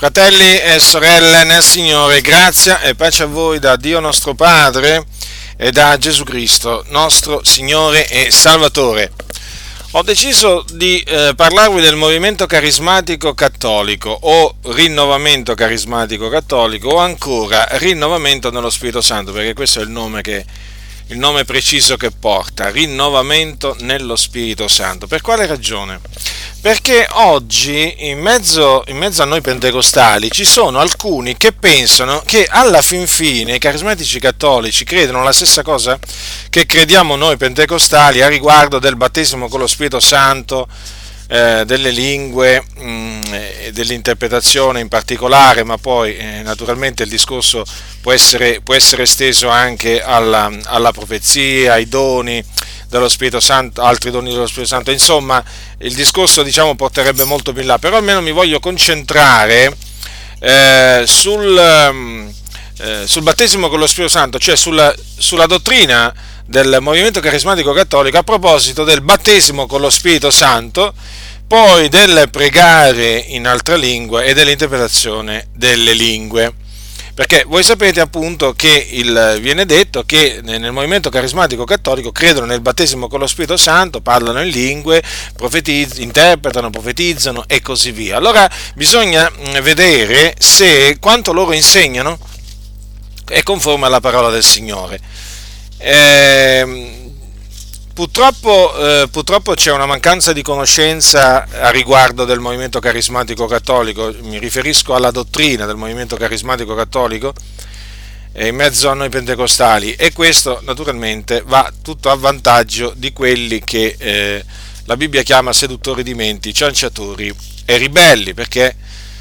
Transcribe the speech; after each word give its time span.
Fratelli 0.00 0.58
e 0.58 0.78
sorelle 0.80 1.44
nel 1.44 1.62
Signore, 1.62 2.22
grazia 2.22 2.80
e 2.80 2.94
pace 2.94 3.24
a 3.24 3.26
voi 3.26 3.58
da 3.58 3.76
Dio 3.76 4.00
nostro 4.00 4.32
Padre 4.32 5.04
e 5.58 5.72
da 5.72 5.98
Gesù 5.98 6.24
Cristo, 6.24 6.86
nostro 6.88 7.44
Signore 7.44 8.08
e 8.08 8.30
Salvatore. 8.30 9.12
Ho 9.90 10.02
deciso 10.02 10.64
di 10.72 11.02
eh, 11.02 11.34
parlarvi 11.36 11.82
del 11.82 11.96
movimento 11.96 12.46
carismatico 12.46 13.34
cattolico 13.34 14.08
o 14.22 14.54
rinnovamento 14.68 15.54
carismatico 15.54 16.30
cattolico 16.30 16.88
o 16.88 16.96
ancora 16.96 17.68
rinnovamento 17.72 18.50
nello 18.50 18.70
Spirito 18.70 19.02
Santo, 19.02 19.32
perché 19.32 19.52
questo 19.52 19.80
è 19.80 19.82
il 19.82 19.90
nome 19.90 20.22
che 20.22 20.46
il 21.10 21.18
nome 21.18 21.44
preciso 21.44 21.96
che 21.96 22.12
porta, 22.12 22.70
rinnovamento 22.70 23.76
nello 23.80 24.14
Spirito 24.14 24.68
Santo. 24.68 25.08
Per 25.08 25.20
quale 25.20 25.44
ragione? 25.44 26.00
Perché 26.60 27.06
oggi 27.12 27.94
in 28.08 28.20
mezzo, 28.20 28.84
in 28.86 28.96
mezzo, 28.96 29.22
a 29.22 29.24
noi 29.24 29.40
pentecostali 29.40 30.30
ci 30.30 30.44
sono 30.44 30.78
alcuni 30.78 31.36
che 31.36 31.52
pensano 31.52 32.22
che 32.24 32.46
alla 32.48 32.80
fin 32.80 33.08
fine 33.08 33.56
i 33.56 33.58
carismatici 33.58 34.20
cattolici 34.20 34.84
credono 34.84 35.24
la 35.24 35.32
stessa 35.32 35.62
cosa 35.62 35.98
che 36.48 36.66
crediamo 36.66 37.16
noi 37.16 37.36
pentecostali 37.36 38.22
a 38.22 38.28
riguardo 38.28 38.78
del 38.78 38.96
battesimo 38.96 39.48
con 39.48 39.58
lo 39.58 39.66
Spirito 39.66 39.98
Santo, 39.98 40.68
eh, 41.32 41.62
delle 41.64 41.90
lingue, 41.90 42.64
mm, 42.82 43.20
dell'interpretazione 43.70 44.80
in 44.80 44.88
particolare, 44.88 45.62
ma 45.62 45.78
poi 45.78 46.16
eh, 46.16 46.42
naturalmente 46.42 47.04
il 47.04 47.08
discorso 47.08 47.64
può 48.00 48.10
essere, 48.10 48.60
può 48.62 48.74
essere 48.74 49.04
esteso 49.04 49.48
anche 49.48 50.02
alla, 50.02 50.50
alla, 50.64 50.90
profezia, 50.90 51.74
ai 51.74 51.88
doni 51.88 52.44
dello 52.88 53.08
Spirito 53.08 53.38
Santo, 53.38 53.80
altri 53.80 54.10
doni 54.10 54.30
dello 54.30 54.48
Spirito 54.48 54.66
Santo, 54.70 54.90
insomma 54.90 55.40
il 55.78 55.94
discorso 55.94 56.42
diciamo 56.42 56.74
porterebbe 56.74 57.22
molto 57.22 57.52
più 57.52 57.60
in 57.60 57.68
là, 57.68 57.78
però 57.78 57.98
almeno 57.98 58.20
mi 58.20 58.32
voglio 58.32 58.58
concentrare 58.58 59.72
eh, 60.40 61.04
sul, 61.06 61.90
mm, 61.92 62.28
eh, 62.78 63.02
sul, 63.06 63.22
battesimo 63.22 63.68
con 63.68 63.78
lo 63.78 63.86
Spirito 63.86 64.10
Santo, 64.10 64.40
cioè 64.40 64.56
sulla, 64.56 64.92
sulla 65.16 65.46
dottrina 65.46 66.12
del 66.50 66.78
movimento 66.80 67.20
carismatico 67.20 67.72
cattolico 67.72 68.18
a 68.18 68.24
proposito 68.24 68.82
del 68.82 69.02
battesimo 69.02 69.66
con 69.66 69.80
lo 69.80 69.88
Spirito 69.88 70.32
Santo, 70.32 70.92
poi 71.46 71.88
del 71.88 72.28
pregare 72.28 73.18
in 73.18 73.46
altra 73.46 73.76
lingua 73.76 74.24
e 74.24 74.34
dell'interpretazione 74.34 75.46
delle 75.54 75.92
lingue. 75.92 76.52
Perché 77.14 77.44
voi 77.46 77.62
sapete 77.62 78.00
appunto 78.00 78.52
che 78.54 78.84
il, 78.90 79.38
viene 79.40 79.64
detto 79.64 80.02
che 80.02 80.40
nel 80.42 80.72
movimento 80.72 81.08
carismatico 81.08 81.62
cattolico 81.62 82.10
credono 82.10 82.46
nel 82.46 82.60
battesimo 82.60 83.06
con 83.06 83.20
lo 83.20 83.28
Spirito 83.28 83.56
Santo, 83.56 84.00
parlano 84.00 84.42
in 84.42 84.48
lingue, 84.48 85.00
interpretano, 85.98 86.70
profetizzano 86.70 87.44
e 87.46 87.60
così 87.60 87.92
via. 87.92 88.16
Allora 88.16 88.50
bisogna 88.74 89.30
vedere 89.62 90.34
se 90.36 90.96
quanto 90.98 91.32
loro 91.32 91.52
insegnano 91.52 92.18
è 93.24 93.44
conforme 93.44 93.86
alla 93.86 94.00
parola 94.00 94.30
del 94.30 94.42
Signore. 94.42 95.09
Eh, 95.82 97.12
purtroppo, 97.94 98.76
eh, 98.76 99.08
purtroppo, 99.10 99.54
c'è 99.54 99.72
una 99.72 99.86
mancanza 99.86 100.34
di 100.34 100.42
conoscenza 100.42 101.46
a 101.48 101.70
riguardo 101.70 102.26
del 102.26 102.38
movimento 102.38 102.80
carismatico 102.80 103.46
cattolico, 103.46 104.14
mi 104.20 104.38
riferisco 104.38 104.94
alla 104.94 105.10
dottrina 105.10 105.64
del 105.64 105.76
movimento 105.76 106.16
carismatico 106.16 106.74
cattolico 106.74 107.32
eh, 108.32 108.48
in 108.48 108.56
mezzo 108.56 108.90
a 108.90 108.94
noi 108.94 109.08
pentecostali. 109.08 109.94
E 109.94 110.12
questo 110.12 110.60
naturalmente 110.64 111.42
va 111.46 111.72
tutto 111.82 112.10
a 112.10 112.14
vantaggio 112.14 112.92
di 112.94 113.14
quelli 113.14 113.60
che 113.60 113.96
eh, 113.98 114.44
la 114.84 114.98
Bibbia 114.98 115.22
chiama 115.22 115.54
seduttori 115.54 116.02
di 116.02 116.12
menti, 116.12 116.52
cianciatori 116.52 117.34
e 117.64 117.76
ribelli, 117.78 118.34
perché 118.34 118.76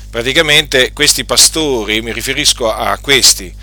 praticamente 0.10 0.92
questi 0.92 1.24
pastori, 1.24 2.02
mi 2.02 2.12
riferisco 2.12 2.70
a 2.74 2.98
questi, 2.98 3.54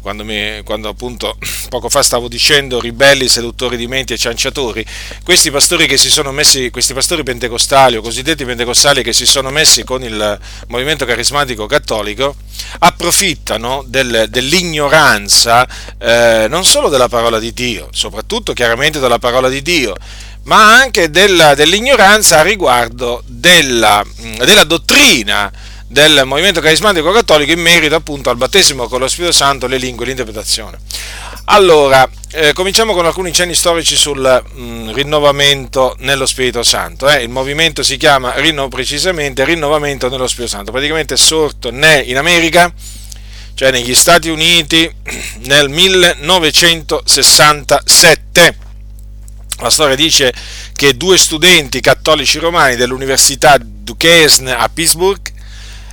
quando, 0.00 0.24
mi, 0.24 0.60
quando, 0.64 0.88
appunto 0.88 1.36
poco 1.68 1.88
fa 1.88 2.02
stavo 2.02 2.28
dicendo 2.28 2.80
ribelli, 2.80 3.28
seduttori 3.28 3.76
di 3.76 3.86
menti 3.86 4.12
e 4.12 4.18
cianciatori, 4.18 4.84
questi 5.24 5.50
pastori 5.50 5.86
che 5.86 5.96
si 5.96 6.10
sono 6.10 6.30
messi, 6.32 6.70
questi 6.70 6.92
pastori 6.92 7.22
pentecostali 7.22 7.96
o 7.96 8.02
cosiddetti 8.02 8.44
pentecostali 8.44 9.02
che 9.02 9.12
si 9.12 9.26
sono 9.26 9.50
messi 9.50 9.84
con 9.84 10.02
il 10.04 10.38
movimento 10.68 11.04
carismatico 11.04 11.66
cattolico, 11.66 12.36
approfittano 12.80 13.84
del, 13.86 14.26
dell'ignoranza 14.28 15.66
eh, 15.98 16.46
non 16.48 16.64
solo 16.64 16.88
della 16.88 17.08
parola 17.08 17.38
di 17.38 17.52
Dio, 17.52 17.88
soprattutto 17.92 18.52
chiaramente 18.52 18.98
della 18.98 19.18
parola 19.18 19.48
di 19.48 19.62
Dio, 19.62 19.94
ma 20.44 20.74
anche 20.76 21.10
della, 21.10 21.54
dell'ignoranza 21.54 22.40
a 22.40 22.42
riguardo 22.42 23.22
della, 23.26 24.04
della 24.38 24.64
dottrina 24.64 25.50
del 25.88 26.22
movimento 26.26 26.60
carismatico 26.60 27.10
cattolico 27.10 27.50
in 27.50 27.60
merito 27.60 27.94
appunto 27.94 28.28
al 28.28 28.36
battesimo 28.36 28.88
con 28.88 29.00
lo 29.00 29.08
Spirito 29.08 29.32
Santo, 29.32 29.66
le 29.66 29.78
lingue 29.78 30.04
e 30.04 30.08
l'interpretazione. 30.08 30.76
Allora, 31.46 32.06
eh, 32.32 32.52
cominciamo 32.52 32.92
con 32.92 33.06
alcuni 33.06 33.32
cenni 33.32 33.54
storici 33.54 33.96
sul 33.96 34.18
mh, 34.18 34.42
mm, 34.60 34.90
rinnovamento 34.90 35.96
nello 36.00 36.26
Spirito 36.26 36.62
Santo. 36.62 37.08
Eh. 37.08 37.22
Il 37.22 37.30
movimento 37.30 37.82
si 37.82 37.96
chiama 37.96 38.34
rinno, 38.34 38.68
precisamente 38.68 39.46
rinnovamento 39.46 40.10
nello 40.10 40.26
Spirito 40.26 40.54
Santo, 40.54 40.72
praticamente 40.72 41.14
è 41.14 41.16
sorto 41.16 41.68
in 41.68 42.16
America, 42.18 42.70
cioè 43.54 43.70
negli 43.70 43.94
Stati 43.94 44.28
Uniti, 44.28 44.92
nel 45.46 45.70
1967. 45.70 48.56
La 49.60 49.70
storia 49.70 49.96
dice 49.96 50.34
che 50.74 50.98
due 50.98 51.16
studenti 51.16 51.80
cattolici 51.80 52.38
romani 52.38 52.76
dell'Università 52.76 53.56
Duquesne 53.58 54.54
a 54.54 54.68
Pittsburgh 54.68 55.36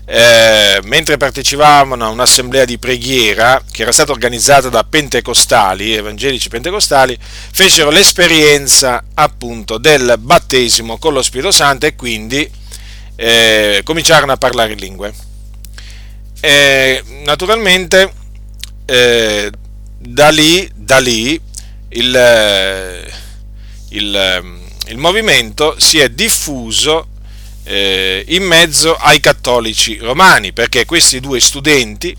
eh, 0.07 0.79
mentre 0.83 1.17
partecipavano 1.17 2.05
a 2.05 2.09
un'assemblea 2.09 2.63
di 2.63 2.77
preghiera 2.77 3.61
che 3.71 3.81
era 3.81 3.91
stata 3.91 4.11
organizzata 4.11 4.69
da 4.69 4.83
pentecostali, 4.83 5.95
evangelici 5.95 6.47
pentecostali, 6.47 7.17
fecero 7.19 7.89
l'esperienza 7.89 9.03
appunto 9.15 9.79
del 9.79 10.15
battesimo 10.19 10.97
con 10.97 11.13
lo 11.13 11.23
Spirito 11.23 11.51
Santo 11.51 11.87
e 11.87 11.95
quindi 11.95 12.49
eh, 13.15 13.81
cominciarono 13.83 14.31
a 14.31 14.37
parlare 14.37 14.73
in 14.73 14.79
lingue. 14.79 15.13
E, 16.39 17.01
naturalmente 17.23 18.13
eh, 18.85 19.51
da 19.97 20.29
lì, 20.29 20.69
da 20.75 20.99
lì 20.99 21.41
il, 21.89 23.11
il, 23.89 24.57
il 24.87 24.97
movimento 24.97 25.79
si 25.79 25.97
è 25.97 26.09
diffuso 26.09 27.07
eh, 27.07 27.14
in 27.67 28.43
mezzo 28.43 28.95
ai 28.95 29.19
cattolici 29.19 29.97
romani, 29.97 30.53
perché 30.53 30.85
questi 30.85 31.19
due 31.19 31.39
studenti 31.39 32.15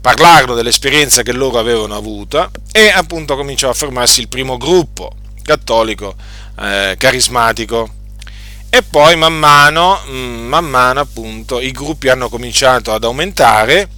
parlarono 0.00 0.54
dell'esperienza 0.54 1.22
che 1.22 1.32
loro 1.32 1.58
avevano 1.58 1.96
avuta 1.96 2.50
e 2.72 2.88
appunto 2.88 3.36
cominciò 3.36 3.68
a 3.68 3.74
formarsi 3.74 4.20
il 4.20 4.28
primo 4.28 4.56
gruppo 4.56 5.12
cattolico 5.42 6.14
eh, 6.60 6.94
carismatico. 6.98 7.94
E 8.70 8.82
poi 8.82 9.16
man 9.16 9.34
mano, 9.34 9.98
mm, 10.08 10.46
man 10.46 10.66
mano 10.66 11.00
appunto 11.00 11.58
i 11.58 11.72
gruppi 11.72 12.08
hanno 12.08 12.28
cominciato 12.28 12.92
ad 12.92 13.02
aumentare 13.02 13.88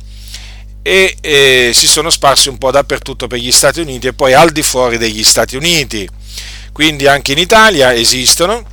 e 0.82 1.16
eh, 1.20 1.72
si 1.74 1.86
sono 1.88 2.08
sparsi 2.08 2.48
un 2.48 2.56
po' 2.56 2.70
dappertutto 2.70 3.26
per 3.26 3.38
gli 3.38 3.50
Stati 3.50 3.80
Uniti 3.80 4.06
e 4.06 4.12
poi 4.12 4.32
al 4.32 4.50
di 4.50 4.62
fuori 4.62 4.96
degli 4.96 5.24
Stati 5.24 5.56
Uniti. 5.56 6.08
Quindi 6.72 7.08
anche 7.08 7.32
in 7.32 7.38
Italia 7.38 7.92
esistono 7.92 8.64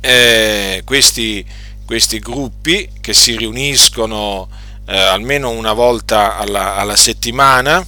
eh, 0.00 0.82
questi, 0.84 1.44
questi, 1.84 2.18
gruppi 2.18 2.88
che 3.00 3.12
si 3.12 3.36
riuniscono 3.36 4.48
eh, 4.86 4.96
almeno 4.96 5.50
una 5.50 5.72
volta 5.72 6.36
alla, 6.36 6.76
alla 6.76 6.96
settimana 6.96 7.86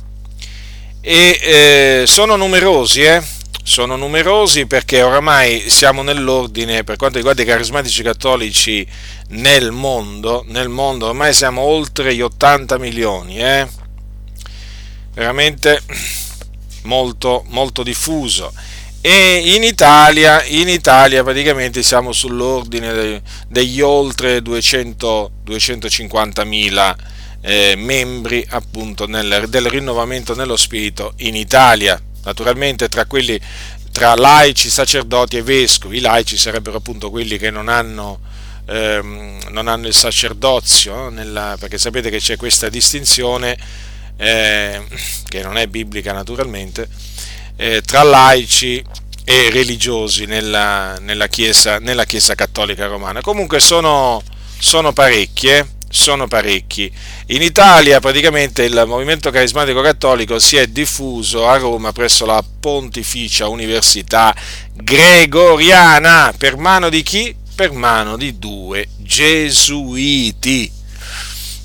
e 1.01 1.39
eh, 1.43 2.05
sono 2.07 2.37
numerosi, 2.37 3.03
eh? 3.03 3.23
sono 3.65 3.97
numerosi 3.97 4.67
perché 4.67 5.03
oramai 5.03 5.69
siamo 5.69 6.03
nell'ordine, 6.03 6.85
per 6.85 6.97
quanto 6.97 7.17
riguarda 7.17 7.43
i 7.43 7.47
carismatici 7.47 8.03
cattolici 8.03 8.87
nel 9.31 9.71
mondo, 9.71 10.45
nel 10.49 10.69
mondo 10.69 11.07
ormai 11.07 11.33
siamo 11.33 11.63
oltre 11.63 12.15
gli 12.15 12.21
80 12.21 12.79
milioni, 12.79 13.39
eh? 13.39 13.69
veramente 15.15 15.81
molto, 16.83 17.45
molto 17.49 17.83
diffuso 17.83 18.53
e 19.05 19.55
in 19.57 19.65
Italia, 19.65 20.45
in 20.45 20.69
Italia 20.69 21.25
praticamente 21.25 21.83
siamo 21.83 22.13
sull'ordine 22.13 23.21
degli 23.49 23.81
oltre 23.81 24.41
200, 24.41 25.33
250 25.43 26.45
mila 26.45 26.97
eh, 27.41 27.75
membri 27.77 28.47
appunto 28.51 29.09
nel, 29.09 29.47
del 29.49 29.67
rinnovamento 29.67 30.37
nello 30.37 30.57
spirito 30.57 31.15
in 31.17 31.35
Italia. 31.35 32.01
Naturalmente 32.23 32.89
tra 32.89 33.05
quelli 33.07 33.41
tra 33.91 34.15
laici, 34.15 34.71
sacerdoti 34.71 35.37
e 35.37 35.43
vescovi, 35.43 35.97
i 35.97 36.01
laici 36.01 36.37
sarebbero 36.37 36.77
appunto 36.77 37.11
quelli 37.11 37.39
che 37.39 37.51
non 37.51 37.69
hanno, 37.69 38.21
ehm, 38.67 39.49
non 39.51 39.67
hanno 39.67 39.89
il 39.89 39.95
sacerdozio, 39.95 41.09
nella, 41.09 41.57
perché 41.59 41.77
sapete 41.77 42.09
che 42.09 42.19
c'è 42.19 42.37
questa 42.37 42.69
distinzione 42.69 43.59
eh, 44.17 44.81
che 45.29 45.43
non 45.43 45.59
è 45.59 45.67
biblica 45.67 46.13
naturalmente 46.13 46.89
eh, 47.57 47.83
tra 47.83 48.03
laici 48.03 48.83
e 49.25 49.51
religiosi 49.51 50.27
nella, 50.27 50.97
nella, 51.01 51.29
chiesa, 51.29 51.79
nella, 51.79 52.05
chiesa, 52.05 52.35
cattolica 52.35 52.87
romana. 52.87 53.21
Comunque 53.21 53.61
sono, 53.61 54.23
sono 54.59 54.93
parecchie, 54.93 55.67
sono 55.89 56.27
parecchi. 56.27 56.91
In 57.27 57.43
Italia 57.43 58.01
praticamente 58.01 58.65
il 58.65 58.83
movimento 58.87 59.31
carismatico 59.31 59.81
cattolico 59.81 60.39
si 60.39 60.57
è 60.57 60.67
diffuso 60.67 61.47
a 61.47 61.57
Roma 61.57 61.93
presso 61.93 62.27
la 62.27 62.43
Pontificia 62.61 63.49
Università 63.49 64.35
Gregoriana. 64.75 66.35
Per 66.37 66.57
mano 66.57 66.89
di 66.89 67.03
chi? 67.03 67.35
Per 67.55 67.73
mano 67.73 68.17
di 68.17 68.39
due 68.39 68.89
gesuiti. 68.97 70.81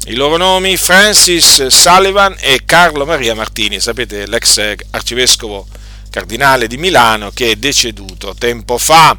I 0.09 0.15
loro 0.15 0.37
nomi 0.37 0.77
Francis 0.77 1.67
Sullivan 1.67 2.33
e 2.39 2.61
Carlo 2.63 3.05
Maria 3.05 3.35
Martini, 3.35 3.81
sapete 3.81 4.25
l'ex 4.25 4.75
arcivescovo 4.91 5.67
cardinale 6.09 6.68
di 6.68 6.77
Milano 6.77 7.31
che 7.31 7.51
è 7.51 7.56
deceduto 7.56 8.33
tempo 8.33 8.77
fa. 8.77 9.18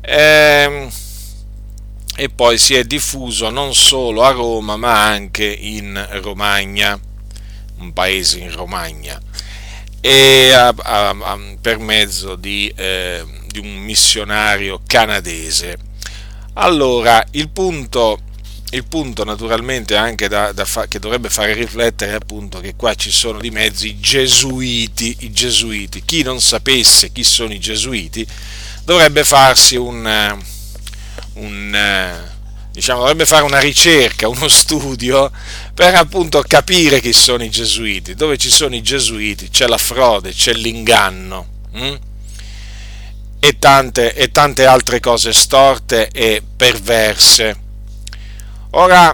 Ehm, 0.00 0.90
e 2.20 2.28
poi 2.30 2.58
si 2.58 2.74
è 2.74 2.82
diffuso 2.82 3.48
non 3.48 3.74
solo 3.74 4.24
a 4.24 4.30
Roma 4.30 4.76
ma 4.76 5.04
anche 5.04 5.44
in 5.44 6.04
Romagna, 6.20 6.98
un 7.78 7.92
paese 7.92 8.40
in 8.40 8.52
Romagna, 8.52 9.20
e 10.00 10.52
a, 10.52 10.74
a, 10.76 11.08
a, 11.10 11.38
per 11.60 11.78
mezzo 11.78 12.34
di, 12.34 12.72
eh, 12.74 13.24
di, 13.46 13.58
un 13.58 13.76
missionario 13.78 14.80
canadese. 14.86 15.78
Allora, 16.54 17.24
il 17.32 17.50
punto, 17.50 18.18
il 18.70 18.84
punto 18.84 19.24
naturalmente 19.24 19.96
anche 19.96 20.28
da, 20.28 20.52
da 20.52 20.64
fa, 20.64 20.86
che 20.86 20.98
dovrebbe 20.98 21.30
fare 21.30 21.54
riflettere 21.54 22.12
è 22.12 22.14
appunto 22.14 22.60
che 22.60 22.74
qua 22.76 22.94
ci 22.94 23.10
sono 23.10 23.40
di 23.40 23.50
mezzo 23.50 23.86
i 23.86 23.98
gesuiti, 23.98 25.16
i 25.20 25.32
gesuiti. 25.32 26.02
Chi 26.04 26.22
non 26.22 26.40
sapesse 26.40 27.10
chi 27.10 27.24
sono 27.24 27.52
i 27.52 27.58
gesuiti 27.58 28.26
dovrebbe 28.84 29.24
farsi 29.24 29.76
un 29.76 30.46
un, 31.38 31.74
eh, 31.74 32.30
diciamo, 32.72 33.00
dovrebbe 33.00 33.26
fare 33.26 33.44
una 33.44 33.58
ricerca, 33.58 34.28
uno 34.28 34.46
studio 34.48 35.30
per 35.74 35.94
appunto 35.94 36.42
capire 36.46 37.00
chi 37.00 37.12
sono 37.12 37.44
i 37.44 37.50
gesuiti. 37.50 38.14
Dove 38.14 38.36
ci 38.36 38.50
sono 38.50 38.74
i 38.74 38.82
gesuiti 38.82 39.48
c'è 39.48 39.66
la 39.66 39.78
frode, 39.78 40.32
c'è 40.32 40.52
l'inganno 40.52 41.46
hm? 41.72 41.94
e, 43.40 43.58
tante, 43.58 44.14
e 44.14 44.30
tante 44.30 44.66
altre 44.66 45.00
cose 45.00 45.32
storte 45.32 46.08
e 46.10 46.42
perverse. 46.56 47.66
Ora, 48.78 49.12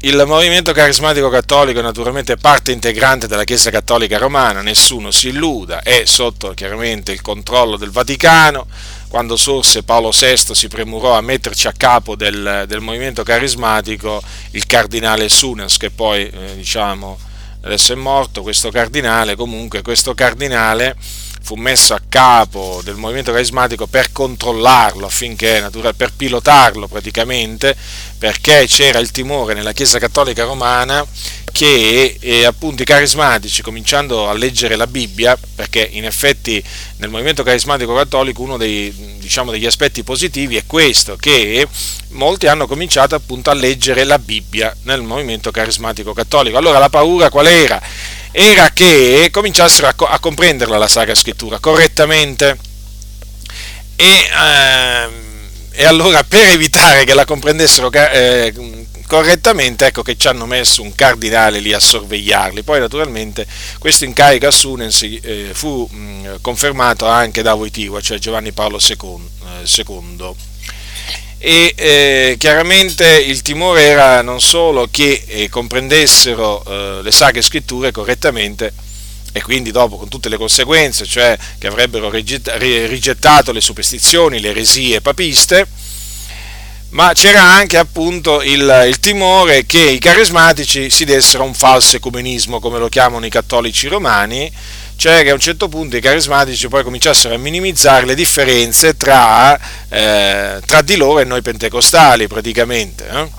il 0.00 0.24
movimento 0.26 0.72
carismatico 0.72 1.30
cattolico 1.30 1.78
è 1.78 1.82
naturalmente 1.82 2.36
parte 2.36 2.70
integrante 2.70 3.26
della 3.26 3.44
Chiesa 3.44 3.70
cattolica 3.70 4.18
romana, 4.18 4.60
nessuno 4.60 5.10
si 5.10 5.28
illuda, 5.28 5.80
è 5.80 6.02
sotto 6.04 6.52
chiaramente 6.52 7.10
il 7.10 7.22
controllo 7.22 7.78
del 7.78 7.88
Vaticano, 7.88 8.66
quando 9.08 9.38
sorse 9.38 9.84
Paolo 9.84 10.10
VI 10.10 10.54
si 10.54 10.68
premurò 10.68 11.16
a 11.16 11.22
metterci 11.22 11.66
a 11.66 11.72
capo 11.74 12.14
del, 12.14 12.64
del 12.68 12.80
movimento 12.80 13.22
carismatico 13.22 14.22
il 14.50 14.66
cardinale 14.66 15.30
Sunens, 15.30 15.78
che 15.78 15.88
poi 15.88 16.28
eh, 16.28 16.56
diciamo 16.56 17.18
adesso 17.62 17.94
è 17.94 17.96
morto, 17.96 18.42
questo 18.42 18.70
cardinale, 18.70 19.34
comunque 19.34 19.80
questo 19.80 20.12
cardinale 20.12 20.94
fu 21.42 21.54
messo 21.54 21.94
a 21.94 22.00
capo 22.08 22.80
del 22.84 22.96
movimento 22.96 23.32
carismatico 23.32 23.86
per 23.86 24.12
controllarlo, 24.12 25.06
affinché, 25.06 25.68
per 25.96 26.12
pilotarlo 26.16 26.86
praticamente, 26.86 27.76
perché 28.18 28.66
c'era 28.68 28.98
il 28.98 29.10
timore 29.10 29.54
nella 29.54 29.72
Chiesa 29.72 29.98
Cattolica 29.98 30.44
Romana 30.44 31.06
che 31.52 32.16
eh, 32.20 32.44
appunto 32.44 32.82
i 32.82 32.84
carismatici, 32.84 33.62
cominciando 33.62 34.28
a 34.28 34.32
leggere 34.32 34.76
la 34.76 34.86
Bibbia, 34.86 35.36
perché 35.54 35.86
in 35.90 36.04
effetti 36.04 36.62
nel 36.98 37.10
movimento 37.10 37.42
carismatico 37.42 37.94
cattolico 37.94 38.42
uno 38.42 38.56
dei, 38.56 39.16
diciamo, 39.18 39.50
degli 39.50 39.66
aspetti 39.66 40.02
positivi 40.02 40.56
è 40.56 40.64
questo, 40.66 41.16
che 41.16 41.66
molti 42.10 42.46
hanno 42.46 42.66
cominciato 42.66 43.14
appunto 43.14 43.50
a 43.50 43.54
leggere 43.54 44.04
la 44.04 44.18
Bibbia 44.18 44.74
nel 44.84 45.02
movimento 45.02 45.50
carismatico 45.50 46.12
cattolico. 46.12 46.56
Allora 46.56 46.78
la 46.78 46.88
paura 46.88 47.30
qual 47.30 47.46
era? 47.46 47.80
Era 48.32 48.70
che 48.70 49.28
cominciassero 49.32 49.88
a, 49.88 49.94
a 50.08 50.18
comprenderla 50.18 50.78
la 50.78 50.86
Sacra 50.86 51.14
Scrittura 51.14 51.58
correttamente 51.58 52.56
e, 53.96 54.04
eh, 54.04 55.08
e 55.72 55.84
allora 55.84 56.22
per 56.24 56.48
evitare 56.48 57.04
che 57.04 57.14
la 57.14 57.24
comprendessero 57.24 57.90
eh, 57.92 58.54
correttamente, 59.06 59.86
ecco 59.86 60.02
che 60.02 60.16
ci 60.16 60.28
hanno 60.28 60.46
messo 60.46 60.82
un 60.82 60.94
cardinale 60.94 61.58
lì 61.58 61.72
a 61.72 61.80
sorvegliarli. 61.80 62.62
Poi 62.62 62.78
naturalmente 62.78 63.46
questo 63.80 64.04
incarico 64.04 64.46
a 64.46 64.52
Sunens 64.52 65.02
eh, 65.02 65.50
fu 65.52 65.88
mh, 65.90 66.38
confermato 66.40 67.06
anche 67.06 67.42
da 67.42 67.54
Voitiva, 67.54 68.00
cioè 68.00 68.18
Giovanni 68.18 68.52
Paolo 68.52 68.78
II. 68.80 69.28
Eh, 69.62 69.66
e 71.42 71.72
eh, 71.74 72.36
chiaramente 72.38 73.06
il 73.18 73.40
timore 73.40 73.84
era 73.84 74.20
non 74.20 74.42
solo 74.42 74.88
che 74.90 75.24
eh, 75.26 75.48
comprendessero 75.48 76.62
eh, 76.66 77.02
le 77.02 77.10
sacre 77.10 77.40
scritture 77.40 77.90
correttamente, 77.92 78.74
e 79.32 79.40
quindi 79.40 79.70
dopo 79.70 79.96
con 79.96 80.08
tutte 80.08 80.28
le 80.28 80.36
conseguenze, 80.36 81.06
cioè 81.06 81.38
che 81.58 81.66
avrebbero 81.66 82.10
rigettato 82.10 83.52
le 83.52 83.62
superstizioni, 83.62 84.38
le 84.38 84.50
eresie 84.50 85.00
papiste, 85.00 85.66
ma 86.90 87.12
c'era 87.14 87.42
anche 87.42 87.78
appunto 87.78 88.42
il, 88.42 88.84
il, 88.88 89.00
timore 89.00 89.64
che 89.64 89.80
i 89.80 89.98
carismatici 89.98 90.90
si 90.90 91.06
dessero 91.06 91.44
un 91.44 91.54
falso 91.54 91.96
ecumenismo, 91.96 92.60
come 92.60 92.78
lo 92.78 92.88
chiamano 92.88 93.24
i 93.24 93.30
cattolici 93.30 93.86
romani, 93.86 94.52
cioè 95.00 95.22
che 95.22 95.30
a 95.30 95.32
un 95.32 95.40
certo 95.40 95.68
punto 95.68 95.96
i 95.96 96.00
carismatici 96.02 96.68
poi 96.68 96.82
cominciassero 96.82 97.34
a 97.34 97.38
minimizzare 97.38 98.04
le 98.04 98.14
differenze 98.14 98.98
tra, 98.98 99.58
eh, 99.88 100.60
tra 100.62 100.82
di 100.82 100.96
loro 100.96 101.20
e 101.20 101.24
noi 101.24 101.40
pentecostali 101.40 102.26
praticamente, 102.26 103.08
eh? 103.08 103.30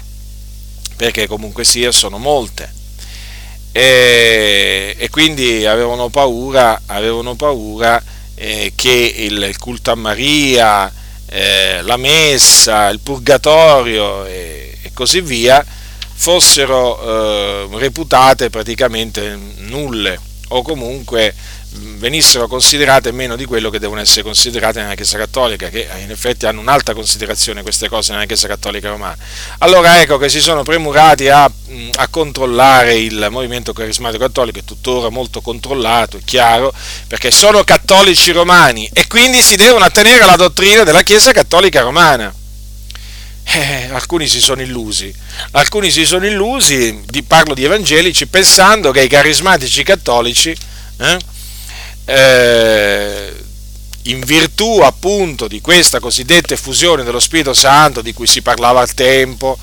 perché 0.96 1.28
comunque 1.28 1.64
sia 1.64 1.92
sono 1.92 2.18
molte. 2.18 2.68
E, 3.72 4.96
e 4.98 5.10
quindi 5.12 5.64
avevano 5.68 6.10
paura, 6.10 6.82
avevano 6.88 7.36
paura 7.36 8.02
eh, 8.34 8.74
che 8.76 9.14
il, 9.18 9.56
culto 9.60 9.92
a 9.92 9.96
Maria, 9.96 10.92
eh, 11.28 11.84
la 11.84 11.98
messa, 11.98 12.90
il 12.90 13.02
purgatorio 13.02 14.26
e, 14.26 14.80
e 14.82 14.92
così 14.96 15.22
via 15.22 15.64
fossero 16.16 17.00
eh, 17.04 17.68
reputate 17.78 18.50
praticamente 18.50 19.38
nulle 19.58 20.30
o 20.54 20.62
comunque 20.62 21.34
venissero 21.74 22.48
considerate 22.48 23.12
meno 23.12 23.36
di 23.36 23.46
quello 23.46 23.70
che 23.70 23.80
devono 23.80 24.02
essere 24.02 24.24
considerate 24.24 24.82
nella 24.82 24.96
Chiesa 24.96 25.18
Cattolica, 25.18 25.70
che 25.70 25.88
in 26.02 26.12
effetti 26.12 26.46
hanno 26.46 26.60
un'alta 26.60 26.94
considerazione 26.94 27.62
queste 27.62 27.88
cose 27.88 28.12
nella 28.12 28.26
Chiesa 28.26 28.48
Cattolica 28.48 28.90
Romana. 28.90 29.18
Allora 29.60 30.02
ecco 30.02 30.18
che 30.18 30.28
si 30.28 30.42
sono 30.42 30.64
premurati 30.64 31.30
a, 31.30 31.44
a 31.44 32.08
controllare 32.10 32.98
il 32.98 33.28
movimento 33.30 33.72
carismatico 33.72 34.26
cattolico, 34.26 34.60
è 34.60 34.64
tuttora 34.64 35.10
molto 35.10 35.42
controllato, 35.42 36.18
è 36.18 36.22
chiaro, 36.26 36.74
perché 37.08 37.32
sono 37.32 37.64
cattolici 37.64 38.32
romani 38.32 38.90
e 38.92 39.08
quindi 39.08 39.42
si 39.42 39.56
devono 39.56 39.86
attenere 39.86 40.24
alla 40.24 40.36
dottrina 40.36 40.84
della 40.84 41.04
Chiesa 41.04 41.32
Cattolica 41.32 41.82
Romana. 41.82 42.34
Eh, 43.54 43.90
alcuni 43.92 44.28
si 44.28 44.40
sono 44.40 44.62
illusi, 44.62 45.14
alcuni 45.52 45.92
si 45.92 46.06
sono 46.06 46.26
illusi, 46.26 47.02
di, 47.06 47.22
parlo 47.22 47.54
di 47.54 47.66
evangelici, 47.66 48.28
pensando 48.28 48.92
che 48.92 49.02
i 49.02 49.10
carismatici 49.10 49.84
cattolici 49.84 50.56
eh, 50.98 51.18
eh, 52.06 53.34
in 54.04 54.22
virtù 54.22 54.80
appunto 54.80 55.50
di 55.50 55.60
questa 55.60 56.00
cosiddetta 56.00 56.54
effusione 56.54 57.04
dello 57.04 57.20
Spirito 57.20 57.54
Santo 57.54 58.02
di 58.02 58.14
cui 58.14 58.26
si 58.26 58.42
parlava 58.42 58.80
al 58.80 58.94
tempo 58.94 59.58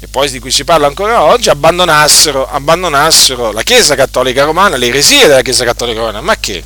e 0.00 0.06
poi 0.06 0.30
di 0.30 0.38
cui 0.38 0.50
si 0.50 0.64
parla 0.64 0.86
ancora 0.86 1.22
oggi, 1.22 1.48
abbandonassero, 1.48 2.46
abbandonassero 2.46 3.52
la 3.52 3.62
Chiesa 3.62 3.94
Cattolica 3.94 4.44
Romana, 4.44 4.76
le 4.76 4.88
eresie 4.88 5.26
della 5.26 5.42
Chiesa 5.42 5.64
Cattolica 5.64 6.00
Romana. 6.00 6.20
Ma 6.20 6.36
che? 6.36 6.62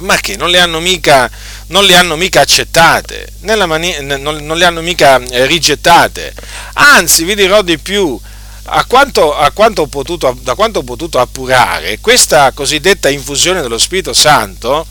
Ma 0.00 0.16
che? 0.16 0.36
Non 0.36 0.50
le 0.50 0.58
hanno 0.58 0.80
mica, 0.80 1.30
non 1.68 1.84
le 1.84 1.94
hanno 1.94 2.16
mica 2.16 2.40
accettate, 2.40 3.32
mani- 3.40 3.96
non, 4.00 4.20
non, 4.20 4.56
le 4.56 4.64
hanno 4.64 4.80
mica 4.80 5.20
eh, 5.20 5.46
rigettate. 5.46 6.34
Anzi, 6.74 7.24
vi 7.24 7.34
dirò 7.34 7.62
di 7.62 7.78
più, 7.78 8.18
a 8.64 8.84
quanto, 8.84 9.36
a 9.36 9.50
quanto 9.50 9.86
potuto, 9.86 10.36
da 10.42 10.54
quanto 10.54 10.80
ho 10.80 10.82
potuto 10.82 11.18
appurare, 11.18 11.98
questa 12.00 12.52
cosiddetta 12.52 13.08
infusione 13.08 13.62
dello 13.62 13.78
Spirito 13.78 14.12
Santo, 14.12 14.86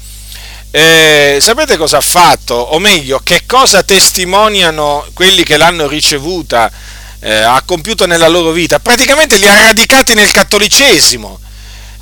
eh, 0.72 1.39
sapete 1.42 1.78
cosa 1.78 1.98
ha 1.98 2.01
fatto? 2.01 2.54
O 2.54 2.78
meglio, 2.80 3.22
che 3.24 3.42
cosa 3.48 3.82
testimoniano 3.82 5.08
quelli 5.13 5.44
che 5.44 5.58
l'hanno 5.58 5.88
ricevuta, 5.88 6.72
eh, 7.20 7.34
ha 7.34 7.62
compiuto 7.66 8.06
nella 8.06 8.28
loro 8.28 8.51
vita? 8.51 8.80
Praticamente 8.80 9.38
li 9.38 9.48
ha 9.48 9.56
radicati 9.56 10.13
nel 10.13 10.32
cattolicesimo. 10.32 11.39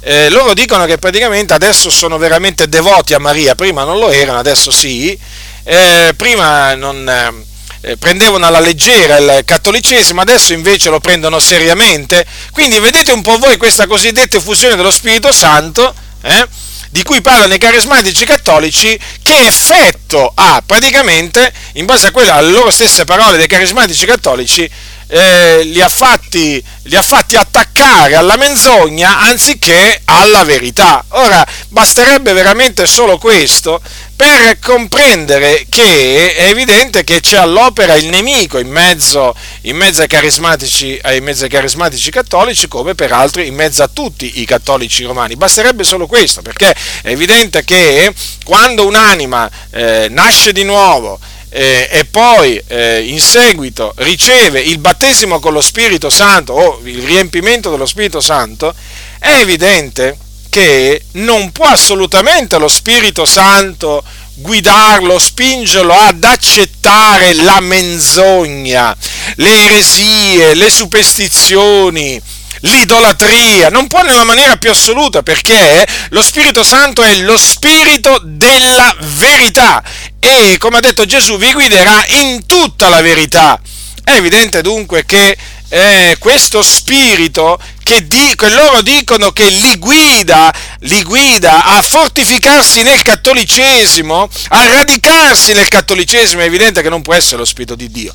Eh, 0.09 0.29
loro 0.29 0.53
dicono 0.53 0.85
che 0.85 0.97
praticamente 0.99 1.53
adesso 1.53 1.89
sono 1.89 2.17
veramente 2.17 2.69
devoti 2.69 3.13
a 3.13 3.19
Maria, 3.19 3.55
prima 3.55 3.83
non 3.83 3.99
lo 3.99 4.09
erano, 4.09 4.39
adesso 4.39 4.71
sì, 4.71 5.19
eh, 5.65 6.13
prima 6.15 6.75
non 6.75 7.45
eh, 7.81 7.97
prendevano 7.97 8.45
alla 8.45 8.61
leggera 8.61 9.17
il 9.17 9.41
cattolicesimo, 9.43 10.21
adesso 10.21 10.53
invece 10.53 10.89
lo 10.89 11.01
prendono 11.01 11.39
seriamente. 11.39 12.25
Quindi 12.53 12.79
vedete 12.79 13.11
un 13.11 13.21
po' 13.21 13.37
voi 13.37 13.57
questa 13.57 13.85
cosiddetta 13.85 14.37
effusione 14.37 14.77
dello 14.77 14.91
Spirito 14.91 15.33
Santo, 15.33 15.93
eh, 16.21 16.47
di 16.89 17.03
cui 17.03 17.19
parlano 17.19 17.53
i 17.53 17.57
carismatici 17.57 18.23
cattolici, 18.23 18.97
che 19.21 19.45
effetto 19.45 20.31
ha 20.33 20.63
praticamente, 20.65 21.51
in 21.73 21.85
base 21.85 22.07
a 22.07 22.11
quelle, 22.11 22.31
loro 22.43 22.71
stesse 22.71 23.03
parole 23.03 23.35
dei 23.35 23.47
carismatici 23.47 24.05
cattolici, 24.05 24.71
eh, 25.07 25.63
li, 25.63 25.81
ha 25.81 25.89
fatti, 25.89 26.63
li 26.83 26.95
ha 26.95 27.01
fatti 27.01 27.35
attaccare 27.35 28.15
alla 28.15 28.35
menzogna 28.35 29.19
anziché 29.19 30.01
alla 30.05 30.43
verità. 30.43 31.03
Ora, 31.09 31.45
basterebbe 31.69 32.33
veramente 32.33 32.85
solo 32.85 33.17
questo 33.17 33.81
per 34.17 34.57
comprendere 34.59 35.67
che 35.69 36.35
è 36.35 36.49
evidente 36.49 37.03
che 37.03 37.19
c'è 37.19 37.37
all'opera 37.37 37.93
il 37.93 38.07
nemico 38.07 38.57
in 38.57 38.67
mezzo, 38.67 39.35
in 39.61 39.77
mezzo 39.77 40.01
ai, 40.01 40.07
carismatici, 40.07 40.99
ai, 41.03 41.21
mezzo 41.21 41.43
ai 41.43 41.51
carismatici 41.51 42.09
cattolici, 42.09 42.67
come 42.67 42.95
peraltro 42.95 43.43
in 43.43 43.53
mezzo 43.53 43.83
a 43.83 43.87
tutti 43.87 44.41
i 44.41 44.45
cattolici 44.45 45.03
romani. 45.03 45.35
Basterebbe 45.35 45.83
solo 45.83 46.07
questo, 46.07 46.41
perché 46.41 46.75
è 47.03 47.09
evidente 47.09 47.63
che 47.63 48.11
quando 48.43 48.87
un'anima 48.87 49.49
eh, 49.69 50.07
nasce 50.09 50.51
di 50.51 50.63
nuovo, 50.63 51.19
eh, 51.49 51.87
e 51.91 52.05
poi 52.05 52.61
eh, 52.67 53.03
in 53.07 53.19
seguito 53.19 53.93
riceve 53.97 54.59
il 54.59 54.79
battesimo 54.79 55.39
con 55.39 55.53
lo 55.53 55.61
Spirito 55.61 56.09
Santo 56.09 56.53
o 56.53 56.81
il 56.83 57.01
riempimento 57.03 57.69
dello 57.69 57.85
Spirito 57.85 58.19
Santo, 58.19 58.73
è 59.19 59.39
evidente 59.39 60.17
che 60.49 61.03
non 61.13 61.51
può 61.51 61.65
assolutamente 61.65 62.57
lo 62.57 62.67
Spirito 62.67 63.25
Santo 63.25 64.03
guidarlo, 64.33 65.17
spingerlo 65.17 65.93
ad 65.93 66.23
accettare 66.23 67.33
la 67.33 67.59
menzogna, 67.59 68.95
le 69.35 69.65
eresie, 69.65 70.53
le 70.53 70.69
superstizioni, 70.69 72.21
l'idolatria, 72.61 73.69
non 73.69 73.87
può 73.87 74.01
nella 74.03 74.23
maniera 74.23 74.57
più 74.57 74.71
assoluta 74.71 75.23
perché 75.23 75.87
lo 76.09 76.21
Spirito 76.21 76.63
Santo 76.63 77.03
è 77.03 77.15
lo 77.17 77.37
Spirito 77.37 78.19
della 78.23 78.95
verità 78.99 79.83
e 80.19 80.57
come 80.57 80.77
ha 80.77 80.81
detto 80.81 81.05
Gesù 81.05 81.37
vi 81.37 81.53
guiderà 81.53 82.05
in 82.07 82.45
tutta 82.45 82.89
la 82.89 83.01
verità. 83.01 83.59
È 84.03 84.11
evidente 84.11 84.61
dunque 84.61 85.05
che 85.05 85.37
eh, 85.69 86.15
questo 86.19 86.63
spirito 86.63 87.59
che, 87.83 88.07
di, 88.07 88.33
che, 88.35 88.49
loro 88.49 88.81
dicono 88.81 89.31
che 89.31 89.49
li 89.49 89.77
guida, 89.77 90.53
li 90.79 91.03
guida 91.03 91.65
a 91.65 91.81
fortificarsi 91.81 92.83
nel 92.83 93.01
cattolicesimo, 93.01 94.29
a 94.49 94.73
radicarsi 94.73 95.53
nel 95.53 95.67
cattolicesimo, 95.67 96.41
è 96.41 96.45
evidente 96.45 96.81
che 96.81 96.89
non 96.89 97.01
può 97.01 97.13
essere 97.13 97.37
lo 97.37 97.45
spirito 97.45 97.75
di 97.75 97.89
Dio. 97.89 98.13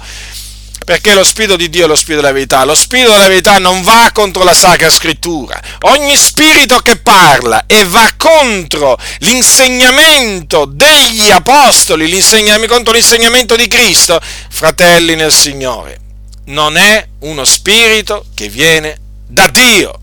Perché 0.85 1.15
lo 1.15 1.25
spirito 1.25 1.57
di 1.57 1.69
Dio 1.69 1.85
è 1.85 1.89
lo 1.89 1.95
spirito 1.95 2.23
della 2.23 2.33
verità. 2.33 2.65
Lo 2.65 2.75
spirito 2.75 3.13
della 3.13 3.29
verità 3.29 3.59
non 3.59 3.83
va 3.83 4.11
contro 4.13 4.43
la 4.43 4.55
Sacra 4.55 4.91
Scrittura. 4.91 5.61
Ogni 5.83 6.17
spirito 6.17 6.79
che 6.81 6.97
parla 6.97 7.65
e 7.67 7.85
va 7.85 8.09
contro 8.17 8.99
l'insegnamento 9.19 10.65
degli 10.65 11.31
apostoli, 11.31 12.09
l'insegnamento, 12.09 12.75
contro 12.75 12.93
l'insegnamento 12.93 13.57
di 13.57 13.69
Cristo, 13.69 14.21
fratelli 14.51 15.15
nel 15.15 15.33
Signore, 15.33 15.99
non 16.47 16.77
è 16.77 17.07
uno 17.21 17.45
spirito 17.45 18.27
che 18.35 18.49
viene 18.49 18.99
da 19.27 19.47
Dio. 19.47 19.99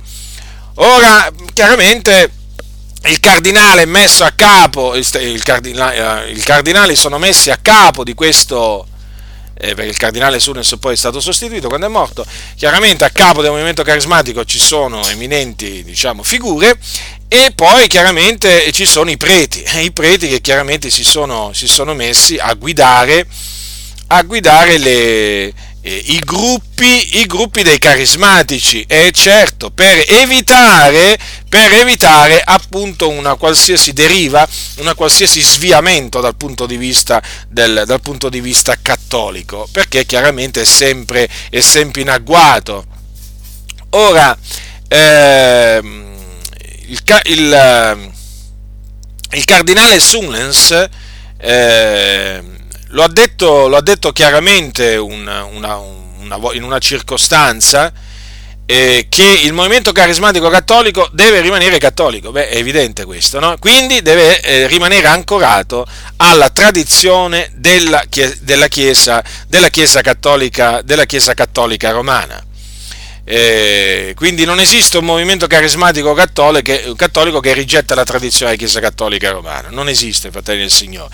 Ora, 0.76 1.30
chiaramente 1.54 2.32
il 3.04 3.20
cardinale 3.20 3.84
è 3.84 3.86
messo 3.86 4.24
a 4.24 4.32
capo, 4.32 4.96
il 4.96 5.44
cardinale, 5.44 6.26
eh, 6.26 6.32
i 6.32 6.40
cardinali 6.40 6.96
sono 6.96 7.18
messi 7.18 7.50
a 7.50 7.58
capo 7.62 8.04
di 8.04 8.14
questo, 8.14 8.88
eh, 9.62 9.76
perché 9.76 9.90
il 9.90 9.98
cardinale 9.98 10.40
Sunes 10.40 10.76
poi 10.80 10.94
è 10.94 10.98
stato 10.98 11.20
sostituito 11.20 11.68
quando 11.68 11.88
è 11.88 11.90
morto, 11.90 12.26
chiaramente 12.56 13.04
a 13.04 13.10
capo 13.10 13.42
del 13.42 13.52
movimento 13.52 13.84
carismatico 13.84 14.46
ci 14.46 14.58
sono 14.58 15.06
eminenti 15.10 15.84
diciamo, 15.84 16.24
figure 16.24 16.78
e 17.28 17.52
poi 17.54 17.88
chiaramente 17.88 18.72
ci 18.72 18.86
sono 18.86 19.10
i 19.12 19.18
preti, 19.18 19.64
i 19.82 19.92
preti 19.92 20.30
che 20.30 20.40
chiaramente 20.40 20.90
si 20.90 21.04
sono, 21.04 21.52
si 21.54 21.68
sono 21.68 21.94
messi 21.94 22.38
a 22.38 22.54
guidare, 22.54 23.28
a 24.08 24.22
guidare 24.24 24.78
le, 24.78 25.48
eh, 25.48 25.54
i, 25.90 26.20
gruppi, 26.20 27.20
i 27.20 27.26
gruppi 27.26 27.64
dei 27.64 27.80
carismatici 27.80 28.84
e 28.88 29.12
certo 29.12 29.72
per 29.72 30.04
evitare, 30.08 31.18
per 31.48 31.74
evitare 31.74 32.42
appunto 32.44 33.10
una 33.10 33.36
qualsiasi 33.36 33.94
deriva, 33.94 34.48
una 34.78 34.94
qualsiasi 34.94 35.42
sviamento 35.42 36.20
dal 36.20 36.36
punto 36.36 36.66
di 36.66 36.78
vista, 36.78 37.22
del, 37.48 37.84
dal 37.86 38.02
punto 38.02 38.30
di 38.30 38.42
vista 38.42 38.78
cattolico, 38.82 39.68
perché 39.72 40.06
chiaramente 40.06 40.62
è 40.62 40.66
sempre, 40.66 41.28
è 41.50 41.60
sempre 41.60 42.02
in 42.02 42.10
agguato. 42.10 42.86
Ora, 43.92 44.38
ehm, 44.88 46.18
il, 46.88 47.02
il, 47.24 48.12
il, 49.32 49.46
cardinale 49.46 50.00
Sunens 50.00 50.88
eh, 51.38 52.44
lo 52.90 53.04
ha 53.04 53.08
detto, 53.08 53.68
lo 53.68 53.78
ha 53.78 53.82
detto 53.82 54.12
chiaramente 54.12 54.96
una, 54.96 55.44
una, 55.44 55.78
una, 55.78 56.40
in 56.54 56.64
una 56.64 56.80
circostanza 56.80 57.92
eh, 58.66 59.08
che 59.10 59.42
il 59.44 59.54
movimento 59.54 59.92
carismatico 59.92 60.48
cattolico 60.50 61.10
deve 61.12 61.42
rimanere 61.42 61.80
cattolico, 61.80 62.32
beh 62.32 62.50
è 62.50 62.58
evidente 62.58 63.04
questo, 63.04 63.40
no? 63.40 63.56
quindi 63.58 64.04
deve 64.04 64.42
eh, 64.42 64.68
rimanere 64.68 65.08
ancorato 65.08 65.88
alla 66.18 66.50
tradizione 66.50 67.50
della, 67.56 68.04
della, 68.42 68.68
chiesa, 68.68 69.24
della, 69.48 69.70
chiesa 69.70 70.02
cattolica, 70.02 70.82
della 70.84 71.06
chiesa 71.06 71.34
cattolica 71.34 71.90
romana. 71.90 72.44
Eh, 73.32 74.14
quindi 74.16 74.44
non 74.44 74.60
esiste 74.60 74.98
un 74.98 75.06
movimento 75.06 75.46
carismatico 75.46 76.16
cattolico, 76.16 77.40
che 77.40 77.54
rigetta 77.54 77.94
la 77.94 78.04
tradizione 78.04 78.54
della 78.54 78.64
Chiesa 78.64 78.80
Cattolica 78.80 79.30
Romana. 79.30 79.68
Non 79.70 79.88
esiste, 79.88 80.32
fratelli 80.32 80.62
del 80.62 80.72
Signore. 80.72 81.14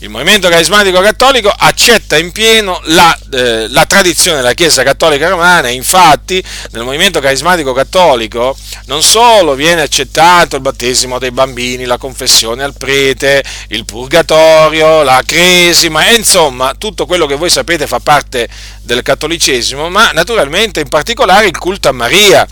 Il 0.00 0.08
movimento 0.08 0.48
carismatico 0.48 1.00
cattolico 1.00 1.48
accetta 1.48 2.16
in 2.18 2.30
pieno 2.30 2.80
la, 2.84 3.18
eh, 3.32 3.66
la 3.68 3.84
tradizione 3.84 4.36
della 4.36 4.52
Chiesa 4.52 4.84
Cattolica 4.84 5.28
Romana. 5.28 5.68
Infatti, 5.68 6.40
nel 6.70 6.84
movimento 6.84 7.18
carismatico 7.18 7.72
cattolico 7.72 8.56
non 8.84 9.02
solo 9.02 9.54
viene 9.54 9.80
accettato 9.80 10.54
il 10.54 10.62
battesimo 10.62 11.18
dei 11.18 11.32
bambini, 11.32 11.84
la 11.84 11.98
confessione 11.98 12.62
al 12.62 12.74
prete, 12.78 13.42
il 13.70 13.84
purgatorio, 13.84 15.02
la 15.02 15.20
cresima, 15.26 16.06
e 16.06 16.14
insomma 16.14 16.74
tutto 16.78 17.06
quello 17.06 17.26
che 17.26 17.34
voi 17.34 17.50
sapete 17.50 17.88
fa 17.88 17.98
parte 17.98 18.48
del 18.82 19.02
cattolicesimo, 19.02 19.88
ma 19.88 20.12
naturalmente 20.12 20.78
in 20.78 20.88
particolare 20.88 21.50
il 21.56 21.58
culto 21.58 21.88
a 21.88 21.92
Maria. 21.92 22.46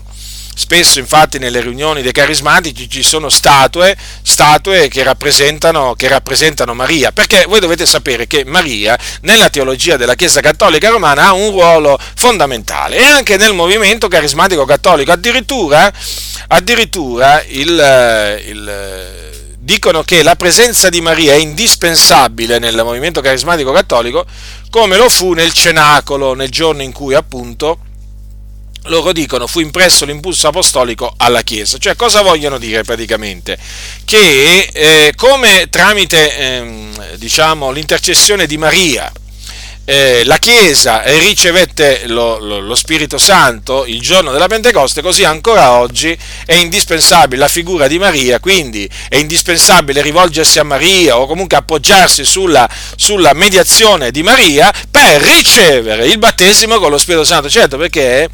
Spesso 0.57 0.99
infatti 0.99 1.37
nelle 1.37 1.59
riunioni 1.59 2.01
dei 2.01 2.13
carismatici 2.13 2.89
ci 2.89 3.03
sono 3.03 3.27
statue, 3.27 3.95
statue 4.21 4.87
che, 4.87 5.03
rappresentano, 5.03 5.95
che 5.95 6.07
rappresentano 6.07 6.73
Maria, 6.73 7.11
perché 7.11 7.43
voi 7.45 7.59
dovete 7.59 7.85
sapere 7.85 8.25
che 8.25 8.45
Maria 8.45 8.97
nella 9.21 9.49
teologia 9.49 9.97
della 9.97 10.15
Chiesa 10.15 10.39
Cattolica 10.39 10.89
Romana 10.89 11.25
ha 11.25 11.33
un 11.33 11.51
ruolo 11.51 11.99
fondamentale. 12.15 12.97
E 12.97 13.03
anche 13.03 13.35
nel 13.35 13.53
movimento 13.53 14.07
carismatico 14.07 14.63
cattolico, 14.63 15.11
addirittura, 15.11 15.91
addirittura 16.47 17.43
il, 17.43 18.41
il 18.47 19.53
dicono 19.59 20.03
che 20.03 20.23
la 20.23 20.37
presenza 20.37 20.87
di 20.87 21.01
Maria 21.01 21.33
è 21.33 21.37
indispensabile 21.37 22.59
nel 22.59 22.81
movimento 22.81 23.19
carismatico 23.19 23.73
cattolico, 23.73 24.25
come 24.69 24.95
lo 24.95 25.09
fu 25.09 25.33
nel 25.33 25.51
cenacolo, 25.51 26.33
nel 26.33 26.49
giorno 26.49 26.81
in 26.81 26.93
cui 26.93 27.13
appunto 27.13 27.79
loro 28.85 29.11
dicono 29.11 29.47
fu 29.47 29.59
impresso 29.59 30.05
l'impulso 30.05 30.47
apostolico 30.47 31.13
alla 31.17 31.41
Chiesa. 31.41 31.77
Cioè 31.77 31.95
cosa 31.95 32.21
vogliono 32.21 32.57
dire 32.57 32.83
praticamente? 32.83 33.57
Che 34.03 34.69
eh, 34.71 35.13
come 35.15 35.67
tramite 35.69 36.37
eh, 36.37 37.17
diciamo, 37.17 37.71
l'intercessione 37.71 38.45
di 38.45 38.57
Maria, 38.57 39.11
eh, 39.85 40.23
la 40.25 40.37
Chiesa 40.37 41.03
ricevette 41.05 42.07
lo, 42.07 42.39
lo, 42.39 42.59
lo, 42.59 42.75
Spirito 42.75 43.19
Santo 43.19 43.85
il 43.85 44.01
giorno 44.01 44.31
della 44.31 44.47
Pentecoste, 44.47 45.01
così 45.01 45.23
ancora 45.23 45.73
oggi 45.73 46.17
è 46.45 46.55
indispensabile 46.55 47.39
la 47.39 47.47
figura 47.47 47.87
di 47.87 47.99
Maria, 47.99 48.39
quindi 48.39 48.89
è 49.07 49.17
indispensabile 49.17 50.01
rivolgersi 50.01 50.57
a 50.57 50.63
Maria 50.63 51.19
o 51.19 51.27
comunque 51.27 51.57
appoggiarsi 51.57 52.25
sulla, 52.25 52.67
sulla 52.95 53.33
mediazione 53.33 54.09
di 54.09 54.23
Maria 54.23 54.73
per 54.89 55.21
ricevere 55.21 56.07
il 56.07 56.17
battesimo 56.17 56.79
con 56.79 56.89
lo 56.89 56.97
Spirito 56.97 57.23
Santo. 57.23 57.47
Certo, 57.47 57.77
perché 57.77 58.27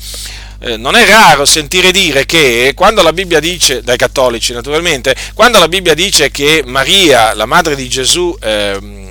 eh, 0.61 0.77
non 0.77 0.95
è 0.95 1.05
raro 1.05 1.43
sentire 1.43 1.91
dire 1.91 2.25
che 2.25 2.71
quando 2.75 3.01
la 3.01 3.11
Bibbia 3.11 3.41
dice, 3.41 3.81
dai 3.81 3.97
cattolici 3.97 4.53
naturalmente, 4.53 5.15
quando 5.33 5.59
la 5.59 5.67
Bibbia 5.67 5.95
dice 5.95 6.31
che 6.31 6.63
Maria, 6.65 7.33
la 7.33 7.45
madre 7.45 7.75
di 7.75 7.89
Gesù, 7.89 8.35
eh, 8.41 9.09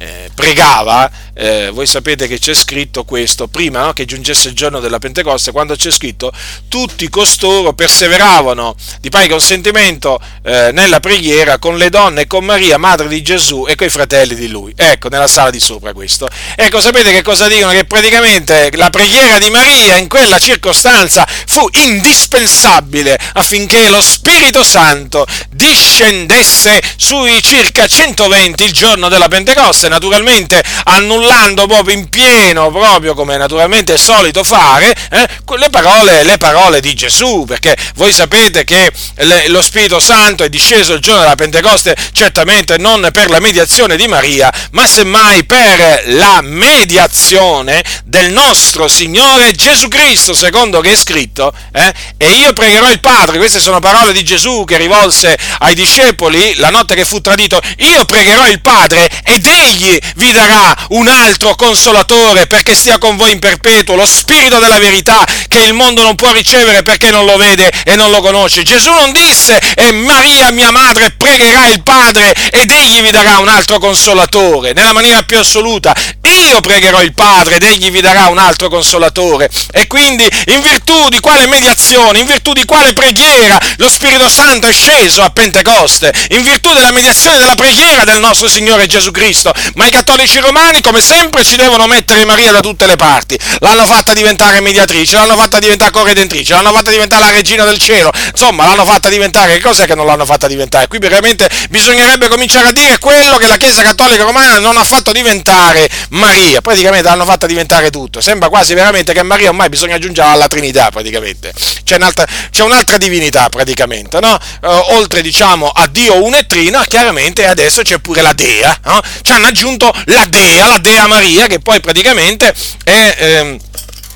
eh, 0.00 0.30
pregava, 0.34 1.10
eh, 1.34 1.70
voi 1.72 1.86
sapete 1.86 2.26
che 2.26 2.38
c'è 2.38 2.54
scritto 2.54 3.04
questo, 3.04 3.46
prima 3.46 3.84
no, 3.84 3.92
che 3.92 4.04
giungesse 4.04 4.48
il 4.48 4.54
giorno 4.54 4.80
della 4.80 4.98
Pentecoste, 4.98 5.52
quando 5.52 5.76
c'è 5.76 5.90
scritto 5.90 6.32
tutti 6.68 7.08
costoro 7.08 7.72
perseveravano 7.72 8.74
di 9.00 9.08
pari 9.08 9.28
consentimento 9.28 10.20
eh, 10.42 10.70
nella 10.72 11.00
preghiera 11.00 11.58
con 11.58 11.76
le 11.76 11.88
donne 11.88 12.22
e 12.22 12.26
con 12.26 12.44
Maria, 12.44 12.78
madre 12.78 13.08
di 13.08 13.22
Gesù 13.22 13.66
e 13.66 13.74
con 13.74 13.86
i 13.86 13.90
fratelli 13.90 14.34
di 14.34 14.48
lui. 14.48 14.72
Ecco, 14.76 15.08
nella 15.08 15.28
sala 15.28 15.50
di 15.50 15.60
sopra 15.60 15.92
questo. 15.92 16.28
Ecco, 16.56 16.80
sapete 16.80 17.12
che 17.12 17.22
cosa 17.22 17.48
dicono? 17.48 17.72
Che 17.72 17.84
praticamente 17.84 18.70
la 18.74 18.90
preghiera 18.90 19.38
di 19.38 19.50
Maria 19.50 19.96
in 19.96 20.08
quella 20.08 20.38
circostanza 20.38 21.26
fu 21.46 21.66
indispensabile 21.72 23.18
affinché 23.34 23.88
lo 23.88 24.02
Spirito 24.02 24.64
Santo 24.64 25.26
discendesse 25.50 26.80
sui 26.96 27.40
circa 27.42 27.86
120 27.86 28.64
il 28.64 28.72
giorno 28.72 29.08
della 29.08 29.28
Pentecoste 29.28 29.88
naturalmente 29.88 30.62
annullando 30.84 31.19
proprio 31.66 31.96
in 31.96 32.08
pieno, 32.08 32.70
proprio 32.70 33.14
come 33.14 33.36
naturalmente 33.36 33.94
è 33.94 33.96
solito 33.96 34.44
fare, 34.44 34.94
eh, 35.10 35.28
le, 35.56 35.70
parole, 35.70 36.22
le, 36.22 36.36
parole, 36.36 36.80
di 36.80 36.94
Gesù, 36.94 37.44
perché 37.46 37.76
voi 37.94 38.12
sapete 38.12 38.64
che 38.64 38.90
le, 39.16 39.48
lo 39.48 39.62
Spirito 39.62 40.00
Santo 40.00 40.44
è 40.44 40.48
disceso 40.48 40.94
il 40.94 41.00
giorno 41.00 41.20
della 41.20 41.34
Pentecoste 41.34 41.96
certamente 42.12 42.76
non 42.78 43.08
per 43.12 43.30
la 43.30 43.40
mediazione 43.40 43.96
di 43.96 44.06
Maria, 44.06 44.52
ma 44.72 44.86
semmai 44.86 45.44
per 45.44 46.02
la 46.06 46.40
mediazione 46.42 47.82
del 48.04 48.32
nostro 48.32 48.88
Signore 48.88 49.52
Gesù 49.52 49.88
Cristo, 49.88 50.34
secondo 50.34 50.80
che 50.80 50.92
è 50.92 50.96
scritto, 50.96 51.52
eh, 51.72 51.92
e 52.16 52.30
io 52.32 52.52
pregherò 52.52 52.90
il 52.90 53.00
Padre, 53.00 53.38
queste 53.38 53.60
sono 53.60 53.80
parole 53.80 54.12
di 54.12 54.24
Gesù 54.24 54.64
che 54.64 54.76
rivolse 54.76 55.36
ai 55.58 55.74
discepoli 55.74 56.54
la 56.56 56.70
notte 56.70 56.94
che 56.94 57.04
fu 57.04 57.20
tradito, 57.20 57.60
io 57.78 58.04
pregherò 58.04 58.48
il 58.48 58.60
Padre 58.60 59.08
ed 59.24 59.46
egli 59.46 59.98
vi 60.16 60.32
darà 60.32 60.76
un 60.90 61.08
altro 61.10 61.54
consolatore 61.54 62.46
perché 62.46 62.74
stia 62.74 62.98
con 62.98 63.16
voi 63.16 63.32
in 63.32 63.38
perpetuo, 63.38 63.96
lo 63.96 64.06
Spirito 64.06 64.58
della 64.58 64.78
verità 64.78 65.26
che 65.48 65.58
il 65.58 65.74
mondo 65.74 66.02
non 66.02 66.14
può 66.14 66.32
ricevere 66.32 66.82
perché 66.82 67.10
non 67.10 67.24
lo 67.24 67.36
vede 67.36 67.70
e 67.84 67.96
non 67.96 68.10
lo 68.10 68.20
conosce. 68.20 68.62
Gesù 68.62 68.90
non 68.90 69.12
disse, 69.12 69.58
e 69.74 69.92
Maria 69.92 70.50
mia 70.50 70.70
madre 70.70 71.10
pregherà 71.10 71.66
il 71.68 71.82
Padre 71.82 72.34
ed 72.50 72.70
egli 72.70 73.00
vi 73.02 73.10
darà 73.10 73.38
un 73.38 73.48
altro 73.48 73.78
consolatore, 73.78 74.72
nella 74.72 74.92
maniera 74.92 75.22
più 75.22 75.38
assoluta. 75.38 75.94
Io 76.30 76.60
pregherò 76.60 77.02
il 77.02 77.12
Padre 77.12 77.56
ed 77.56 77.64
egli 77.64 77.90
vi 77.90 78.00
darà 78.00 78.28
un 78.28 78.38
altro 78.38 78.68
consolatore. 78.68 79.50
E 79.72 79.86
quindi 79.86 80.28
in 80.46 80.62
virtù 80.62 81.08
di 81.08 81.18
quale 81.20 81.46
mediazione, 81.46 82.20
in 82.20 82.26
virtù 82.26 82.52
di 82.52 82.64
quale 82.64 82.92
preghiera 82.92 83.58
lo 83.76 83.90
Spirito 83.90 84.28
Santo 84.28 84.66
è 84.66 84.72
sceso 84.72 85.22
a 85.22 85.30
Pentecoste, 85.30 86.12
in 86.30 86.42
virtù 86.42 86.72
della 86.72 86.92
mediazione 86.92 87.38
della 87.38 87.54
preghiera 87.54 88.04
del 88.04 88.20
nostro 88.20 88.48
Signore 88.48 88.86
Gesù 88.86 89.10
Cristo. 89.10 89.52
Ma 89.74 89.86
i 89.86 89.90
cattolici 89.90 90.38
romani, 90.38 90.80
come 90.80 91.00
sempre, 91.00 91.44
ci 91.44 91.56
devono 91.56 91.86
mettere 91.86 92.24
Maria 92.24 92.52
da 92.52 92.60
tutte 92.60 92.86
le 92.86 92.96
parti. 92.96 93.38
L'hanno 93.60 93.86
fatta 93.86 94.12
diventare 94.12 94.60
mediatrice, 94.60 95.16
l'hanno 95.16 95.36
fatta 95.36 95.58
diventare 95.58 95.90
corredentrice, 95.90 96.52
l'hanno 96.52 96.72
fatta 96.72 96.90
diventare 96.90 97.24
la 97.24 97.30
regina 97.30 97.64
del 97.64 97.78
cielo. 97.78 98.10
Insomma, 98.30 98.66
l'hanno 98.66 98.84
fatta 98.84 99.08
diventare. 99.08 99.54
Che 99.54 99.60
cos'è 99.60 99.86
che 99.86 99.94
non 99.94 100.06
l'hanno 100.06 100.24
fatta 100.24 100.46
diventare? 100.46 100.86
Qui 100.86 100.98
veramente 100.98 101.48
bisognerebbe 101.70 102.28
cominciare 102.28 102.68
a 102.68 102.72
dire 102.72 102.98
quello 102.98 103.36
che 103.36 103.46
la 103.46 103.56
Chiesa 103.56 103.82
Cattolica 103.82 104.22
Romana 104.24 104.58
non 104.58 104.76
ha 104.76 104.84
fatto 104.84 105.12
diventare 105.12 105.88
Maria. 106.20 106.60
Praticamente 106.60 107.08
l'hanno 107.08 107.24
fatta 107.24 107.46
diventare 107.46 107.90
tutto. 107.90 108.20
Sembra 108.20 108.48
quasi 108.48 108.74
veramente 108.74 109.12
che 109.12 109.22
Maria 109.24 109.48
ormai 109.48 109.68
bisogna 109.68 109.96
aggiungere 109.96 110.28
alla 110.28 110.46
Trinità, 110.46 110.90
praticamente. 110.90 111.52
C'è 111.82 111.96
un'altra, 111.96 112.26
c'è 112.50 112.62
un'altra 112.62 112.96
divinità, 112.96 113.48
praticamente, 113.48 114.20
no? 114.20 114.38
Uh, 114.62 114.68
oltre, 114.94 115.22
diciamo, 115.22 115.68
a 115.68 115.88
Dio 115.88 116.22
uno 116.22 116.36
e 116.36 116.46
trino, 116.46 116.80
chiaramente 116.86 117.46
adesso 117.46 117.82
c'è 117.82 117.98
pure 117.98 118.22
la 118.22 118.32
Dea. 118.32 118.78
No? 118.84 119.00
Ci 119.22 119.32
hanno 119.32 119.46
aggiunto 119.46 119.92
la 120.04 120.24
Dea, 120.26 120.66
la 120.66 120.78
Dea 120.78 121.08
Maria, 121.08 121.46
che 121.48 121.58
poi 121.58 121.80
praticamente 121.80 122.54
è... 122.84 123.16
Ehm, 123.18 123.58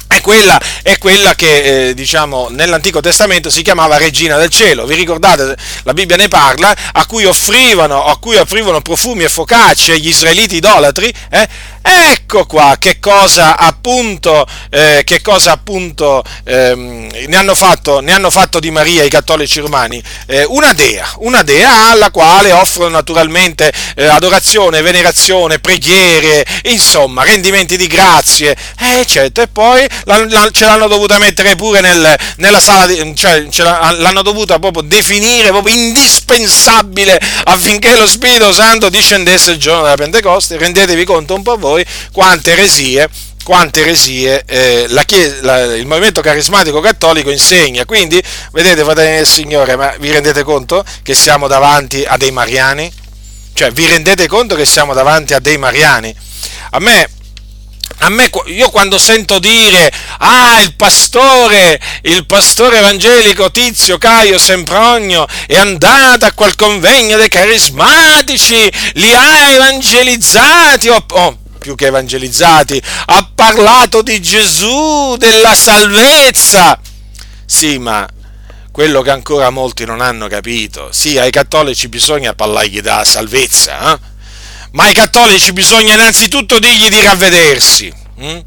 è 0.07 0.21
quella, 0.21 0.61
è 0.83 0.97
quella 0.99 1.35
che 1.35 1.89
eh, 1.89 1.95
diciamo, 1.95 2.49
nell'Antico 2.51 3.01
Testamento 3.01 3.51
si 3.51 3.63
chiamava 3.63 3.97
regina 3.97 4.37
del 4.37 4.49
cielo. 4.49 4.87
Vi 4.87 4.95
ricordate? 4.95 5.57
La 5.83 5.93
Bibbia 5.93 6.17
ne 6.17 6.29
parla, 6.29 6.75
a 6.93 7.07
cui 7.07 7.25
offrivano, 7.25 8.05
a 8.05 8.17
cui 8.19 8.37
offrivano 8.37 8.81
profumi 8.81 9.25
e 9.25 9.29
focacce 9.29 9.99
gli 9.99 10.09
israeliti 10.09 10.57
idolatri. 10.57 11.13
Eh? 11.31 11.49
Ecco 11.87 12.47
qua 12.47 12.77
che 12.79 12.99
cosa 12.99 13.59
appunto, 13.59 14.47
eh, 14.71 15.03
che 15.05 15.21
cosa 15.21 15.53
appunto 15.53 16.25
ehm, 16.45 17.11
ne, 17.27 17.37
hanno 17.37 17.55
fatto, 17.55 18.01
ne, 18.01 18.13
hanno 18.13 18.31
fatto, 18.31 18.59
di 18.59 18.71
Maria 18.71 19.03
i 19.03 19.11
cattolici 19.11 19.61
romani. 19.61 20.03
Eh, 20.27 20.45
una 20.45 20.73
dea, 20.73 21.07
una 21.19 21.43
dea 21.43 21.91
alla 21.91 22.11
quale 22.11 22.53
offrono 22.53 22.89
naturalmente 22.89 23.71
eh, 23.97 24.07
adorazione, 24.07 24.81
venerazione, 24.81 25.59
preghiere, 25.59 26.47
insomma, 26.65 27.23
rendimenti 27.23 27.77
di 27.77 27.87
grazie, 27.87 28.57
eccetera. 28.79 29.47
E 29.47 29.51
poi 29.53 29.87
la, 30.05 30.25
la, 30.27 30.49
ce 30.51 30.65
l'hanno 30.65 30.89
dovuta 30.89 31.19
mettere 31.19 31.55
pure 31.55 31.81
nel, 31.83 32.17
nella 32.37 32.61
sala, 32.61 32.87
di, 32.87 33.15
cioè 33.15 33.45
l'hanno 33.63 34.23
dovuta 34.23 34.59
proprio 34.59 34.83
definire 34.83 35.51
proprio 35.51 35.75
indispensabile 35.75 37.21
affinché 37.45 37.95
lo 37.97 38.07
Spirito 38.07 38.53
Santo 38.55 38.89
discendesse 38.89 39.51
il 39.51 39.59
giorno 39.59 39.83
della 39.83 39.97
Pentecoste. 39.97 40.57
Rendetevi 40.57 41.05
conto 41.05 41.35
un 41.35 41.43
po' 41.43 41.57
voi 41.59 41.74
quante 42.13 42.53
eresie 42.53 43.09
quante 43.45 43.83
eresie 43.83 44.43
eh, 44.47 44.87
la 44.89 45.05
chiesa, 45.05 45.37
la, 45.43 45.77
il 45.77 45.87
movimento 45.87 46.23
carismatico 46.23 46.81
cattolico 46.81 47.31
insegna. 47.31 47.85
Quindi, 47.85 48.21
vedete, 48.53 48.83
fratelli 48.83 49.17
del 49.17 49.27
Signore, 49.27 49.77
ma 49.77 49.95
vi 49.99 50.11
rendete 50.11 50.43
conto 50.43 50.83
che 51.03 51.15
siamo 51.15 51.47
davanti 51.47 52.05
a 52.05 52.17
dei 52.17 52.31
mariani? 52.31 52.91
Cioè, 53.53 53.71
vi 53.71 53.87
rendete 53.87 54.27
conto 54.27 54.57
che 54.57 54.65
siamo 54.65 54.95
davanti 54.95 55.35
a 55.35 55.39
dei 55.39 55.59
mariani? 55.59 56.17
A 56.71 56.81
me 56.81 57.09
a 57.99 58.09
me, 58.09 58.29
io 58.47 58.71
quando 58.71 58.99
sento 58.99 59.39
dire, 59.39 59.91
ah, 60.19 60.61
il 60.61 60.75
pastore, 60.75 61.81
il 62.03 62.27
pastore 62.27 62.79
evangelico 62.79 63.51
Tizio 63.51 63.99
Caio 63.99 64.39
Sempronio 64.39 65.27
è 65.47 65.57
andato 65.57 66.27
a 66.27 66.33
quel 66.33 66.57
convegno 66.57 67.17
dei 67.17 67.29
carismatici, 67.29 68.71
li 68.95 69.15
ha 69.15 69.51
evangelizzati, 69.53 70.89
oh, 70.89 71.05
oh, 71.13 71.39
più 71.65 71.75
che 71.75 71.87
evangelizzati, 71.87 72.83
ha 73.07 73.27
parlato 73.35 74.03
di 74.03 74.21
Gesù, 74.21 75.17
della 75.17 75.55
salvezza. 75.55 76.79
Sì, 77.47 77.79
ma 77.79 78.07
quello 78.71 79.01
che 79.01 79.11
ancora 79.11 79.49
molti 79.49 79.87
non 79.87 80.03
hanno 80.03 80.29
capito, 80.29 80.91
sì, 80.93 81.17
ai 81.17 81.31
cattolici 81.31 81.89
bisogna 81.89 82.35
parlargli 82.35 82.83
della 82.83 83.03
salvezza, 83.03 83.95
eh? 83.95 83.99
ma 84.73 84.85
ai 84.85 84.93
cattolici 84.93 85.55
bisogna 85.55 85.95
innanzitutto 85.95 86.59
dirgli 86.59 86.89
di 86.89 87.01
ravvedersi 87.01 87.91
hm? 88.17 88.41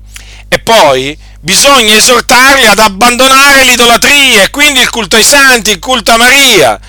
e 0.49 0.59
poi 0.59 1.17
bisogna 1.39 1.95
esortarli 1.95 2.67
ad 2.67 2.77
abbandonare 2.77 3.63
l'idolatria 3.63 4.43
e 4.43 4.51
quindi 4.51 4.81
il 4.81 4.91
culto 4.91 5.15
ai 5.15 5.23
santi, 5.23 5.71
il 5.71 5.79
culto 5.79 6.11
a 6.11 6.17
Maria. 6.17 6.79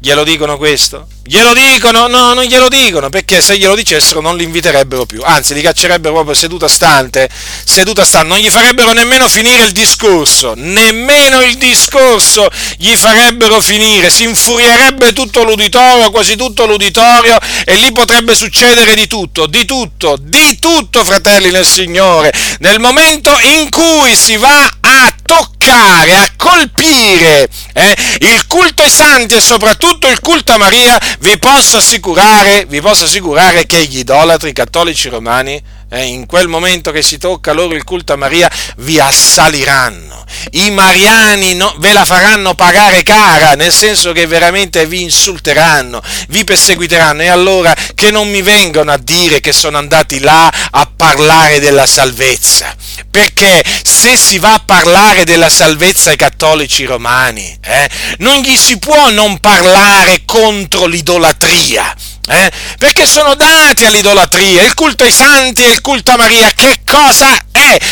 Glielo 0.00 0.24
dicono 0.24 0.56
questo? 0.56 1.06
Glielo 1.22 1.52
dicono? 1.52 2.06
No, 2.06 2.32
non 2.32 2.44
glielo 2.44 2.68
dicono, 2.68 3.10
perché 3.10 3.42
se 3.42 3.58
glielo 3.58 3.74
dicessero 3.74 4.20
non 4.20 4.36
li 4.36 4.44
inviterebbero 4.44 5.04
più, 5.04 5.20
anzi 5.22 5.52
li 5.52 5.60
caccerebbero 5.60 6.14
proprio 6.14 6.34
seduta 6.34 6.66
stante, 6.66 7.28
seduta 7.64 8.04
stante, 8.04 8.28
non 8.28 8.38
gli 8.38 8.48
farebbero 8.48 8.92
nemmeno 8.92 9.28
finire 9.28 9.64
il 9.64 9.72
discorso, 9.72 10.54
nemmeno 10.56 11.42
il 11.42 11.56
discorso 11.56 12.48
gli 12.78 12.96
farebbero 12.96 13.60
finire, 13.60 14.08
si 14.08 14.24
infurierebbe 14.24 15.12
tutto 15.12 15.44
l'uditorio, 15.44 16.10
quasi 16.10 16.36
tutto 16.36 16.64
l'uditorio, 16.64 17.38
e 17.64 17.74
lì 17.76 17.92
potrebbe 17.92 18.34
succedere 18.34 18.94
di 18.94 19.06
tutto, 19.06 19.46
di 19.46 19.66
tutto, 19.66 20.16
di 20.18 20.58
tutto, 20.58 21.04
fratelli 21.04 21.50
nel 21.50 21.66
Signore, 21.66 22.32
nel 22.60 22.80
momento 22.80 23.38
in 23.42 23.68
cui 23.68 24.16
si 24.16 24.36
va 24.36 24.68
a 24.90 25.14
toccare, 25.22 26.16
a 26.16 26.28
colpire 26.36 27.48
eh, 27.72 27.96
il 28.20 28.46
culto 28.46 28.82
ai 28.82 28.90
santi 28.90 29.34
e 29.34 29.40
soprattutto 29.40 30.08
il 30.08 30.20
culto 30.20 30.52
a 30.52 30.58
Maria, 30.58 30.98
vi 31.20 31.38
posso 31.38 31.78
assicurare, 31.78 32.64
vi 32.66 32.80
posso 32.80 33.04
assicurare 33.04 33.66
che 33.66 33.84
gli 33.84 33.98
idolatri 33.98 34.52
cattolici 34.52 35.08
romani, 35.08 35.62
eh, 35.88 36.04
in 36.04 36.26
quel 36.26 36.48
momento 36.48 36.90
che 36.90 37.02
si 37.02 37.18
tocca 37.18 37.52
loro 37.52 37.74
il 37.74 37.84
culto 37.84 38.12
a 38.12 38.16
Maria, 38.16 38.50
vi 38.78 38.98
assaliranno. 38.98 40.19
I 40.52 40.70
mariani 40.70 41.54
no, 41.54 41.74
ve 41.78 41.92
la 41.92 42.04
faranno 42.04 42.54
pagare 42.54 43.02
cara, 43.02 43.54
nel 43.54 43.72
senso 43.72 44.12
che 44.12 44.26
veramente 44.26 44.86
vi 44.86 45.02
insulteranno, 45.02 46.02
vi 46.28 46.44
perseguiteranno. 46.44 47.22
E 47.22 47.28
allora 47.28 47.74
che 47.94 48.10
non 48.10 48.28
mi 48.28 48.42
vengano 48.42 48.92
a 48.92 48.98
dire 48.98 49.40
che 49.40 49.52
sono 49.52 49.78
andati 49.78 50.20
là 50.20 50.52
a 50.70 50.90
parlare 50.94 51.60
della 51.60 51.86
salvezza. 51.86 52.74
Perché 53.10 53.62
se 53.82 54.16
si 54.16 54.38
va 54.38 54.54
a 54.54 54.62
parlare 54.64 55.24
della 55.24 55.48
salvezza 55.48 56.10
ai 56.10 56.16
cattolici 56.16 56.84
romani, 56.84 57.58
eh, 57.62 57.88
non 58.18 58.40
gli 58.40 58.56
si 58.56 58.78
può 58.78 59.10
non 59.10 59.38
parlare 59.38 60.22
contro 60.24 60.86
l'idolatria. 60.86 61.94
Eh? 62.28 62.52
Perché 62.78 63.06
sono 63.06 63.34
dati 63.34 63.84
all'idolatria, 63.84 64.62
il 64.62 64.74
culto 64.74 65.02
ai 65.02 65.10
santi 65.10 65.64
e 65.64 65.70
il 65.70 65.80
culto 65.80 66.12
a 66.12 66.16
Maria, 66.16 66.50
che 66.54 66.80
cosa 66.86 67.36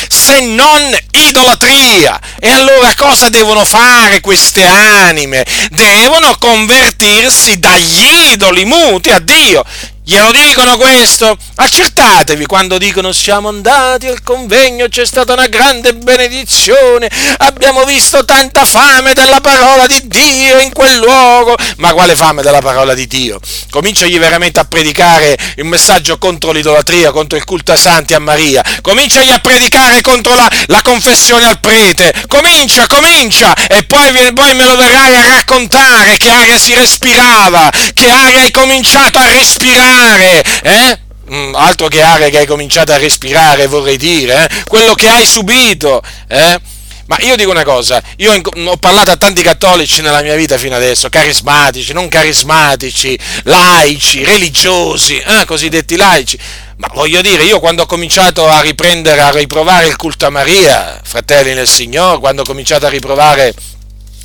se 0.08 0.40
non 0.40 0.96
idolatria? 1.10 2.18
E 2.38 2.48
allora 2.50 2.94
cosa 2.96 3.28
devono 3.28 3.64
fare 3.64 4.20
queste 4.20 4.64
anime? 4.64 5.44
Devono 5.70 6.36
convertirsi 6.38 7.58
dagli 7.58 8.32
idoli 8.32 8.64
muti 8.64 9.10
a 9.10 9.18
Dio 9.18 9.64
Glielo 10.08 10.32
dicono 10.32 10.78
questo? 10.78 11.36
Accertatevi 11.56 12.46
quando 12.46 12.78
dicono 12.78 13.12
siamo 13.12 13.48
andati 13.48 14.06
al 14.06 14.22
convegno, 14.22 14.88
c'è 14.88 15.04
stata 15.04 15.34
una 15.34 15.48
grande 15.48 15.92
benedizione, 15.92 17.10
abbiamo 17.36 17.84
visto 17.84 18.24
tanta 18.24 18.64
fame 18.64 19.12
della 19.12 19.42
parola 19.42 19.86
di 19.86 20.00
Dio 20.04 20.60
in 20.60 20.72
quel 20.72 20.96
luogo. 20.96 21.54
Ma 21.76 21.92
quale 21.92 22.16
fame 22.16 22.40
della 22.40 22.62
parola 22.62 22.94
di 22.94 23.06
Dio? 23.06 23.38
Cominciagli 23.68 24.18
veramente 24.18 24.58
a 24.58 24.64
predicare 24.64 25.36
il 25.56 25.66
messaggio 25.66 26.16
contro 26.16 26.52
l'idolatria, 26.52 27.10
contro 27.10 27.36
il 27.36 27.44
culto 27.44 27.72
a 27.72 27.76
santi 27.76 28.14
a 28.14 28.18
Maria. 28.18 28.64
Cominciagli 28.80 29.30
a 29.30 29.40
predicare 29.40 30.00
contro 30.00 30.34
la, 30.34 30.50
la 30.68 30.80
confessione 30.80 31.44
al 31.44 31.60
prete. 31.60 32.14
Comincia, 32.28 32.86
comincia 32.86 33.52
e 33.54 33.84
poi, 33.84 34.10
poi 34.32 34.54
me 34.54 34.64
lo 34.64 34.74
verrai 34.74 35.16
a 35.16 35.34
raccontare 35.34 36.16
che 36.16 36.30
aria 36.30 36.56
si 36.56 36.72
respirava, 36.72 37.70
che 37.92 38.08
aria 38.08 38.40
hai 38.40 38.50
cominciato 38.50 39.18
a 39.18 39.26
respirare 39.26 39.96
mare, 39.98 40.44
eh? 40.62 40.98
mm, 41.32 41.54
altro 41.54 41.88
che 41.88 42.02
aria 42.02 42.28
che 42.28 42.38
hai 42.38 42.46
cominciato 42.46 42.92
a 42.92 42.96
respirare, 42.96 43.66
vorrei 43.66 43.96
dire, 43.96 44.44
eh? 44.44 44.64
quello 44.64 44.94
che 44.94 45.08
hai 45.08 45.26
subito, 45.26 46.00
eh? 46.28 46.60
Ma 47.08 47.16
io 47.20 47.36
dico 47.36 47.50
una 47.50 47.64
cosa, 47.64 48.02
io 48.18 48.34
ho 48.34 48.76
parlato 48.76 49.10
a 49.10 49.16
tanti 49.16 49.40
cattolici 49.40 50.02
nella 50.02 50.20
mia 50.20 50.36
vita 50.36 50.58
fino 50.58 50.76
adesso, 50.76 51.08
carismatici, 51.08 51.94
non 51.94 52.06
carismatici, 52.06 53.18
laici, 53.44 54.24
religiosi, 54.24 55.16
eh, 55.16 55.46
cosiddetti 55.46 55.96
laici. 55.96 56.38
Ma 56.76 56.90
voglio 56.92 57.22
dire, 57.22 57.44
io 57.44 57.60
quando 57.60 57.84
ho 57.84 57.86
cominciato 57.86 58.46
a 58.46 58.60
riprendere, 58.60 59.22
a 59.22 59.30
riprovare 59.30 59.86
il 59.86 59.96
culto 59.96 60.26
a 60.26 60.30
Maria, 60.30 61.00
fratelli 61.02 61.54
nel 61.54 61.66
Signore, 61.66 62.18
quando 62.18 62.42
ho 62.42 62.44
cominciato 62.44 62.84
a 62.84 62.90
riprovare 62.90 63.54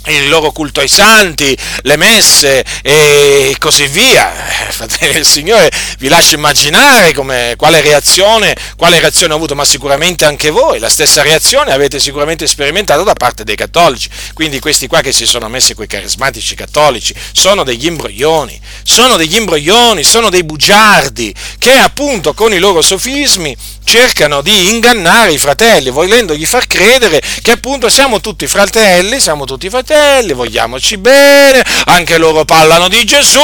il 0.08 0.28
loro 0.28 0.52
culto 0.52 0.82
ai 0.82 0.88
santi, 0.88 1.58
le 1.84 1.96
messe 1.96 2.64
e 2.82 3.56
così 3.58 3.88
via. 3.88 4.68
Eh, 4.68 4.72
fratelli 4.72 5.14
del 5.14 5.26
Signore, 5.26 5.72
vi 6.00 6.08
lascio 6.08 6.36
immaginare 6.36 7.14
come, 7.14 7.54
quale, 7.58 7.82
reazione, 7.82 8.56
quale 8.76 9.00
reazione 9.00 9.34
ho 9.34 9.38
avuto, 9.38 9.56
ma 9.56 9.66
sicuramente 9.66 10.26
anche 10.26 10.50
voi, 10.50 10.80
la 10.80 10.90
stessa 10.90 11.22
reazione 11.22 11.72
avete 11.72 12.00
sicuramente 12.00 12.48
sperimentato 12.48 13.04
da 13.04 13.14
parte 13.14 13.44
dei 13.44 13.56
cattolici. 13.56 14.10
Quindi 14.34 14.60
questi 14.60 14.88
qua 14.88 15.02
che 15.02 15.14
si 15.14 15.26
sono 15.26 15.48
messi 15.48 15.74
quei 15.74 15.88
carismatici 15.88 16.56
cattolici 16.56 17.14
sono 17.32 17.64
degli 17.64 17.86
imbroglioni, 17.86 18.60
sono 18.84 19.16
degli 19.16 19.36
imbroglioni, 19.36 20.04
sono 20.04 20.30
dei 20.30 20.44
bugiardi 20.44 21.34
che 21.58 21.74
appunto 21.78 22.34
con 22.34 22.54
i 22.54 22.60
loro 22.60 22.82
sofismi 22.82 23.56
cercano 23.84 24.42
di 24.42 24.70
ingannare 24.70 25.34
i 25.34 25.38
fratelli, 25.38 25.90
volendogli 25.90 26.46
far 26.46 26.68
credere 26.68 27.22
che 27.42 27.52
appunto 27.52 27.90
siamo 27.90 28.20
tutti 28.22 28.48
fratelli, 28.48 29.20
siamo 29.20 29.46
tutti 29.46 29.70
fratelli, 29.70 30.34
vogliamoci 30.34 30.98
bene, 30.98 31.64
anche 31.86 32.18
loro 32.18 32.46
parlano 32.46 32.88
di 32.88 33.04
Gesù, 33.06 33.40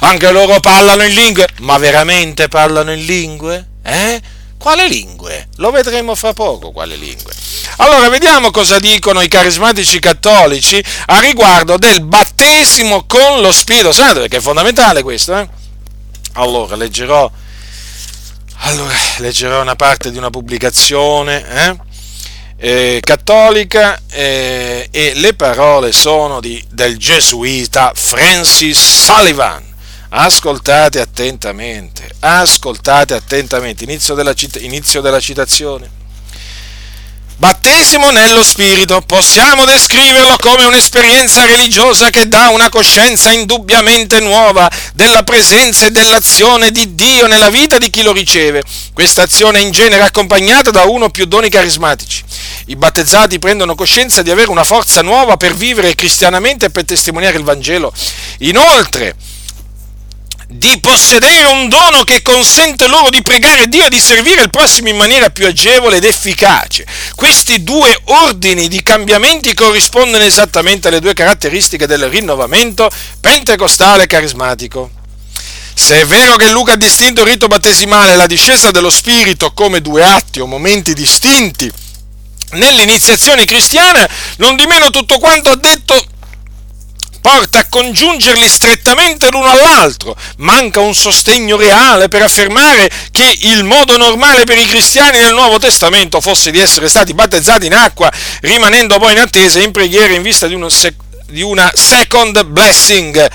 anche 0.00 0.30
loro 0.30 0.60
parlano 0.60 1.04
in 1.04 1.14
lingue, 1.14 1.48
ma 1.60 1.78
veramente 1.78 2.48
parlano 2.48 2.92
in 2.92 3.04
lingue? 3.04 3.66
Eh? 3.84 4.20
Quale 4.58 4.88
lingue? 4.88 5.48
Lo 5.56 5.70
vedremo 5.70 6.14
fra 6.14 6.32
poco, 6.32 6.72
quale 6.72 6.96
lingue. 6.96 7.32
Allora, 7.76 8.08
vediamo 8.08 8.50
cosa 8.50 8.78
dicono 8.78 9.20
i 9.20 9.28
carismatici 9.28 9.98
cattolici 9.98 10.82
a 11.06 11.20
riguardo 11.20 11.76
del 11.76 12.00
battesimo 12.00 13.04
con 13.06 13.40
lo 13.40 13.52
Spirito 13.52 13.92
Santo, 13.92 14.20
perché 14.20 14.38
è 14.38 14.40
fondamentale 14.40 15.02
questo, 15.02 15.36
eh? 15.36 15.48
Allora, 16.32 16.74
leggerò 16.74 17.30
allora, 18.58 18.94
leggerò 19.18 19.60
una 19.60 19.76
parte 19.76 20.10
di 20.10 20.18
una 20.18 20.30
pubblicazione 20.30 21.44
eh? 21.48 21.76
Eh, 22.58 23.00
cattolica 23.00 24.00
eh, 24.10 24.88
e 24.90 25.12
le 25.14 25.34
parole 25.34 25.92
sono 25.92 26.40
di, 26.40 26.62
del 26.70 26.96
gesuita 26.96 27.92
Francis 27.94 28.78
Sullivan. 29.04 29.62
Ascoltate 30.08 31.00
attentamente, 31.00 32.08
ascoltate 32.20 33.12
attentamente, 33.12 33.84
inizio 33.84 34.14
della, 34.14 34.34
inizio 34.60 35.00
della 35.00 35.20
citazione. 35.20 35.95
Battesimo 37.38 38.10
nello 38.12 38.42
Spirito 38.42 39.02
possiamo 39.02 39.66
descriverlo 39.66 40.36
come 40.40 40.64
un'esperienza 40.64 41.44
religiosa 41.44 42.08
che 42.08 42.28
dà 42.28 42.48
una 42.48 42.70
coscienza 42.70 43.30
indubbiamente 43.30 44.20
nuova 44.20 44.70
della 44.94 45.22
presenza 45.22 45.84
e 45.84 45.90
dell'azione 45.90 46.70
di 46.70 46.94
Dio 46.94 47.26
nella 47.26 47.50
vita 47.50 47.76
di 47.76 47.90
chi 47.90 48.02
lo 48.02 48.12
riceve. 48.12 48.62
Questa 48.94 49.20
azione 49.20 49.58
è 49.58 49.62
in 49.62 49.70
genere 49.70 50.04
accompagnata 50.04 50.70
da 50.70 50.84
uno 50.84 51.04
o 51.04 51.10
più 51.10 51.26
doni 51.26 51.50
carismatici. 51.50 52.24
I 52.68 52.76
battezzati 52.76 53.38
prendono 53.38 53.74
coscienza 53.74 54.22
di 54.22 54.30
avere 54.30 54.50
una 54.50 54.64
forza 54.64 55.02
nuova 55.02 55.36
per 55.36 55.54
vivere 55.54 55.94
cristianamente 55.94 56.66
e 56.66 56.70
per 56.70 56.86
testimoniare 56.86 57.36
il 57.36 57.44
Vangelo. 57.44 57.92
Inoltre, 58.38 59.14
di 60.48 60.78
possedere 60.80 61.44
un 61.46 61.68
dono 61.68 62.04
che 62.04 62.22
consente 62.22 62.86
loro 62.86 63.10
di 63.10 63.20
pregare 63.20 63.68
Dio 63.68 63.86
e 63.86 63.88
di 63.88 63.98
servire 63.98 64.42
il 64.42 64.50
prossimo 64.50 64.88
in 64.88 64.96
maniera 64.96 65.30
più 65.30 65.46
agevole 65.46 65.96
ed 65.96 66.04
efficace. 66.04 66.86
Questi 67.16 67.64
due 67.64 67.98
ordini 68.04 68.68
di 68.68 68.82
cambiamenti 68.82 69.54
corrispondono 69.54 70.22
esattamente 70.22 70.88
alle 70.88 71.00
due 71.00 71.14
caratteristiche 71.14 71.86
del 71.86 72.08
rinnovamento 72.08 72.88
pentecostale 73.20 74.04
e 74.04 74.06
carismatico. 74.06 74.90
Se 75.74 76.00
è 76.00 76.06
vero 76.06 76.36
che 76.36 76.50
Luca 76.50 76.72
ha 76.72 76.76
distinto 76.76 77.22
il 77.22 77.28
rito 77.28 77.48
battesimale 77.48 78.12
e 78.12 78.16
la 78.16 78.26
discesa 78.26 78.70
dello 78.70 78.90
Spirito 78.90 79.52
come 79.52 79.82
due 79.82 80.02
atti 80.02 80.40
o 80.40 80.46
momenti 80.46 80.94
distinti 80.94 81.70
nell'iniziazione 82.52 83.44
cristiana, 83.44 84.08
non 84.36 84.54
di 84.56 84.64
meno 84.66 84.90
tutto 84.90 85.18
quanto 85.18 85.50
ha 85.50 85.56
detto 85.56 86.02
porta 87.26 87.58
a 87.58 87.66
congiungerli 87.68 88.48
strettamente 88.48 89.30
l'uno 89.30 89.50
all'altro. 89.50 90.16
Manca 90.36 90.78
un 90.78 90.94
sostegno 90.94 91.56
reale 91.56 92.06
per 92.06 92.22
affermare 92.22 92.88
che 93.10 93.38
il 93.40 93.64
modo 93.64 93.96
normale 93.96 94.44
per 94.44 94.56
i 94.56 94.64
cristiani 94.64 95.18
nel 95.18 95.32
Nuovo 95.32 95.58
Testamento 95.58 96.20
fosse 96.20 96.52
di 96.52 96.60
essere 96.60 96.88
stati 96.88 97.14
battezzati 97.14 97.66
in 97.66 97.74
acqua, 97.74 98.12
rimanendo 98.42 99.00
poi 99.00 99.14
in 99.14 99.18
attesa 99.18 99.58
e 99.58 99.64
in 99.64 99.72
preghiera 99.72 100.14
in 100.14 100.22
vista 100.22 100.46
di, 100.46 100.54
uno 100.54 100.68
sec- 100.68 101.02
di 101.26 101.42
una 101.42 101.68
second 101.74 102.44
blessing 102.44 103.28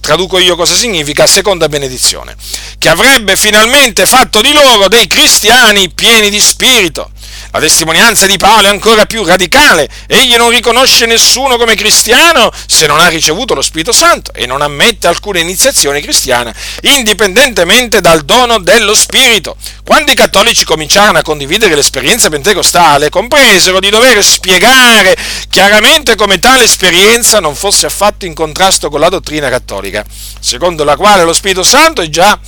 traduco 0.00 0.38
io 0.38 0.56
cosa 0.56 0.74
significa, 0.74 1.26
seconda 1.26 1.68
benedizione, 1.68 2.34
che 2.78 2.88
avrebbe 2.88 3.36
finalmente 3.36 4.06
fatto 4.06 4.40
di 4.40 4.52
loro 4.54 4.88
dei 4.88 5.06
cristiani 5.06 5.90
pieni 5.90 6.30
di 6.30 6.40
spirito. 6.40 7.10
La 7.50 7.60
testimonianza 7.60 8.26
di 8.26 8.36
Paolo 8.36 8.66
è 8.66 8.70
ancora 8.70 9.06
più 9.06 9.24
radicale. 9.24 9.88
Egli 10.06 10.36
non 10.36 10.50
riconosce 10.50 11.06
nessuno 11.06 11.56
come 11.56 11.74
cristiano 11.74 12.50
se 12.66 12.86
non 12.86 13.00
ha 13.00 13.08
ricevuto 13.08 13.54
lo 13.54 13.62
Spirito 13.62 13.92
Santo 13.92 14.32
e 14.34 14.46
non 14.46 14.60
ammette 14.60 15.06
alcuna 15.06 15.38
iniziazione 15.38 16.00
cristiana, 16.00 16.54
indipendentemente 16.82 18.00
dal 18.00 18.22
dono 18.24 18.58
dello 18.58 18.94
Spirito. 18.94 19.56
Quando 19.84 20.12
i 20.12 20.14
cattolici 20.14 20.64
cominciarono 20.64 21.18
a 21.18 21.22
condividere 21.22 21.74
l'esperienza 21.74 22.28
pentecostale, 22.28 23.08
compresero 23.08 23.80
di 23.80 23.88
dover 23.88 24.22
spiegare 24.22 25.16
chiaramente 25.48 26.14
come 26.14 26.38
tale 26.38 26.64
esperienza 26.64 27.40
non 27.40 27.54
fosse 27.54 27.86
affatto 27.86 28.26
in 28.26 28.34
contrasto 28.34 28.90
con 28.90 29.00
la 29.00 29.08
dottrina 29.08 29.48
cattolica, 29.48 30.04
secondo 30.40 30.84
la 30.84 30.96
quale 30.96 31.24
lo 31.24 31.32
Spirito 31.32 31.62
Santo 31.62 32.02
è 32.02 32.08
già 32.08 32.38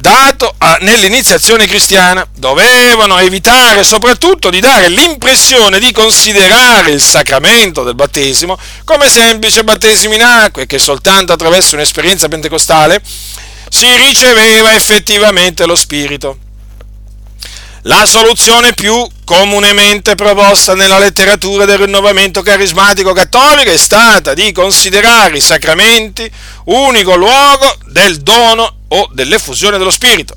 dato 0.00 0.54
a, 0.58 0.78
nell'iniziazione 0.80 1.66
cristiana, 1.66 2.26
dovevano 2.36 3.18
evitare 3.18 3.82
soprattutto 3.82 4.48
di 4.48 4.60
dare 4.60 4.88
l'impressione 4.88 5.78
di 5.80 5.92
considerare 5.92 6.92
il 6.92 7.02
sacramento 7.02 7.82
del 7.82 7.94
battesimo 7.94 8.58
come 8.84 9.08
semplice 9.08 9.64
battesimo 9.64 10.14
in 10.14 10.22
acqua 10.22 10.62
e 10.62 10.66
che 10.66 10.78
soltanto 10.78 11.32
attraverso 11.32 11.74
un'esperienza 11.74 12.28
pentecostale 12.28 13.02
si 13.68 13.86
riceveva 13.96 14.74
effettivamente 14.74 15.66
lo 15.66 15.76
Spirito. 15.76 16.38
La 17.82 18.06
soluzione 18.06 18.74
più 18.74 19.06
comunemente 19.24 20.14
proposta 20.14 20.74
nella 20.74 20.98
letteratura 20.98 21.64
del 21.64 21.78
rinnovamento 21.78 22.42
carismatico 22.42 23.12
cattolico 23.12 23.70
è 23.70 23.76
stata 23.76 24.34
di 24.34 24.52
considerare 24.52 25.36
i 25.36 25.40
sacramenti 25.40 26.30
unico 26.64 27.14
luogo 27.14 27.76
del 27.86 28.18
dono 28.18 28.77
o 28.88 29.08
dell'effusione 29.12 29.78
dello 29.78 29.90
Spirito. 29.90 30.34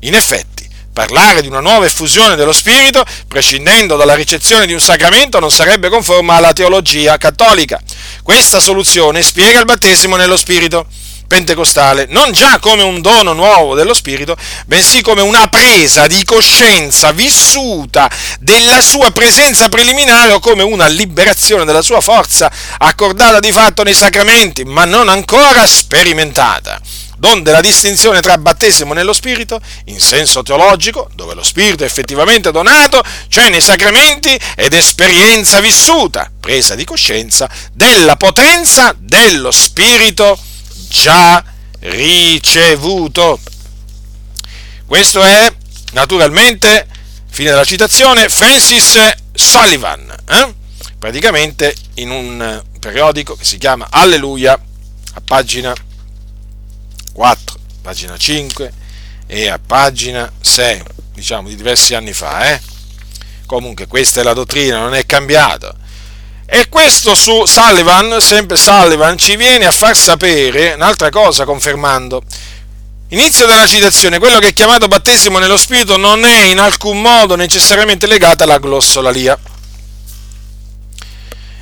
In 0.00 0.14
effetti, 0.14 0.68
parlare 0.92 1.42
di 1.42 1.48
una 1.48 1.60
nuova 1.60 1.86
effusione 1.86 2.36
dello 2.36 2.52
Spirito, 2.52 3.04
prescindendo 3.28 3.96
dalla 3.96 4.14
ricezione 4.14 4.66
di 4.66 4.72
un 4.72 4.80
sacramento, 4.80 5.38
non 5.38 5.50
sarebbe 5.50 5.88
conforme 5.88 6.34
alla 6.34 6.52
teologia 6.52 7.16
cattolica. 7.16 7.80
Questa 8.22 8.60
soluzione 8.60 9.22
spiega 9.22 9.58
il 9.58 9.64
battesimo 9.64 10.16
nello 10.16 10.36
Spirito 10.36 10.86
pentecostale 11.28 12.06
non 12.08 12.32
già 12.32 12.58
come 12.58 12.82
un 12.82 13.00
dono 13.00 13.34
nuovo 13.34 13.74
dello 13.74 13.94
Spirito, 13.94 14.34
bensì 14.66 15.02
come 15.02 15.20
una 15.20 15.46
presa 15.48 16.06
di 16.06 16.24
coscienza 16.24 17.12
vissuta 17.12 18.10
della 18.40 18.80
sua 18.80 19.10
presenza 19.10 19.68
preliminare 19.68 20.32
o 20.32 20.40
come 20.40 20.62
una 20.62 20.86
liberazione 20.86 21.66
della 21.66 21.82
sua 21.82 22.00
forza 22.00 22.50
accordata 22.78 23.38
di 23.38 23.52
fatto 23.52 23.82
nei 23.82 23.94
sacramenti, 23.94 24.64
ma 24.64 24.86
non 24.86 25.08
ancora 25.08 25.66
sperimentata 25.66 26.80
donde 27.18 27.50
la 27.50 27.60
distinzione 27.60 28.20
tra 28.20 28.38
battesimo 28.38 28.94
nello 28.94 29.12
Spirito, 29.12 29.60
in 29.86 30.00
senso 30.00 30.42
teologico, 30.42 31.10
dove 31.14 31.34
lo 31.34 31.42
Spirito 31.42 31.82
è 31.82 31.86
effettivamente 31.86 32.52
donato, 32.52 33.02
cioè 33.28 33.50
nei 33.50 33.60
sacramenti, 33.60 34.38
ed 34.56 34.72
esperienza 34.72 35.60
vissuta, 35.60 36.30
presa 36.38 36.74
di 36.74 36.84
coscienza, 36.84 37.50
della 37.72 38.16
potenza 38.16 38.94
dello 38.96 39.50
Spirito 39.50 40.38
già 40.88 41.44
ricevuto. 41.80 43.40
Questo 44.86 45.22
è, 45.22 45.52
naturalmente, 45.92 46.86
fine 47.28 47.50
della 47.50 47.64
citazione, 47.64 48.28
Francis 48.28 48.96
Sullivan, 49.34 50.14
eh? 50.28 50.54
praticamente 50.98 51.74
in 51.94 52.10
un 52.10 52.62
periodico 52.78 53.34
che 53.34 53.44
si 53.44 53.58
chiama 53.58 53.88
Alleluia, 53.90 54.52
a 54.52 55.20
pagina 55.24 55.74
4, 57.18 57.58
pagina 57.82 58.16
5 58.16 58.72
e 59.26 59.48
a 59.48 59.58
pagina 59.58 60.30
6, 60.40 60.82
diciamo 61.14 61.48
di 61.48 61.56
diversi 61.56 61.96
anni 61.96 62.12
fa. 62.12 62.52
Eh? 62.52 62.60
Comunque 63.44 63.88
questa 63.88 64.20
è 64.20 64.22
la 64.22 64.34
dottrina, 64.34 64.78
non 64.78 64.94
è 64.94 65.04
cambiata. 65.04 65.74
E 66.46 66.68
questo 66.68 67.16
su 67.16 67.44
Sullivan, 67.44 68.20
sempre 68.20 68.56
Sullivan, 68.56 69.18
ci 69.18 69.34
viene 69.34 69.66
a 69.66 69.72
far 69.72 69.96
sapere 69.96 70.74
un'altra 70.74 71.10
cosa 71.10 71.44
confermando 71.44 72.22
Inizio 73.08 73.46
della 73.46 73.66
citazione, 73.66 74.18
quello 74.18 74.38
che 74.38 74.48
è 74.48 74.52
chiamato 74.52 74.86
battesimo 74.86 75.38
nello 75.38 75.56
Spirito 75.56 75.96
non 75.96 76.26
è 76.26 76.42
in 76.42 76.58
alcun 76.58 77.00
modo 77.00 77.36
necessariamente 77.36 78.06
legato 78.06 78.44
alla 78.44 78.58
glossolalia. 78.58 79.36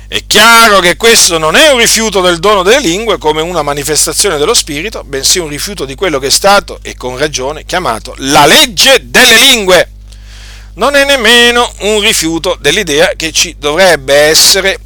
È 0.09 0.23
chiaro 0.25 0.79
che 0.79 0.95
questo 0.95 1.37
non 1.37 1.57
è 1.57 1.69
un 1.69 1.79
rifiuto 1.79 2.21
del 2.21 2.39
dono 2.39 2.63
delle 2.63 2.79
lingue 2.79 3.17
come 3.17 3.41
una 3.41 3.61
manifestazione 3.61 4.37
dello 4.37 4.53
Spirito, 4.53 5.03
bensì 5.03 5.39
un 5.39 5.49
rifiuto 5.49 5.83
di 5.83 5.95
quello 5.95 6.17
che 6.17 6.27
è 6.27 6.31
stato, 6.31 6.79
e 6.81 6.95
con 6.95 7.17
ragione, 7.17 7.65
chiamato 7.65 8.15
la 8.19 8.45
legge 8.45 9.01
delle 9.09 9.37
lingue. 9.37 9.91
Non 10.75 10.95
è 10.95 11.03
nemmeno 11.03 11.69
un 11.79 11.99
rifiuto 11.99 12.57
dell'idea 12.57 13.11
che 13.17 13.33
ci 13.33 13.57
dovrebbe 13.59 14.13
essere 14.13 14.79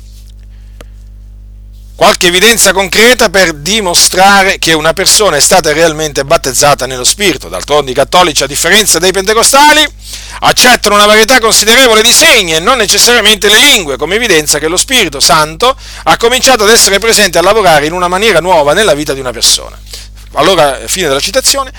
qualche 2.01 2.25
evidenza 2.25 2.73
concreta 2.73 3.29
per 3.29 3.53
dimostrare 3.53 4.57
che 4.57 4.73
una 4.73 4.91
persona 4.91 5.37
è 5.37 5.39
stata 5.39 5.71
realmente 5.71 6.25
battezzata 6.25 6.87
nello 6.87 7.03
Spirito. 7.03 7.47
D'altronde 7.47 7.91
i 7.91 7.93
cattolici, 7.93 8.41
a 8.41 8.47
differenza 8.47 8.97
dei 8.97 9.11
pentecostali, 9.11 9.87
accettano 10.39 10.95
una 10.95 11.05
varietà 11.05 11.39
considerevole 11.39 12.01
di 12.01 12.11
segni 12.11 12.55
e 12.55 12.59
non 12.59 12.77
necessariamente 12.77 13.49
le 13.49 13.59
lingue, 13.59 13.97
come 13.97 14.15
evidenza 14.15 14.57
che 14.57 14.67
lo 14.67 14.77
Spirito 14.77 15.19
Santo 15.19 15.77
ha 16.05 16.17
cominciato 16.17 16.63
ad 16.63 16.71
essere 16.71 16.97
presente 16.97 17.37
a 17.37 17.43
lavorare 17.43 17.85
in 17.85 17.93
una 17.93 18.07
maniera 18.07 18.39
nuova 18.39 18.73
nella 18.73 18.95
vita 18.95 19.13
di 19.13 19.19
una 19.19 19.31
persona. 19.31 19.77
Allora, 20.31 20.79
fine 20.87 21.07
della 21.07 21.19
citazione. 21.19 21.71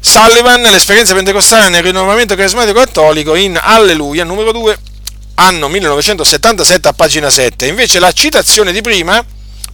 Sullivan, 0.00 0.60
l'esperienza 0.60 1.14
pentecostale 1.14 1.70
nel 1.70 1.82
rinnovamento 1.82 2.34
carismatico 2.34 2.78
cattolico 2.78 3.34
in 3.34 3.58
Alleluia, 3.58 4.22
numero 4.22 4.52
2, 4.52 4.78
anno 5.40 5.68
1977 5.68 6.88
a 6.88 6.92
pagina 6.92 7.30
7. 7.30 7.66
Invece 7.66 7.98
la 7.98 8.12
citazione 8.12 8.72
di 8.72 8.82
prima 8.82 9.24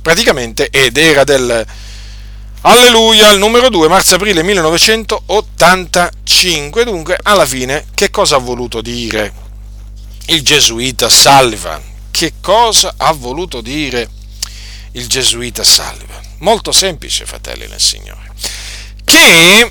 praticamente 0.00 0.70
ed 0.70 0.96
era 0.96 1.24
del 1.24 1.66
Alleluia, 2.62 3.30
il 3.30 3.38
numero 3.38 3.68
2, 3.68 3.86
marzo-aprile 3.86 4.42
1985. 4.42 6.84
Dunque, 6.84 7.16
alla 7.22 7.46
fine, 7.46 7.84
che 7.94 8.10
cosa 8.10 8.34
ha 8.36 8.40
voluto 8.40 8.80
dire 8.80 9.32
il 10.26 10.42
gesuita 10.42 11.08
Sullivan? 11.08 11.80
Che 12.10 12.32
cosa 12.40 12.94
ha 12.96 13.12
voluto 13.12 13.60
dire 13.60 14.10
il 14.92 15.06
gesuita 15.06 15.62
Sullivan? 15.62 16.24
Molto 16.38 16.72
semplice, 16.72 17.24
fratelli 17.24 17.68
nel 17.68 17.80
Signore. 17.80 18.32
Che 19.04 19.70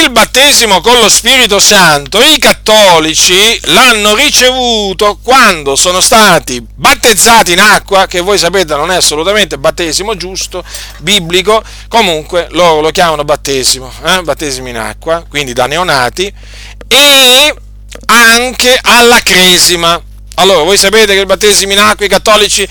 il 0.00 0.10
battesimo 0.10 0.80
con 0.80 0.98
lo 0.98 1.10
Spirito 1.10 1.60
Santo 1.60 2.18
i 2.22 2.38
cattolici 2.38 3.60
l'hanno 3.64 4.14
ricevuto 4.14 5.18
quando 5.22 5.76
sono 5.76 6.00
stati 6.00 6.64
battezzati 6.74 7.52
in 7.52 7.60
acqua, 7.60 8.06
che 8.06 8.20
voi 8.20 8.38
sapete 8.38 8.74
non 8.74 8.90
è 8.90 8.96
assolutamente 8.96 9.58
battesimo 9.58 10.16
giusto, 10.16 10.64
biblico, 10.98 11.62
comunque 11.88 12.48
loro 12.52 12.80
lo 12.80 12.90
chiamano 12.90 13.24
battesimo, 13.24 13.92
eh? 14.04 14.22
battesimo 14.22 14.68
in 14.68 14.78
acqua, 14.78 15.24
quindi 15.28 15.52
da 15.52 15.66
neonati, 15.66 16.32
e 16.88 17.54
anche 18.06 18.78
alla 18.80 19.20
cresima. 19.20 20.00
Allora, 20.36 20.62
voi 20.62 20.78
sapete 20.78 21.12
che 21.12 21.20
il 21.20 21.26
battesimo 21.26 21.72
in 21.72 21.78
acqua 21.78 22.06
i 22.06 22.08
cattolici 22.08 22.66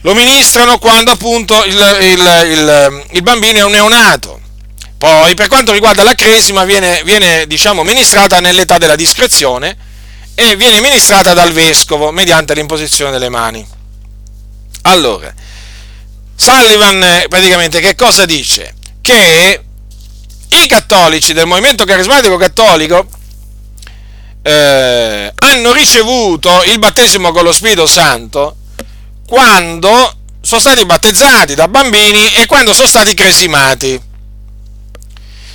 lo 0.00 0.14
ministrano 0.14 0.78
quando 0.78 1.12
appunto 1.12 1.62
il, 1.64 1.96
il, 2.00 2.48
il, 2.50 3.04
il 3.12 3.22
bambino 3.22 3.58
è 3.58 3.64
un 3.64 3.70
neonato 3.70 4.40
poi, 5.02 5.34
per 5.34 5.48
quanto 5.48 5.72
riguarda 5.72 6.04
la 6.04 6.14
cresima, 6.14 6.62
viene, 6.62 7.02
viene 7.02 7.44
diciamo, 7.48 7.82
ministrata 7.82 8.38
nell'età 8.38 8.78
della 8.78 8.94
discrezione 8.94 9.76
e 10.36 10.54
viene 10.54 10.80
ministrata 10.80 11.34
dal 11.34 11.50
vescovo 11.50 12.12
mediante 12.12 12.54
l'imposizione 12.54 13.10
delle 13.10 13.28
mani. 13.28 13.66
Allora, 14.82 15.34
Sullivan 16.36 17.02
eh, 17.02 17.26
praticamente 17.28 17.80
che 17.80 17.96
cosa 17.96 18.26
dice? 18.26 18.74
Che 19.00 19.64
i 20.50 20.66
cattolici 20.68 21.32
del 21.32 21.46
movimento 21.46 21.84
carismatico 21.84 22.36
cattolico 22.36 23.04
eh, 24.40 25.32
hanno 25.34 25.72
ricevuto 25.72 26.62
il 26.66 26.78
battesimo 26.78 27.32
con 27.32 27.42
lo 27.42 27.52
Spirito 27.52 27.88
Santo 27.88 28.54
quando 29.26 30.14
sono 30.40 30.60
stati 30.60 30.86
battezzati 30.86 31.56
da 31.56 31.66
bambini 31.66 32.34
e 32.34 32.46
quando 32.46 32.72
sono 32.72 32.86
stati 32.86 33.14
cresimati. 33.14 34.10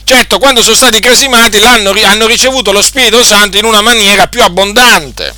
Certo, 0.10 0.40
quando 0.40 0.64
sono 0.64 0.78
stati 0.78 1.02
cresimati 1.02 1.58
hanno 1.58 2.28
ricevuto 2.28 2.72
lo 2.72 2.82
Spirito 2.82 3.22
Santo 3.26 3.58
in 3.58 3.66
una 3.66 3.82
maniera 3.82 4.28
più 4.28 4.42
abbondante, 4.42 5.36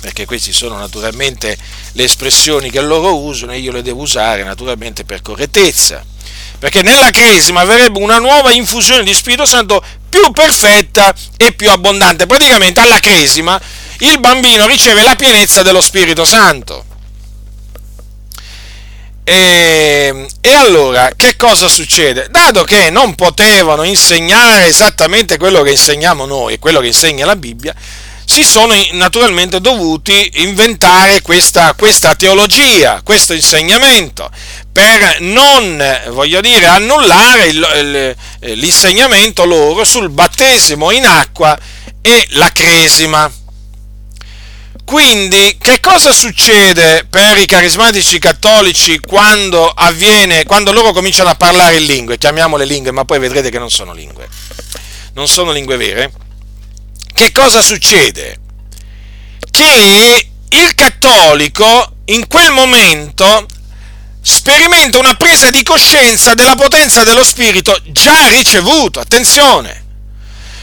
perché 0.00 0.24
queste 0.24 0.52
sono 0.52 0.76
naturalmente 0.76 1.56
le 1.92 2.02
espressioni 2.02 2.72
che 2.72 2.80
loro 2.80 3.20
usano 3.20 3.52
e 3.52 3.60
io 3.60 3.70
le 3.70 3.82
devo 3.82 4.02
usare 4.02 4.42
naturalmente 4.42 5.04
per 5.04 5.22
correttezza, 5.22 6.04
perché 6.58 6.82
nella 6.82 7.12
cresima 7.12 7.60
avrebbe 7.60 8.00
una 8.00 8.18
nuova 8.18 8.50
infusione 8.50 9.04
di 9.04 9.14
Spirito 9.14 9.46
Santo 9.46 9.80
più 10.08 10.32
perfetta 10.32 11.14
e 11.36 11.52
più 11.52 11.70
abbondante. 11.70 12.26
Praticamente 12.26 12.80
alla 12.80 12.98
cresima 12.98 13.60
il 13.98 14.18
bambino 14.18 14.66
riceve 14.66 15.04
la 15.04 15.14
pienezza 15.14 15.62
dello 15.62 15.80
Spirito 15.80 16.24
Santo. 16.24 16.86
E, 19.24 20.26
e, 20.40 20.52
allora 20.52 21.12
che 21.16 21.36
cosa 21.36 21.68
succede? 21.68 22.26
Dato 22.28 22.64
che 22.64 22.90
non 22.90 23.14
potevano 23.14 23.84
insegnare 23.84 24.66
esattamente 24.66 25.38
quello 25.38 25.62
che 25.62 25.70
insegniamo 25.70 26.26
noi 26.26 26.58
quello 26.58 26.80
che 26.80 26.88
insegna 26.88 27.24
la 27.24 27.36
Bibbia, 27.36 27.72
si 28.24 28.44
sono 28.44 28.74
naturalmente 28.92 29.60
dovuti 29.60 30.30
inventare 30.36 31.20
questa, 31.22 31.74
questa 31.74 32.14
teologia, 32.14 33.02
questo 33.04 33.32
insegnamento, 33.34 34.30
per 34.72 35.18
non, 35.20 36.00
voglio 36.08 36.40
dire, 36.40 36.66
annullare 36.66 37.52
l'insegnamento 38.54 39.44
loro 39.44 39.84
sul 39.84 40.08
battesimo 40.08 40.90
in 40.90 41.04
acqua 41.04 41.58
e 42.00 42.26
la 42.30 42.50
cresima. 42.52 43.30
Quindi, 44.84 45.56
che 45.60 45.80
cosa 45.80 46.12
succede 46.12 47.06
per 47.08 47.38
i 47.38 47.46
carismatici 47.46 48.18
cattolici 48.18 48.98
quando 49.00 49.68
avviene, 49.68 50.44
quando 50.44 50.72
loro 50.72 50.92
cominciano 50.92 51.30
a 51.30 51.34
parlare 51.34 51.76
in 51.76 51.86
lingue? 51.86 52.18
Chiamiamole 52.18 52.64
lingue, 52.64 52.90
ma 52.90 53.04
poi 53.04 53.18
vedrete 53.18 53.50
che 53.50 53.58
non 53.58 53.70
sono 53.70 53.92
lingue. 53.92 54.28
Non 55.14 55.28
sono 55.28 55.52
lingue 55.52 55.76
vere. 55.76 56.12
Che 57.14 57.32
cosa 57.32 57.62
succede? 57.62 58.38
Che 59.50 60.28
il 60.48 60.74
cattolico 60.74 61.96
in 62.06 62.26
quel 62.26 62.50
momento 62.52 63.46
sperimenta 64.20 64.98
una 64.98 65.14
presa 65.14 65.50
di 65.50 65.62
coscienza 65.62 66.34
della 66.34 66.54
potenza 66.54 67.04
dello 67.04 67.24
spirito 67.24 67.76
già 67.86 68.28
ricevuto. 68.28 69.00
Attenzione! 69.00 69.81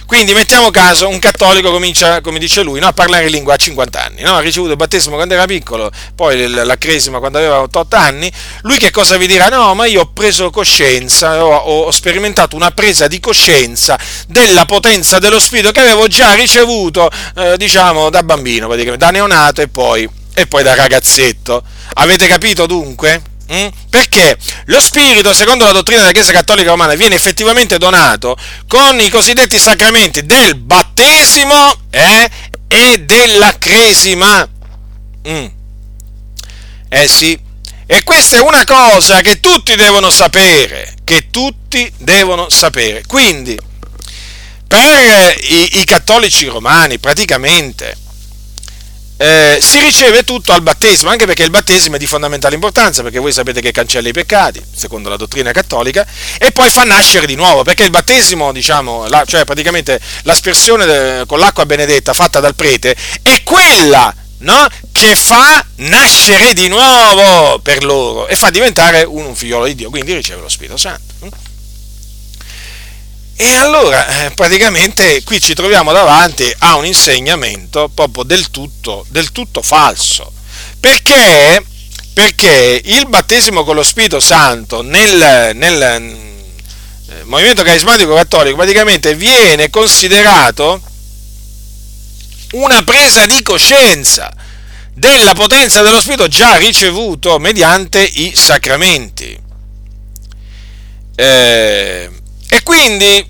Quindi 0.10 0.34
mettiamo 0.34 0.72
caso, 0.72 1.08
un 1.08 1.20
cattolico 1.20 1.70
comincia, 1.70 2.20
come 2.22 2.40
dice 2.40 2.64
lui, 2.64 2.80
no, 2.80 2.88
a 2.88 2.94
parlare 2.94 3.26
in 3.26 3.32
lingua 3.32 3.54
a 3.54 3.58
50 3.58 4.04
anni, 4.04 4.22
no? 4.24 4.38
ha 4.38 4.40
ricevuto 4.40 4.72
il 4.72 4.76
battesimo 4.76 5.14
quando 5.14 5.36
era 5.36 5.46
piccolo, 5.46 5.92
poi 6.16 6.48
la 6.48 6.78
cresima 6.80 7.20
quando 7.20 7.38
aveva 7.38 7.62
88 7.62 7.96
anni, 7.96 8.32
lui 8.64 8.78
che 8.78 8.90
cosa 8.90 9.18
vi 9.18 9.28
dirà? 9.28 9.50
No, 9.50 9.76
ma 9.76 9.86
io 9.86 10.02
ho 10.02 10.10
preso 10.12 10.50
coscienza, 10.50 11.46
ho, 11.46 11.56
ho 11.56 11.92
sperimentato 11.92 12.56
una 12.56 12.72
presa 12.72 13.06
di 13.06 13.20
coscienza 13.20 14.00
della 14.28 14.66
potenza 14.66 15.20
dello 15.20 15.40
spirito 15.40 15.72
che 15.72 15.82
avevo 15.82 16.08
già 16.08 16.34
ricevuto, 16.34 17.08
eh, 17.36 17.56
diciamo, 17.58 18.10
da 18.10 18.24
bambino, 18.24 18.68
da 18.96 19.12
neonato 19.12 19.62
e 19.62 19.68
poi, 19.68 20.10
e 20.34 20.48
poi 20.48 20.64
da 20.64 20.74
ragazzetto. 20.74 21.62
Avete 21.94 22.26
capito 22.26 22.66
dunque? 22.66 23.29
Mm? 23.52 23.68
Perché 23.90 24.38
lo 24.66 24.80
Spirito, 24.80 25.34
secondo 25.34 25.66
la 25.66 25.72
dottrina 25.72 26.02
della 26.02 26.12
Chiesa 26.12 26.32
Cattolica 26.32 26.70
Romana, 26.70 26.94
viene 26.94 27.16
effettivamente 27.16 27.78
donato 27.78 28.38
con 28.68 29.00
i 29.00 29.10
cosiddetti 29.10 29.58
sacramenti 29.58 30.26
del 30.26 30.56
battesimo 30.56 31.74
eh, 31.90 32.30
e 32.68 33.00
della 33.00 33.58
cresima. 33.58 34.48
Mm. 35.28 35.46
Eh 36.90 37.08
sì, 37.08 37.40
e 37.92 38.04
questa 38.04 38.38
è 38.38 38.42
una 38.42 38.64
cosa 38.66 39.22
che 39.22 39.40
tutti 39.40 39.76
devono 39.76 40.12
sapere, 40.12 40.96
che 41.04 41.32
tutti 41.32 41.92
devono 41.98 42.48
sapere. 42.50 43.04
Quindi, 43.08 43.58
per 44.68 45.36
i, 45.40 45.80
i 45.80 45.84
cattolici 45.86 46.46
romani, 46.46 47.00
praticamente, 47.00 47.98
eh, 49.22 49.60
si 49.62 49.82
riceve 49.82 50.24
tutto 50.24 50.54
al 50.54 50.62
battesimo, 50.62 51.10
anche 51.10 51.26
perché 51.26 51.44
il 51.44 51.50
battesimo 51.50 51.98
è 51.98 52.00
di 52.00 52.08
fondamentale 52.08 52.56
importanza, 52.56 53.04
perché 53.04 53.20
voi 53.20 53.34
sapete 53.34 53.60
che 53.60 53.72
cancella 53.72 54.08
i 54.08 54.14
peccati, 54.14 54.64
secondo 54.74 55.10
la 55.10 55.18
dottrina 55.18 55.52
cattolica, 55.52 56.08
e 56.38 56.54
poi 56.54 56.70
fa 56.70 56.86
nascere 56.86 57.26
di 57.26 57.36
nuovo, 57.36 57.64
perché 57.64 57.84
il 57.84 57.90
battesimo, 57.90 58.54
diciamo, 58.54 59.10
la, 59.10 59.26
cioè 59.26 59.44
praticamente 59.44 60.00
l'aspersione 60.24 60.86
de, 60.86 61.24
con 61.28 61.38
l'acqua 61.38 61.66
benedetta 61.66 62.14
fatta 62.14 62.40
dal 62.40 62.56
prete, 62.56 62.96
è 63.22 63.44
quella 63.44 64.16
no, 64.38 64.68
che 64.94 65.18
fa 65.18 65.66
nascere 65.76 66.54
di 66.54 66.70
nuovo 66.70 67.60
per 67.60 67.84
loro 67.84 68.26
e 68.28 68.38
fa 68.38 68.50
diventare 68.50 69.04
un, 69.04 69.26
un 69.26 69.36
figliolo 69.36 69.66
di 69.66 69.76
Dio, 69.76 69.90
quindi 69.90 70.14
riceve 70.14 70.40
lo 70.40 70.48
Spirito 70.48 70.78
Santo. 70.78 71.09
E 73.42 73.56
allora 73.56 74.26
eh, 74.26 74.32
praticamente 74.32 75.24
qui 75.24 75.40
ci 75.40 75.54
troviamo 75.54 75.94
davanti 75.94 76.54
a 76.58 76.76
un 76.76 76.86
insegnamento 76.86 77.88
proprio 77.88 78.24
del 78.24 78.52
tutto, 78.52 79.06
del 79.08 79.32
tutto 79.32 79.62
falso. 79.62 80.30
Perché? 80.78 81.64
Perché 82.14 82.82
il 82.84 83.08
battesimo 83.08 83.64
con 83.64 83.76
lo 83.76 83.84
Spirito 83.84 84.20
Santo 84.20 84.82
nel, 84.82 85.56
nel, 85.56 85.82
eh, 85.82 87.24
movimento 87.24 87.64
carismatico 87.64 88.14
cattolico 88.14 88.58
praticamente 88.58 89.16
viene 89.16 89.70
considerato 89.70 90.82
una 92.52 92.84
presa 92.84 93.26
di 93.26 93.42
coscienza 93.42 94.34
della 94.94 95.34
potenza 95.34 95.82
dello 95.82 96.02
Spirito 96.02 96.28
già 96.28 96.58
ricevuto 96.58 97.40
mediante 97.40 98.02
i 98.02 98.34
sacramenti. 98.36 99.40
Eh, 101.16 102.19
e 102.50 102.64
quindi 102.64 103.24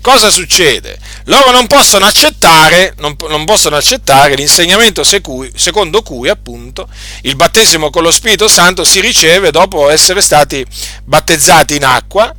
cosa 0.00 0.30
succede? 0.30 0.98
Loro 1.24 1.50
non 1.50 1.66
possono 1.66 2.06
accettare, 2.06 2.94
non, 2.98 3.16
non 3.28 3.44
possono 3.44 3.76
accettare 3.76 4.34
l'insegnamento 4.34 5.02
secui, 5.02 5.50
secondo 5.54 6.02
cui 6.02 6.28
appunto 6.28 6.88
il 7.22 7.34
battesimo 7.34 7.90
con 7.90 8.02
lo 8.02 8.12
Spirito 8.12 8.46
Santo 8.46 8.84
si 8.84 9.00
riceve 9.00 9.50
dopo 9.50 9.90
essere 9.90 10.20
stati 10.20 10.64
battezzati 11.04 11.74
in 11.74 11.84
acqua, 11.84 12.32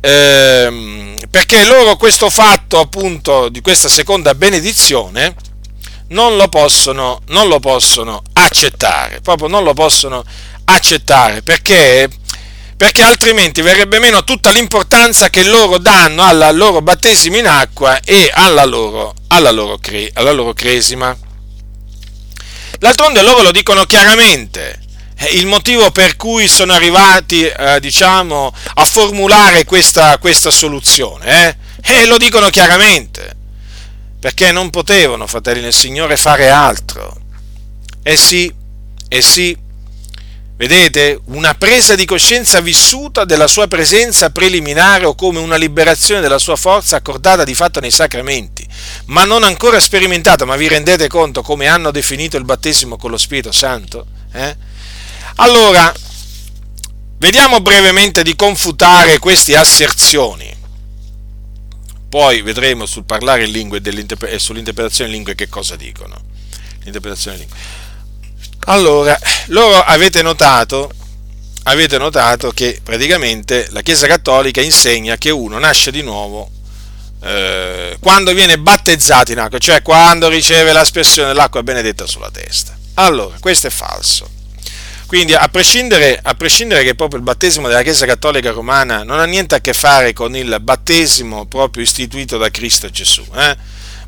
ehm, 0.00 1.16
perché 1.30 1.64
loro 1.64 1.96
questo 1.96 2.28
fatto 2.28 2.80
appunto 2.80 3.48
di 3.48 3.60
questa 3.60 3.88
seconda 3.88 4.34
benedizione 4.34 5.34
non 6.08 6.36
lo 6.36 6.48
possono, 6.48 7.20
non 7.28 7.48
lo 7.48 7.60
possono 7.60 8.22
accettare, 8.32 9.20
proprio 9.20 9.48
non 9.48 9.64
lo 9.64 9.74
possono 9.74 10.24
accettare 10.64 11.42
perché 11.42 12.08
perché 12.82 13.02
altrimenti 13.02 13.60
verrebbe 13.60 14.00
meno 14.00 14.24
tutta 14.24 14.50
l'importanza 14.50 15.30
che 15.30 15.44
loro 15.44 15.78
danno 15.78 16.24
al 16.24 16.50
loro 16.56 16.82
battesimo 16.82 17.36
in 17.36 17.46
acqua 17.46 18.00
e 18.00 18.28
alla 18.34 18.64
loro, 18.64 19.14
alla 19.28 19.52
loro, 19.52 19.78
cre, 19.78 20.10
alla 20.12 20.32
loro 20.32 20.52
cresima. 20.52 21.16
D'altronde 22.80 23.22
loro 23.22 23.42
lo 23.42 23.52
dicono 23.52 23.84
chiaramente, 23.84 24.80
il 25.30 25.46
motivo 25.46 25.92
per 25.92 26.16
cui 26.16 26.48
sono 26.48 26.72
arrivati, 26.72 27.44
eh, 27.44 27.78
diciamo, 27.78 28.52
a 28.74 28.84
formulare 28.84 29.64
questa, 29.64 30.18
questa 30.18 30.50
soluzione, 30.50 31.56
eh? 31.84 32.00
E 32.00 32.06
lo 32.06 32.16
dicono 32.16 32.50
chiaramente, 32.50 33.36
perché 34.18 34.50
non 34.50 34.70
potevano, 34.70 35.28
fratelli 35.28 35.60
nel 35.60 35.72
Signore, 35.72 36.16
fare 36.16 36.50
altro. 36.50 37.16
Eh 38.02 38.16
sì, 38.16 38.52
eh 39.08 39.22
sì, 39.22 39.56
Vedete? 40.54 41.20
Una 41.26 41.54
presa 41.54 41.94
di 41.94 42.04
coscienza 42.04 42.60
vissuta 42.60 43.24
della 43.24 43.46
sua 43.46 43.66
presenza 43.66 44.30
preliminare 44.30 45.06
o 45.06 45.14
come 45.14 45.38
una 45.38 45.56
liberazione 45.56 46.20
della 46.20 46.38
sua 46.38 46.56
forza 46.56 46.96
accordata 46.96 47.42
di 47.42 47.54
fatto 47.54 47.80
nei 47.80 47.90
sacramenti, 47.90 48.66
ma 49.06 49.24
non 49.24 49.42
ancora 49.42 49.80
sperimentata, 49.80 50.44
ma 50.44 50.56
vi 50.56 50.68
rendete 50.68 51.08
conto 51.08 51.42
come 51.42 51.66
hanno 51.66 51.90
definito 51.90 52.36
il 52.36 52.44
battesimo 52.44 52.96
con 52.96 53.10
lo 53.10 53.18
Spirito 53.18 53.50
Santo? 53.50 54.06
Eh? 54.32 54.56
Allora, 55.36 55.92
vediamo 57.18 57.60
brevemente 57.60 58.22
di 58.22 58.36
confutare 58.36 59.18
queste 59.18 59.56
asserzioni. 59.56 60.60
Poi 62.08 62.42
vedremo 62.42 62.84
sul 62.84 63.04
parlare 63.04 63.46
in 63.46 63.52
lingue 63.52 63.80
e 63.82 64.38
sull'interpretazione 64.38 65.10
in 65.10 65.16
lingue 65.16 65.34
che 65.34 65.48
cosa 65.48 65.76
dicono. 65.76 66.20
L'interpretazione 66.82 67.36
in 67.38 67.42
lingue. 67.42 67.58
Allora, 68.66 69.18
loro 69.46 69.80
avete 69.80 70.22
notato, 70.22 70.90
avete 71.64 71.98
notato 71.98 72.52
che 72.52 72.80
praticamente 72.82 73.66
la 73.70 73.80
Chiesa 73.80 74.06
Cattolica 74.06 74.60
insegna 74.60 75.16
che 75.16 75.30
uno 75.30 75.58
nasce 75.58 75.90
di 75.90 76.02
nuovo 76.02 76.48
eh, 77.24 77.96
quando 78.00 78.32
viene 78.32 78.58
battezzato 78.58 79.32
in 79.32 79.38
acqua, 79.38 79.58
cioè 79.58 79.82
quando 79.82 80.28
riceve 80.28 80.72
l'espressione 80.72 81.28
dell'acqua 81.28 81.62
benedetta 81.62 82.06
sulla 82.06 82.30
testa. 82.30 82.76
Allora, 82.94 83.36
questo 83.40 83.66
è 83.66 83.70
falso. 83.70 84.28
Quindi, 85.06 85.34
a 85.34 85.48
prescindere, 85.48 86.18
a 86.22 86.34
prescindere, 86.34 86.84
che 86.84 86.94
proprio 86.94 87.18
il 87.18 87.24
battesimo 87.24 87.68
della 87.68 87.82
Chiesa 87.82 88.06
Cattolica 88.06 88.50
Romana 88.50 89.02
non 89.02 89.18
ha 89.18 89.24
niente 89.24 89.54
a 89.54 89.60
che 89.60 89.74
fare 89.74 90.12
con 90.12 90.34
il 90.34 90.58
battesimo 90.60 91.46
proprio 91.46 91.82
istituito 91.82 92.38
da 92.38 92.48
Cristo 92.48 92.88
Gesù, 92.90 93.24
eh? 93.34 93.56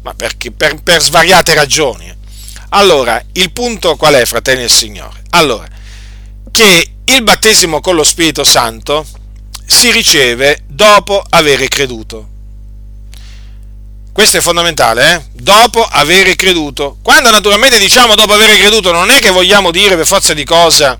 ma 0.00 0.14
perché, 0.14 0.50
per, 0.50 0.80
per 0.82 1.02
svariate 1.02 1.54
ragioni. 1.54 2.22
Allora, 2.76 3.22
il 3.34 3.52
punto 3.52 3.94
qual 3.94 4.14
è, 4.14 4.24
fratelli 4.24 4.60
del 4.60 4.70
Signore? 4.70 5.22
Allora, 5.30 5.66
che 6.50 6.90
il 7.04 7.22
battesimo 7.22 7.80
con 7.80 7.94
lo 7.94 8.02
Spirito 8.02 8.42
Santo 8.42 9.06
si 9.64 9.92
riceve 9.92 10.64
dopo 10.66 11.24
avere 11.28 11.68
creduto. 11.68 12.28
Questo 14.12 14.38
è 14.38 14.40
fondamentale, 14.40 15.14
eh? 15.14 15.24
Dopo 15.32 15.84
avere 15.84 16.34
creduto. 16.34 16.98
Quando 17.00 17.30
naturalmente 17.30 17.78
diciamo 17.78 18.16
dopo 18.16 18.32
avere 18.32 18.58
creduto, 18.58 18.90
non 18.90 19.10
è 19.10 19.20
che 19.20 19.30
vogliamo 19.30 19.70
dire 19.70 19.94
per 19.94 20.06
forza 20.06 20.34
di 20.34 20.44
cosa 20.44 20.98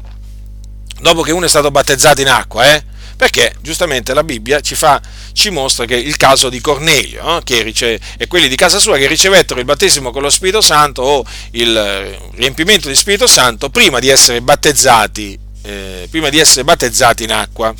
dopo 1.00 1.22
che 1.22 1.32
uno 1.32 1.46
è 1.46 1.48
stato 1.48 1.72
battezzato 1.72 2.20
in 2.20 2.28
acqua, 2.28 2.72
eh? 2.72 2.84
Perché 3.16 3.55
giustamente 3.61 4.12
la 4.12 4.24
Bibbia 4.24 4.61
ci, 4.61 4.74
fa, 4.74 5.00
ci 5.33 5.50
mostra 5.50 5.85
che 5.85 5.94
il 5.94 6.16
caso 6.16 6.48
di 6.48 6.61
Cornelio 6.61 7.42
eh, 7.44 7.62
rice- 7.62 8.00
e 8.18 8.27
quelli 8.27 8.48
di 8.48 8.57
casa 8.57 8.79
sua 8.79 8.96
che 8.96 9.07
ricevettero 9.07 9.61
il 9.61 9.66
battesimo 9.66 10.11
con 10.11 10.22
lo 10.22 10.31
Spirito 10.31 10.61
Santo 10.61 11.03
o 11.03 11.24
il 11.53 12.18
riempimento 12.35 12.88
di 12.88 12.94
Spirito 12.94 13.27
Santo 13.27 13.70
prima 13.70 13.98
di 14.00 14.09
essere 14.09 14.40
battezzati, 14.40 15.38
eh, 15.62 16.09
prima 16.11 16.29
di 16.29 16.38
essere 16.38 16.64
battezzati 16.64 17.22
in 17.22 17.33
acqua. 17.33 17.74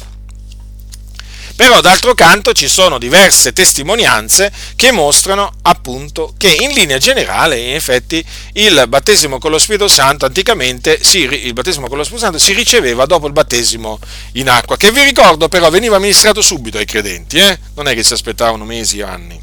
Però 1.57 1.81
d'altro 1.81 2.15
canto 2.15 2.53
ci 2.53 2.67
sono 2.67 2.99
diverse 2.99 3.53
testimonianze 3.53 4.53
che 4.75 4.91
mostrano 4.91 5.53
appunto 5.63 6.35
che 6.37 6.49
in 6.49 6.73
linea 6.73 6.99
generale 6.99 7.59
in 7.59 7.75
effetti 7.75 8.25
il 8.55 8.85
battesimo 8.89 9.39
con 9.39 9.53
lo 9.53 9.59
Spirito 9.59 9.87
Santo 9.87 10.27
anticamente 10.27 10.99
si, 11.01 11.21
il 11.21 11.53
battesimo 11.53 11.87
con 11.87 11.97
lo 11.97 12.03
Spirito 12.03 12.25
Santo 12.25 12.41
si 12.41 12.55
riceveva 12.55 13.07
dopo 13.07 13.29
il 13.29 13.33
battesimo 13.33 14.01
in 14.33 14.49
acqua, 14.49 14.77
che 14.77 14.91
vi 14.91 15.05
ricordo 15.05 15.49
però 15.49 15.71
veniva 15.71 15.95
amministrato 15.95 16.43
subito 16.43 16.79
ai 16.79 16.87
credenti, 16.87 17.39
eh? 17.39 17.57
non 17.75 17.87
è 17.87 17.95
che 17.95 18.03
si 18.03 18.15
aspettavano 18.15 18.65
mesi 18.65 19.01
o 19.01 19.07
anni. 19.07 19.41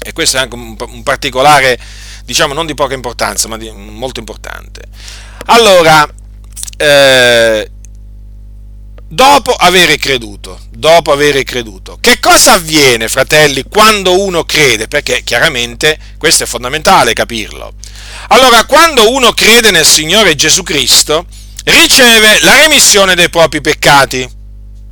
E 0.00 0.12
questo 0.12 0.36
è 0.36 0.40
anche 0.40 0.54
un, 0.54 1.02
particolare, 1.02 1.78
diciamo 2.24 2.52
non 2.52 2.66
di 2.66 2.74
poca 2.74 2.94
importanza, 2.94 3.48
ma 3.48 3.56
di, 3.56 3.70
molto 3.70 4.20
importante. 4.20 4.82
Allora, 5.46 6.06
eh, 6.76 7.70
dopo 9.08 9.52
avere 9.52 9.96
creduto, 9.96 10.60
dopo 10.70 11.10
avere 11.10 11.42
creduto. 11.42 11.98
Che 12.00 12.20
cosa 12.20 12.54
avviene, 12.54 13.08
fratelli, 13.08 13.64
quando 13.64 14.20
uno 14.20 14.44
crede? 14.44 14.86
Perché 14.86 15.22
chiaramente 15.24 15.98
questo 16.18 16.44
è 16.44 16.46
fondamentale 16.46 17.14
capirlo. 17.14 17.72
Allora, 18.28 18.64
quando 18.64 19.10
uno 19.10 19.32
crede 19.32 19.70
nel 19.70 19.86
Signore 19.86 20.34
Gesù 20.34 20.62
Cristo, 20.62 21.26
riceve 21.64 22.38
la 22.42 22.56
remissione 22.56 23.14
dei 23.14 23.30
propri 23.30 23.60
peccati. 23.60 24.28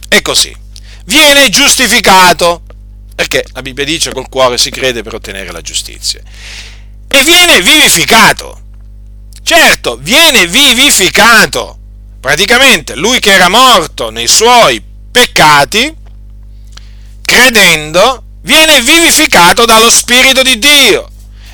E 0.08 0.22
così. 0.22 0.54
Viene 1.04 1.48
giustificato, 1.50 2.62
perché 3.14 3.44
la 3.52 3.62
Bibbia 3.62 3.84
dice 3.84 4.12
col 4.12 4.28
cuore 4.28 4.58
si 4.58 4.70
crede 4.70 5.02
per 5.02 5.14
ottenere 5.14 5.52
la 5.52 5.60
giustizia. 5.60 6.20
E 7.08 7.22
viene 7.22 7.60
vivificato. 7.60 8.62
Certo, 9.42 9.96
viene 10.00 10.46
vivificato 10.48 11.75
praticamente 12.26 12.96
lui 12.96 13.20
che 13.20 13.32
era 13.32 13.48
morto 13.48 14.10
nei 14.10 14.26
suoi 14.26 14.82
peccati, 15.12 15.94
credendo, 17.22 18.24
viene 18.40 18.80
vivificato 18.80 19.64
dallo 19.64 19.88
Spirito 19.88 20.42
di 20.42 20.58
Dio, 20.58 21.08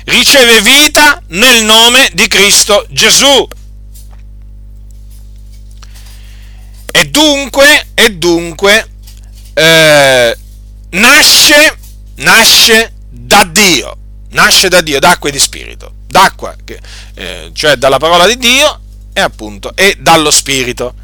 riceve 0.05 0.61
vita 0.61 1.21
nel 1.27 1.63
nome 1.63 2.09
di 2.13 2.27
Cristo 2.27 2.87
Gesù. 2.89 3.47
E 6.91 7.07
dunque, 7.07 7.89
e 7.93 8.13
dunque 8.13 8.89
eh, 9.53 10.37
nasce, 10.89 11.77
nasce 12.15 12.93
da 13.09 13.43
Dio, 13.43 13.95
nasce 14.29 14.69
da 14.69 14.81
Dio, 14.81 14.97
d'acqua 14.97 15.29
e 15.29 15.31
di 15.33 15.39
spirito, 15.39 15.93
d'acqua, 16.07 16.55
eh, 17.13 17.51
cioè 17.53 17.75
dalla 17.75 17.99
parola 17.99 18.25
di 18.25 18.37
Dio 18.39 18.81
e 19.13 19.21
appunto 19.21 19.75
è 19.75 19.95
dallo 19.99 20.31
Spirito. 20.31 20.95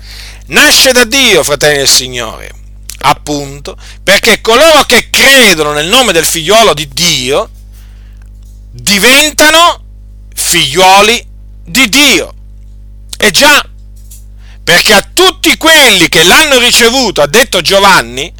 Nasce 0.47 0.91
da 0.91 1.05
Dio, 1.05 1.43
fratelli 1.43 1.77
del 1.77 1.87
Signore, 1.87 2.51
appunto, 3.01 3.77
perché 4.03 4.41
coloro 4.41 4.83
che 4.83 5.09
credono 5.09 5.71
nel 5.71 5.87
nome 5.87 6.11
del 6.11 6.25
figliuolo 6.25 6.73
di 6.73 6.87
Dio 6.91 7.49
diventano 8.71 9.83
figlioli 10.33 11.25
di 11.65 11.87
Dio. 11.87 12.33
E 13.17 13.31
già, 13.31 13.63
perché 14.63 14.93
a 14.93 15.07
tutti 15.13 15.55
quelli 15.57 16.09
che 16.09 16.23
l'hanno 16.23 16.57
ricevuto, 16.57 17.21
ha 17.21 17.27
detto 17.27 17.61
Giovanni, 17.61 18.33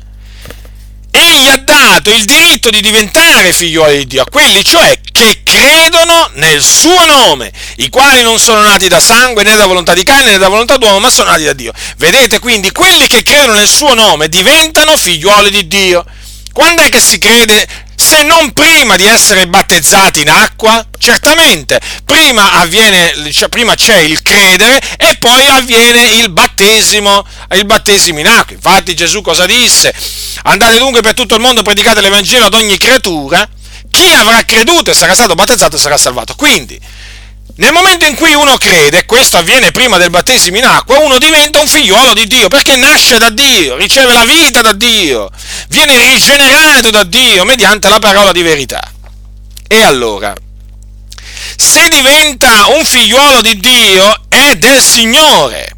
egli 1.12 1.48
ha 1.48 1.58
dato 1.58 2.12
il 2.12 2.26
diritto 2.26 2.70
di 2.70 2.82
diventare 2.82 3.54
figlioli 3.54 3.98
di 4.00 4.08
Dio, 4.08 4.22
a 4.24 4.30
quelli 4.30 4.64
cioè 4.64 5.00
che 5.20 5.42
credono 5.44 6.30
nel 6.36 6.62
suo 6.64 7.06
nome, 7.06 7.52
i 7.78 7.90
quali 7.90 8.22
non 8.22 8.40
sono 8.40 8.62
nati 8.62 8.88
da 8.88 9.02
sangue 9.02 9.44
né 9.44 9.58
da 9.58 9.66
volontà 9.66 9.94
di 9.94 10.06
carne 10.06 10.32
né 10.32 10.38
da 10.38 10.48
volontà 10.48 10.78
d'uomo, 10.78 11.00
ma 11.00 11.10
sono 11.10 11.30
nati 11.30 11.44
da 11.44 11.52
Dio. 11.52 11.74
Vedete 11.98 12.40
quindi, 12.40 12.72
quelli 12.72 13.06
che 13.06 13.22
credono 13.22 13.56
nel 13.56 13.68
suo 13.68 13.94
nome 13.94 14.30
diventano 14.30 14.96
figlioli 14.96 15.52
di 15.52 15.68
Dio. 15.68 16.06
Quando 16.54 16.84
è 16.84 16.90
che 16.90 17.02
si 17.02 17.18
crede 17.18 17.68
se 17.96 18.24
non 18.24 18.54
prima 18.54 18.96
di 18.96 19.06
essere 19.06 19.46
battezzati 19.48 20.22
in 20.22 20.30
acqua? 20.30 20.86
Certamente, 20.98 21.82
prima, 22.06 22.54
avviene, 22.54 23.30
cioè, 23.34 23.50
prima 23.50 23.76
c'è 23.76 23.98
il 23.98 24.22
credere 24.22 24.80
e 24.98 25.18
poi 25.18 25.46
avviene 25.48 26.12
il 26.22 26.30
battesimo, 26.30 27.26
il 27.52 27.66
battesimo 27.66 28.20
in 28.20 28.28
acqua. 28.28 28.56
Infatti 28.56 28.96
Gesù 28.96 29.22
cosa 29.22 29.46
disse? 29.46 29.94
Andate 30.44 30.78
dunque 30.78 31.02
per 31.02 31.14
tutto 31.14 31.36
il 31.36 31.42
mondo, 31.42 31.62
predicate 31.62 32.00
l'Evangelo 32.00 32.46
ad 32.46 32.54
ogni 32.54 32.78
creatura, 32.78 33.48
chi 33.92 34.14
avrà 34.14 34.44
creduto 34.44 34.92
e 34.92 34.94
sarà 34.94 35.14
stato 35.14 35.36
battezzato 35.36 35.78
sarà 35.78 35.98
salvato. 35.98 36.36
Quindi, 36.36 36.80
nel 37.56 37.74
momento 37.74 38.06
in 38.06 38.16
cui 38.16 38.34
uno 38.34 38.58
crede, 38.58 39.06
questo 39.06 39.38
avviene 39.38 39.72
prima 39.72 39.98
del 39.98 40.10
battesimo 40.10 40.58
in 40.58 40.64
acqua, 40.64 41.00
uno 41.00 41.18
diventa 41.18 41.60
un 41.60 41.68
figliuolo 41.68 42.14
di 42.14 42.26
Dio, 42.26 42.48
perché 42.48 42.78
nasce 42.78 43.18
da 43.18 43.30
Dio, 43.30 43.76
riceve 43.76 44.14
la 44.14 44.24
vita 44.24 44.62
da 44.62 44.72
Dio, 44.72 45.30
viene 45.68 45.98
rigenerato 45.98 46.90
da 46.90 47.04
Dio 47.04 47.44
mediante 47.44 47.90
la 47.90 48.00
parola 48.00 48.32
di 48.32 48.42
verità. 48.42 48.82
E 49.68 49.82
allora, 49.82 50.34
se 51.58 51.90
diventa 51.90 52.68
un 52.68 52.86
figliuolo 52.86 53.42
di 53.42 53.60
Dio, 53.60 54.22
è 54.30 54.56
del 54.56 54.82
Signore. 54.82 55.76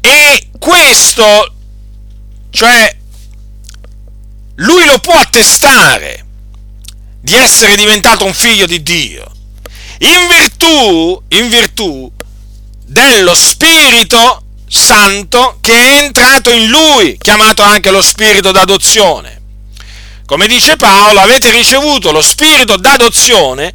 E 0.00 0.48
questo, 0.58 1.54
cioè, 2.50 2.96
lui 4.56 4.86
lo 4.86 4.98
può 5.00 5.14
attestare 5.14 6.24
di 7.20 7.34
essere 7.34 7.76
diventato 7.76 8.24
un 8.24 8.34
figlio 8.34 8.66
di 8.66 8.82
Dio 8.82 9.30
in 10.00 10.28
virtù, 10.28 11.22
in 11.28 11.48
virtù 11.48 12.10
dello 12.86 13.34
Spirito 13.34 14.42
Santo 14.66 15.58
che 15.60 15.72
è 15.72 16.02
entrato 16.04 16.50
in 16.50 16.68
lui, 16.68 17.18
chiamato 17.18 17.62
anche 17.62 17.90
lo 17.90 18.00
Spirito 18.00 18.52
d'adozione. 18.52 19.38
Come 20.24 20.46
dice 20.46 20.76
Paolo, 20.76 21.20
avete 21.20 21.50
ricevuto 21.50 22.12
lo 22.12 22.22
Spirito 22.22 22.76
d'adozione 22.76 23.72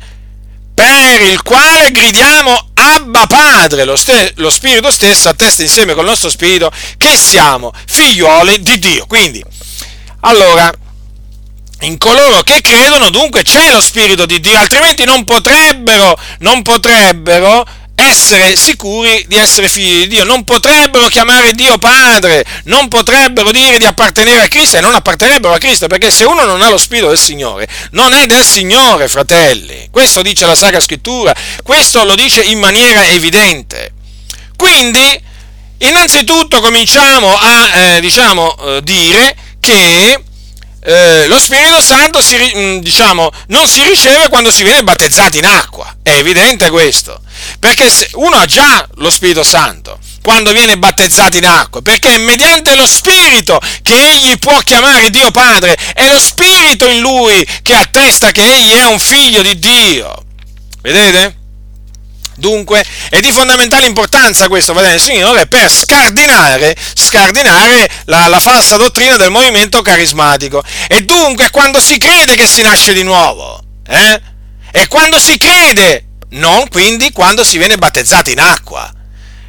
per 0.73 1.21
il 1.21 1.41
quale 1.41 1.91
gridiamo 1.91 2.69
Abba 2.73 3.27
Padre, 3.27 3.83
lo, 3.83 3.95
ste- 3.95 4.33
lo, 4.37 4.49
Spirito 4.49 4.91
stesso 4.91 5.29
attesta 5.29 5.61
insieme 5.61 5.93
col 5.93 6.05
nostro 6.05 6.29
Spirito 6.29 6.71
che 6.97 7.15
siamo 7.17 7.71
figlioli 7.85 8.61
di 8.61 8.79
Dio. 8.79 9.05
Quindi, 9.05 9.43
allora, 10.21 10.73
in 11.81 11.97
coloro 11.97 12.41
che 12.41 12.61
credono 12.61 13.09
dunque 13.09 13.43
c'è 13.43 13.71
lo 13.71 13.81
Spirito 13.81 14.25
di 14.25 14.39
Dio, 14.39 14.57
altrimenti 14.57 15.03
non 15.03 15.23
potrebbero, 15.23 16.17
non 16.39 16.61
potrebbero 16.61 17.65
essere 17.95 18.55
sicuri 18.55 19.25
di 19.27 19.35
essere 19.35 19.69
figli 19.69 20.01
di 20.01 20.07
Dio, 20.07 20.23
non 20.25 20.43
potrebbero 20.43 21.07
chiamare 21.07 21.53
Dio 21.53 21.77
Padre, 21.77 22.45
non 22.65 22.87
potrebbero 22.87 23.51
dire 23.51 23.77
di 23.77 23.85
appartenere 23.85 24.41
a 24.41 24.47
Cristo 24.47 24.77
e 24.77 24.81
non 24.81 24.93
appartenebbero 24.93 25.53
a 25.53 25.57
Cristo, 25.57 25.87
perché 25.87 26.11
se 26.11 26.25
uno 26.25 26.43
non 26.43 26.61
ha 26.61 26.69
lo 26.69 26.77
Spirito 26.77 27.07
del 27.07 27.17
Signore, 27.17 27.67
non 27.91 28.13
è 28.13 28.25
del 28.25 28.43
Signore, 28.43 29.07
fratelli. 29.07 29.87
Questo 29.91 30.21
dice 30.21 30.45
la 30.45 30.55
Sacra 30.55 30.79
Scrittura, 30.79 31.33
questo 31.63 32.03
lo 32.03 32.15
dice 32.15 32.41
in 32.41 32.59
maniera 32.59 33.05
evidente. 33.05 33.93
Quindi, 34.57 35.21
innanzitutto 35.79 36.59
cominciamo 36.59 37.35
a 37.37 37.77
eh, 37.77 38.01
diciamo, 38.01 38.55
eh, 38.57 38.83
dire 38.83 39.35
che 39.59 40.21
eh, 40.87 41.25
lo 41.25 41.39
Spirito 41.39 41.81
Santo 41.81 42.21
si, 42.21 42.37
mm, 42.37 42.77
diciamo, 42.77 43.31
non 43.47 43.67
si 43.67 43.81
riceve 43.83 44.29
quando 44.29 44.51
si 44.51 44.61
viene 44.61 44.83
battezzati 44.83 45.39
in 45.39 45.45
acqua. 45.45 45.95
È 46.03 46.11
evidente 46.11 46.69
questo. 46.69 47.19
Perché 47.59 47.89
uno 48.13 48.35
ha 48.35 48.45
già 48.45 48.87
lo 48.95 49.09
Spirito 49.09 49.43
Santo 49.43 49.97
quando 50.21 50.51
viene 50.51 50.77
battezzato 50.77 51.37
in 51.37 51.45
acqua, 51.45 51.81
perché 51.81 52.15
è 52.15 52.17
mediante 52.17 52.75
lo 52.75 52.87
Spirito 52.87 53.59
che 53.81 54.11
egli 54.11 54.37
può 54.37 54.57
chiamare 54.59 55.09
Dio 55.09 55.29
Padre, 55.31 55.77
è 55.93 56.07
lo 56.07 56.19
Spirito 56.19 56.87
in 56.87 56.99
lui 56.99 57.47
che 57.61 57.75
attesta 57.75 58.31
che 58.31 58.43
egli 58.43 58.73
è 58.73 58.85
un 58.85 58.99
figlio 58.99 59.41
di 59.41 59.57
Dio. 59.59 60.23
Vedete? 60.81 61.44
Dunque 62.37 62.85
è 63.09 63.19
di 63.21 63.31
fondamentale 63.31 63.85
importanza 63.85 64.47
questo, 64.47 64.73
fratello 64.73 64.99
Signore, 64.99 65.47
per 65.47 65.71
scardinare, 65.71 66.75
scardinare 66.93 67.89
la, 68.05 68.27
la, 68.27 68.39
falsa 68.39 68.75
dottrina 68.75 69.15
del 69.15 69.31
movimento 69.31 69.81
carismatico. 69.81 70.61
E 70.87 71.01
dunque 71.01 71.49
quando 71.49 71.79
si 71.79 71.97
crede 71.97 72.35
che 72.35 72.47
si 72.47 72.61
nasce 72.61 72.93
di 72.93 73.03
nuovo, 73.03 73.61
eh? 73.87 74.21
E 74.71 74.87
quando 74.87 75.19
si 75.19 75.37
crede, 75.37 76.07
non 76.31 76.67
quindi 76.67 77.11
quando 77.11 77.45
si 77.45 77.57
viene 77.57 77.77
battezzati 77.77 78.33
in 78.33 78.39
acqua. 78.39 78.91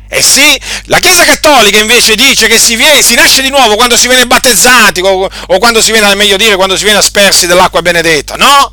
Eh 0.08 0.22
sì, 0.22 0.60
la 0.84 1.00
Chiesa 1.00 1.24
Cattolica 1.24 1.80
invece 1.80 2.14
dice 2.14 2.46
che 2.46 2.60
si, 2.60 2.76
viene, 2.76 3.02
si 3.02 3.14
nasce 3.14 3.42
di 3.42 3.50
nuovo 3.50 3.74
quando 3.74 3.96
si 3.96 4.06
viene 4.06 4.24
battezzati 4.24 5.00
o, 5.00 5.28
o 5.28 5.58
quando 5.58 5.82
si 5.82 5.90
viene, 5.90 6.14
meglio 6.14 6.36
dire, 6.36 6.54
quando 6.54 6.76
si 6.76 6.84
viene 6.84 6.98
aspersi 6.98 7.48
dell'acqua 7.48 7.82
benedetta. 7.82 8.36
No, 8.36 8.70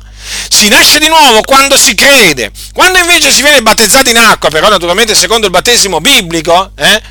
si 0.48 0.68
nasce 0.68 0.98
di 0.98 1.08
nuovo 1.08 1.40
quando 1.42 1.76
si 1.78 1.94
crede. 1.94 2.50
Quando 2.72 2.98
invece 2.98 3.32
si 3.32 3.42
viene 3.42 3.62
battezzati 3.62 4.10
in 4.10 4.16
acqua, 4.16 4.50
però 4.50 4.68
naturalmente 4.68 5.14
secondo 5.14 5.46
il 5.46 5.52
battesimo 5.52 6.00
biblico, 6.00 6.72
eh, 6.76 7.02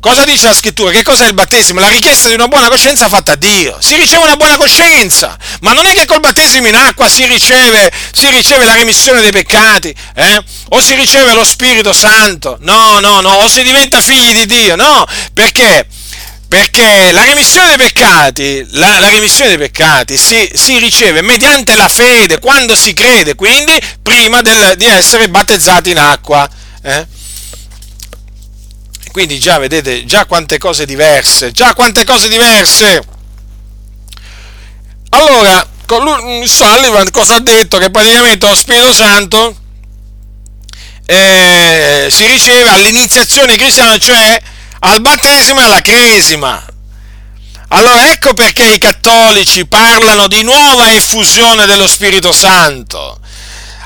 cosa 0.00 0.24
dice 0.24 0.46
la 0.46 0.54
scrittura? 0.54 0.90
Che 0.90 1.02
cos'è 1.02 1.26
il 1.26 1.34
battesimo? 1.34 1.80
La 1.80 1.88
richiesta 1.88 2.28
di 2.28 2.34
una 2.34 2.48
buona 2.48 2.68
coscienza 2.68 3.08
fatta 3.08 3.32
a 3.32 3.36
Dio. 3.36 3.76
Si 3.80 3.96
riceve 3.96 4.22
una 4.24 4.36
buona 4.36 4.56
coscienza, 4.56 5.36
ma 5.60 5.72
non 5.72 5.86
è 5.86 5.94
che 5.94 6.06
col 6.06 6.20
battesimo 6.20 6.68
in 6.68 6.76
acqua 6.76 7.08
si 7.08 7.26
riceve, 7.26 7.90
si 8.12 8.28
riceve 8.30 8.64
la 8.64 8.74
remissione 8.74 9.20
dei 9.20 9.32
peccati, 9.32 9.94
eh? 10.14 10.44
o 10.70 10.80
si 10.80 10.94
riceve 10.94 11.34
lo 11.34 11.44
Spirito 11.44 11.92
Santo. 11.92 12.58
No, 12.60 13.00
no, 13.00 13.20
no, 13.20 13.30
o 13.30 13.48
si 13.48 13.62
diventa 13.62 14.00
figli 14.00 14.32
di 14.32 14.46
Dio, 14.46 14.76
no, 14.76 15.04
perché? 15.32 15.86
Perché 16.48 17.10
la 17.12 17.24
remissione 17.24 17.76
dei 17.76 17.88
peccati, 17.88 18.66
la, 18.70 19.00
la 19.00 19.08
remissione 19.08 19.48
dei 19.48 19.58
peccati 19.58 20.16
si, 20.16 20.48
si, 20.54 20.78
riceve 20.78 21.20
mediante 21.20 21.74
la 21.74 21.88
fede, 21.88 22.38
quando 22.38 22.76
si 22.76 22.92
crede, 22.92 23.34
quindi 23.34 23.72
prima 24.00 24.42
del, 24.42 24.76
di 24.76 24.84
essere 24.84 25.28
battezzati 25.28 25.90
in 25.90 25.98
acqua. 25.98 26.48
Eh? 26.82 27.06
Quindi 29.10 29.38
già 29.40 29.58
vedete, 29.58 30.04
già 30.04 30.26
quante 30.26 30.58
cose 30.58 30.86
diverse, 30.86 31.50
già 31.50 31.74
quante 31.74 32.04
cose 32.04 32.28
diverse. 32.28 33.02
Allora, 35.08 35.66
Sullivan 36.44 37.10
cosa 37.10 37.36
ha 37.36 37.40
detto? 37.40 37.78
Che 37.78 37.90
praticamente 37.90 38.46
lo 38.46 38.54
Spirito 38.54 38.92
Santo 38.92 39.56
eh, 41.06 42.08
si 42.10 42.26
riceve 42.26 42.68
all'iniziazione 42.70 43.56
cristiana, 43.56 43.96
cioè 43.96 44.42
al 44.80 45.00
battesimo 45.00 45.60
e 45.60 45.64
alla 45.64 45.80
cresima. 45.80 46.64
Allora 47.68 48.10
ecco 48.10 48.32
perché 48.32 48.64
i 48.64 48.78
cattolici 48.78 49.66
parlano 49.66 50.28
di 50.28 50.42
nuova 50.42 50.92
effusione 50.92 51.66
dello 51.66 51.88
Spirito 51.88 52.32
Santo. 52.32 53.18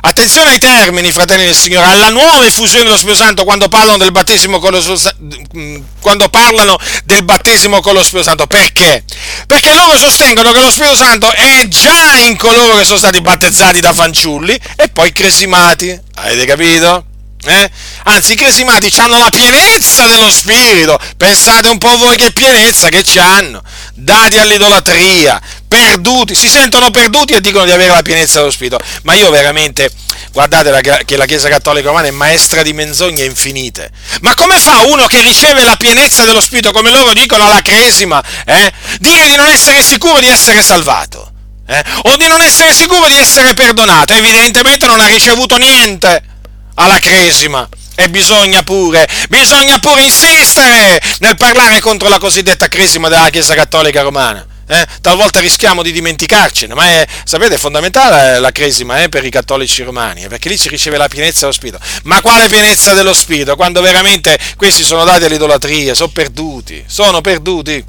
Attenzione 0.02 0.52
ai 0.52 0.58
termini, 0.58 1.12
fratelli 1.12 1.44
del 1.44 1.54
Signore, 1.54 1.86
alla 1.86 2.08
nuova 2.08 2.46
effusione 2.46 2.84
dello 2.84 2.96
Spirito 2.96 3.22
Santo 3.22 3.44
quando 3.44 3.68
parlano 3.68 3.98
del 3.98 4.12
battesimo 4.12 4.58
con 4.58 4.72
lo 4.72 4.80
Spirito 4.80 5.00
Santo. 5.00 5.84
Quando 6.00 6.28
parlano 6.28 6.78
del 7.04 7.22
battesimo 7.22 7.80
con 7.80 7.94
lo 7.94 8.02
Spirito 8.02 8.28
Santo. 8.28 8.46
Perché? 8.46 9.04
Perché 9.46 9.74
loro 9.74 9.98
sostengono 9.98 10.52
che 10.52 10.60
lo 10.60 10.70
Spirito 10.70 10.96
Santo 10.96 11.30
è 11.32 11.66
già 11.68 12.18
in 12.18 12.36
coloro 12.36 12.76
che 12.76 12.84
sono 12.84 12.98
stati 12.98 13.20
battezzati 13.20 13.80
da 13.80 13.92
fanciulli 13.92 14.58
e 14.76 14.88
poi 14.88 15.12
cresimati. 15.12 15.98
Avete 16.14 16.46
capito? 16.46 17.04
Eh? 17.42 17.70
Anzi, 18.04 18.32
i 18.32 18.36
cresimati 18.36 18.92
hanno 18.98 19.18
la 19.18 19.30
pienezza 19.30 20.06
dello 20.06 20.30
spirito. 20.30 20.98
Pensate 21.16 21.68
un 21.68 21.78
po' 21.78 21.96
voi 21.96 22.16
che 22.16 22.32
pienezza 22.32 22.88
che 22.88 23.02
hanno. 23.18 23.62
Dati 23.94 24.36
all'idolatria, 24.36 25.40
perduti, 25.66 26.34
si 26.34 26.48
sentono 26.48 26.90
perduti 26.90 27.32
e 27.32 27.40
dicono 27.40 27.64
di 27.64 27.70
avere 27.70 27.94
la 27.94 28.02
pienezza 28.02 28.40
dello 28.40 28.50
spirito. 28.50 28.78
Ma 29.04 29.14
io 29.14 29.30
veramente, 29.30 29.90
guardate 30.32 31.04
che 31.04 31.16
la 31.16 31.24
Chiesa 31.24 31.48
Cattolica 31.48 31.88
Romana 31.88 32.08
è 32.08 32.10
maestra 32.10 32.62
di 32.62 32.74
menzogne 32.74 33.24
infinite. 33.24 33.90
Ma 34.20 34.34
come 34.34 34.58
fa 34.58 34.82
uno 34.82 35.06
che 35.06 35.22
riceve 35.22 35.64
la 35.64 35.76
pienezza 35.76 36.24
dello 36.24 36.42
spirito, 36.42 36.72
come 36.72 36.90
loro 36.90 37.14
dicono 37.14 37.46
alla 37.46 37.62
cresima, 37.62 38.22
eh? 38.44 38.70
dire 38.98 39.26
di 39.26 39.36
non 39.36 39.48
essere 39.48 39.82
sicuro 39.82 40.20
di 40.20 40.28
essere 40.28 40.62
salvato? 40.62 41.32
Eh? 41.66 41.84
O 42.02 42.16
di 42.16 42.26
non 42.26 42.42
essere 42.42 42.74
sicuro 42.74 43.06
di 43.06 43.16
essere 43.16 43.54
perdonato? 43.54 44.12
Evidentemente 44.12 44.86
non 44.86 45.00
ha 45.00 45.06
ricevuto 45.06 45.56
niente 45.56 46.29
alla 46.74 46.98
cresima. 46.98 47.68
E 47.94 48.08
bisogna 48.08 48.62
pure, 48.62 49.06
bisogna 49.28 49.78
pure 49.78 50.02
insistere 50.02 50.98
nel 51.18 51.36
parlare 51.36 51.80
contro 51.80 52.08
la 52.08 52.18
cosiddetta 52.18 52.66
cresima 52.66 53.08
della 53.08 53.28
Chiesa 53.28 53.54
Cattolica 53.54 54.00
Romana. 54.00 54.46
Eh? 54.66 54.86
Talvolta 55.00 55.40
rischiamo 55.40 55.82
di 55.82 55.92
dimenticarcene, 55.92 56.72
ma 56.74 56.84
è, 56.84 57.06
sapete, 57.24 57.56
è 57.56 57.58
fondamentale 57.58 58.38
la 58.38 58.52
cresima 58.52 59.02
eh, 59.02 59.08
per 59.08 59.24
i 59.24 59.28
cattolici 59.28 59.82
romani, 59.82 60.22
eh, 60.22 60.28
perché 60.28 60.48
lì 60.48 60.56
si 60.56 60.68
riceve 60.68 60.96
la 60.96 61.08
pienezza 61.08 61.40
dello 61.40 61.52
Spirito. 61.52 61.78
Ma 62.04 62.22
quale 62.22 62.48
pienezza 62.48 62.94
dello 62.94 63.12
Spirito? 63.12 63.56
Quando 63.56 63.82
veramente 63.82 64.38
questi 64.56 64.84
sono 64.84 65.04
dati 65.04 65.24
all'idolatria, 65.24 65.92
sono 65.92 66.10
perduti, 66.10 66.82
sono 66.86 67.20
perduti. 67.20 67.84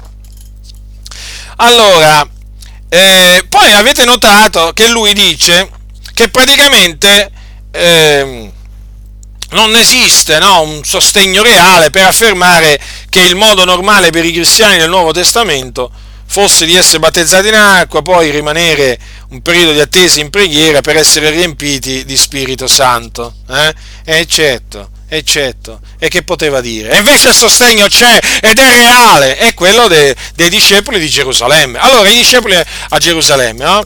Allora, 1.56 2.28
eh, 2.88 3.46
poi 3.48 3.72
avete 3.72 4.04
notato 4.04 4.72
che 4.74 4.88
lui 4.88 5.14
dice 5.14 5.70
che 6.12 6.28
praticamente... 6.28 7.30
Eh, 7.70 8.52
non 9.52 9.74
esiste 9.76 10.38
no, 10.38 10.62
un 10.62 10.84
sostegno 10.84 11.42
reale 11.42 11.90
per 11.90 12.04
affermare 12.04 12.78
che 13.08 13.20
il 13.20 13.36
modo 13.36 13.64
normale 13.64 14.10
per 14.10 14.24
i 14.24 14.32
cristiani 14.32 14.78
nel 14.78 14.88
Nuovo 14.88 15.12
Testamento 15.12 15.90
fosse 16.26 16.64
di 16.64 16.74
essere 16.74 16.98
battezzati 16.98 17.48
in 17.48 17.54
acqua, 17.54 18.00
poi 18.00 18.30
rimanere 18.30 18.98
un 19.28 19.42
periodo 19.42 19.72
di 19.72 19.80
attesa 19.80 20.18
in 20.18 20.30
preghiera 20.30 20.80
per 20.80 20.96
essere 20.96 21.28
riempiti 21.28 22.06
di 22.06 22.16
Spirito 22.16 22.66
Santo. 22.66 23.34
Eh? 23.50 23.74
E 24.04 24.26
certo, 24.26 24.88
e 25.08 25.22
certo, 25.24 25.80
e 25.98 26.08
che 26.08 26.22
poteva 26.22 26.62
dire? 26.62 26.90
E 26.90 26.98
invece 27.00 27.28
il 27.28 27.34
sostegno 27.34 27.86
c'è 27.86 28.18
ed 28.40 28.58
è 28.58 28.74
reale, 28.76 29.36
è 29.36 29.52
quello 29.52 29.88
de, 29.88 30.16
dei 30.34 30.48
discepoli 30.48 30.98
di 30.98 31.08
Gerusalemme. 31.10 31.78
Allora, 31.78 32.08
i 32.08 32.16
discepoli 32.16 32.54
a 32.54 32.98
Gerusalemme, 32.98 33.62
no? 33.62 33.84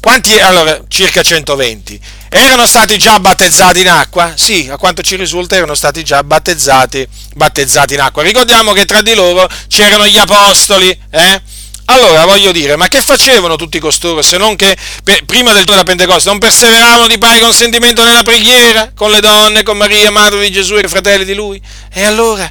Quanti? 0.00 0.38
Allora, 0.40 0.80
circa 0.88 1.22
120. 1.22 2.00
Erano 2.34 2.66
stati 2.66 2.96
già 2.96 3.20
battezzati 3.20 3.80
in 3.80 3.88
acqua? 3.90 4.32
Sì, 4.36 4.66
a 4.70 4.78
quanto 4.78 5.02
ci 5.02 5.16
risulta 5.16 5.54
erano 5.54 5.74
stati 5.74 6.02
già 6.02 6.24
battezzati, 6.24 7.06
battezzati 7.34 7.92
in 7.92 8.00
acqua. 8.00 8.22
Ricordiamo 8.22 8.72
che 8.72 8.86
tra 8.86 9.02
di 9.02 9.12
loro 9.14 9.46
c'erano 9.68 10.06
gli 10.06 10.16
apostoli, 10.16 10.88
eh? 11.10 11.42
Allora 11.86 12.24
voglio 12.24 12.50
dire, 12.50 12.76
ma 12.76 12.88
che 12.88 13.02
facevano 13.02 13.56
tutti 13.56 13.78
costoro 13.78 14.22
se 14.22 14.38
non 14.38 14.56
che 14.56 14.74
per, 15.04 15.26
prima 15.26 15.52
del 15.52 15.64
giorno 15.66 15.82
della 15.82 15.94
Pentecoste 15.94 16.30
non 16.30 16.38
perseveravano 16.38 17.06
di 17.06 17.18
pari 17.18 17.38
consentimento 17.38 18.02
nella 18.02 18.22
preghiera 18.22 18.92
con 18.94 19.10
le 19.10 19.20
donne, 19.20 19.62
con 19.62 19.76
Maria, 19.76 20.10
madre 20.10 20.40
di 20.40 20.50
Gesù 20.50 20.76
e 20.76 20.80
i 20.80 20.88
fratelli 20.88 21.26
di 21.26 21.34
lui? 21.34 21.60
E 21.92 22.02
allora? 22.02 22.50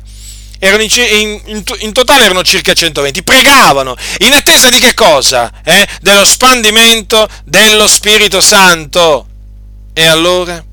in, 0.59 1.41
in, 1.45 1.63
in, 1.79 1.91
totale 1.91 2.25
erano 2.25 2.43
circa 2.43 2.73
120, 2.73 3.23
pregavano 3.23 3.95
in 4.19 4.31
attesa 4.33 4.69
di 4.69 4.77
che 4.77 4.93
cosa? 4.93 5.51
Eh? 5.63 5.87
Dello 6.01 6.23
spandimento 6.23 7.27
dello 7.45 7.87
Spirito 7.87 8.41
Santo. 8.41 9.25
E 9.93 10.05
allora? 10.05 10.63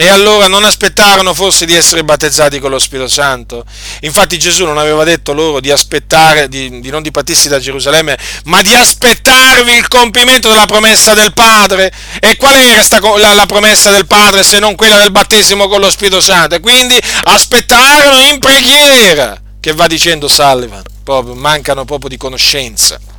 E 0.00 0.06
allora 0.06 0.46
non 0.46 0.62
aspettarono 0.62 1.34
forse 1.34 1.66
di 1.66 1.74
essere 1.74 2.04
battezzati 2.04 2.60
con 2.60 2.70
lo 2.70 2.78
Spirito 2.78 3.08
Santo? 3.08 3.64
Infatti 4.02 4.38
Gesù 4.38 4.64
non 4.64 4.78
aveva 4.78 5.02
detto 5.02 5.32
loro 5.32 5.58
di 5.58 5.72
aspettare, 5.72 6.48
di, 6.48 6.78
di 6.78 6.88
non 6.90 7.02
dipartirsi 7.02 7.48
da 7.48 7.58
Gerusalemme, 7.58 8.16
ma 8.44 8.62
di 8.62 8.72
aspettarvi 8.72 9.72
il 9.72 9.88
compimento 9.88 10.50
della 10.50 10.66
promessa 10.66 11.14
del 11.14 11.32
Padre. 11.32 11.92
E 12.20 12.36
qual 12.36 12.54
era 12.54 12.80
sta, 12.80 13.00
la, 13.00 13.34
la, 13.34 13.46
promessa 13.46 13.90
del 13.90 14.06
Padre 14.06 14.44
se 14.44 14.60
non 14.60 14.76
quella 14.76 14.98
del 14.98 15.10
battesimo 15.10 15.66
con 15.66 15.80
lo 15.80 15.90
Spirito 15.90 16.20
Santo? 16.20 16.54
E 16.54 16.60
quindi 16.60 16.96
aspettarono 17.24 18.24
in 18.24 18.38
preghiera, 18.38 19.36
che 19.58 19.72
va 19.72 19.88
dicendo 19.88 20.28
Sullivan, 20.28 20.84
proprio, 21.02 21.34
mancano 21.34 21.84
proprio 21.84 22.08
di 22.08 22.16
conoscenza. 22.16 23.17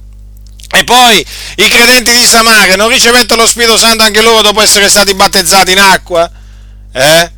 E 0.71 0.83
poi 0.83 1.25
i 1.55 1.67
credenti 1.67 2.11
di 2.11 2.25
Samaria 2.25 2.75
non 2.75 2.89
ricevettero 2.89 3.41
lo 3.41 3.47
Spirito 3.47 3.77
Santo 3.77 4.03
anche 4.03 4.21
loro 4.21 4.41
dopo 4.41 4.61
essere 4.61 4.87
stati 4.87 5.15
battezzati 5.15 5.71
in 5.71 5.79
acqua? 5.79 6.29
Eh? 6.93 7.31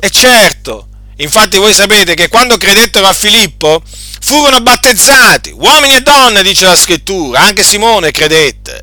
E 0.00 0.10
certo, 0.10 0.88
infatti 1.16 1.56
voi 1.56 1.72
sapete 1.72 2.14
che 2.14 2.28
quando 2.28 2.56
credettero 2.58 3.06
a 3.06 3.14
Filippo 3.14 3.82
furono 4.20 4.60
battezzati, 4.60 5.50
uomini 5.50 5.94
e 5.94 6.00
donne, 6.02 6.42
dice 6.42 6.66
la 6.66 6.76
scrittura, 6.76 7.40
anche 7.40 7.64
Simone 7.64 8.10
credette. 8.10 8.82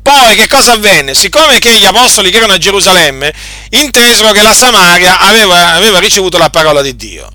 Poi 0.00 0.34
che 0.34 0.48
cosa 0.48 0.72
avvenne? 0.72 1.14
Siccome 1.14 1.58
che 1.58 1.78
gli 1.78 1.84
apostoli 1.84 2.30
che 2.30 2.38
erano 2.38 2.54
a 2.54 2.58
Gerusalemme 2.58 3.32
intesero 3.70 4.32
che 4.32 4.42
la 4.42 4.54
Samaria 4.54 5.18
aveva, 5.18 5.74
aveva 5.74 5.98
ricevuto 5.98 6.38
la 6.38 6.50
parola 6.50 6.80
di 6.80 6.96
Dio. 6.96 7.28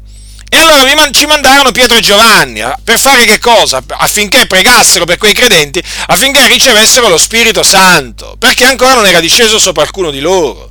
E 0.53 0.57
allora 0.57 0.83
ci 1.13 1.25
mandarono 1.27 1.71
Pietro 1.71 1.95
e 1.95 2.01
Giovanni 2.01 2.61
per 2.83 2.99
fare 2.99 3.23
che 3.23 3.39
cosa? 3.39 3.81
Affinché 3.87 4.47
pregassero 4.47 5.05
per 5.05 5.17
quei 5.17 5.33
credenti, 5.33 5.81
affinché 6.07 6.45
ricevessero 6.47 7.07
lo 7.07 7.17
Spirito 7.17 7.63
Santo, 7.63 8.35
perché 8.37 8.65
ancora 8.65 8.95
non 8.95 9.05
era 9.05 9.21
disceso 9.21 9.57
sopra 9.59 9.83
alcuno 9.83 10.11
di 10.11 10.19
loro 10.19 10.69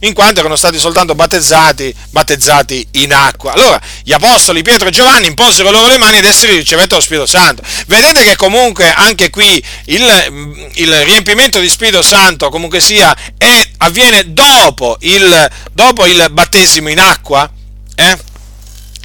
in 0.00 0.12
quanto 0.12 0.38
erano 0.38 0.54
stati 0.54 0.78
soltanto 0.78 1.16
battezzati, 1.16 1.92
battezzati 2.10 2.86
in 2.92 3.12
acqua. 3.12 3.52
Allora 3.52 3.80
gli 4.04 4.12
apostoli 4.12 4.62
Pietro 4.62 4.86
e 4.86 4.92
Giovanni 4.92 5.26
imposero 5.26 5.72
loro 5.72 5.88
le 5.88 5.98
mani 5.98 6.18
ed 6.18 6.24
essi 6.24 6.46
ricevettero 6.46 6.96
lo 6.96 7.02
Spirito 7.02 7.26
Santo. 7.26 7.62
Vedete 7.86 8.22
che 8.22 8.36
comunque 8.36 8.92
anche 8.92 9.30
qui 9.30 9.60
il, 9.86 10.70
il 10.74 11.00
riempimento 11.02 11.58
di 11.58 11.68
Spirito 11.68 12.02
Santo 12.02 12.48
comunque 12.48 12.78
sia 12.78 13.12
è, 13.36 13.68
avviene 13.78 14.32
dopo 14.32 14.98
il, 15.00 15.50
dopo 15.72 16.06
il 16.06 16.26
battesimo 16.30 16.90
in 16.90 17.00
acqua. 17.00 17.50
Eh? 17.96 18.25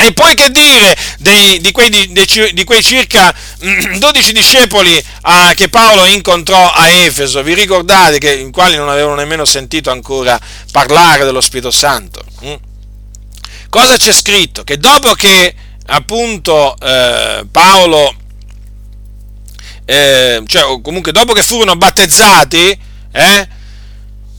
E 0.03 0.13
poi 0.13 0.33
che 0.33 0.49
dire 0.49 0.97
dei, 1.19 1.59
di, 1.59 1.71
quei, 1.71 1.89
di, 1.89 2.11
di, 2.53 2.63
quei, 2.63 2.81
circa 2.81 3.33
12 3.97 4.33
discepoli 4.33 5.03
ah, 5.21 5.53
che 5.53 5.69
Paolo 5.69 6.05
incontrò 6.05 6.71
a 6.71 6.89
Efeso? 6.89 7.43
Vi 7.43 7.53
ricordate 7.53 8.17
che 8.17 8.33
in 8.33 8.51
quali 8.51 8.77
non 8.77 8.89
avevano 8.89 9.15
nemmeno 9.15 9.45
sentito 9.45 9.91
ancora 9.91 10.39
parlare 10.71 11.23
dello 11.23 11.39
Spirito 11.39 11.69
Santo? 11.69 12.23
Mm? 12.43 12.53
Cosa 13.69 13.95
c'è 13.95 14.11
scritto? 14.11 14.63
Che 14.63 14.77
dopo 14.77 15.13
che 15.13 15.53
appunto 15.85 16.75
eh, 16.79 17.45
Paolo, 17.51 18.15
eh, 19.85 20.41
cioè 20.47 20.81
comunque 20.81 21.11
dopo 21.11 21.33
che 21.33 21.43
furono 21.43 21.75
battezzati, 21.75 22.79
eh, 23.11 23.47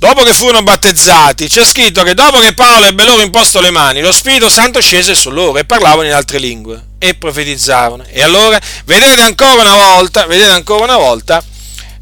dopo 0.02 0.24
che 0.24 0.34
furono 0.34 0.64
battezzati, 0.64 1.46
c'è 1.46 1.64
scritto 1.64 2.02
che 2.02 2.14
dopo 2.14 2.40
che 2.40 2.54
Paolo 2.54 2.86
ebbe 2.86 3.04
loro 3.04 3.22
imposto 3.22 3.60
le 3.60 3.70
mani, 3.70 4.00
lo 4.00 4.10
Spirito 4.10 4.50
Santo 4.50 4.80
scese 4.80 5.14
su 5.14 5.30
loro 5.30 5.58
e 5.58 5.64
parlavano 5.64 6.08
in 6.08 6.12
altre 6.12 6.38
lingue 6.38 6.86
e 6.98 7.14
profetizzavano. 7.14 8.04
E 8.08 8.20
allora 8.20 8.60
vedete 8.84 9.22
ancora 9.22 9.62
una 9.62 9.76
volta, 9.76 10.26
vedete 10.26 10.50
ancora 10.50 10.82
una 10.82 10.96
volta 10.96 11.40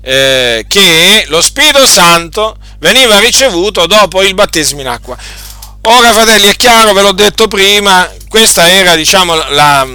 eh, 0.01 0.65
che 0.67 1.27
lo 1.29 1.43
Spirito 1.43 1.87
Santo 1.87 2.57
veniva 2.79 3.19
ricevuto 3.19 3.85
dopo 3.85 4.23
il 4.23 4.33
battesimo 4.33 4.81
in 4.81 4.89
acqua. 4.89 5.15
Ora, 5.83 6.11
fratelli, 6.15 6.47
è 6.47 6.57
chiaro, 6.57 6.95
ve 6.95 7.03
l'ho 7.03 7.13
detto 7.13 7.49
prima, 7.49 8.11
questa 8.31 8.67
era 8.67 8.95
diciamo, 8.95 9.35
la, 9.51 9.87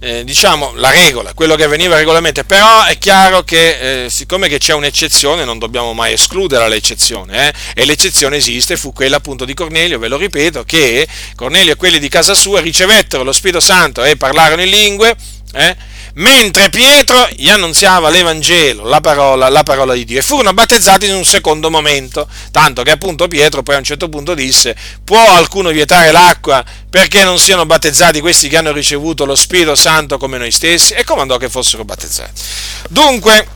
eh, 0.00 0.24
diciamo, 0.24 0.72
la 0.76 0.90
regola, 0.90 1.34
quello 1.34 1.56
che 1.56 1.64
avveniva 1.64 1.96
regolarmente, 1.96 2.44
però 2.44 2.84
è 2.84 2.98
chiaro 2.98 3.42
che 3.42 4.04
eh, 4.04 4.10
siccome 4.10 4.48
che 4.48 4.58
c'è 4.58 4.74
un'eccezione 4.74 5.44
non 5.44 5.58
dobbiamo 5.58 5.92
mai 5.92 6.12
escludere 6.12 6.68
l'eccezione, 6.68 7.48
eh? 7.48 7.54
e 7.74 7.84
l'eccezione 7.84 8.36
esiste, 8.36 8.76
fu 8.76 8.92
quella 8.92 9.16
appunto 9.16 9.44
di 9.44 9.54
Cornelio, 9.54 9.98
ve 9.98 10.08
lo 10.08 10.16
ripeto, 10.16 10.64
che 10.64 11.06
Cornelio 11.34 11.72
e 11.72 11.76
quelli 11.76 11.98
di 11.98 12.08
casa 12.08 12.34
sua 12.34 12.60
ricevettero 12.60 13.24
lo 13.24 13.32
Spirito 13.32 13.60
Santo 13.60 14.04
e 14.04 14.16
parlarono 14.16 14.62
in 14.62 14.70
lingue, 14.70 15.16
eh? 15.52 15.76
Mentre 16.18 16.70
Pietro 16.70 17.28
gli 17.34 17.48
annunziava 17.48 18.08
l'Evangelo, 18.08 18.84
la 18.84 19.00
parola, 19.00 19.48
la 19.48 19.62
parola, 19.62 19.94
di 19.94 20.04
Dio, 20.04 20.18
e 20.18 20.22
furono 20.22 20.52
battezzati 20.52 21.06
in 21.06 21.14
un 21.14 21.24
secondo 21.24 21.70
momento, 21.70 22.28
tanto 22.50 22.82
che 22.82 22.92
appunto 22.92 23.28
Pietro 23.28 23.62
poi 23.62 23.74
a 23.74 23.78
un 23.78 23.84
certo 23.84 24.08
punto 24.08 24.34
disse, 24.34 24.76
può 25.04 25.24
alcuno 25.34 25.70
vietare 25.70 26.10
l'acqua 26.10 26.64
perché 26.88 27.24
non 27.24 27.38
siano 27.38 27.66
battezzati 27.66 28.20
questi 28.20 28.48
che 28.48 28.56
hanno 28.56 28.72
ricevuto 28.72 29.24
lo 29.24 29.34
Spirito 29.34 29.74
Santo 29.74 30.18
come 30.18 30.38
noi 30.38 30.50
stessi? 30.50 30.94
E 30.94 31.04
comandò 31.04 31.36
che 31.36 31.48
fossero 31.48 31.84
battezzati. 31.84 32.40
Dunque, 32.88 33.46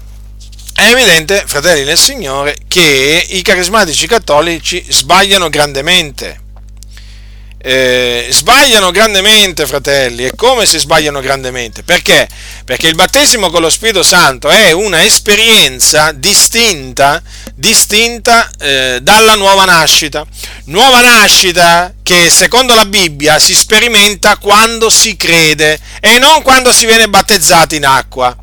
è 0.75 0.91
evidente, 0.91 1.45
fratelli 1.47 1.85
nel 1.85 1.99
Signore, 1.99 2.57
che 2.69 3.27
i 3.31 3.43
carismatici 3.43 4.07
cattolici 4.07 4.85
sbagliano 4.89 5.49
grandemente 5.49 6.42
eh, 7.65 8.27
sbagliano 8.31 8.91
grandemente, 8.91 9.67
fratelli, 9.67 10.27
e 10.27 10.35
come 10.35 10.67
si 10.67 10.79
sbagliano 10.79 11.21
grandemente? 11.21 11.85
Perché? 11.85 12.29
Perché 12.65 12.89
il 12.89 12.97
battesimo 12.97 13.51
con 13.51 13.61
lo 13.61 13.71
Spirito 13.71 14.03
Santo 14.03 14.49
è 14.49 14.73
una 14.73 15.05
esperienza 15.05 16.11
distinta, 16.13 17.23
distinta 17.55 18.51
eh, 18.59 18.99
dalla 19.01 19.35
nuova 19.37 19.65
nascita. 19.65 20.27
Nuova 20.65 21.01
nascita 21.01 21.93
che 22.03 22.29
secondo 22.31 22.75
la 22.75 22.85
Bibbia 22.85 23.39
si 23.39 23.55
sperimenta 23.55 24.37
quando 24.39 24.91
si 24.91 25.17
crede 25.17 25.79
e 26.01 26.19
non 26.19 26.43
quando 26.43 26.73
si 26.73 26.85
viene 26.85 27.09
battezzati 27.09 27.77
in 27.77 27.87
acqua. 27.87 28.37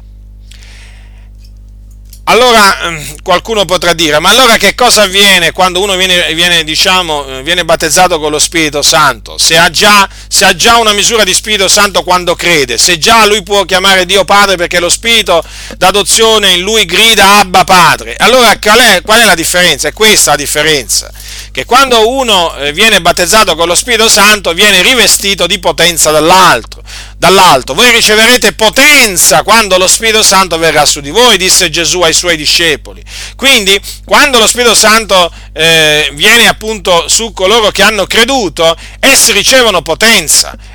Allora 2.29 2.81
ehm, 2.81 3.15
qualcuno 3.23 3.65
potrà 3.65 3.93
dire, 3.93 4.19
ma 4.19 4.29
allora 4.29 4.57
che 4.57 4.75
cosa 4.75 5.01
avviene 5.01 5.51
quando 5.51 5.81
uno 5.81 5.95
viene, 5.95 6.31
viene, 6.35 6.63
diciamo, 6.63 7.25
eh, 7.25 7.41
viene 7.41 7.65
battezzato 7.65 8.19
con 8.19 8.29
lo 8.29 8.37
Spirito 8.37 8.83
Santo? 8.83 9.39
Se 9.39 9.57
ha, 9.57 9.71
già, 9.71 10.07
se 10.31 10.45
ha, 10.45 10.55
già, 10.55 10.77
una 10.77 10.93
misura 10.93 11.23
di 11.23 11.33
Spirito 11.33 11.67
Santo 11.67 12.03
quando 12.03 12.35
crede, 12.35 12.77
se 12.77 12.99
già 12.99 13.25
lui 13.25 13.41
può 13.41 13.65
chiamare 13.65 14.05
Dio 14.05 14.25
Padre 14.25 14.57
perché 14.57 14.79
lo 14.79 14.87
Spirito 14.87 15.43
d'adozione 15.75 16.51
in 16.51 16.61
lui 16.61 16.85
grida 16.85 17.39
Abba 17.39 17.63
Padre. 17.63 18.15
Allora 18.15 18.55
qual 18.59 18.77
è, 18.77 19.01
qual 19.01 19.21
è 19.21 19.25
la 19.25 19.33
differenza? 19.33 19.87
È 19.87 19.93
questa 19.93 20.31
la 20.31 20.37
differenza, 20.37 21.11
che 21.51 21.65
quando 21.65 22.07
uno 22.07 22.55
eh, 22.57 22.71
viene 22.73 23.01
battezzato 23.01 23.55
con 23.55 23.67
lo 23.67 23.73
Spirito 23.73 24.07
Santo 24.07 24.53
viene 24.53 24.83
rivestito 24.83 25.47
di 25.47 25.57
potenza 25.57 26.11
dall'altro 26.11 26.83
dall'alto. 27.19 27.73
Voi 27.73 27.91
riceverete 27.91 28.53
potenza 28.53 29.43
quando 29.43 29.77
lo 29.77 29.87
Spirito 29.87 30.23
Santo 30.23 30.57
verrà 30.57 30.85
su 30.85 31.01
di 31.01 31.09
voi, 31.09 31.37
disse 31.37 31.69
Gesù 31.69 31.99
ai 31.99 32.13
suoi 32.13 32.37
discepoli. 32.37 33.03
Quindi, 33.35 33.79
quando 34.05 34.39
lo 34.39 34.47
Spirito 34.47 34.73
Santo 34.73 35.31
eh, 35.51 36.09
viene 36.13 36.47
appunto 36.47 37.09
su 37.09 37.33
coloro 37.33 37.71
che 37.71 37.83
hanno 37.83 38.07
creduto, 38.07 38.75
essi 38.99 39.33
ricevono 39.33 39.81
potenza. 39.81 40.17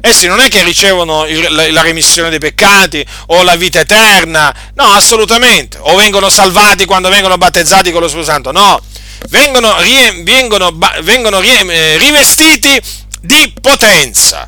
Essi 0.00 0.26
non 0.26 0.40
è 0.40 0.48
che 0.48 0.62
ricevono 0.62 1.26
la 1.26 1.82
remissione 1.82 2.30
dei 2.30 2.38
peccati 2.38 3.04
o 3.26 3.42
la 3.42 3.56
vita 3.56 3.80
eterna, 3.80 4.54
no, 4.74 4.92
assolutamente. 4.92 5.78
O 5.80 5.94
vengono 5.96 6.28
salvati 6.30 6.84
quando 6.84 7.08
vengono 7.08 7.36
battezzati 7.36 7.90
con 7.90 8.00
lo 8.00 8.08
Spirito 8.08 8.30
Santo, 8.30 8.52
no. 8.52 8.80
Vengono, 9.28 9.74
vengono, 10.22 10.76
vengono 11.02 11.40
eh, 11.40 11.96
rivestiti 11.98 12.80
di 13.20 13.54
potenza. 13.60 14.44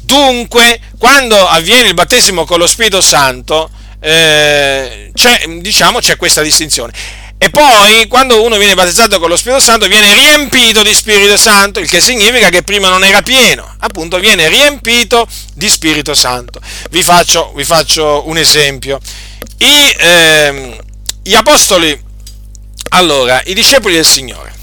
Dunque, 0.00 0.80
quando 0.98 1.46
avviene 1.46 1.88
il 1.88 1.94
battesimo 1.94 2.44
con 2.44 2.58
lo 2.58 2.66
Spirito 2.66 3.00
Santo, 3.00 3.68
eh, 4.00 5.10
c'è, 5.12 5.44
diciamo, 5.58 5.98
c'è 5.98 6.16
questa 6.16 6.40
distinzione. 6.40 6.92
E 7.40 7.50
poi, 7.50 8.08
quando 8.08 8.42
uno 8.42 8.58
viene 8.58 8.74
battezzato 8.74 9.20
con 9.20 9.28
lo 9.28 9.36
Spirito 9.36 9.62
Santo, 9.62 9.86
viene 9.86 10.12
riempito 10.12 10.82
di 10.82 10.92
Spirito 10.92 11.36
Santo, 11.36 11.78
il 11.78 11.88
che 11.88 12.00
significa 12.00 12.48
che 12.48 12.64
prima 12.64 12.88
non 12.88 13.04
era 13.04 13.22
pieno, 13.22 13.76
appunto 13.78 14.18
viene 14.18 14.48
riempito 14.48 15.24
di 15.54 15.68
Spirito 15.68 16.14
Santo. 16.14 16.60
Vi 16.90 17.00
faccio, 17.04 17.52
vi 17.54 17.64
faccio 17.64 18.24
un 18.26 18.38
esempio. 18.38 18.98
I, 19.58 19.94
ehm, 19.98 20.76
gli 21.22 21.34
apostoli, 21.36 21.96
allora, 22.90 23.40
i 23.44 23.54
discepoli 23.54 23.94
del 23.94 24.06
Signore. 24.06 24.56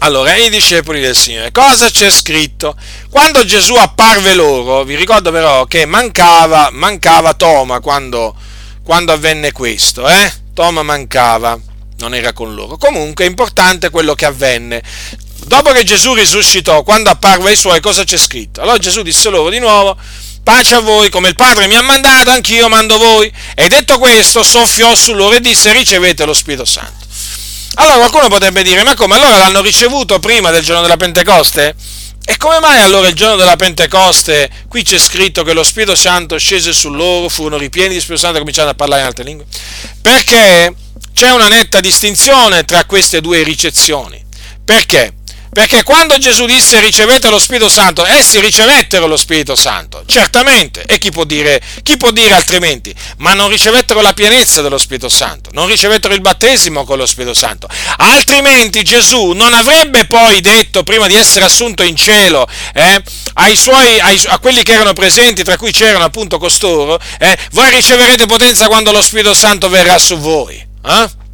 Allora, 0.00 0.34
i 0.34 0.48
discepoli 0.48 1.00
del 1.00 1.16
Signore, 1.16 1.52
cosa 1.52 1.90
c'è 1.90 2.10
scritto? 2.10 2.74
Quando 3.10 3.44
Gesù 3.44 3.74
apparve 3.74 4.34
loro, 4.34 4.82
vi 4.84 4.96
ricordo 4.96 5.30
però 5.30 5.66
che 5.66 5.84
mancava, 5.84 6.70
mancava 6.72 7.34
Toma 7.34 7.80
quando, 7.80 8.34
quando 8.82 9.12
avvenne 9.12 9.52
questo, 9.52 10.08
eh? 10.08 10.44
Toma 10.56 10.82
mancava, 10.82 11.60
non 11.98 12.14
era 12.14 12.32
con 12.32 12.54
loro. 12.54 12.78
Comunque 12.78 13.26
è 13.26 13.28
importante 13.28 13.90
quello 13.90 14.14
che 14.14 14.24
avvenne. 14.24 14.82
Dopo 15.44 15.70
che 15.72 15.84
Gesù 15.84 16.14
risuscitò, 16.14 16.82
quando 16.82 17.10
apparve 17.10 17.50
ai 17.50 17.56
suoi, 17.56 17.78
cosa 17.82 18.04
c'è 18.04 18.16
scritto? 18.16 18.62
Allora 18.62 18.78
Gesù 18.78 19.02
disse 19.02 19.28
loro 19.28 19.50
di 19.50 19.58
nuovo, 19.58 19.98
pace 20.42 20.76
a 20.76 20.80
voi, 20.80 21.10
come 21.10 21.28
il 21.28 21.34
Padre 21.34 21.66
mi 21.66 21.74
ha 21.74 21.82
mandato, 21.82 22.30
anch'io 22.30 22.70
mando 22.70 22.96
voi. 22.96 23.30
E 23.54 23.68
detto 23.68 23.98
questo, 23.98 24.42
soffiò 24.42 24.94
su 24.94 25.12
loro 25.12 25.36
e 25.36 25.40
disse, 25.40 25.72
ricevete 25.72 26.24
lo 26.24 26.32
Spirito 26.32 26.64
Santo. 26.64 27.04
Allora 27.74 27.96
qualcuno 27.96 28.28
potrebbe 28.28 28.62
dire, 28.62 28.82
ma 28.82 28.94
come? 28.94 29.16
Allora 29.16 29.36
l'hanno 29.36 29.60
ricevuto 29.60 30.18
prima 30.20 30.50
del 30.50 30.64
giorno 30.64 30.80
della 30.80 30.96
Pentecoste? 30.96 31.76
E 32.28 32.36
come 32.38 32.58
mai 32.58 32.82
allora 32.82 33.06
il 33.06 33.14
giorno 33.14 33.36
della 33.36 33.54
Pentecoste, 33.54 34.50
qui 34.68 34.82
c'è 34.82 34.98
scritto 34.98 35.44
che 35.44 35.52
lo 35.52 35.62
Spirito 35.62 35.94
Santo 35.94 36.36
scese 36.38 36.72
su 36.72 36.90
loro, 36.90 37.28
furono 37.28 37.56
ripieni 37.56 37.94
di 37.94 38.00
Spirito 38.00 38.22
Santo 38.22 38.36
e 38.36 38.40
cominciarono 38.40 38.72
a 38.72 38.76
parlare 38.76 39.02
in 39.02 39.06
altre 39.06 39.24
lingue? 39.24 39.46
Perché 40.02 40.74
c'è 41.14 41.30
una 41.30 41.46
netta 41.46 41.80
distinzione 41.80 42.64
tra 42.64 42.84
queste 42.84 43.20
due 43.20 43.44
ricezioni. 43.44 44.22
Perché? 44.64 45.14
Perché 45.56 45.84
quando 45.84 46.18
Gesù 46.18 46.44
disse 46.44 46.80
ricevete 46.80 47.30
lo 47.30 47.38
Spirito 47.38 47.70
Santo, 47.70 48.04
essi 48.04 48.40
ricevettero 48.40 49.06
lo 49.06 49.16
Spirito 49.16 49.56
Santo, 49.56 50.02
certamente, 50.04 50.84
e 50.86 50.98
chi 50.98 51.10
può, 51.10 51.24
dire, 51.24 51.62
chi 51.82 51.96
può 51.96 52.10
dire 52.10 52.34
altrimenti? 52.34 52.94
Ma 53.20 53.32
non 53.32 53.48
ricevettero 53.48 54.02
la 54.02 54.12
pienezza 54.12 54.60
dello 54.60 54.76
Spirito 54.76 55.08
Santo, 55.08 55.48
non 55.54 55.66
ricevettero 55.66 56.12
il 56.12 56.20
battesimo 56.20 56.84
con 56.84 56.98
lo 56.98 57.06
Spirito 57.06 57.32
Santo. 57.32 57.68
Altrimenti 57.96 58.82
Gesù 58.84 59.30
non 59.30 59.54
avrebbe 59.54 60.04
poi 60.04 60.42
detto, 60.42 60.82
prima 60.82 61.06
di 61.06 61.14
essere 61.14 61.46
assunto 61.46 61.82
in 61.82 61.96
cielo, 61.96 62.46
eh, 62.74 63.02
ai 63.32 63.56
suoi, 63.56 63.98
ai, 63.98 64.20
a 64.26 64.38
quelli 64.38 64.62
che 64.62 64.74
erano 64.74 64.92
presenti, 64.92 65.42
tra 65.42 65.56
cui 65.56 65.72
c'erano 65.72 66.04
appunto 66.04 66.36
costoro, 66.36 67.00
eh, 67.18 67.34
voi 67.52 67.70
riceverete 67.70 68.26
potenza 68.26 68.66
quando 68.66 68.92
lo 68.92 69.00
Spirito 69.00 69.32
Santo 69.32 69.70
verrà 69.70 69.96
su 69.96 70.18
voi. 70.18 70.62
Eh? 70.84 71.24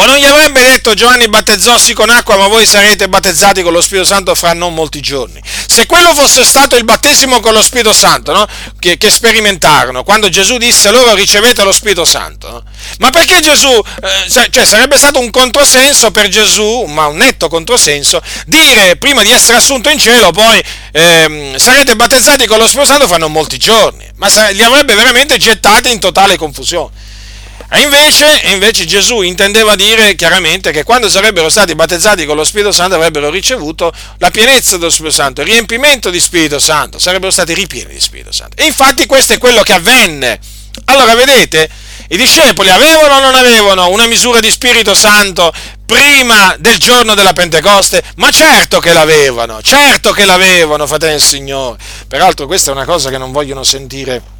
O 0.00 0.04
non 0.04 0.16
gli 0.16 0.24
avrebbe 0.24 0.62
detto 0.62 0.94
Giovanni 0.94 1.28
battezzossi 1.28 1.92
con 1.92 2.08
acqua, 2.08 2.36
ma 2.36 2.46
voi 2.46 2.64
sarete 2.66 3.08
battezzati 3.08 3.62
con 3.62 3.72
lo 3.72 3.80
Spirito 3.80 4.06
Santo 4.06 4.32
fra 4.36 4.52
non 4.52 4.72
molti 4.72 5.00
giorni. 5.00 5.42
Se 5.66 5.86
quello 5.86 6.14
fosse 6.14 6.44
stato 6.44 6.76
il 6.76 6.84
battesimo 6.84 7.40
con 7.40 7.52
lo 7.52 7.60
Spirito 7.60 7.92
Santo, 7.92 8.32
no? 8.32 8.46
che, 8.78 8.96
che, 8.96 9.10
sperimentarono, 9.10 10.04
quando 10.04 10.28
Gesù 10.28 10.56
disse 10.56 10.92
loro 10.92 11.16
ricevete 11.16 11.64
lo 11.64 11.72
Spirito 11.72 12.04
Santo, 12.04 12.48
no? 12.48 12.62
ma 13.00 13.10
perché 13.10 13.40
Gesù, 13.40 13.68
eh, 13.70 14.48
cioè 14.50 14.64
sarebbe 14.64 14.96
stato 14.96 15.18
un 15.18 15.30
controsenso 15.30 16.12
per 16.12 16.28
Gesù, 16.28 16.84
ma 16.84 17.06
un 17.06 17.16
netto 17.16 17.48
controsenso, 17.48 18.22
dire 18.46 18.94
prima 18.98 19.24
di 19.24 19.32
essere 19.32 19.56
assunto 19.56 19.88
in 19.88 19.98
cielo, 19.98 20.30
poi 20.30 20.62
eh, 20.92 21.54
sarete 21.56 21.96
battezzati 21.96 22.46
con 22.46 22.58
lo 22.58 22.68
Spirito 22.68 22.92
Santo 22.92 23.08
fra 23.08 23.16
non 23.16 23.32
molti 23.32 23.58
giorni, 23.58 24.08
ma 24.14 24.28
li 24.50 24.62
avrebbe 24.62 24.94
veramente 24.94 25.38
gettati 25.38 25.90
in 25.90 25.98
totale 25.98 26.36
confusione. 26.36 27.07
E 27.70 27.80
invece, 27.80 28.40
invece, 28.44 28.86
Gesù 28.86 29.20
intendeva 29.20 29.76
dire 29.76 30.14
chiaramente 30.14 30.70
che 30.70 30.84
quando 30.84 31.10
sarebbero 31.10 31.50
stati 31.50 31.74
battezzati 31.74 32.24
con 32.24 32.34
lo 32.34 32.44
Spirito 32.44 32.72
Santo 32.72 32.94
avrebbero 32.94 33.28
ricevuto 33.28 33.92
la 34.18 34.30
pienezza 34.30 34.78
dello 34.78 34.88
Spirito 34.88 35.14
Santo, 35.14 35.42
il 35.42 35.48
riempimento 35.48 36.08
di 36.08 36.18
Spirito 36.18 36.58
Santo, 36.58 36.98
sarebbero 36.98 37.30
stati 37.30 37.52
ripieni 37.52 37.92
di 37.92 38.00
Spirito 38.00 38.32
Santo. 38.32 38.56
E 38.56 38.64
infatti 38.64 39.04
questo 39.04 39.34
è 39.34 39.38
quello 39.38 39.62
che 39.62 39.74
avvenne. 39.74 40.40
Allora 40.86 41.14
vedete, 41.14 41.68
i 42.08 42.16
discepoli 42.16 42.70
avevano 42.70 43.16
o 43.16 43.20
non 43.20 43.34
avevano 43.34 43.90
una 43.90 44.06
misura 44.06 44.40
di 44.40 44.50
Spirito 44.50 44.94
Santo 44.94 45.52
prima 45.84 46.56
del 46.58 46.78
giorno 46.78 47.14
della 47.14 47.34
Pentecoste? 47.34 48.02
Ma 48.16 48.30
certo 48.30 48.80
che 48.80 48.94
l'avevano, 48.94 49.60
certo 49.60 50.12
che 50.12 50.24
l'avevano, 50.24 50.86
fratelli 50.86 51.12
del 51.12 51.20
Signore. 51.20 51.76
Peraltro 52.06 52.46
questa 52.46 52.70
è 52.70 52.74
una 52.74 52.86
cosa 52.86 53.10
che 53.10 53.18
non 53.18 53.30
vogliono 53.30 53.62
sentire 53.62 54.36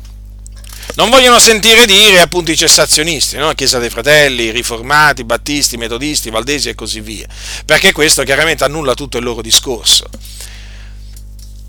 non 0.98 1.10
vogliono 1.10 1.38
sentire 1.38 1.86
dire 1.86 2.20
appunto 2.20 2.50
i 2.50 2.56
cessazionisti, 2.56 3.36
no? 3.36 3.52
Chiesa 3.52 3.78
dei 3.78 3.88
Fratelli, 3.88 4.50
riformati, 4.50 5.22
battisti, 5.22 5.76
metodisti, 5.76 6.28
valdesi 6.28 6.70
e 6.70 6.74
così 6.74 7.00
via, 7.00 7.26
perché 7.64 7.92
questo 7.92 8.24
chiaramente 8.24 8.64
annulla 8.64 8.94
tutto 8.94 9.16
il 9.16 9.22
loro 9.22 9.40
discorso. 9.40 10.06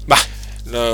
Ma 0.06 0.18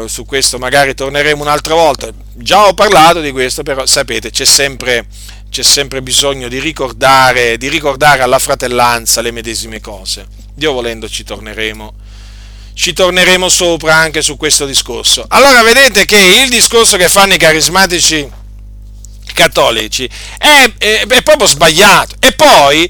su 0.08 0.26
questo 0.26 0.58
magari 0.58 0.94
torneremo 0.94 1.42
un'altra 1.42 1.76
volta. 1.76 2.10
Già 2.34 2.68
ho 2.68 2.74
parlato 2.74 3.22
di 3.22 3.32
questo, 3.32 3.64
però 3.64 3.86
sapete, 3.86 4.32
c'è 4.32 4.46
sempre, 4.46 5.06
c'è 5.50 5.64
sempre 5.64 6.02
bisogno 6.02 6.50
di 6.50 6.60
ricordare, 6.60 7.58
di 7.58 7.70
ricordare 7.70 8.22
alla 8.22 8.40
fratellanza 8.40 9.22
le 9.22 9.32
medesime 9.32 9.80
cose. 9.80 10.28
Dio 10.54 10.74
volendo 10.74 11.08
ci 11.08 11.24
torneremo 11.24 11.94
ci 12.76 12.94
torneremo 12.94 13.48
sopra 13.50 13.96
anche 13.96 14.22
su 14.22 14.36
questo 14.38 14.66
discorso. 14.66 15.26
Allora 15.30 15.64
vedete 15.64 16.06
che 16.06 16.44
il 16.44 16.50
discorso 16.50 16.98
che 16.98 17.10
fanno 17.10 17.34
i 17.34 17.38
carismatici 17.38 18.30
cattolici 19.34 20.10
è, 20.38 20.72
è, 20.78 21.06
è 21.08 21.22
proprio 21.24 21.48
sbagliato. 21.48 22.16
E 22.20 22.34
poi 22.34 22.90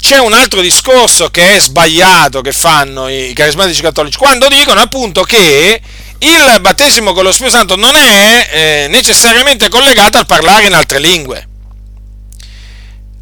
c'è 0.00 0.18
un 0.18 0.32
altro 0.32 0.60
discorso 0.60 1.30
che 1.30 1.56
è 1.56 1.58
sbagliato 1.58 2.40
che 2.42 2.52
fanno 2.52 3.08
i 3.08 3.32
carismatici 3.34 3.80
cattolici 3.80 4.18
quando 4.18 4.48
dicono 4.48 4.80
appunto 4.80 5.22
che 5.22 5.80
il 6.18 6.60
battesimo 6.60 7.12
con 7.12 7.24
lo 7.24 7.32
Spirito 7.32 7.56
Santo 7.56 7.76
non 7.76 7.96
è 7.96 8.48
eh, 8.50 8.86
necessariamente 8.88 9.68
collegato 9.68 10.18
al 10.18 10.26
parlare 10.26 10.66
in 10.66 10.74
altre 10.74 10.98
lingue. 10.98 11.48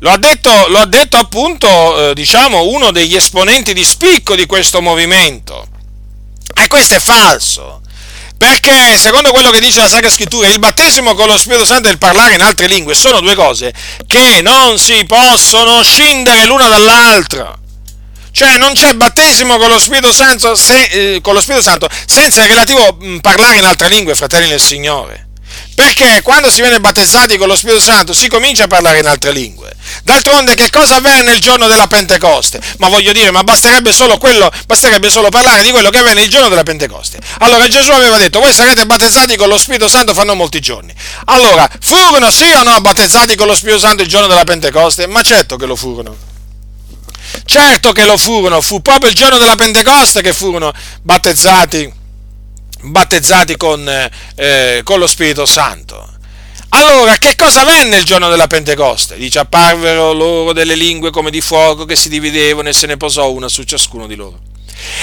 Lo 0.00 0.10
ha 0.10 0.18
detto, 0.18 0.50
lo 0.68 0.78
ha 0.78 0.86
detto 0.86 1.16
appunto, 1.16 2.10
eh, 2.10 2.14
diciamo, 2.14 2.64
uno 2.64 2.90
degli 2.90 3.14
esponenti 3.14 3.72
di 3.72 3.84
spicco 3.84 4.34
di 4.34 4.46
questo 4.46 4.82
movimento. 4.82 5.68
E 6.62 6.68
questo 6.68 6.94
è 6.94 7.00
falso. 7.00 7.80
Perché 8.38 8.96
secondo 8.96 9.32
quello 9.32 9.50
che 9.50 9.58
dice 9.58 9.80
la 9.80 9.88
Sacra 9.88 10.08
Scrittura, 10.08 10.46
il 10.46 10.60
battesimo 10.60 11.14
con 11.14 11.26
lo 11.26 11.36
Spirito 11.36 11.64
Santo 11.64 11.88
e 11.88 11.90
il 11.90 11.98
parlare 11.98 12.34
in 12.34 12.40
altre 12.40 12.68
lingue 12.68 12.94
sono 12.94 13.20
due 13.20 13.34
cose 13.34 13.72
che 14.06 14.40
non 14.42 14.78
si 14.78 15.04
possono 15.04 15.82
scindere 15.82 16.46
l'una 16.46 16.68
dall'altra. 16.68 17.58
Cioè 18.30 18.58
non 18.58 18.74
c'è 18.74 18.94
battesimo 18.94 19.56
con 19.58 19.68
lo 19.68 19.78
Spirito 19.80 20.12
Santo, 20.12 20.54
se, 20.54 20.84
eh, 20.84 21.20
lo 21.22 21.40
Spirito 21.40 21.62
Santo 21.62 21.88
senza 22.06 22.42
il 22.42 22.48
relativo 22.48 22.96
mh, 22.98 23.18
parlare 23.18 23.56
in 23.56 23.64
altre 23.64 23.88
lingue, 23.88 24.14
fratelli 24.14 24.48
del 24.48 24.60
Signore. 24.60 25.30
Perché 25.74 26.20
quando 26.22 26.50
si 26.50 26.60
viene 26.60 26.80
battezzati 26.80 27.36
con 27.36 27.48
lo 27.48 27.56
Spirito 27.56 27.80
Santo 27.80 28.12
si 28.12 28.28
comincia 28.28 28.64
a 28.64 28.66
parlare 28.66 28.98
in 28.98 29.06
altre 29.06 29.32
lingue. 29.32 29.74
D'altronde 30.04 30.54
che 30.54 30.70
cosa 30.70 30.96
avvenne 30.96 31.32
il 31.32 31.40
giorno 31.40 31.66
della 31.66 31.86
Pentecoste? 31.86 32.60
Ma 32.78 32.88
voglio 32.88 33.12
dire, 33.12 33.30
ma 33.30 33.42
basterebbe 33.42 33.92
solo, 33.92 34.18
quello, 34.18 34.50
basterebbe 34.66 35.10
solo 35.10 35.28
parlare 35.28 35.62
di 35.62 35.70
quello 35.70 35.90
che 35.90 35.98
avvenne 35.98 36.22
il 36.22 36.30
giorno 36.30 36.48
della 36.48 36.62
Pentecoste. 36.62 37.18
Allora 37.38 37.68
Gesù 37.68 37.90
aveva 37.90 38.18
detto, 38.18 38.40
voi 38.40 38.52
sarete 38.52 38.84
battezzati 38.86 39.36
con 39.36 39.48
lo 39.48 39.58
Spirito 39.58 39.88
Santo 39.88 40.14
fra 40.14 40.24
non 40.24 40.36
molti 40.36 40.60
giorni. 40.60 40.94
Allora, 41.26 41.68
furono 41.80 42.30
sì 42.30 42.50
o 42.52 42.62
no 42.62 42.80
battezzati 42.80 43.34
con 43.34 43.46
lo 43.46 43.54
Spirito 43.54 43.78
Santo 43.78 44.02
il 44.02 44.08
giorno 44.08 44.26
della 44.26 44.44
Pentecoste? 44.44 45.06
Ma 45.06 45.22
certo 45.22 45.56
che 45.56 45.66
lo 45.66 45.76
furono. 45.76 46.16
Certo 47.44 47.92
che 47.92 48.04
lo 48.04 48.16
furono, 48.16 48.60
fu 48.60 48.82
proprio 48.82 49.08
il 49.08 49.16
giorno 49.16 49.38
della 49.38 49.56
Pentecoste 49.56 50.20
che 50.20 50.32
furono 50.32 50.72
battezzati 51.02 52.00
battezzati 52.82 53.56
con, 53.56 53.88
eh, 54.34 54.80
con 54.84 54.98
lo 54.98 55.06
Spirito 55.06 55.46
Santo. 55.46 56.10
Allora, 56.70 57.16
che 57.16 57.34
cosa 57.36 57.62
avvenne 57.62 57.98
il 57.98 58.04
giorno 58.04 58.30
della 58.30 58.46
Pentecoste? 58.46 59.16
Dice, 59.16 59.40
apparvero 59.40 60.12
loro 60.12 60.52
delle 60.52 60.74
lingue 60.74 61.10
come 61.10 61.30
di 61.30 61.40
fuoco 61.40 61.84
che 61.84 61.96
si 61.96 62.08
dividevano 62.08 62.68
e 62.68 62.72
se 62.72 62.86
ne 62.86 62.96
posò 62.96 63.30
una 63.30 63.48
su 63.48 63.62
ciascuno 63.64 64.06
di 64.06 64.14
loro. 64.14 64.38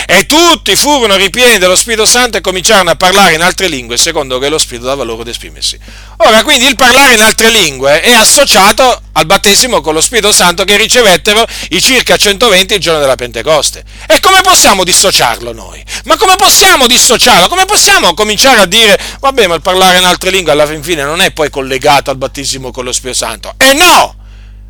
E 0.07 0.25
tutti 0.25 0.75
furono 0.75 1.15
ripieni 1.15 1.57
dello 1.57 1.75
Spirito 1.75 2.05
Santo 2.05 2.37
e 2.37 2.41
cominciarono 2.41 2.89
a 2.89 2.95
parlare 2.95 3.33
in 3.33 3.41
altre 3.41 3.67
lingue 3.67 3.97
secondo 3.97 4.39
che 4.39 4.49
lo 4.49 4.57
Spirito 4.57 4.87
dava 4.87 5.03
loro 5.03 5.21
ad 5.21 5.27
esprimersi. 5.27 5.77
Ora, 6.17 6.43
quindi 6.43 6.65
il 6.65 6.75
parlare 6.75 7.13
in 7.13 7.21
altre 7.21 7.49
lingue 7.49 8.01
è 8.01 8.13
associato 8.13 9.01
al 9.13 9.25
battesimo 9.25 9.81
con 9.81 9.93
lo 9.93 10.01
Spirito 10.01 10.31
Santo 10.31 10.63
che 10.63 10.77
ricevettero 10.77 11.45
i 11.69 11.81
circa 11.81 12.17
120 12.17 12.73
il 12.73 12.79
giorno 12.79 12.99
della 12.99 13.15
Pentecoste. 13.15 13.83
E 14.07 14.19
come 14.19 14.41
possiamo 14.41 14.83
dissociarlo 14.83 15.53
noi? 15.53 15.83
Ma 16.05 16.17
come 16.17 16.35
possiamo 16.35 16.87
dissociarlo? 16.87 17.47
Come 17.47 17.65
possiamo 17.65 18.13
cominciare 18.13 18.61
a 18.61 18.65
dire, 18.65 18.99
vabbè, 19.19 19.47
ma 19.47 19.55
il 19.55 19.61
parlare 19.61 19.97
in 19.99 20.05
altre 20.05 20.29
lingue 20.31 20.51
alla 20.51 20.65
fin 20.65 20.83
fine 20.83 21.03
non 21.03 21.21
è 21.21 21.31
poi 21.31 21.49
collegato 21.49 22.09
al 22.09 22.17
battesimo 22.17 22.71
con 22.71 22.83
lo 22.83 22.91
Spirito 22.91 23.17
Santo? 23.17 23.53
E 23.57 23.73
no! 23.73 24.15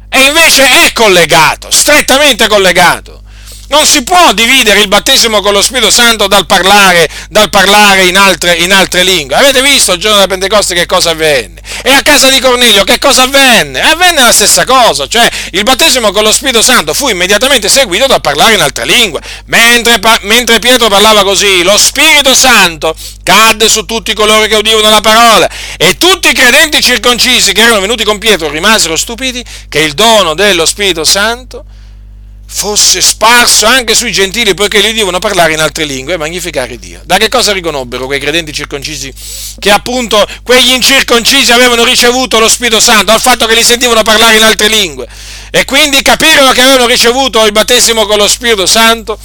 E 0.10 0.22
invece 0.22 0.86
è 0.86 0.92
collegato, 0.94 1.70
strettamente 1.70 2.48
collegato. 2.48 3.22
Non 3.70 3.86
si 3.86 4.04
può 4.04 4.34
dividere 4.34 4.82
il 4.82 4.88
battesimo 4.88 5.42
con 5.42 5.54
lo 5.54 5.62
Spirito 5.62 5.92
Santo 5.92 6.26
dal 6.26 6.48
parlare, 6.48 7.08
dal 7.30 7.52
parlare 7.52 8.06
in, 8.06 8.18
altre, 8.18 8.56
in 8.56 8.74
altre 8.74 9.04
lingue. 9.04 9.36
Avete 9.36 9.62
visto 9.62 9.94
il 9.94 10.00
giorno 10.00 10.16
della 10.16 10.28
Pentecoste 10.28 10.74
che 10.74 10.88
cosa 10.88 11.12
avvenne? 11.12 11.62
E 11.84 11.92
a 11.92 12.02
casa 12.02 12.30
di 12.30 12.40
Cornelio 12.40 12.84
che 12.84 12.98
cosa 12.98 13.24
avvenne? 13.24 13.80
Avvenne 13.80 14.22
la 14.22 14.34
stessa 14.34 14.66
cosa, 14.66 15.08
cioè 15.08 15.30
il 15.52 15.62
battesimo 15.62 16.12
con 16.12 16.24
lo 16.24 16.32
Spirito 16.32 16.64
Santo 16.64 16.96
fu 16.96 17.10
immediatamente 17.10 17.70
seguito 17.70 18.08
dal 18.08 18.22
parlare 18.22 18.56
in 18.56 18.62
altre 18.62 18.86
lingue. 18.86 19.22
Mentre, 19.46 20.00
mentre 20.22 20.58
Pietro 20.58 20.88
parlava 20.88 21.22
così, 21.22 21.62
lo 21.62 21.78
Spirito 21.78 22.34
Santo 22.34 22.96
cadde 23.22 23.70
su 23.70 23.86
tutti 23.86 24.16
coloro 24.16 24.48
che 24.48 24.56
udivano 24.56 24.90
la 24.90 25.02
parola 25.02 25.48
e 25.78 25.96
tutti 26.00 26.30
i 26.30 26.34
credenti 26.34 26.82
circoncisi 26.82 27.54
che 27.54 27.62
erano 27.62 27.82
venuti 27.82 28.04
con 28.04 28.18
Pietro 28.18 28.50
rimasero 28.50 28.96
stupiti 28.96 29.46
che 29.70 29.80
il 29.80 29.94
dono 29.94 30.34
dello 30.34 30.66
Spirito 30.66 31.04
Santo 31.04 31.66
fosse 32.52 33.00
sparso 33.00 33.68
anche 33.68 33.94
sui 33.94 34.12
gentili 34.12 34.56
poiché 34.56 34.82
gli 34.82 34.92
devono 34.94 35.20
parlare 35.20 35.54
in 35.54 35.60
altre 35.60 35.86
lingue 35.86 36.16
e 36.16 36.18
magnificare 36.18 36.80
Dio. 36.80 37.00
Da 37.06 37.18
che 37.18 37.30
cosa 37.30 37.52
riconobbero 37.52 38.08
quei 38.08 38.20
credenti 38.20 38.52
circoncisi 38.52 39.14
che 39.60 39.70
appunto 39.70 40.26
quegli 40.44 40.72
incirconcisi 40.72 41.52
avevano 41.52 41.84
ricevuto 41.84 42.40
lo 42.40 42.50
Spirito 42.50 42.80
Santo? 42.80 43.06
Dal 43.06 43.22
fatto 43.22 43.46
che 43.46 43.54
li 43.54 43.64
sentivano 43.64 44.02
parlare 44.02 44.38
in 44.38 44.44
altre 44.44 44.68
lingue. 44.68 45.08
E 45.52 45.64
quindi 45.66 46.02
capirono 46.02 46.52
che 46.52 46.62
avevano 46.62 46.88
ricevuto 46.88 47.46
il 47.46 47.52
battesimo 47.52 48.06
con 48.08 48.18
lo 48.18 48.28
Spirito 48.28 48.66
Santo 48.66 49.20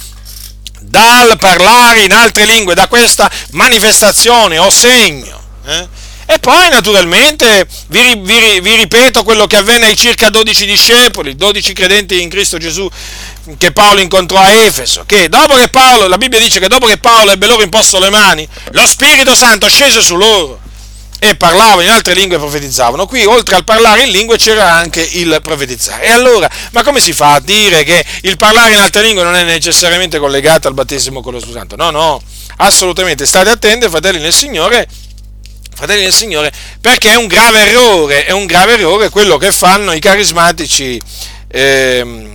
dal 0.81 1.37
parlare 1.37 2.03
in 2.03 2.13
altre 2.13 2.45
lingue, 2.45 2.75
da 2.75 2.87
questa 2.87 3.29
manifestazione 3.51 4.59
o 4.59 4.69
segno. 4.69 5.41
Eh? 5.65 5.87
E 6.27 6.39
poi 6.39 6.69
naturalmente 6.69 7.67
vi, 7.87 8.15
vi, 8.17 8.59
vi, 8.59 8.75
ripeto 8.75 9.23
quello 9.23 9.45
che 9.45 9.57
avvenne 9.57 9.85
ai 9.85 9.95
circa 9.95 10.29
12 10.29 10.65
discepoli, 10.65 11.35
12 11.35 11.73
credenti 11.73 12.21
in 12.21 12.29
Cristo 12.29 12.57
Gesù 12.57 12.89
che 13.57 13.71
Paolo 13.71 13.99
incontrò 13.99 14.39
a 14.39 14.49
Efeso, 14.49 15.03
che 15.05 15.29
dopo 15.29 15.53
che 15.53 15.67
Paolo, 15.69 16.07
la 16.07 16.17
Bibbia 16.17 16.39
dice 16.39 16.59
che 16.59 16.67
dopo 16.67 16.87
che 16.87 16.97
Paolo 16.97 17.31
ebbe 17.31 17.45
loro 17.45 17.61
imposto 17.61 17.99
le 17.99 18.09
mani, 18.09 18.47
lo 18.71 18.87
Spirito 18.87 19.35
Santo 19.35 19.69
scese 19.69 20.01
su 20.01 20.15
loro 20.15 20.59
e 21.19 21.35
parlavano 21.35 21.81
in 21.81 21.89
altre 21.89 22.13
lingue 22.13 22.37
e 22.37 22.39
profetizzavano. 22.39 23.05
Qui 23.05 23.23
oltre 23.25 23.55
al 23.55 23.63
parlare 23.63 24.03
in 24.03 24.11
lingue 24.11 24.37
c'era 24.37 24.73
anche 24.73 25.07
il 25.13 25.39
profetizzare. 25.41 26.05
E 26.05 26.09
allora, 26.09 26.49
ma 26.71 26.83
come 26.83 26.99
si 26.99 27.13
fa 27.13 27.33
a 27.33 27.39
dire 27.39 27.83
che 27.83 28.03
il 28.21 28.37
parlare 28.37 28.73
in 28.73 28.79
altre 28.79 29.01
lingue 29.01 29.23
non 29.23 29.35
è 29.35 29.43
necessariamente 29.43 30.19
collegato 30.19 30.67
al 30.67 30.73
battesimo 30.73 31.21
con 31.21 31.33
lo 31.33 31.39
Spirito 31.39 31.59
Santo? 31.59 31.75
No, 31.75 31.91
no, 31.91 32.21
assolutamente. 32.57 33.25
State 33.25 33.49
attenti, 33.49 33.87
fratelli 33.89 34.19
nel 34.19 34.33
Signore, 34.33 34.87
fratelli 35.75 36.03
del 36.03 36.13
Signore, 36.13 36.51
perché 36.81 37.11
è 37.11 37.15
un 37.15 37.27
grave 37.27 37.67
errore, 37.67 38.25
è 38.25 38.31
un 38.31 38.45
grave 38.45 38.73
errore 38.73 39.09
quello 39.09 39.37
che 39.37 39.51
fanno 39.51 39.91
i 39.91 39.99
carismatici, 39.99 40.99
eh, 41.47 42.29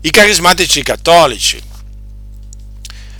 i 0.00 0.10
carismatici 0.10 0.82
cattolici. 0.82 1.62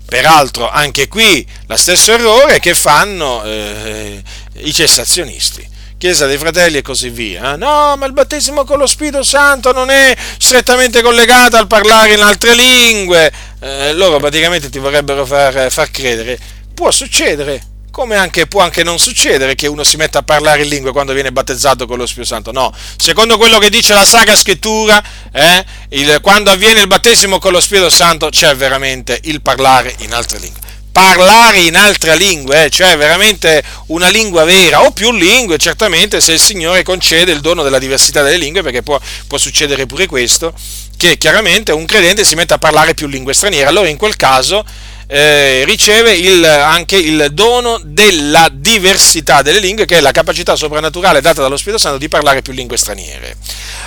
Peraltro 0.04 0.70
anche 0.70 1.06
qui 1.06 1.46
lo 1.66 1.76
stesso 1.76 2.12
errore 2.12 2.60
che 2.60 2.74
fanno 2.74 3.44
eh, 3.44 4.22
i 4.54 4.72
cessazionisti. 4.72 5.76
Chiesa 5.98 6.26
dei 6.26 6.38
Fratelli 6.38 6.78
e 6.78 6.82
così 6.82 7.10
via. 7.10 7.56
No, 7.56 7.96
ma 7.96 8.06
il 8.06 8.12
battesimo 8.12 8.64
con 8.64 8.78
lo 8.78 8.86
Spirito 8.86 9.22
Santo 9.22 9.72
non 9.72 9.90
è 9.90 10.16
strettamente 10.38 11.02
collegato 11.02 11.56
al 11.56 11.66
parlare 11.66 12.14
in 12.14 12.22
altre 12.22 12.54
lingue. 12.54 13.30
Eh, 13.60 13.92
loro 13.92 14.18
praticamente 14.18 14.70
ti 14.70 14.78
vorrebbero 14.78 15.26
far, 15.26 15.70
far 15.70 15.90
credere. 15.90 16.38
Può 16.72 16.90
succedere, 16.90 17.60
come 17.98 18.14
anche, 18.14 18.46
può 18.46 18.62
anche 18.62 18.84
non 18.84 19.00
succedere 19.00 19.56
che 19.56 19.66
uno 19.66 19.82
si 19.82 19.96
metta 19.96 20.20
a 20.20 20.22
parlare 20.22 20.62
in 20.62 20.68
lingue 20.68 20.92
quando 20.92 21.12
viene 21.12 21.32
battezzato 21.32 21.84
con 21.84 21.98
lo 21.98 22.06
Spirito 22.06 22.32
Santo. 22.32 22.52
No, 22.52 22.72
secondo 22.96 23.36
quello 23.36 23.58
che 23.58 23.70
dice 23.70 23.92
la 23.92 24.04
Sacra 24.04 24.36
Scrittura, 24.36 25.02
eh, 25.32 25.64
il, 25.88 26.20
quando 26.22 26.52
avviene 26.52 26.78
il 26.78 26.86
battesimo 26.86 27.40
con 27.40 27.50
lo 27.50 27.58
Spirito 27.58 27.90
Santo 27.90 28.28
c'è 28.28 28.54
veramente 28.54 29.18
il 29.24 29.42
parlare 29.42 29.96
in 29.98 30.14
altre 30.14 30.38
lingue. 30.38 30.67
Parlare 30.98 31.60
in 31.60 31.76
altre 31.76 32.16
lingue, 32.16 32.64
eh, 32.64 32.70
cioè 32.70 32.96
veramente 32.96 33.62
una 33.86 34.08
lingua 34.08 34.44
vera, 34.44 34.82
o 34.82 34.90
più 34.90 35.12
lingue, 35.12 35.56
certamente 35.56 36.20
se 36.20 36.32
il 36.32 36.40
Signore 36.40 36.82
concede 36.82 37.30
il 37.30 37.40
dono 37.40 37.62
della 37.62 37.78
diversità 37.78 38.22
delle 38.22 38.36
lingue, 38.36 38.62
perché 38.62 38.82
può, 38.82 39.00
può 39.26 39.38
succedere 39.38 39.86
pure 39.86 40.06
questo, 40.06 40.52
che 40.96 41.16
chiaramente 41.16 41.70
un 41.70 41.84
credente 41.84 42.24
si 42.24 42.34
mette 42.34 42.54
a 42.54 42.58
parlare 42.58 42.94
più 42.94 43.06
lingue 43.06 43.32
straniere. 43.32 43.68
Allora 43.68 43.88
in 43.88 43.96
quel 43.96 44.16
caso 44.16 44.64
eh, 45.06 45.64
riceve 45.64 46.12
il, 46.14 46.44
anche 46.44 46.96
il 46.96 47.28
dono 47.32 47.80
della 47.82 48.48
diversità 48.52 49.40
delle 49.42 49.60
lingue, 49.60 49.86
che 49.86 49.98
è 49.98 50.00
la 50.00 50.10
capacità 50.10 50.56
soprannaturale 50.56 51.20
data 51.20 51.40
dallo 51.40 51.56
Spirito 51.56 51.78
Santo 51.78 51.98
di 51.98 52.08
parlare 52.08 52.42
più 52.42 52.52
lingue 52.52 52.76
straniere. 52.76 53.36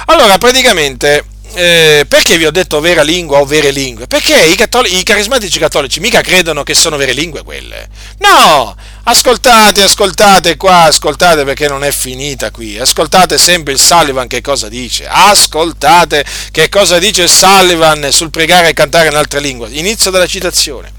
Allora, 0.05 0.38
praticamente, 0.38 1.26
eh, 1.54 2.06
perché 2.08 2.38
vi 2.38 2.45
ho 2.45 2.52
detto 2.52 2.80
vera 2.80 3.02
lingua 3.02 3.39
o 3.39 3.45
vere 3.45 3.72
lingue? 3.72 4.08
Perché 4.08 4.36
i, 4.45 4.56
cattolici, 4.56 4.97
i, 4.97 5.04
carismatici 5.04 5.60
cattolici 5.60 5.99
mica 5.99 6.22
credono 6.22 6.64
che 6.64 6.74
sono 6.74 6.97
vere 6.97 7.14
lingue 7.14 7.43
quelle. 7.43 7.88
No! 8.20 8.76
Ascoltate, 9.04 9.82
ascoltate 9.82 10.58
qua, 10.58 10.84
ascoltate 10.84 11.43
perché 11.43 11.68
non 11.68 11.84
è 11.84 11.91
finita 11.91 12.52
qui. 12.52 12.78
Ascoltate 12.78 13.38
sempre 13.38 13.74
il 13.74 13.80
Sullivan 13.80 14.28
che 14.28 14.41
cosa 14.41 14.70
dice. 14.70 15.08
Ascoltate 15.08 16.24
che 16.52 16.70
cosa 16.70 16.99
dice 16.99 17.28
Sullivan 17.28 18.10
sul 18.12 18.30
pregare 18.30 18.70
e 18.70 18.74
cantare 18.74 19.10
in 19.10 19.16
altre 19.16 19.39
lingue. 19.39 19.70
Inizio 19.72 20.12
della 20.12 20.28
citazione. 20.28 20.91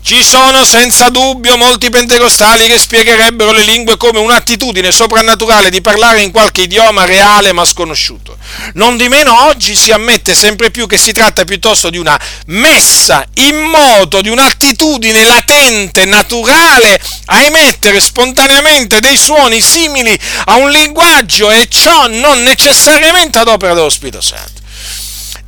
Ci 0.00 0.24
sono 0.24 0.64
senza 0.64 1.10
dubbio 1.10 1.56
molti 1.58 1.90
pentecostali 1.90 2.66
che 2.66 2.78
spiegherebbero 2.78 3.52
le 3.52 3.62
lingue 3.62 3.96
come 3.98 4.18
un'attitudine 4.18 4.90
soprannaturale 4.90 5.68
di 5.68 5.82
parlare 5.82 6.22
in 6.22 6.30
qualche 6.30 6.62
idioma 6.62 7.04
reale 7.04 7.52
ma 7.52 7.64
sconosciuto. 7.64 8.38
Non 8.74 8.96
di 8.96 9.08
meno 9.08 9.46
oggi 9.46 9.76
si 9.76 9.92
ammette 9.92 10.34
sempre 10.34 10.70
più 10.70 10.86
che 10.86 10.96
si 10.96 11.12
tratta 11.12 11.44
piuttosto 11.44 11.90
di 11.90 11.98
una 11.98 12.18
messa 12.46 13.24
in 13.34 13.56
moto, 13.56 14.22
di 14.22 14.30
un'attitudine 14.30 15.24
latente, 15.24 16.06
naturale, 16.06 16.98
a 17.26 17.42
emettere 17.42 18.00
spontaneamente 18.00 19.00
dei 19.00 19.18
suoni 19.18 19.60
simili 19.60 20.18
a 20.46 20.56
un 20.56 20.70
linguaggio 20.70 21.50
e 21.50 21.68
ciò 21.68 22.06
non 22.06 22.42
necessariamente 22.42 23.38
ad 23.38 23.48
opera 23.48 23.74
dello 23.74 23.90
Spirito 23.90 24.22
Santo 24.22 24.57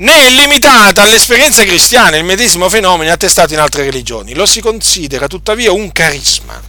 né 0.01 0.26
è 0.26 0.30
limitata 0.30 1.03
all'esperienza 1.03 1.64
cristiana, 1.64 2.16
il 2.16 2.24
medesimo 2.24 2.68
fenomeno 2.68 3.12
attestato 3.12 3.53
in 3.53 3.61
altre 3.61 3.84
religioni. 3.84 4.34
Lo 4.34 4.46
si 4.46 4.61
considera 4.61 5.26
tuttavia 5.26 5.72
un 5.72 5.92
carisma, 5.92 6.61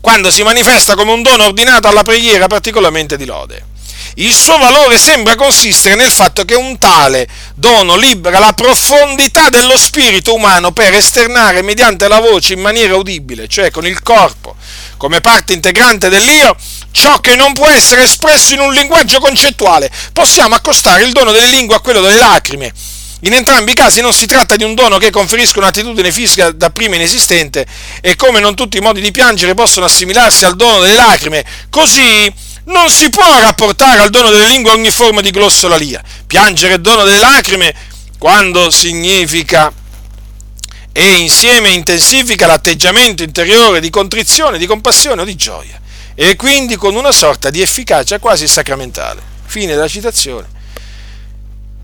quando 0.00 0.30
si 0.30 0.42
manifesta 0.42 0.94
come 0.94 1.12
un 1.12 1.22
dono 1.22 1.44
ordinato 1.44 1.88
alla 1.88 2.02
preghiera 2.02 2.46
particolarmente 2.46 3.16
di 3.16 3.24
lode. 3.24 3.74
Il 4.18 4.32
suo 4.32 4.56
valore 4.56 4.98
sembra 4.98 5.34
consistere 5.34 5.94
nel 5.94 6.10
fatto 6.10 6.44
che 6.44 6.54
un 6.54 6.78
tale 6.78 7.28
dono 7.54 7.96
libera 7.96 8.38
la 8.38 8.54
profondità 8.54 9.50
dello 9.50 9.76
spirito 9.76 10.34
umano 10.34 10.72
per 10.72 10.94
esternare 10.94 11.60
mediante 11.60 12.08
la 12.08 12.20
voce 12.20 12.54
in 12.54 12.60
maniera 12.60 12.96
udibile, 12.96 13.46
cioè 13.46 13.70
con 13.70 13.86
il 13.86 14.02
corpo, 14.02 14.56
come 14.96 15.20
parte 15.20 15.52
integrante 15.52 16.08
dell'io, 16.08 16.56
ciò 16.96 17.20
che 17.20 17.36
non 17.36 17.52
può 17.52 17.68
essere 17.68 18.04
espresso 18.04 18.54
in 18.54 18.60
un 18.60 18.72
linguaggio 18.72 19.20
concettuale. 19.20 19.90
Possiamo 20.14 20.54
accostare 20.54 21.02
il 21.04 21.12
dono 21.12 21.30
delle 21.30 21.50
lingue 21.50 21.76
a 21.76 21.80
quello 21.80 22.00
delle 22.00 22.16
lacrime. 22.16 22.72
In 23.20 23.34
entrambi 23.34 23.72
i 23.72 23.74
casi 23.74 24.00
non 24.00 24.14
si 24.14 24.26
tratta 24.26 24.56
di 24.56 24.64
un 24.64 24.74
dono 24.74 24.96
che 24.96 25.10
conferisca 25.10 25.58
un'attitudine 25.58 26.10
fisica 26.10 26.50
da 26.52 26.70
prima 26.70 26.94
inesistente 26.94 27.66
e 28.00 28.16
come 28.16 28.40
non 28.40 28.54
tutti 28.54 28.78
i 28.78 28.80
modi 28.80 29.02
di 29.02 29.10
piangere 29.10 29.52
possono 29.52 29.84
assimilarsi 29.84 30.46
al 30.46 30.56
dono 30.56 30.80
delle 30.80 30.94
lacrime, 30.94 31.44
così 31.68 32.32
non 32.64 32.88
si 32.90 33.10
può 33.10 33.40
rapportare 33.40 34.00
al 34.00 34.10
dono 34.10 34.30
delle 34.30 34.48
lingue 34.48 34.70
ogni 34.70 34.90
forma 34.90 35.20
di 35.20 35.30
glossolalia. 35.30 36.02
Piangere 36.26 36.74
il 36.74 36.80
dono 36.80 37.04
delle 37.04 37.18
lacrime 37.18 37.74
quando 38.18 38.70
significa 38.70 39.70
e 40.92 41.16
insieme 41.16 41.70
intensifica 41.70 42.46
l'atteggiamento 42.46 43.22
interiore 43.22 43.80
di 43.80 43.90
contrizione, 43.90 44.56
di 44.56 44.66
compassione 44.66 45.20
o 45.20 45.24
di 45.24 45.36
gioia 45.36 45.84
e 46.18 46.34
quindi 46.34 46.76
con 46.76 46.96
una 46.96 47.12
sorta 47.12 47.50
di 47.50 47.60
efficacia 47.60 48.18
quasi 48.18 48.48
sacramentale. 48.48 49.20
Fine 49.44 49.74
della 49.74 49.86
citazione. 49.86 50.48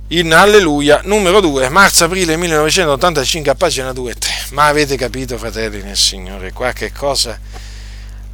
In 0.09 0.33
Alleluia, 0.33 1.03
numero 1.05 1.41
2, 1.41 1.69
marzo-aprile 1.69 2.37
1985, 2.39 3.51
a 3.51 3.55
pagina 3.55 3.93
2 3.93 4.11
e 4.11 4.15
3. 4.15 4.31
Ma 4.53 4.67
avete 4.67 4.97
capito, 4.97 5.37
fratelli 5.37 5.83
nel 5.83 5.97
Signore, 5.97 6.53
qua 6.53 6.73
che 6.73 6.93
cosa... 6.93 7.39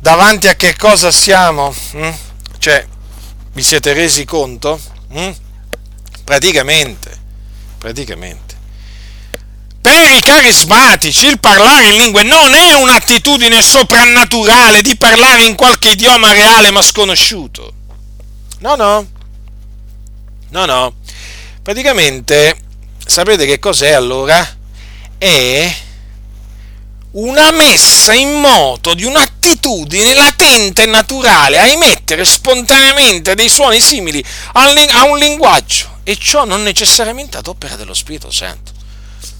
Davanti 0.01 0.47
a 0.47 0.55
che 0.55 0.77
cosa 0.77 1.11
siamo? 1.11 1.75
Mm? 1.97 2.11
Cioè, 2.59 2.87
vi 3.53 3.63
siete 3.63 3.93
resi 3.93 4.25
conto? 4.25 4.81
Mm? 5.13 5.31
Praticamente, 6.23 7.11
praticamente 7.79 8.48
per 9.81 10.11
i 10.11 10.21
carismatici 10.21 11.27
il 11.27 11.39
parlare 11.39 11.91
in 11.91 11.97
lingue 11.97 12.23
non 12.23 12.55
è 12.55 12.75
un'attitudine 12.75 13.63
soprannaturale 13.63 14.83
di 14.83 14.97
parlare 14.97 15.45
in 15.45 15.55
qualche 15.55 15.91
idioma 15.91 16.33
reale 16.33 16.71
ma 16.71 16.83
sconosciuto. 16.83 17.73
No, 18.61 18.75
no. 18.75 19.07
No, 20.51 20.65
no. 20.65 20.95
Praticamente, 21.63 22.57
sapete 23.05 23.47
che 23.47 23.59
cos'è 23.59 23.93
allora? 23.93 24.57
È 25.17 25.77
una 27.11 27.51
messa 27.53 28.13
in 28.13 28.41
moto 28.41 28.95
di 28.95 29.05
un'attitudine 29.05 30.15
latente 30.15 30.83
e 30.83 30.87
naturale 30.87 31.59
a 31.59 31.67
emettere 31.67 32.25
spontaneamente 32.25 33.35
dei 33.35 33.49
suoni 33.49 33.81
simili 33.81 34.25
a 34.53 35.05
un 35.05 35.19
linguaggio, 35.19 35.99
e 36.05 36.17
ciò 36.17 36.45
non 36.45 36.63
necessariamente 36.63 37.37
ad 37.37 37.47
opera 37.47 37.77
dello 37.77 37.95
Spirito 37.95 38.31
Santo. 38.31 38.73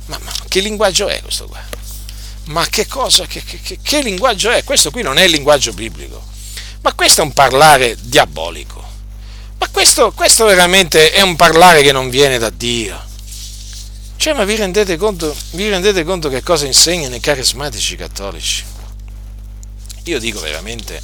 Ma, 0.09 0.19
ma 0.23 0.33
che 0.49 0.61
linguaggio 0.61 1.09
è 1.09 1.23
questo 1.23 1.47
qua? 1.47 1.61
Ma 2.45 2.67
che 2.67 2.87
cosa, 2.87 3.27
che, 3.27 3.43
che, 3.43 3.79
che 3.81 4.03
linguaggio 4.03 4.51
è? 4.51 4.65
Questo 4.65 4.91
qui 4.91 5.03
non 5.03 5.19
è 5.19 5.25
il 5.25 5.31
linguaggio 5.31 5.73
biblico, 5.73 6.23
ma 6.81 6.95
questo 6.95 7.21
è 7.21 7.25
un 7.25 7.33
parlare 7.33 7.97
diabolico. 8.01 8.87
Ma 9.59 9.69
questo, 9.69 10.13
questo 10.13 10.47
veramente 10.47 11.11
è 11.11 11.21
un 11.21 11.37
parlare 11.37 11.83
che 11.83 11.93
non 11.93 12.09
viene 12.09 12.39
da 12.39 12.49
Dio. 12.49 13.05
Cioè, 14.17 14.33
ma 14.33 14.45
vi 14.45 14.57
rendete 14.57 14.97
conto, 14.97 15.37
vi 15.51 15.69
rendete 15.69 16.05
conto 16.05 16.29
che 16.29 16.43
cosa 16.43 16.67
insegnano 16.67 17.15
i 17.15 17.21
carismatici 17.21 17.97
cattolici? 17.97 18.65
Io 20.05 20.19
dico 20.19 20.41
veramente, 20.41 21.03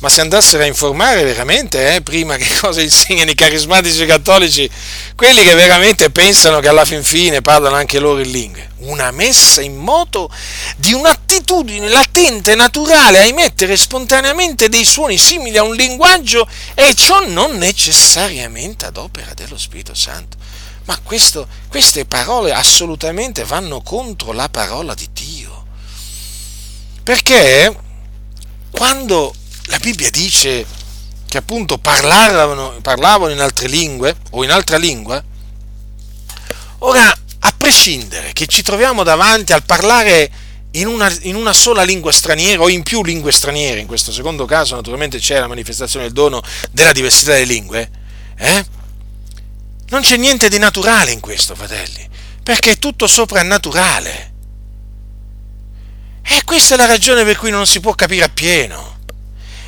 ma 0.00 0.08
se 0.08 0.20
andassero 0.20 0.62
a 0.62 0.66
informare 0.66 1.22
veramente, 1.22 1.94
eh, 1.94 2.02
prima 2.02 2.36
che 2.36 2.46
cosa 2.60 2.80
insegnano 2.80 3.30
i 3.30 3.34
carismatici 3.34 4.04
cattolici, 4.06 4.68
quelli 5.14 5.42
che 5.42 5.54
veramente 5.54 6.10
pensano 6.10 6.60
che 6.60 6.68
alla 6.68 6.84
fin 6.84 7.02
fine 7.02 7.40
parlano 7.40 7.76
anche 7.76 7.98
loro 7.98 8.20
in 8.20 8.30
lingue, 8.30 8.70
una 8.78 9.10
messa 9.10 9.60
in 9.60 9.76
moto 9.76 10.30
di 10.76 10.92
un'attitudine 10.92 11.88
latente, 11.88 12.54
naturale 12.54 13.18
a 13.18 13.24
emettere 13.24 13.76
spontaneamente 13.76 14.68
dei 14.68 14.84
suoni 14.84 15.16
simili 15.16 15.56
a 15.56 15.62
un 15.62 15.74
linguaggio 15.74 16.46
e 16.74 16.94
ciò 16.94 17.26
non 17.26 17.56
necessariamente 17.56 18.86
ad 18.86 18.96
opera 18.96 19.32
dello 19.34 19.56
Spirito 19.56 19.94
Santo. 19.94 20.36
Ma 20.86 20.98
questo, 21.02 21.48
queste 21.68 22.04
parole 22.04 22.52
assolutamente 22.52 23.44
vanno 23.44 23.80
contro 23.80 24.32
la 24.32 24.48
parola 24.50 24.92
di 24.92 25.08
Dio. 25.12 25.64
Perché 27.02 27.74
quando 28.70 29.34
la 29.66 29.78
Bibbia 29.78 30.10
dice 30.10 30.66
che 31.26 31.38
appunto 31.38 31.78
parlavano, 31.78 32.78
parlavano 32.82 33.32
in 33.32 33.40
altre 33.40 33.68
lingue 33.68 34.16
o 34.30 34.44
in 34.44 34.50
altra 34.50 34.76
lingua, 34.76 35.22
ora 36.78 37.18
a 37.38 37.54
prescindere 37.56 38.32
che 38.32 38.46
ci 38.46 38.62
troviamo 38.62 39.02
davanti 39.02 39.52
al 39.52 39.64
parlare 39.64 40.30
in 40.72 40.86
una, 40.86 41.12
in 41.22 41.36
una, 41.36 41.52
sola 41.52 41.82
lingua 41.82 42.12
straniera 42.12 42.62
o 42.62 42.68
in 42.68 42.82
più 42.82 43.02
lingue 43.02 43.32
straniere, 43.32 43.80
in 43.80 43.86
questo 43.86 44.12
secondo 44.12 44.44
caso 44.44 44.74
naturalmente 44.74 45.18
c'è 45.18 45.38
la 45.38 45.46
manifestazione 45.46 46.06
del 46.06 46.14
dono 46.14 46.42
della 46.70 46.92
diversità 46.92 47.32
delle 47.32 47.44
lingue, 47.44 47.90
eh? 48.36 48.64
non 49.88 50.02
c'è 50.02 50.16
niente 50.16 50.48
di 50.48 50.58
naturale 50.58 51.12
in 51.12 51.20
questo, 51.20 51.54
fratelli, 51.54 52.08
perché 52.42 52.72
è 52.72 52.78
tutto 52.78 53.06
soprannaturale. 53.06 54.32
E 56.26 56.42
questa 56.44 56.74
è 56.74 56.76
la 56.78 56.86
ragione 56.86 57.22
per 57.22 57.36
cui 57.36 57.50
non 57.50 57.66
si 57.66 57.80
può 57.80 57.94
capire 57.94 58.24
appieno 58.24 58.94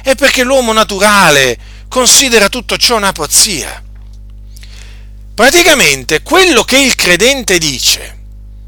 è 0.07 0.15
perché 0.15 0.45
l'uomo 0.45 0.73
naturale 0.73 1.59
considera 1.89 2.49
tutto 2.49 2.77
ciò 2.77 2.95
una 2.97 3.11
pazzia. 3.11 3.83
Praticamente 5.35 6.23
quello 6.23 6.63
che 6.63 6.79
il 6.79 6.95
credente 6.95 7.59
dice 7.59 8.19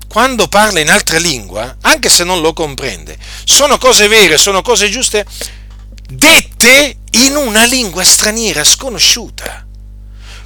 quando 0.09 0.49
parla 0.49 0.81
in 0.81 0.91
altra 0.91 1.19
lingua, 1.19 1.77
anche 1.83 2.09
se 2.09 2.25
non 2.25 2.41
lo 2.41 2.53
comprende, 2.55 3.17
sono 3.45 3.79
cose 3.79 4.09
vere, 4.09 4.37
sono 4.37 4.63
cose 4.63 4.91
giuste, 4.91 5.25
dette 6.09 6.97
in 7.11 7.37
una 7.37 7.65
lingua 7.67 8.03
straniera 8.03 8.65
sconosciuta, 8.65 9.65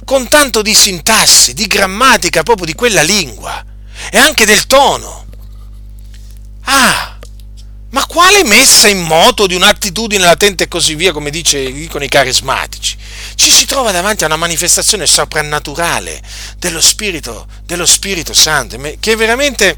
con 0.05 0.27
tanto 0.27 0.61
di 0.61 0.75
sintassi, 0.75 1.55
di 1.55 1.65
grammatica 1.65 2.43
proprio 2.43 2.67
di 2.67 2.75
quella 2.75 3.01
lingua 3.01 3.65
e 4.11 4.17
anche 4.19 4.45
del 4.45 4.67
tono. 4.67 5.25
Ah, 6.65 7.12
ma 7.93 8.05
quale 8.07 8.43
messa 8.43 8.87
in 8.87 9.01
moto 9.01 9.45
di 9.45 9.53
un'attitudine 9.53 10.23
latente 10.23 10.63
e 10.63 10.67
così 10.67 10.95
via, 10.95 11.11
come 11.11 11.29
dice, 11.29 11.71
dicono 11.71 12.03
i 12.03 12.09
carismatici? 12.09 12.97
Ci 13.35 13.51
si 13.51 13.65
trova 13.65 13.91
davanti 13.91 14.23
a 14.23 14.25
una 14.25 14.35
manifestazione 14.35 15.05
soprannaturale 15.05 16.19
dello 16.57 16.81
Spirito, 16.81 17.45
dello 17.65 17.85
Spirito 17.85 18.33
Santo, 18.33 18.79
che 18.99 19.15
veramente 19.15 19.77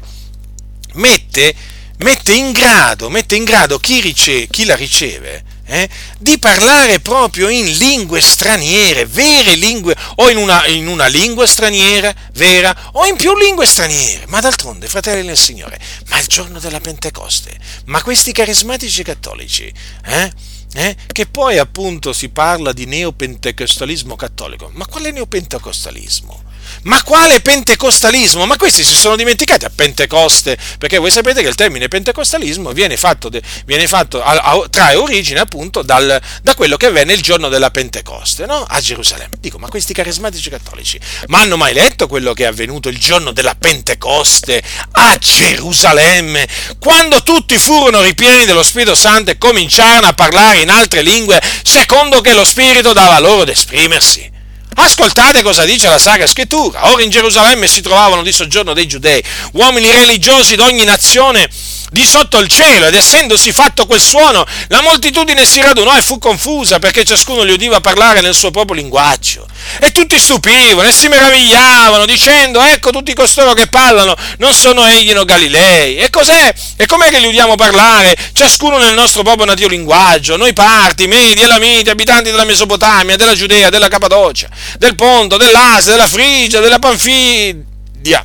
mette, 0.94 1.54
mette, 1.98 2.32
in, 2.32 2.52
grado, 2.52 3.10
mette 3.10 3.36
in 3.36 3.44
grado 3.44 3.78
chi, 3.78 4.00
rice, 4.00 4.46
chi 4.46 4.64
la 4.64 4.76
riceve 4.76 5.44
eh, 5.66 5.88
di 6.18 6.38
parlare 6.38 7.00
proprio 7.00 7.48
in 7.48 7.76
lingue 7.76 8.20
straniere, 8.20 9.06
vere 9.06 9.54
lingue, 9.54 9.94
o 10.16 10.30
in 10.30 10.36
una, 10.36 10.66
in 10.66 10.86
una, 10.86 11.06
lingua 11.06 11.46
straniera 11.46 12.14
vera, 12.32 12.90
o 12.92 13.04
in 13.04 13.16
più 13.16 13.36
lingue 13.36 13.66
straniere. 13.66 14.26
Ma 14.28 14.40
d'altronde, 14.40 14.88
fratelli 14.88 15.26
del 15.26 15.36
Signore, 15.36 15.78
ma 16.08 16.18
il 16.18 16.26
giorno 16.26 16.58
della 16.58 16.80
Pentecoste, 16.80 17.56
ma 17.86 18.02
questi 18.02 18.32
carismatici 18.32 19.02
cattolici, 19.02 19.72
eh, 20.06 20.32
eh, 20.74 20.96
che 21.10 21.26
poi 21.26 21.58
appunto 21.58 22.12
si 22.12 22.28
parla 22.28 22.72
di 22.72 22.86
neopentecostalismo 22.86 24.14
cattolico, 24.14 24.70
ma 24.74 24.86
quale 24.86 25.10
neopentecostalismo? 25.10 26.45
Ma 26.82 27.02
quale 27.02 27.40
pentecostalismo? 27.40 28.46
Ma 28.46 28.56
questi 28.56 28.84
si 28.84 28.94
sono 28.94 29.16
dimenticati 29.16 29.64
a 29.64 29.70
Pentecoste, 29.74 30.56
perché 30.78 30.98
voi 30.98 31.10
sapete 31.10 31.42
che 31.42 31.48
il 31.48 31.54
termine 31.54 31.88
pentecostalismo 31.88 32.72
viene 32.72 32.96
fatto, 32.96 33.30
viene 33.64 33.86
fatto 33.86 34.22
a, 34.22 34.32
a, 34.32 34.66
trae 34.70 34.94
origine 34.94 35.40
appunto 35.40 35.82
dal, 35.82 36.20
da 36.42 36.54
quello 36.54 36.76
che 36.76 36.86
avvenne 36.86 37.12
il 37.12 37.22
giorno 37.22 37.48
della 37.48 37.70
Pentecoste, 37.70 38.46
no? 38.46 38.64
A 38.68 38.80
Gerusalemme. 38.80 39.36
Dico, 39.40 39.58
ma 39.58 39.68
questi 39.68 39.92
carismatici 39.92 40.50
cattolici, 40.50 40.98
ma 41.26 41.40
hanno 41.40 41.56
mai 41.56 41.72
letto 41.72 42.06
quello 42.06 42.32
che 42.32 42.44
è 42.44 42.46
avvenuto 42.46 42.88
il 42.88 42.98
giorno 42.98 43.32
della 43.32 43.54
Pentecoste 43.58 44.62
a 44.92 45.16
Gerusalemme, 45.16 46.46
quando 46.78 47.22
tutti 47.22 47.58
furono 47.58 48.00
ripieni 48.00 48.44
dello 48.44 48.62
Spirito 48.62 48.94
Santo 48.94 49.30
e 49.30 49.38
cominciarono 49.38 50.06
a 50.06 50.12
parlare 50.12 50.60
in 50.60 50.70
altre 50.70 51.02
lingue, 51.02 51.40
secondo 51.62 52.20
che 52.20 52.32
lo 52.32 52.44
Spirito 52.44 52.92
dava 52.92 53.18
loro 53.18 53.42
ad 53.42 53.48
esprimersi? 53.48 54.35
Ascoltate 54.78 55.42
cosa 55.42 55.64
dice 55.64 55.88
la 55.88 55.98
Sacra 55.98 56.26
Scrittura. 56.26 56.92
Ora 56.92 57.02
in 57.02 57.10
Gerusalemme 57.10 57.66
si 57.66 57.80
trovavano 57.80 58.22
di 58.22 58.32
soggiorno 58.32 58.74
dei 58.74 58.86
giudei, 58.86 59.22
uomini 59.52 59.90
religiosi 59.90 60.54
d'ogni 60.54 60.84
nazione 60.84 61.48
di 61.90 62.04
sotto 62.04 62.38
il 62.38 62.48
cielo 62.48 62.86
ed 62.86 62.94
essendosi 62.94 63.52
fatto 63.52 63.86
quel 63.86 64.00
suono 64.00 64.44
la 64.68 64.80
moltitudine 64.80 65.44
si 65.46 65.60
radunò 65.60 65.96
e 65.96 66.02
fu 66.02 66.18
confusa 66.18 66.78
perché 66.78 67.04
ciascuno 67.04 67.42
li 67.42 67.52
udiva 67.52 67.80
parlare 67.80 68.20
nel 68.20 68.34
suo 68.34 68.50
proprio 68.50 68.76
linguaggio. 68.76 69.46
E 69.80 69.92
tutti 69.92 70.18
stupivano 70.18 70.88
e 70.88 70.92
si 70.92 71.08
meravigliavano 71.08 72.06
dicendo 72.06 72.60
ecco 72.60 72.90
tutti 72.90 73.12
costoro 73.14 73.52
che 73.52 73.66
parlano 73.66 74.14
non 74.38 74.54
sono 74.54 74.84
egli 74.86 75.12
no 75.12 75.24
Galilei 75.24 75.96
e 75.96 76.10
cos'è? 76.10 76.54
e 76.76 76.86
com'è 76.86 77.10
che 77.10 77.18
li 77.18 77.26
udiamo 77.26 77.54
parlare 77.56 78.16
ciascuno 78.32 78.78
nel 78.78 78.94
nostro 78.94 79.22
proprio 79.22 79.46
nativo 79.46 79.68
linguaggio? 79.68 80.36
Noi 80.36 80.52
parti, 80.52 81.06
medi, 81.06 81.42
elamiti, 81.42 81.90
abitanti 81.90 82.30
della 82.30 82.44
Mesopotamia, 82.44 83.16
della 83.16 83.34
Giudea, 83.34 83.70
della 83.70 83.88
Cappadocia 83.88 84.48
del 84.78 84.94
Ponto, 84.94 85.36
dell'Asia, 85.36 85.92
della 85.92 86.08
Frigia, 86.08 86.60
della 86.60 86.78
Panfilia 86.78 88.22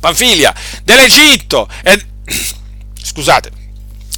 Panfilia, 0.00 0.54
dell'Egitto 0.82 1.68
e 1.82 2.06
scusate, 3.02 3.50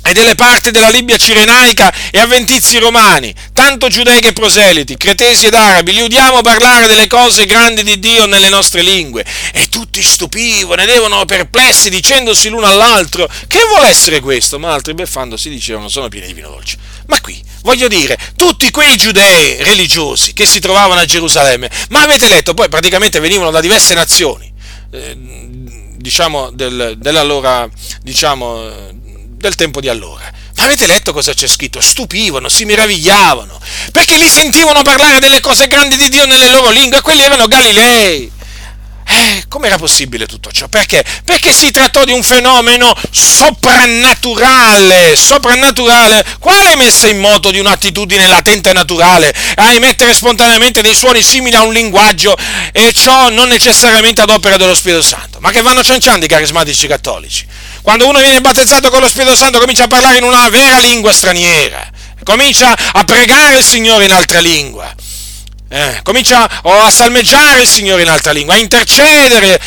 e 0.05 0.13
delle 0.15 0.35
parti 0.35 0.73
della 0.73 0.89
Libia 0.89 1.17
cirenaica 1.17 1.93
e 2.11 2.19
avventizi 2.19 2.79
romani, 2.79 3.33
tanto 3.53 3.89
giudei 3.89 4.21
che 4.21 4.33
proseliti, 4.33 4.97
cretesi 4.97 5.47
ed 5.47 5.55
arabi, 5.55 5.93
li 5.93 6.01
udiamo 6.01 6.41
parlare 6.41 6.89
delle 6.89 7.07
cose 7.07 7.47
grandi 7.47 7.85
di 7.85 8.01
Dio 8.01 8.27
nelle 8.27 8.49
nostre 8.49 8.83
lingue, 8.83 9.25
e 9.53 9.69
tutti 9.69 10.03
stupivano 10.03 10.83
ed 10.83 10.89
erano 10.89 11.25
perplessi 11.25 11.89
dicendosi 11.89 12.49
l'uno 12.49 12.67
all'altro, 12.67 13.31
che 13.47 13.61
vuole 13.69 13.87
essere 13.87 14.19
questo? 14.19 14.59
Ma 14.59 14.73
altri 14.73 14.95
beffandosi 14.95 15.49
dicevano, 15.49 15.89
sono 15.89 16.09
pieni 16.09 16.27
di 16.27 16.33
vino 16.33 16.49
dolce. 16.49 16.79
Ma 17.07 17.21
qui, 17.21 17.41
voglio 17.63 17.87
dire, 17.87 18.19
tutti 18.35 18.73
quei 18.73 18.97
giudei 18.97 19.63
religiosi 19.63 20.33
che 20.33 20.47
si 20.47 20.59
trovavano 20.59 21.01
a 21.01 21.05
Gerusalemme, 21.05 21.71
ma 21.91 22.03
avete 22.03 22.29
letto, 22.29 22.55
poi 22.55 22.69
praticamente 22.69 23.21
venivano 23.21 23.53
da 23.53 23.61
diverse 23.61 23.95
nazioni, 23.95 24.53
eh, 24.91 25.17
diciamo, 26.03 26.51
del, 26.51 26.97
dell'allora, 26.99 27.67
diciamo, 28.03 28.69
del 28.93 29.55
tempo 29.55 29.81
di 29.81 29.89
allora. 29.89 30.31
Ma 30.57 30.65
avete 30.65 30.87
letto 30.87 31.13
cosa 31.13 31.33
c'è 31.33 31.47
scritto? 31.47 31.81
Stupivano, 31.81 32.49
si 32.49 32.65
meravigliavano, 32.65 33.59
perché 33.91 34.19
li 34.19 34.29
sentivano 34.29 34.83
parlare 34.83 35.19
delle 35.19 35.41
cose 35.41 35.67
grandi 35.67 35.97
di 35.97 36.09
Dio 36.11 36.27
nelle 36.27 36.51
loro 36.51 36.71
lingue, 36.71 37.01
quelli 37.01 37.23
erano 37.23 37.47
Galilei. 37.47 38.31
Eh, 39.23 39.45
com'era 39.47 39.79
possibile 39.79 40.27
tutto 40.27 40.51
ciò? 40.51 40.67
Perché? 40.67 41.05
Perché 41.25 41.53
si 41.53 41.71
trattò 41.71 42.05
di 42.05 42.11
un 42.11 42.25
fenomeno 42.25 42.93
soprannaturale, 43.09 45.15
soprannaturale. 45.15 46.25
Quale 46.41 46.75
messa 46.75 47.07
in 47.07 47.21
moto 47.21 47.53
di 47.53 47.61
un'attitudine 47.61 48.27
latente 48.27 48.71
e 48.71 48.73
naturale 48.73 49.33
a 49.55 49.75
emettere 49.75 50.13
spontaneamente 50.13 50.83
dei 50.83 50.97
suoni 50.97 51.23
simili 51.23 51.55
a 51.55 51.63
un 51.63 51.73
linguaggio 51.73 52.37
e 52.73 52.93
ciò 52.93 53.29
non 53.29 53.49
necessariamente 53.49 54.21
ad 54.21 54.31
opera 54.31 54.57
dello 54.57 54.75
Spirito 54.75 55.03
Santo? 55.03 55.39
Ma 55.39 55.53
che 55.53 55.63
vanno 55.63 55.85
cianciando 55.85 56.25
i 56.25 56.29
carismatici 56.29 56.89
cattolici? 56.89 57.47
Quando 57.81 58.09
uno 58.09 58.19
viene 58.19 58.41
battezzato 58.41 58.91
con 58.91 59.01
lo 59.01 59.09
Spirito 59.09 59.37
Santo 59.37 59.61
comincia 59.61 59.85
a 59.85 59.89
parlare 59.89 60.19
in 60.19 60.25
una 60.25 60.49
vera 60.49 60.81
lingua 60.81 61.13
straniera, 61.13 61.89
comincia 62.25 62.77
a 62.93 63.05
pregare 63.05 63.59
il 63.59 63.65
Signore 63.65 64.05
in 64.05 64.13
altra 64.13 64.41
lingua 64.41 64.93
eh, 65.73 66.01
comincia 66.03 66.63
a 66.63 66.91
salmeggiare 66.91 67.63
il 67.63 67.67
Signore 67.67 68.03
in 68.03 68.11
altra 68.11 68.31
lingua, 68.33 68.55
a 68.55 68.59
intercedere 68.59 69.59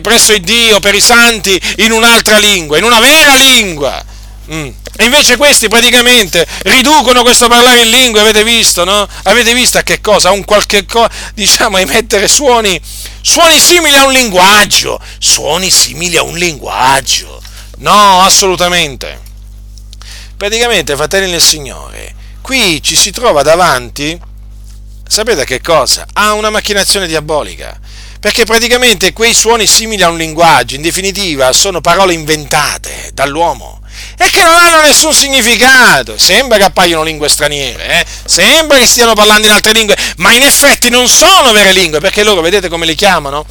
presso 0.00 0.32
il 0.32 0.40
Dio 0.40 0.80
per 0.80 0.94
i 0.94 1.00
santi 1.00 1.60
in 1.76 1.92
un'altra 1.92 2.38
lingua, 2.38 2.78
in 2.78 2.84
una 2.84 2.98
vera 2.98 3.34
lingua. 3.34 4.02
Mm. 4.50 4.68
E 4.96 5.04
invece 5.04 5.36
questi 5.36 5.68
praticamente 5.68 6.46
riducono 6.62 7.22
questo 7.22 7.46
parlare 7.46 7.82
in 7.82 7.90
lingua, 7.90 8.22
avete 8.22 8.42
visto, 8.42 8.84
no? 8.84 9.06
Avete 9.24 9.52
visto 9.52 9.76
a 9.76 9.82
che 9.82 10.00
cosa? 10.00 10.30
A 10.30 10.32
un 10.32 10.44
qualche 10.44 10.86
cosa, 10.86 11.10
diciamo, 11.34 11.76
a 11.76 11.80
emettere 11.80 12.26
suoni, 12.26 12.80
Suoni 13.22 13.60
simili 13.60 13.96
a 13.96 14.06
un 14.06 14.12
linguaggio, 14.12 14.98
suoni 15.18 15.70
simili 15.70 16.16
a 16.16 16.22
un 16.22 16.36
linguaggio. 16.36 17.40
No, 17.78 18.22
assolutamente. 18.22 19.20
Praticamente, 20.38 20.96
fratelli 20.96 21.30
del 21.30 21.42
Signore, 21.42 22.14
qui 22.40 22.82
ci 22.82 22.96
si 22.96 23.10
trova 23.10 23.42
davanti, 23.42 24.18
sapete 25.10 25.44
che 25.44 25.60
cosa? 25.60 26.06
A 26.12 26.34
una 26.34 26.50
macchinazione 26.50 27.08
diabolica. 27.08 27.78
Perché 28.20 28.44
praticamente 28.44 29.12
quei 29.12 29.34
suoni 29.34 29.66
simili 29.66 30.02
a 30.02 30.08
un 30.08 30.16
linguaggio, 30.16 30.76
in 30.76 30.82
definitiva, 30.82 31.52
sono 31.52 31.80
parole 31.80 32.12
inventate 32.12 33.10
dall'uomo 33.12 33.80
e 34.16 34.30
che 34.30 34.42
non 34.42 34.54
hanno 34.54 34.82
nessun 34.82 35.12
significato. 35.12 36.16
Sembra 36.16 36.58
che 36.58 36.64
appaiono 36.64 37.02
lingue 37.02 37.28
straniere, 37.28 38.00
eh? 38.00 38.06
sembra 38.24 38.78
che 38.78 38.86
stiano 38.86 39.14
parlando 39.14 39.46
in 39.46 39.52
altre 39.52 39.72
lingue, 39.72 39.96
ma 40.18 40.32
in 40.32 40.42
effetti 40.42 40.90
non 40.90 41.08
sono 41.08 41.50
vere 41.52 41.72
lingue, 41.72 41.98
perché 41.98 42.22
loro 42.22 42.40
vedete 42.40 42.68
come 42.68 42.86
li 42.86 42.94
chiamano? 42.94 43.44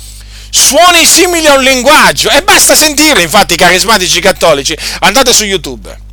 Suoni 0.51 1.05
simili 1.05 1.47
a 1.47 1.55
un 1.55 1.63
linguaggio 1.63 2.29
e 2.29 2.41
basta 2.41 2.75
sentirli, 2.75 3.23
infatti, 3.23 3.55
carismatici 3.55 4.21
cattolici. 4.21 4.77
Andate 4.99 5.33
su 5.33 5.43
YouTube? 5.43 6.07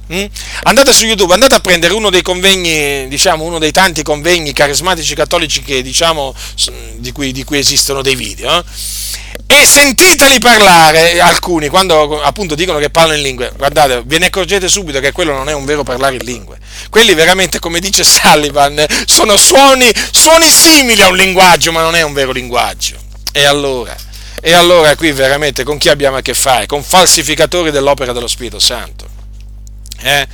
Andate 0.65 0.93
su 0.93 1.05
YouTube, 1.05 1.33
andate 1.33 1.57
a 1.57 1.61
prendere 1.61 1.93
uno 1.93 2.11
dei 2.11 2.23
convegni, 2.23 3.09
diciamo, 3.09 3.45
uno 3.45 3.59
dei 3.59 3.73
tanti 3.73 4.03
convegni 4.03 4.53
carismatici 4.53 5.15
cattolici 5.15 5.63
che, 5.63 5.83
diciamo, 5.83 6.35
di 6.97 7.13
cui, 7.13 7.33
di 7.33 7.45
cui 7.45 7.59
esistono 7.59 8.03
dei 8.03 8.15
video, 8.15 8.59
eh? 8.59 8.65
e 9.49 9.65
sentiteli 9.65 10.39
parlare, 10.39 11.21
alcuni, 11.21 11.69
quando 11.69 12.21
appunto 12.21 12.55
dicono 12.55 12.79
che 12.79 12.91
parlano 12.91 13.19
in 13.19 13.23
lingue, 13.23 13.53
guardate, 13.57 14.03
ve 14.05 14.19
ne 14.19 14.27
accorgete 14.27 14.69
subito 14.69 15.01
che 15.01 15.13
quello 15.13 15.33
non 15.33 15.49
è 15.49 15.55
un 15.55 15.65
vero 15.65 15.83
parlare 15.83 16.17
in 16.17 16.25
lingue. 16.25 16.59
Quelli 16.91 17.15
veramente, 17.15 17.59
come 17.59 17.81
dice 17.81 18.05
Sullivan, 18.05 18.85
sono 19.07 19.37
suoni, 19.37 19.93
suoni 20.11 20.51
simili 20.51 21.03
a 21.03 21.09
un 21.09 21.17
linguaggio, 21.17 21.73
ma 21.73 21.83
non 21.83 21.95
è 21.95 22.03
un 22.03 22.13
vero 22.13 22.33
linguaggio. 22.33 22.97
E 23.33 23.45
allora? 23.45 23.97
E 24.41 24.53
allora 24.53 24.95
qui 24.97 25.13
veramente 25.13 25.65
con 25.65 25.79
chi 25.79 25.89
abbiamo 25.89 26.17
a 26.17 26.23
che 26.23 26.35
fare? 26.35 26.67
Con 26.67 26.83
falsificatori 26.83 27.71
dell'opera 27.71 28.13
dello 28.13 28.29
Spirito 28.29 28.59
Santo. 28.59 29.16
Eh? 30.03 30.27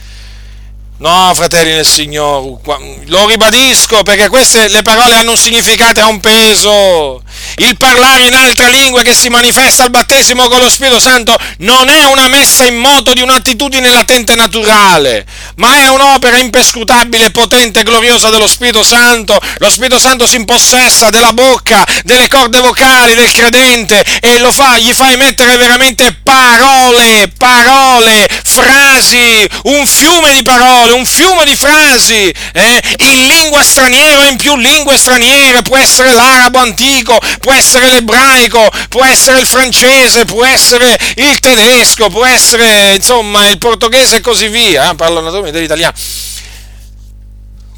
No, 0.98 1.32
fratelli 1.34 1.72
del 1.72 1.84
Signore, 1.86 2.58
lo 3.06 3.26
ribadisco 3.26 4.04
perché 4.04 4.28
queste 4.28 4.68
le 4.68 4.82
parole 4.82 5.16
hanno 5.16 5.32
un 5.32 5.36
significato 5.36 5.98
e 5.98 6.04
un 6.04 6.20
peso. 6.20 7.22
Il 7.56 7.76
parlare 7.76 8.24
in 8.24 8.34
altre 8.34 8.70
lingue 8.70 9.02
che 9.02 9.14
si 9.14 9.28
manifesta 9.28 9.84
al 9.84 9.90
battesimo 9.90 10.48
con 10.48 10.60
lo 10.60 10.70
Spirito 10.70 11.00
Santo 11.00 11.36
non 11.58 11.88
è 11.88 12.04
una 12.04 12.28
messa 12.28 12.64
in 12.64 12.76
moto 12.76 13.12
di 13.12 13.20
un'attitudine 13.20 13.90
latente 13.90 14.34
naturale, 14.34 15.26
ma 15.56 15.76
è 15.76 15.88
un'opera 15.88 16.38
impescrutabile, 16.38 17.30
potente 17.30 17.80
e 17.80 17.82
gloriosa 17.82 18.30
dello 18.30 18.48
Spirito 18.48 18.82
Santo. 18.82 19.38
Lo 19.58 19.70
Spirito 19.70 19.98
Santo 19.98 20.26
si 20.26 20.36
impossessa 20.36 21.10
della 21.10 21.32
bocca, 21.32 21.84
delle 22.04 22.28
corde 22.28 22.60
vocali 22.60 23.14
del 23.14 23.30
credente 23.30 24.04
e 24.20 24.38
lo 24.38 24.52
fa, 24.52 24.78
gli 24.78 24.92
fa 24.92 25.10
emettere 25.10 25.56
veramente 25.56 26.20
parole, 26.22 27.30
parole, 27.36 28.28
frasi, 28.44 29.48
un 29.64 29.86
fiume 29.86 30.32
di 30.32 30.42
parole 30.42 30.92
un 30.92 31.06
fiume 31.06 31.44
di 31.44 31.56
frasi 31.56 32.32
eh, 32.52 32.82
in 32.98 33.26
lingua 33.26 33.62
straniera 33.62 34.20
o 34.20 34.24
in 34.24 34.36
più 34.36 34.56
lingue 34.56 34.96
straniere, 34.96 35.62
può 35.62 35.76
essere 35.76 36.12
l'arabo 36.12 36.58
antico, 36.58 37.18
può 37.40 37.52
essere 37.52 37.90
l'ebraico, 37.90 38.68
può 38.88 39.04
essere 39.04 39.40
il 39.40 39.46
francese, 39.46 40.24
può 40.24 40.44
essere 40.44 40.98
il 41.16 41.38
tedesco, 41.38 42.08
può 42.08 42.24
essere 42.24 42.94
insomma 42.94 43.48
il 43.48 43.58
portoghese 43.58 44.16
e 44.16 44.20
così 44.20 44.48
via, 44.48 44.90
eh, 44.90 44.94
parlo 44.94 45.20
naturalmente 45.20 45.56
dell'italiano. 45.56 45.94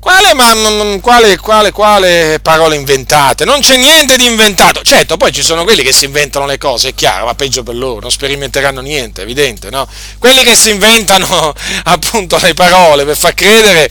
Quale, 0.05 0.35
ma, 0.35 0.99
quale, 1.01 1.39
quale, 1.39 1.73
quale 1.73 2.39
parole 2.43 2.77
inventate? 2.77 3.47
Non 3.47 3.61
c'è 3.61 3.79
niente 3.79 4.19
di 4.19 4.27
inventato. 4.27 4.83
Certo, 4.83 5.17
poi 5.17 5.33
ci 5.33 5.43
sono 5.43 5.65
quelli 5.65 5.83
che 5.83 5.95
si 5.95 6.05
inventano 6.05 6.45
le 6.45 6.59
cose, 6.59 6.91
è 6.91 6.95
chiaro, 6.95 7.25
ma 7.25 7.35
peggio 7.35 7.63
per 7.63 7.75
loro, 7.75 8.01
non 8.01 8.11
sperimenteranno 8.11 8.83
niente, 8.83 9.23
evidente, 9.23 9.71
no? 9.71 9.89
Quelli 10.19 10.43
che 10.43 10.55
si 10.57 10.69
inventano 10.69 11.55
appunto 11.85 12.37
le 12.43 12.53
parole 12.53 13.07
per 13.07 13.17
far 13.17 13.33
credere, 13.33 13.91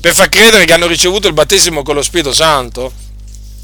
per 0.00 0.14
far 0.14 0.28
credere 0.28 0.64
che 0.64 0.74
hanno 0.74 0.86
ricevuto 0.86 1.26
il 1.26 1.34
battesimo 1.34 1.82
con 1.82 1.96
lo 1.96 2.02
Spirito 2.02 2.32
Santo 2.32 2.92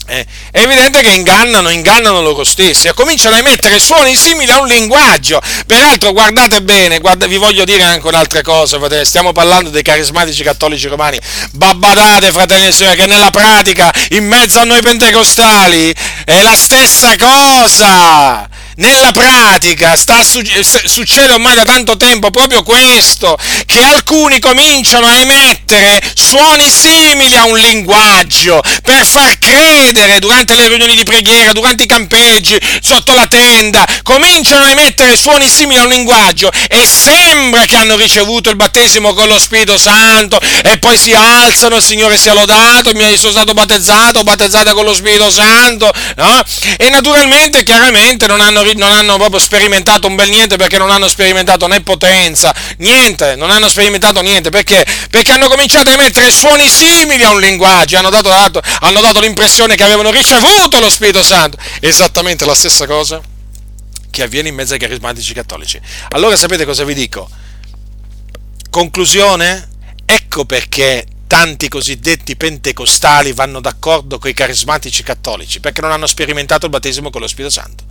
eh, 0.07 0.27
è 0.51 0.61
evidente 0.61 1.01
che 1.01 1.11
ingannano, 1.11 1.71
ingannano 1.71 2.21
loro 2.21 2.45
stessi 2.45 2.89
e 2.89 2.95
cominciano 2.95 3.37
a 3.37 3.39
emettere 3.39 3.79
suoni 3.79 4.15
simili 4.15 4.51
a 4.51 4.61
un 4.61 4.67
linguaggio. 4.67 5.41
Peraltro, 5.67 6.13
guardate 6.13 6.63
bene, 6.63 6.99
guarda, 6.99 7.27
vi 7.27 7.37
voglio 7.37 7.65
dire 7.65 7.83
anche 7.83 8.07
un'altra 8.07 8.43
cosa, 8.43 8.79
fratelli. 8.79 9.05
Stiamo 9.05 9.33
parlando 9.33 9.71
dei 9.71 9.83
carismatici 9.83 10.43
cattolici 10.43 10.89
romani. 10.89 11.19
Babbadate, 11.53 12.33
fratelli 12.33 12.67
e 12.67 12.73
sorelle, 12.73 12.97
che 12.97 13.07
nella 13.07 13.31
pratica, 13.31 13.93
in 14.11 14.27
mezzo 14.27 14.59
a 14.59 14.65
noi 14.65 14.83
pentecostali, 14.83 15.95
è 16.25 16.43
la 16.43 16.57
stessa 16.57 17.17
cosa 17.17 18.54
nella 18.77 19.13
pratica 19.13 19.97
sta, 19.97 20.23
succede 20.25 21.33
ormai 21.33 21.55
da 21.55 21.65
tanto 21.65 21.97
tempo 21.97 22.31
proprio 22.31 22.63
questo, 22.63 23.39
che 23.67 23.83
alcuni 23.83 24.39
cominciano 24.41 25.07
a 25.07 25.17
emettere 25.17 26.03
suoni 26.15 26.71
simili 26.71 27.37
a 27.37 27.45
un 27.45 27.59
linguaggio 27.59 28.63
per 28.83 29.07
far 29.07 29.39
credere 29.39 30.19
durante 30.19 30.55
le 30.55 30.69
riunioni 30.69 30.97
di 30.97 31.05
preghiera, 31.05 31.53
durante 31.53 31.85
i 31.85 31.87
campeggi, 31.87 32.59
sotto 32.81 33.15
la 33.15 33.27
tenda, 33.27 33.87
cominciano 34.03 34.65
a 34.65 34.71
emettere 34.71 35.17
suoni 35.17 35.49
simili 35.49 35.79
a 35.79 35.83
un 35.83 35.89
linguaggio 35.89 36.51
e 36.69 36.87
sembra 36.87 37.65
che 37.67 37.77
hanno 37.77 37.97
ricevuto 37.97 38.51
il 38.51 38.57
battesimo 38.57 39.15
con 39.15 39.29
lo 39.29 39.39
Spirito 39.39 39.79
Santo 39.79 40.41
e 40.63 40.79
poi 40.79 40.99
si 40.99 41.13
alzano, 41.13 41.77
il 41.77 41.83
Signore 41.83 42.19
sia 42.19 42.35
lodato, 42.35 42.93
mi 42.95 43.17
sono 43.17 43.33
stato 43.33 43.55
battezzato, 43.55 44.23
battezzata 44.25 44.73
con 44.73 44.85
lo 44.85 44.95
Spirito 44.95 45.31
Santo, 45.31 45.93
no? 46.17 46.43
E 46.77 46.89
naturalmente, 46.89 47.63
chiaramente 47.63 48.27
non 48.27 48.41
hanno 48.41 48.63
non 48.73 48.91
hanno 48.91 49.17
proprio 49.17 49.39
sperimentato 49.39 50.07
un 50.07 50.15
bel 50.15 50.29
niente 50.29 50.57
perché 50.57 50.79
non 50.79 50.91
hanno 50.91 51.09
sperimentato 51.09 51.67
né 51.67 51.83
potenza, 51.83 52.55
niente, 52.79 53.37
non 53.37 53.51
hanno 53.51 53.69
sperimentato 53.69 54.21
niente 54.23 54.51
perché? 54.51 54.85
Perché 55.11 55.33
hanno 55.33 55.49
cominciato 55.49 55.91
a 55.91 55.93
emettere 55.93 56.31
suoni 56.31 56.69
simili 56.69 57.23
a 57.23 57.31
un 57.31 57.41
linguaggio, 57.41 57.99
hanno 57.99 58.11
dato, 58.11 58.29
dato, 58.29 58.63
hanno 58.81 59.01
dato 59.01 59.21
l'impressione 59.21 59.77
che 59.77 59.83
avevano 59.83 60.11
ricevuto 60.11 60.81
lo 60.81 60.89
Spirito 60.89 61.23
Santo. 61.23 61.59
Esattamente 61.81 62.45
la 62.45 62.55
stessa 62.55 62.87
cosa 62.87 63.21
che 64.11 64.23
avviene 64.23 64.49
in 64.49 64.55
mezzo 64.55 64.73
ai 64.73 64.79
carismatici 64.79 65.35
cattolici. 65.35 65.81
Allora 66.11 66.37
sapete 66.37 66.65
cosa 66.65 66.85
vi 66.85 66.95
dico? 66.95 67.29
Conclusione? 68.71 69.69
Ecco 70.07 70.45
perché 70.45 71.05
tanti 71.27 71.69
cosiddetti 71.69 72.37
pentecostali 72.37 73.33
vanno 73.33 73.61
d'accordo 73.61 74.19
con 74.19 74.31
i 74.31 74.35
carismatici 74.35 75.03
cattolici 75.03 75.61
perché 75.61 75.81
non 75.81 75.91
hanno 75.91 76.07
sperimentato 76.07 76.67
il 76.67 76.71
battesimo 76.71 77.11
con 77.11 77.21
lo 77.21 77.27
Spirito 77.27 77.53
Santo. 77.53 77.85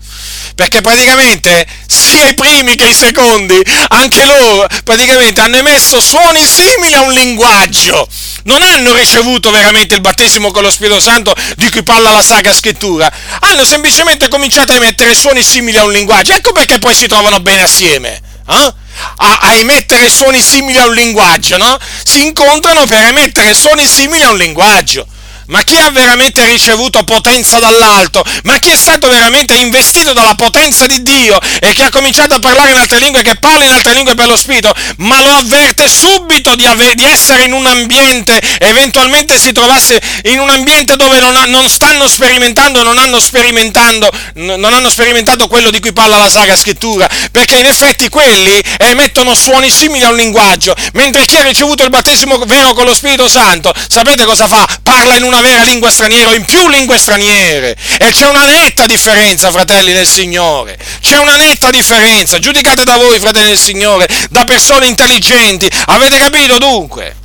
Perché 0.56 0.82
praticamente 0.82 1.66
sia 1.88 2.28
i 2.28 2.34
primi 2.36 2.76
che 2.76 2.88
i 2.88 2.94
secondi, 2.94 3.60
anche 3.90 4.26
loro 4.26 4.68
praticamente 4.84 5.42
hanno 5.42 5.58
emesso 5.58 6.00
suoni 6.00 6.46
simili 6.46 6.94
a 6.94 7.02
un 7.02 7.12
linguaggio. 7.12 8.08
Non 8.44 8.62
hanno 8.62 8.94
ricevuto 8.94 9.52
veramente 9.52 9.96
il 9.96 10.02
battesimo 10.02 10.52
con 10.52 10.64
lo 10.64 10.72
Spirito 10.72 11.00
Santo 11.00 11.34
di 11.56 11.70
cui 11.70 11.84
parla 11.84 12.12
la 12.12 12.22
Sacra 12.22 12.54
Scrittura. 12.54 13.12
Hanno 13.40 13.66
semplicemente 13.66 14.28
cominciato 14.28 14.74
a 14.74 14.76
emettere 14.76 15.16
suoni 15.16 15.44
simili 15.44 15.78
a 15.78 15.86
un 15.86 15.92
linguaggio. 15.92 16.34
Ecco 16.34 16.52
perché 16.52 16.80
poi 16.80 16.94
si 16.94 17.08
trovano 17.08 17.40
bene 17.40 17.64
assieme. 17.64 18.22
Eh? 18.48 18.74
A, 19.18 19.40
a, 19.42 19.54
emettere 19.56 20.10
suoni 20.10 20.42
simili 20.42 20.78
a 20.78 20.86
un 20.86 20.94
linguaggio, 20.94 21.58
no? 21.58 21.78
Si 22.04 22.26
incontrano 22.26 22.86
per 22.86 23.02
emettere 23.04 23.54
suoni 23.54 23.88
simili 23.88 24.24
a 24.24 24.32
un 24.32 24.38
linguaggio 24.38 25.08
ma 25.48 25.62
chi 25.64 25.78
ha 25.78 25.90
veramente 25.92 26.46
ricevuto 26.46 27.04
potenza 27.04 27.60
dall'alto, 27.60 28.24
ma 28.44 28.58
chi 28.60 28.70
è 28.70 28.78
stato 28.78 29.10
veramente 29.10 29.56
investito 29.56 30.14
dalla 30.14 30.36
potenza 30.36 30.86
di 30.86 31.02
Dio 31.02 31.40
e 31.60 31.74
che 31.74 31.84
ha 31.84 31.90
cominciato 31.90 32.36
a 32.36 32.40
parlare 32.40 32.72
in 32.72 32.78
altre 32.78 33.00
lingue, 33.00 33.22
che 33.22 33.36
parla 33.36 33.64
in 33.64 33.72
altre 33.72 33.94
lingue 33.94 34.16
per 34.16 34.28
lo 34.28 34.38
Spirito, 34.38 34.74
ma 34.98 35.22
lo 35.22 35.30
avverte 35.38 35.90
subito 35.90 36.56
di, 36.56 36.66
ave- 36.66 36.96
di 36.96 37.06
essere 37.06 37.44
in 37.44 37.54
un 37.54 37.66
ambiente, 37.66 38.40
eventualmente 38.60 39.40
si 39.40 39.52
trovasse 39.52 40.02
in 40.24 40.40
un 40.40 40.50
ambiente 40.50 40.96
dove 40.96 41.20
non, 41.20 41.36
ha, 41.36 41.46
non 41.46 41.68
stanno 41.70 42.08
sperimentando, 42.08 42.84
non 42.84 42.98
hanno 42.98 43.20
sperimentato, 43.20 44.10
n- 44.36 44.56
non 44.58 44.74
hanno 44.74 44.90
sperimentato 44.90 45.48
quello 45.48 45.70
di 45.70 45.80
cui 45.80 45.94
parla 45.94 46.18
la 46.18 46.30
Sacra 46.30 46.56
Scrittura, 46.56 47.10
perché 47.32 47.58
in 47.58 47.66
effetti 47.66 48.10
quelli 48.10 48.62
emettono 48.78 49.36
suoni 49.36 49.70
simili 49.70 50.04
a 50.04 50.10
un 50.10 50.16
linguaggio, 50.16 50.76
mentre 50.94 51.26
chi 51.26 51.36
ha 51.38 51.44
ricevuto 51.44 51.84
il 51.84 51.90
battesimo 51.90 52.38
vero 52.46 52.74
con 52.74 52.86
lo 52.86 52.94
Spirito 52.94 53.28
Santo, 53.28 53.74
sapete 53.88 54.26
cosa 54.26 54.48
fa? 54.48 54.66
Parla 54.84 55.16
in 55.16 55.24
un 55.24 55.33
una 55.34 55.42
vera 55.42 55.64
lingua 55.64 55.90
straniera 55.90 56.30
o 56.30 56.34
in 56.34 56.46
più 56.46 56.70
lingue 56.70 56.98
straniere. 56.98 57.76
E 58.00 58.12
c'è 58.12 58.28
una 58.28 58.46
netta 58.46 58.86
differenza, 58.86 59.52
fratelli 59.52 59.92
del 59.92 60.08
Signore. 60.08 60.78
C'è 61.02 61.18
una 61.18 61.36
netta 61.36 61.72
differenza. 61.72 62.40
Giudicate 62.40 62.84
da 62.84 62.98
voi, 62.98 63.20
fratelli 63.20 63.48
del 63.48 63.60
Signore, 63.60 64.08
da 64.30 64.44
persone 64.44 64.86
intelligenti. 64.86 65.70
Avete 65.88 66.18
capito 66.18 66.58
dunque? 66.60 67.16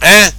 Eh? 0.00 0.32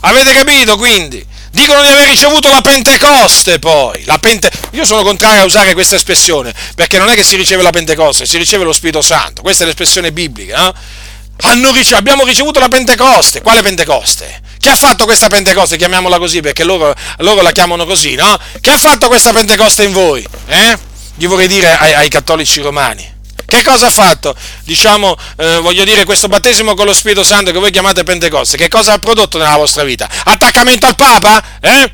Avete 0.00 0.32
capito 0.32 0.76
quindi? 0.76 1.24
Dicono 1.52 1.82
di 1.82 1.88
aver 1.88 2.08
ricevuto 2.08 2.48
la 2.48 2.62
Pentecoste 2.62 3.58
poi. 3.58 4.04
La 4.06 4.18
Pente... 4.18 4.50
Io 4.72 4.86
sono 4.86 5.02
contrario 5.02 5.42
a 5.42 5.44
usare 5.44 5.74
questa 5.74 5.96
espressione, 5.96 6.52
perché 6.74 6.96
non 6.96 7.10
è 7.10 7.14
che 7.14 7.22
si 7.22 7.36
riceve 7.36 7.62
la 7.62 7.70
Pentecoste, 7.70 8.24
si 8.24 8.38
riceve 8.38 8.64
lo 8.64 8.72
Spirito 8.72 9.02
Santo. 9.02 9.42
Questa 9.42 9.64
è 9.64 9.66
l'espressione 9.66 10.12
biblica. 10.12 10.68
Eh? 10.68 11.00
Ricevuto, 11.44 11.96
abbiamo 11.96 12.24
ricevuto 12.24 12.58
la 12.58 12.68
Pentecoste. 12.68 13.42
Quale 13.42 13.60
Pentecoste? 13.60 14.40
Chi 14.62 14.68
ha 14.68 14.76
fatto 14.76 15.06
questa 15.06 15.26
Pentecoste? 15.26 15.76
Chiamiamola 15.76 16.18
così 16.18 16.40
perché 16.40 16.62
loro, 16.62 16.94
loro 17.16 17.42
la 17.42 17.50
chiamano 17.50 17.84
così, 17.84 18.14
no? 18.14 18.38
Chi 18.60 18.70
ha 18.70 18.78
fatto 18.78 19.08
questa 19.08 19.32
Pentecoste 19.32 19.82
in 19.82 19.92
voi? 19.92 20.24
Eh? 20.46 20.78
Gli 21.16 21.26
vorrei 21.26 21.48
dire 21.48 21.76
ai, 21.76 21.94
ai 21.94 22.08
cattolici 22.08 22.60
romani. 22.60 23.04
Che 23.44 23.62
cosa 23.64 23.88
ha 23.88 23.90
fatto? 23.90 24.36
Diciamo, 24.62 25.16
eh, 25.38 25.58
voglio 25.58 25.82
dire, 25.82 26.04
questo 26.04 26.28
battesimo 26.28 26.74
con 26.74 26.86
lo 26.86 26.94
Spirito 26.94 27.24
Santo 27.24 27.50
che 27.50 27.58
voi 27.58 27.72
chiamate 27.72 28.04
Pentecoste, 28.04 28.56
che 28.56 28.68
cosa 28.68 28.92
ha 28.92 28.98
prodotto 29.00 29.36
nella 29.36 29.56
vostra 29.56 29.82
vita? 29.82 30.08
Attaccamento 30.22 30.86
al 30.86 30.94
Papa? 30.94 31.42
Eh? 31.60 31.90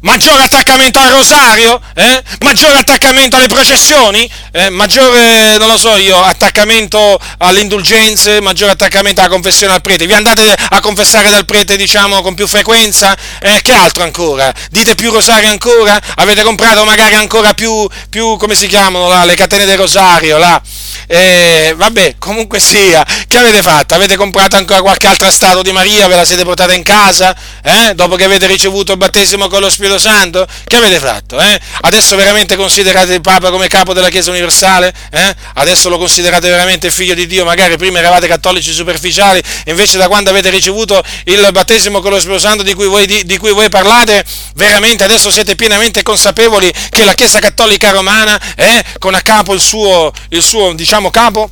Maggiore 0.00 0.44
attaccamento 0.44 1.00
al 1.00 1.10
rosario? 1.10 1.80
Eh? 1.94 2.22
Maggiore 2.40 2.78
attaccamento 2.78 3.36
alle 3.36 3.48
processioni? 3.48 4.30
Eh? 4.52 4.70
Maggiore, 4.70 5.58
non 5.58 5.66
lo 5.66 5.76
so 5.76 5.96
io, 5.96 6.22
attaccamento 6.22 7.18
alle 7.38 7.60
indulgenze? 7.60 8.40
Maggiore 8.40 8.72
attaccamento 8.72 9.20
alla 9.20 9.28
confessione 9.28 9.72
al 9.72 9.80
prete? 9.80 10.06
Vi 10.06 10.12
andate 10.12 10.54
a 10.68 10.80
confessare 10.80 11.30
dal 11.30 11.44
prete, 11.44 11.76
diciamo, 11.76 12.22
con 12.22 12.34
più 12.34 12.46
frequenza? 12.46 13.16
Eh? 13.40 13.60
Che 13.60 13.72
altro 13.72 14.04
ancora? 14.04 14.54
Dite 14.70 14.94
più 14.94 15.10
rosario 15.10 15.50
ancora? 15.50 16.00
Avete 16.16 16.44
comprato 16.44 16.84
magari 16.84 17.16
ancora 17.16 17.52
più, 17.54 17.84
più 18.08 18.36
come 18.36 18.54
si 18.54 18.68
chiamano 18.68 19.08
là, 19.08 19.24
le 19.24 19.34
catene 19.34 19.64
del 19.64 19.78
rosario, 19.78 20.38
là? 20.38 20.62
Eh, 21.06 21.74
vabbè, 21.76 22.16
comunque 22.18 22.60
sia, 22.60 23.06
che 23.26 23.38
avete 23.38 23.62
fatto? 23.62 23.94
Avete 23.94 24.16
comprato 24.16 24.56
ancora 24.56 24.80
qualche 24.80 25.06
altra 25.06 25.30
statua 25.30 25.62
di 25.62 25.72
Maria? 25.72 26.06
Ve 26.08 26.16
la 26.16 26.24
siete 26.24 26.44
portata 26.44 26.74
in 26.74 26.82
casa? 26.82 27.34
Eh? 27.62 27.94
Dopo 27.94 28.16
che 28.16 28.24
avete 28.24 28.46
ricevuto 28.46 28.92
il 28.92 28.98
battesimo 28.98 29.48
con 29.48 29.60
lo 29.60 29.70
Spirito 29.70 29.98
Santo? 29.98 30.46
Che 30.64 30.76
avete 30.76 30.98
fatto? 30.98 31.40
Eh? 31.40 31.60
Adesso 31.82 32.16
veramente 32.16 32.56
considerate 32.56 33.14
il 33.14 33.20
Papa 33.20 33.50
come 33.50 33.68
capo 33.68 33.92
della 33.92 34.08
Chiesa 34.08 34.30
universale? 34.30 34.92
Eh? 35.10 35.34
Adesso 35.54 35.88
lo 35.88 35.98
considerate 35.98 36.48
veramente 36.48 36.90
figlio 36.90 37.14
di 37.14 37.26
Dio? 37.26 37.44
Magari 37.44 37.76
prima 37.76 37.98
eravate 37.98 38.26
cattolici 38.26 38.72
superficiali, 38.72 39.42
invece 39.66 39.98
da 39.98 40.08
quando 40.08 40.30
avete 40.30 40.50
ricevuto 40.50 41.02
il 41.24 41.48
battesimo 41.52 42.00
con 42.00 42.10
lo 42.10 42.18
Spirito 42.18 42.40
Santo 42.40 42.62
di 42.62 42.74
cui 42.74 42.86
voi, 42.86 43.06
di, 43.06 43.24
di 43.24 43.38
cui 43.38 43.52
voi 43.52 43.68
parlate, 43.68 44.24
veramente 44.54 45.04
adesso 45.04 45.30
siete 45.30 45.54
pienamente 45.54 46.02
consapevoli 46.02 46.70
che 46.90 47.04
la 47.04 47.14
Chiesa 47.14 47.38
cattolica 47.38 47.90
romana, 47.90 48.38
eh, 48.56 48.84
con 48.98 49.14
a 49.14 49.20
capo 49.22 49.54
il 49.54 49.60
suo, 49.60 50.12
il 50.30 50.42
suo 50.42 50.72
diciamo, 50.74 50.87
capo, 51.10 51.50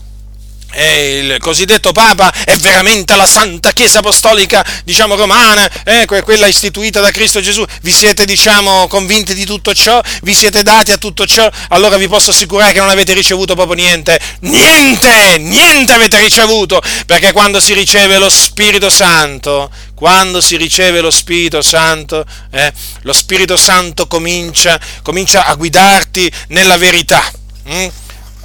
eh, 0.73 1.19
il 1.19 1.39
cosiddetto 1.41 1.93
Papa 1.93 2.33
è 2.45 2.57
veramente 2.57 3.15
la 3.17 3.27
Santa 3.27 3.73
Chiesa 3.73 3.99
Apostolica, 3.99 4.65
diciamo, 4.85 5.15
romana, 5.15 5.69
eh, 5.85 6.07
quella 6.07 6.47
istituita 6.47 7.01
da 7.01 7.11
Cristo 7.11 7.41
Gesù. 7.41 7.63
Vi 7.83 7.93
siete, 7.93 8.25
diciamo, 8.25 8.87
convinti 8.89 9.35
di 9.35 9.45
tutto 9.45 9.75
ciò? 9.75 10.01
Vi 10.23 10.35
siete 10.35 10.63
dati 10.63 10.91
a 10.91 10.97
tutto 10.97 11.27
ciò? 11.27 11.51
Allora 11.69 11.99
vi 11.99 12.09
posso 12.09 12.31
assicurare 12.31 12.73
che 12.73 12.79
non 12.79 12.89
avete 12.89 13.13
ricevuto 13.13 13.55
proprio 13.55 13.75
niente. 13.77 14.19
Niente! 14.41 15.37
Niente 15.39 15.93
avete 15.93 16.19
ricevuto! 16.19 16.81
Perché 17.05 17.33
quando 17.33 17.61
si 17.61 17.75
riceve 17.75 18.19
lo 18.19 18.31
Spirito 18.31 18.89
Santo, 18.89 19.71
quando 19.95 20.41
si 20.41 20.57
riceve 20.57 21.01
lo 21.01 21.11
Spirito 21.11 21.61
Santo, 21.61 22.25
eh, 22.51 22.73
lo 23.03 23.13
Spirito 23.13 23.57
Santo 23.57 24.07
comincia, 24.07 24.81
comincia 25.03 25.45
a 25.45 25.55
guidarti 25.55 26.33
nella 26.49 26.79
verità. 26.79 27.31
Hm? 27.69 27.89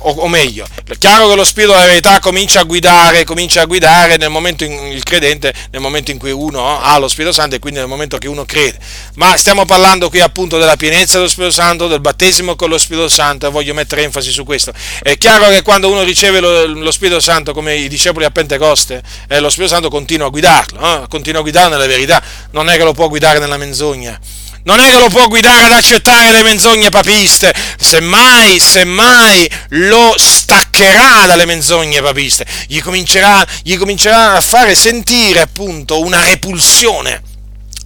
O, 0.03 0.11
o, 0.11 0.27
meglio, 0.27 0.65
è 0.87 0.97
chiaro 0.97 1.29
che 1.29 1.35
lo 1.35 1.43
spirito 1.43 1.73
della 1.73 1.85
verità 1.85 2.19
comincia 2.19 2.61
a 2.61 2.63
guidare, 2.63 3.23
comincia 3.23 3.61
a 3.61 3.65
guidare 3.65 4.17
nel 4.17 4.29
momento 4.29 4.63
in, 4.63 4.71
il 4.87 5.03
credente, 5.03 5.53
nel 5.71 5.81
momento 5.81 6.11
in 6.11 6.17
cui 6.17 6.31
uno 6.31 6.79
ha 6.79 6.97
lo 6.97 7.07
Spirito 7.07 7.33
Santo 7.33 7.55
e 7.55 7.59
quindi 7.59 7.79
nel 7.79 7.87
momento 7.87 8.17
che 8.17 8.27
uno 8.27 8.45
crede. 8.45 8.79
Ma 9.15 9.37
stiamo 9.37 9.65
parlando 9.65 10.09
qui 10.09 10.19
appunto 10.19 10.57
della 10.57 10.75
pienezza 10.75 11.17
dello 11.17 11.29
Spirito 11.29 11.53
Santo, 11.53 11.87
del 11.87 11.99
battesimo 11.99 12.55
con 12.55 12.69
lo 12.69 12.77
Spirito 12.77 13.09
Santo 13.09 13.49
voglio 13.51 13.73
mettere 13.73 14.03
enfasi 14.03 14.31
su 14.31 14.43
questo. 14.43 14.73
È 15.01 15.17
chiaro 15.17 15.49
che 15.49 15.61
quando 15.61 15.89
uno 15.89 16.03
riceve 16.03 16.39
lo, 16.39 16.65
lo 16.65 16.91
Spirito 16.91 17.19
Santo 17.19 17.53
come 17.53 17.75
i 17.75 17.87
discepoli 17.87 18.25
a 18.25 18.31
Pentecoste, 18.31 19.01
eh, 19.27 19.39
lo 19.39 19.49
Spirito 19.49 19.73
Santo 19.73 19.89
continua 19.89 20.27
a 20.27 20.29
guidarlo, 20.29 21.03
eh, 21.03 21.07
continua 21.07 21.39
a 21.39 21.43
guidarlo 21.43 21.75
nella 21.75 21.87
verità, 21.87 22.21
non 22.51 22.69
è 22.69 22.77
che 22.77 22.83
lo 22.83 22.93
può 22.93 23.07
guidare 23.07 23.39
nella 23.39 23.57
menzogna 23.57 24.19
non 24.63 24.79
è 24.79 24.89
che 24.89 24.99
lo 24.99 25.09
può 25.09 25.27
guidare 25.27 25.65
ad 25.65 25.71
accettare 25.71 26.31
le 26.31 26.43
menzogne 26.43 26.89
papiste, 26.89 27.53
semmai, 27.77 28.59
semmai 28.59 29.49
lo 29.69 30.13
staccherà 30.17 31.25
dalle 31.25 31.45
menzogne 31.45 32.01
papiste, 32.01 32.45
gli 32.67 32.81
comincerà, 32.81 33.45
gli 33.63 33.77
comincerà 33.77 34.33
a 34.33 34.41
fare 34.41 34.75
sentire 34.75 35.41
appunto 35.41 35.99
una 35.99 36.23
repulsione 36.25 37.29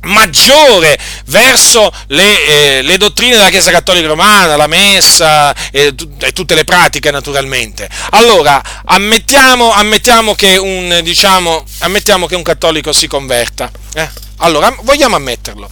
maggiore 0.05 0.97
verso 1.25 1.91
le, 2.07 2.77
eh, 2.77 2.81
le, 2.81 2.97
dottrine 2.97 3.35
della 3.35 3.49
Chiesa 3.49 3.71
Cattolica 3.71 4.07
Romana, 4.07 4.55
la 4.55 4.67
Messa 4.67 5.53
e, 5.71 5.93
e, 6.19 6.31
tutte 6.31 6.55
le 6.55 6.63
pratiche 6.63 7.11
naturalmente. 7.11 7.89
Allora, 8.11 8.61
ammettiamo, 8.85 9.71
ammettiamo, 9.71 10.35
che, 10.35 10.57
un, 10.57 10.99
diciamo, 11.03 11.63
ammettiamo 11.79 12.27
che 12.27 12.35
un 12.35 12.43
cattolico 12.43 12.93
si 12.93 13.07
converta. 13.07 13.71
Eh? 13.93 14.09
Allora, 14.37 14.75
vogliamo 14.81 15.15
ammetterlo. 15.15 15.69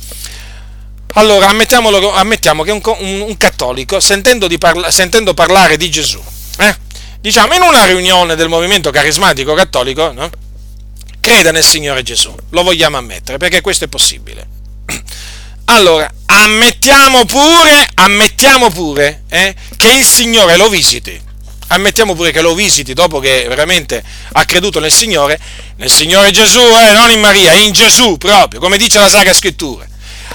Allora, 1.16 1.48
ammettiamo 1.48 2.64
che 2.64 2.72
un, 2.72 2.82
un, 2.84 3.22
un 3.22 3.38
cattolico, 3.38 4.00
sentendo, 4.00 4.48
parla, 4.58 4.90
sentendo, 4.90 5.36
parlare 5.36 5.78
di 5.78 5.92
Gesù, 5.92 6.20
eh, 6.58 6.76
diciamo 7.20 7.54
in 7.54 7.62
una 7.62 7.86
riunione 7.86 8.36
del 8.36 8.50
movimento 8.50 8.90
carismatico 8.90 9.54
cattolico, 9.54 10.12
no, 10.12 10.28
creda 11.20 11.52
nel 11.52 11.64
Signore 11.64 12.02
Gesù. 12.02 12.34
Lo 12.50 12.64
vogliamo 12.64 12.98
ammettere, 12.98 13.38
perché 13.38 13.62
questo 13.62 13.86
è 13.86 13.88
possibile. 13.88 14.48
Allora, 15.66 16.12
ammettiamo 16.26 17.26
pure, 17.26 17.88
ammettiamo 17.94 18.70
pure 18.70 19.24
eh, 19.30 19.56
che 19.78 19.94
il 19.94 20.04
Signore 20.04 20.58
lo 20.58 20.68
visiti. 20.68 21.20
Ammettiamo 21.68 22.16
pure 22.16 22.32
che 22.32 22.42
lo 22.42 22.54
visiti 22.54 22.94
dopo 22.94 23.20
che 23.20 23.46
veramente 23.48 24.04
ha 24.34 24.44
creduto 24.46 24.80
nel 24.80 24.92
Signore, 24.92 25.40
nel 25.78 25.90
Signore 25.90 26.32
Gesù, 26.32 26.60
eh, 26.60 26.92
non 26.92 27.10
in 27.12 27.22
Maria, 27.22 27.54
in 27.54 27.72
Gesù 27.72 28.18
proprio, 28.18 28.60
come 28.60 28.78
dice 28.78 29.00
la 29.00 29.08
Sacra 29.08 29.34
Scrittura 29.34 29.88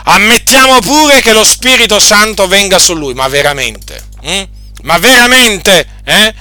ammettiamo 0.08 0.80
pure 0.80 1.20
che 1.20 1.32
lo 1.32 1.44
Spirito 1.44 1.98
Santo 1.98 2.46
venga 2.48 2.78
su 2.78 2.94
lui, 2.94 3.14
ma 3.14 3.28
veramente? 3.28 4.02
Hm? 4.22 4.42
Ma 4.82 4.98
veramente? 4.98 5.86
Eh? 6.04 6.34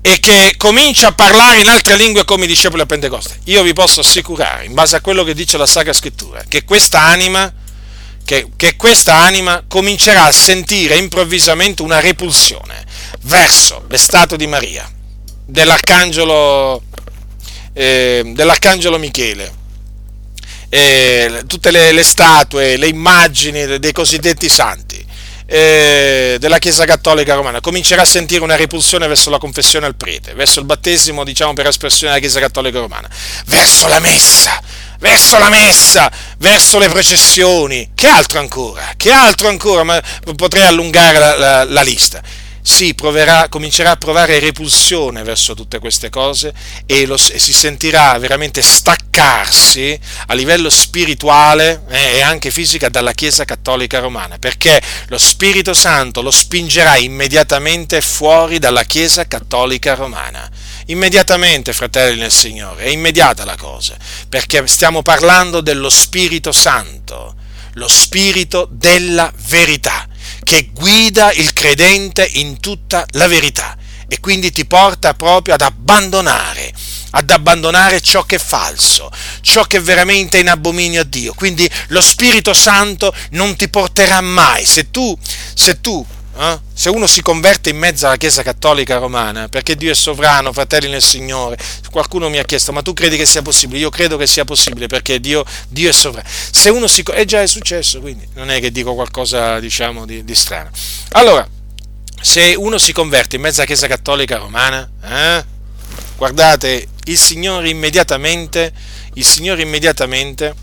E 0.00 0.20
che 0.20 0.54
comincia 0.58 1.08
a 1.08 1.12
parlare 1.12 1.60
in 1.60 1.68
altre 1.68 1.96
lingue 1.96 2.24
come 2.24 2.44
i 2.44 2.48
discepoli 2.48 2.82
a 2.82 2.86
Pentecoste. 2.86 3.38
Io 3.44 3.62
vi 3.62 3.72
posso 3.72 4.00
assicurare, 4.00 4.64
in 4.64 4.74
base 4.74 4.96
a 4.96 5.00
quello 5.00 5.22
che 5.22 5.34
dice 5.34 5.56
la 5.56 5.66
Sacra 5.66 5.92
Scrittura, 5.92 6.42
che 6.46 6.64
questa 6.64 7.00
anima, 7.00 7.50
che, 8.24 8.48
che 8.56 8.76
questa 8.76 9.14
anima 9.14 9.62
comincerà 9.66 10.24
a 10.24 10.32
sentire 10.32 10.96
improvvisamente 10.96 11.82
una 11.82 12.00
repulsione 12.00 12.84
verso 13.22 13.84
l'estato 13.88 14.36
di 14.36 14.46
Maria, 14.46 14.90
dell'arcangelo, 15.46 16.82
eh, 17.72 18.32
dell'arcangelo 18.34 18.98
Michele 18.98 19.62
eh, 20.74 21.44
tutte 21.46 21.70
le, 21.70 21.92
le, 21.92 22.02
statue, 22.02 22.76
le 22.76 22.88
immagini 22.88 23.78
dei 23.78 23.92
cosiddetti 23.92 24.48
santi 24.48 25.06
eh, 25.46 26.36
della 26.40 26.58
Chiesa 26.58 26.84
Cattolica 26.84 27.34
Romana, 27.34 27.60
comincerà 27.60 28.02
a 28.02 28.04
sentire 28.04 28.42
una 28.42 28.56
repulsione 28.56 29.06
verso 29.06 29.30
la 29.30 29.38
confessione 29.38 29.86
al 29.86 29.94
prete, 29.94 30.34
verso 30.34 30.58
il 30.58 30.66
battesimo, 30.66 31.22
diciamo 31.22 31.52
per 31.52 31.68
espressione 31.68 32.14
della 32.14 32.24
Chiesa 32.24 32.40
Cattolica 32.40 32.80
Romana, 32.80 33.08
verso 33.46 33.86
la 33.86 34.00
messa, 34.00 34.60
verso 34.98 35.38
la 35.38 35.48
messa, 35.48 36.10
verso 36.38 36.80
le 36.80 36.88
processioni, 36.88 37.90
che 37.94 38.08
altro 38.08 38.40
ancora? 38.40 38.94
Che 38.96 39.12
altro 39.12 39.46
ancora? 39.46 39.84
Ma 39.84 40.02
potrei 40.34 40.66
allungare 40.66 41.18
la, 41.20 41.36
la, 41.38 41.64
la 41.64 41.82
lista 41.82 42.20
sì, 42.66 42.94
proverà, 42.94 43.48
comincerà 43.50 43.90
a 43.90 43.96
provare 43.96 44.38
repulsione 44.38 45.22
verso 45.22 45.52
tutte 45.52 45.78
queste 45.78 46.08
cose 46.08 46.54
e, 46.86 47.04
lo, 47.04 47.16
e 47.16 47.38
si 47.38 47.52
sentirà 47.52 48.16
veramente 48.16 48.62
staccarsi 48.62 50.00
a 50.28 50.32
livello 50.32 50.70
spirituale 50.70 51.84
eh, 51.90 52.14
e 52.14 52.20
anche 52.22 52.50
fisica 52.50 52.88
dalla 52.88 53.12
Chiesa 53.12 53.44
Cattolica 53.44 53.98
Romana, 53.98 54.38
perché 54.38 54.80
lo 55.08 55.18
Spirito 55.18 55.74
Santo 55.74 56.22
lo 56.22 56.30
spingerà 56.30 56.96
immediatamente 56.96 58.00
fuori 58.00 58.58
dalla 58.58 58.84
Chiesa 58.84 59.28
Cattolica 59.28 59.92
Romana. 59.92 60.50
Immediatamente, 60.86 61.74
fratelli 61.74 62.20
nel 62.20 62.32
Signore, 62.32 62.84
è 62.84 62.88
immediata 62.88 63.44
la 63.44 63.56
cosa, 63.56 63.94
perché 64.26 64.66
stiamo 64.68 65.02
parlando 65.02 65.60
dello 65.60 65.90
Spirito 65.90 66.50
Santo, 66.50 67.34
lo 67.74 67.88
Spirito 67.88 68.66
della 68.70 69.30
verità 69.48 70.08
che 70.44 70.70
guida 70.72 71.32
il 71.32 71.52
credente 71.52 72.28
in 72.34 72.60
tutta 72.60 73.04
la 73.12 73.26
verità 73.26 73.76
e 74.06 74.20
quindi 74.20 74.52
ti 74.52 74.64
porta 74.66 75.14
proprio 75.14 75.54
ad 75.54 75.62
abbandonare, 75.62 76.72
ad 77.10 77.30
abbandonare 77.30 78.00
ciò 78.00 78.22
che 78.22 78.36
è 78.36 78.38
falso, 78.38 79.10
ciò 79.40 79.64
che 79.64 79.78
è 79.78 79.80
veramente 79.80 80.38
in 80.38 80.48
abominio 80.48 81.00
a 81.00 81.04
Dio. 81.04 81.32
Quindi 81.34 81.68
lo 81.88 82.00
Spirito 82.00 82.52
Santo 82.54 83.12
non 83.30 83.56
ti 83.56 83.68
porterà 83.68 84.20
mai, 84.20 84.64
se 84.64 84.90
tu, 84.90 85.18
se 85.54 85.80
tu 85.80 86.06
eh? 86.36 86.60
Se 86.72 86.88
uno 86.88 87.06
si 87.06 87.22
converte 87.22 87.70
in 87.70 87.76
mezzo 87.76 88.06
alla 88.06 88.16
Chiesa 88.16 88.42
Cattolica 88.42 88.98
Romana, 88.98 89.48
perché 89.48 89.76
Dio 89.76 89.90
è 89.90 89.94
sovrano, 89.94 90.52
fratelli 90.52 90.88
nel 90.88 91.02
Signore, 91.02 91.56
qualcuno 91.90 92.28
mi 92.28 92.38
ha 92.38 92.44
chiesto, 92.44 92.72
ma 92.72 92.82
tu 92.82 92.92
credi 92.92 93.16
che 93.16 93.26
sia 93.26 93.42
possibile? 93.42 93.78
Io 93.78 93.90
credo 93.90 94.16
che 94.16 94.26
sia 94.26 94.44
possibile 94.44 94.86
perché 94.86 95.20
Dio, 95.20 95.44
Dio 95.68 95.90
è 95.90 95.92
sovrano. 95.92 96.28
Se 96.28 96.68
uno 96.70 96.86
si... 96.86 97.02
è 97.02 97.24
già 97.24 97.40
è 97.40 97.46
successo, 97.46 98.00
quindi 98.00 98.26
non 98.34 98.50
è 98.50 98.60
che 98.60 98.72
dico 98.72 98.94
qualcosa, 98.94 99.60
diciamo, 99.60 100.04
di, 100.04 100.24
di 100.24 100.34
strano. 100.34 100.70
Allora, 101.12 101.46
se 102.20 102.54
uno 102.56 102.78
si 102.78 102.92
converte 102.92 103.36
in 103.36 103.42
mezzo 103.42 103.58
alla 103.58 103.66
Chiesa 103.66 103.86
Cattolica 103.86 104.38
Romana, 104.38 104.88
eh? 105.04 105.44
guardate, 106.16 106.88
il 107.04 107.18
Signore 107.18 107.68
immediatamente, 107.68 108.72
il 109.14 109.24
Signore 109.24 109.62
immediatamente 109.62 110.54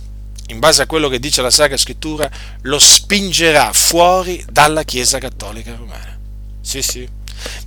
in 0.51 0.59
base 0.59 0.83
a 0.83 0.85
quello 0.85 1.07
che 1.09 1.19
dice 1.19 1.41
la 1.41 1.49
Sacra 1.49 1.77
Scrittura, 1.77 2.29
lo 2.63 2.77
spingerà 2.77 3.71
fuori 3.73 4.43
dalla 4.49 4.83
Chiesa 4.83 5.17
Cattolica 5.17 5.75
Romana. 5.75 6.17
Sì, 6.61 6.81
sì. 6.81 7.07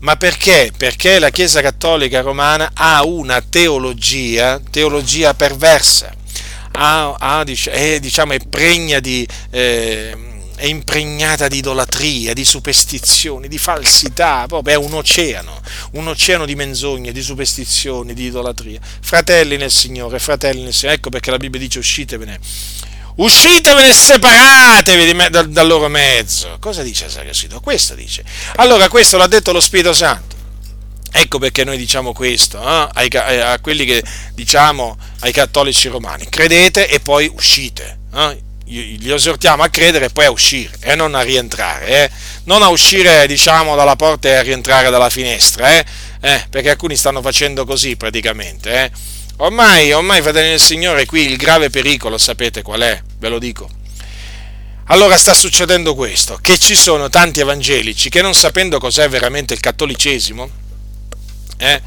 Ma 0.00 0.16
perché? 0.16 0.72
Perché 0.76 1.18
la 1.18 1.30
Chiesa 1.30 1.60
Cattolica 1.60 2.20
Romana 2.20 2.70
ha 2.74 3.04
una 3.04 3.40
teologia, 3.40 4.60
teologia 4.70 5.34
perversa, 5.34 6.14
ha, 6.72 7.14
ha, 7.18 7.44
è, 7.44 7.98
diciamo, 7.98 8.34
è 8.34 8.38
pregna 8.38 9.00
di... 9.00 9.26
Eh, 9.50 10.32
è 10.56 10.66
impregnata 10.66 11.48
di 11.48 11.58
idolatria, 11.58 12.32
di 12.32 12.44
superstizioni, 12.44 13.48
di 13.48 13.58
falsità, 13.58 14.44
proprio 14.46 14.74
è 14.74 14.76
un 14.76 14.94
oceano, 14.94 15.60
un 15.92 16.08
oceano 16.08 16.46
di 16.46 16.54
menzogne, 16.54 17.12
di 17.12 17.22
superstizioni, 17.22 18.14
di 18.14 18.24
idolatria. 18.24 18.80
Fratelli 19.00 19.56
nel 19.56 19.70
Signore, 19.70 20.18
fratelli 20.18 20.62
nel 20.62 20.72
Signore, 20.72 20.98
ecco 20.98 21.10
perché 21.10 21.30
la 21.30 21.38
Bibbia 21.38 21.58
dice 21.58 21.78
uscitevene, 21.80 22.38
uscitevene 23.16 23.88
e 23.88 23.92
separatevi 23.92 25.14
me, 25.14 25.30
dal, 25.30 25.48
dal, 25.48 25.66
loro 25.66 25.88
mezzo. 25.88 26.56
Cosa 26.60 26.82
dice 26.82 27.08
Sacra 27.08 27.32
Questo 27.60 27.94
dice. 27.94 28.24
Allora 28.56 28.88
questo 28.88 29.16
l'ha 29.16 29.26
detto 29.26 29.52
lo 29.52 29.60
Spirito 29.60 29.92
Santo. 29.92 30.34
Ecco 31.16 31.38
perché 31.38 31.62
noi 31.62 31.76
diciamo 31.76 32.12
questo 32.12 32.60
eh, 32.60 32.88
ai, 32.92 33.08
eh, 33.08 33.38
a 33.38 33.60
quelli 33.60 33.84
che 33.84 34.02
diciamo 34.32 34.96
ai 35.20 35.30
cattolici 35.32 35.88
romani, 35.88 36.28
credete 36.28 36.88
e 36.88 36.98
poi 37.00 37.30
uscite. 37.32 37.98
Eh? 38.12 38.52
Li 38.66 39.12
esortiamo 39.12 39.62
a 39.62 39.68
credere 39.68 40.06
e 40.06 40.10
poi 40.10 40.24
a 40.24 40.30
uscire 40.30 40.70
e 40.80 40.94
non 40.94 41.14
a 41.14 41.20
rientrare, 41.20 41.86
eh? 41.86 42.10
non 42.44 42.62
a 42.62 42.68
uscire 42.68 43.26
diciamo 43.26 43.76
dalla 43.76 43.96
porta 43.96 44.28
e 44.28 44.34
a 44.34 44.42
rientrare 44.42 44.90
dalla 44.90 45.10
finestra, 45.10 45.76
eh? 45.76 45.84
Eh, 46.20 46.46
perché 46.48 46.70
alcuni 46.70 46.96
stanno 46.96 47.20
facendo 47.20 47.66
così 47.66 47.96
praticamente. 47.96 48.72
Eh? 48.72 48.90
Ormai, 49.38 49.92
ormai, 49.92 50.22
fratelli 50.22 50.50
del 50.50 50.60
Signore, 50.60 51.04
qui 51.04 51.28
il 51.30 51.36
grave 51.36 51.68
pericolo, 51.68 52.16
sapete 52.16 52.62
qual 52.62 52.80
è? 52.80 53.02
Ve 53.18 53.28
lo 53.28 53.38
dico. 53.38 53.68
Allora 54.88 55.16
sta 55.16 55.34
succedendo 55.34 55.94
questo, 55.94 56.38
che 56.40 56.58
ci 56.58 56.74
sono 56.74 57.08
tanti 57.08 57.40
evangelici 57.40 58.10
che 58.10 58.22
non 58.22 58.34
sapendo 58.34 58.78
cos'è 58.78 59.08
veramente 59.08 59.54
il 59.54 59.60
cattolicesimo, 59.60 60.50
eh, 61.58 61.82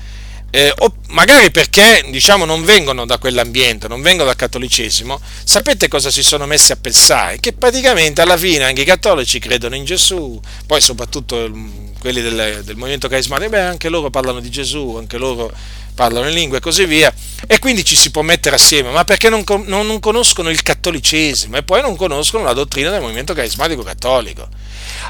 eh, 0.49 0.73
o 0.77 0.93
magari 1.09 1.51
perché 1.51 2.05
diciamo, 2.09 2.45
non 2.45 2.63
vengono 2.63 3.05
da 3.05 3.17
quell'ambiente, 3.17 3.87
non 3.87 4.01
vengono 4.01 4.25
dal 4.25 4.35
cattolicesimo, 4.35 5.19
sapete 5.43 5.87
cosa 5.87 6.09
si 6.09 6.23
sono 6.23 6.45
messi 6.45 6.71
a 6.71 6.77
pensare? 6.77 7.39
Che 7.39 7.53
praticamente 7.53 8.21
alla 8.21 8.37
fine 8.37 8.63
anche 8.63 8.81
i 8.81 8.85
cattolici 8.85 9.39
credono 9.39 9.75
in 9.75 9.85
Gesù, 9.85 10.39
poi 10.65 10.79
soprattutto 10.79 11.51
quelli 11.99 12.21
del, 12.21 12.61
del 12.63 12.75
movimento 12.75 13.07
carismatico, 13.07 13.49
beh, 13.49 13.59
anche 13.59 13.89
loro 13.89 14.09
parlano 14.09 14.39
di 14.39 14.49
Gesù, 14.49 14.95
anche 14.97 15.17
loro 15.17 15.51
parlano 15.93 16.27
in 16.27 16.35
lingue 16.35 16.59
e 16.59 16.61
così 16.61 16.85
via, 16.85 17.11
e 17.47 17.59
quindi 17.59 17.83
ci 17.83 17.95
si 17.95 18.11
può 18.11 18.21
mettere 18.21 18.55
assieme, 18.55 18.91
ma 18.91 19.03
perché 19.03 19.29
non, 19.29 19.43
non, 19.65 19.85
non 19.87 19.99
conoscono 19.99 20.49
il 20.49 20.61
cattolicesimo 20.61 21.57
e 21.57 21.63
poi 21.63 21.81
non 21.81 21.95
conoscono 21.95 22.43
la 22.43 22.53
dottrina 22.53 22.91
del 22.91 23.01
movimento 23.01 23.33
carismatico 23.33 23.83
cattolico. 23.83 24.47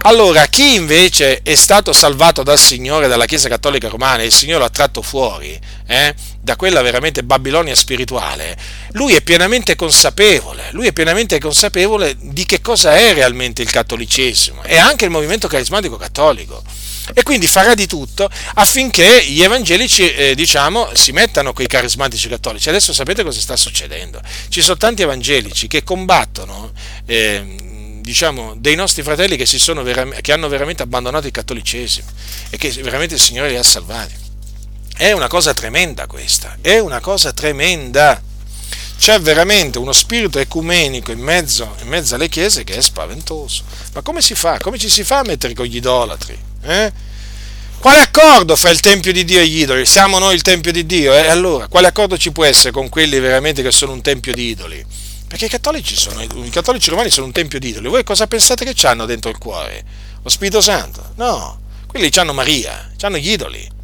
Allora, 0.03 0.45
chi 0.47 0.75
invece 0.75 1.41
è 1.41 1.55
stato 1.55 1.93
salvato 1.93 2.43
dal 2.43 2.59
Signore, 2.59 3.07
dalla 3.07 3.25
Chiesa 3.25 3.49
Cattolica 3.49 3.89
Romana, 3.89 4.21
e 4.21 4.27
il 4.27 4.33
Signore 4.33 4.63
l'ha 4.63 4.69
tratto 4.69 5.01
fuori 5.01 5.59
eh, 5.87 6.13
da 6.39 6.55
quella 6.55 6.81
veramente 6.81 7.23
Babilonia 7.23 7.75
spirituale, 7.75 8.57
lui 8.91 9.15
è 9.15 9.21
pienamente 9.21 9.75
consapevole, 9.75 10.69
lui 10.71 10.87
è 10.87 10.93
pienamente 10.93 11.39
consapevole 11.39 12.15
di 12.19 12.45
che 12.45 12.61
cosa 12.61 12.95
è 12.95 13.13
realmente 13.13 13.61
il 13.61 13.69
cattolicesimo 13.69 14.63
e 14.63 14.77
anche 14.77 15.05
il 15.05 15.11
movimento 15.11 15.47
carismatico 15.47 15.97
cattolico 15.97 16.63
e 17.13 17.23
quindi 17.23 17.47
farà 17.47 17.73
di 17.73 17.85
tutto 17.85 18.29
affinché 18.55 19.23
gli 19.25 19.41
evangelici 19.41 20.13
eh, 20.13 20.35
diciamo, 20.35 20.89
si 20.93 21.11
mettano 21.11 21.53
con 21.53 21.63
i 21.63 21.67
carismatici 21.67 22.27
cattolici. 22.27 22.69
Adesso 22.69 22.93
sapete 22.93 23.23
cosa 23.23 23.39
sta 23.39 23.55
succedendo? 23.55 24.21
Ci 24.49 24.61
sono 24.61 24.77
tanti 24.77 25.03
evangelici 25.03 25.67
che 25.67 25.83
combattono 25.83 26.71
eh, 27.05 27.75
diciamo, 28.07 28.55
dei 28.57 28.75
nostri 28.75 29.03
fratelli 29.03 29.35
che, 29.35 29.45
vera- 29.83 30.05
che 30.21 30.31
hanno 30.31 30.47
veramente 30.47 30.81
abbandonato 30.81 31.27
il 31.27 31.33
cattolicesimo 31.33 32.07
e 32.49 32.55
che 32.55 32.69
veramente 32.81 33.15
il 33.15 33.19
Signore 33.19 33.49
li 33.49 33.57
ha 33.57 33.63
salvati. 33.63 34.13
È 34.95 35.11
una 35.11 35.27
cosa 35.27 35.53
tremenda 35.53 36.07
questa, 36.07 36.55
è 36.61 36.79
una 36.79 37.01
cosa 37.01 37.33
tremenda. 37.33 38.21
C'è 38.97 39.19
veramente 39.19 39.77
uno 39.77 39.91
spirito 39.91 40.39
ecumenico 40.39 41.11
in 41.11 41.19
mezzo, 41.19 41.75
in 41.81 41.89
mezzo 41.89 42.15
alle 42.15 42.29
chiese 42.29 42.63
che 42.63 42.75
è 42.75 42.81
spaventoso. 42.81 43.63
Ma 43.93 44.01
come 44.01 44.21
si 44.21 44.35
fa? 44.35 44.57
Come 44.57 44.77
ci 44.77 44.89
si 44.89 45.03
fa 45.03 45.19
a 45.19 45.23
mettere 45.23 45.53
con 45.53 45.65
gli 45.65 45.75
idolatri? 45.75 46.39
Eh? 46.61 46.91
Quale 47.77 47.99
accordo 47.99 48.55
fra 48.55 48.69
il 48.69 48.79
Tempio 48.79 49.11
di 49.11 49.25
Dio 49.25 49.41
e 49.41 49.47
gli 49.47 49.59
idoli? 49.59 49.85
Siamo 49.85 50.17
noi 50.17 50.33
il 50.33 50.41
Tempio 50.41 50.71
di 50.71 50.85
Dio? 50.85 51.13
E 51.13 51.23
eh? 51.23 51.27
allora, 51.27 51.67
quale 51.67 51.87
accordo 51.87 52.17
ci 52.17 52.31
può 52.31 52.45
essere 52.45 52.71
con 52.71 52.87
quelli 52.87 53.19
veramente 53.19 53.61
che 53.61 53.71
sono 53.71 53.91
un 53.91 54.01
Tempio 54.01 54.33
di 54.33 54.47
idoli? 54.47 54.85
Perché 55.27 55.45
i 55.45 55.49
cattolici, 55.49 55.95
sono, 55.95 56.21
i 56.21 56.49
cattolici 56.49 56.89
romani 56.89 57.09
sono 57.09 57.25
un 57.25 57.33
Tempio 57.33 57.59
di 57.59 57.69
idoli. 57.69 57.89
Voi 57.89 58.03
cosa 58.03 58.27
pensate 58.27 58.63
che 58.63 58.87
hanno 58.87 59.05
dentro 59.05 59.29
il 59.29 59.37
cuore? 59.37 59.83
Lo 60.23 60.29
Spirito 60.29 60.61
Santo? 60.61 61.11
No, 61.15 61.59
quelli 61.85 62.09
hanno 62.15 62.33
Maria, 62.33 62.91
hanno 63.01 63.17
gli 63.17 63.31
idoli. 63.31 63.75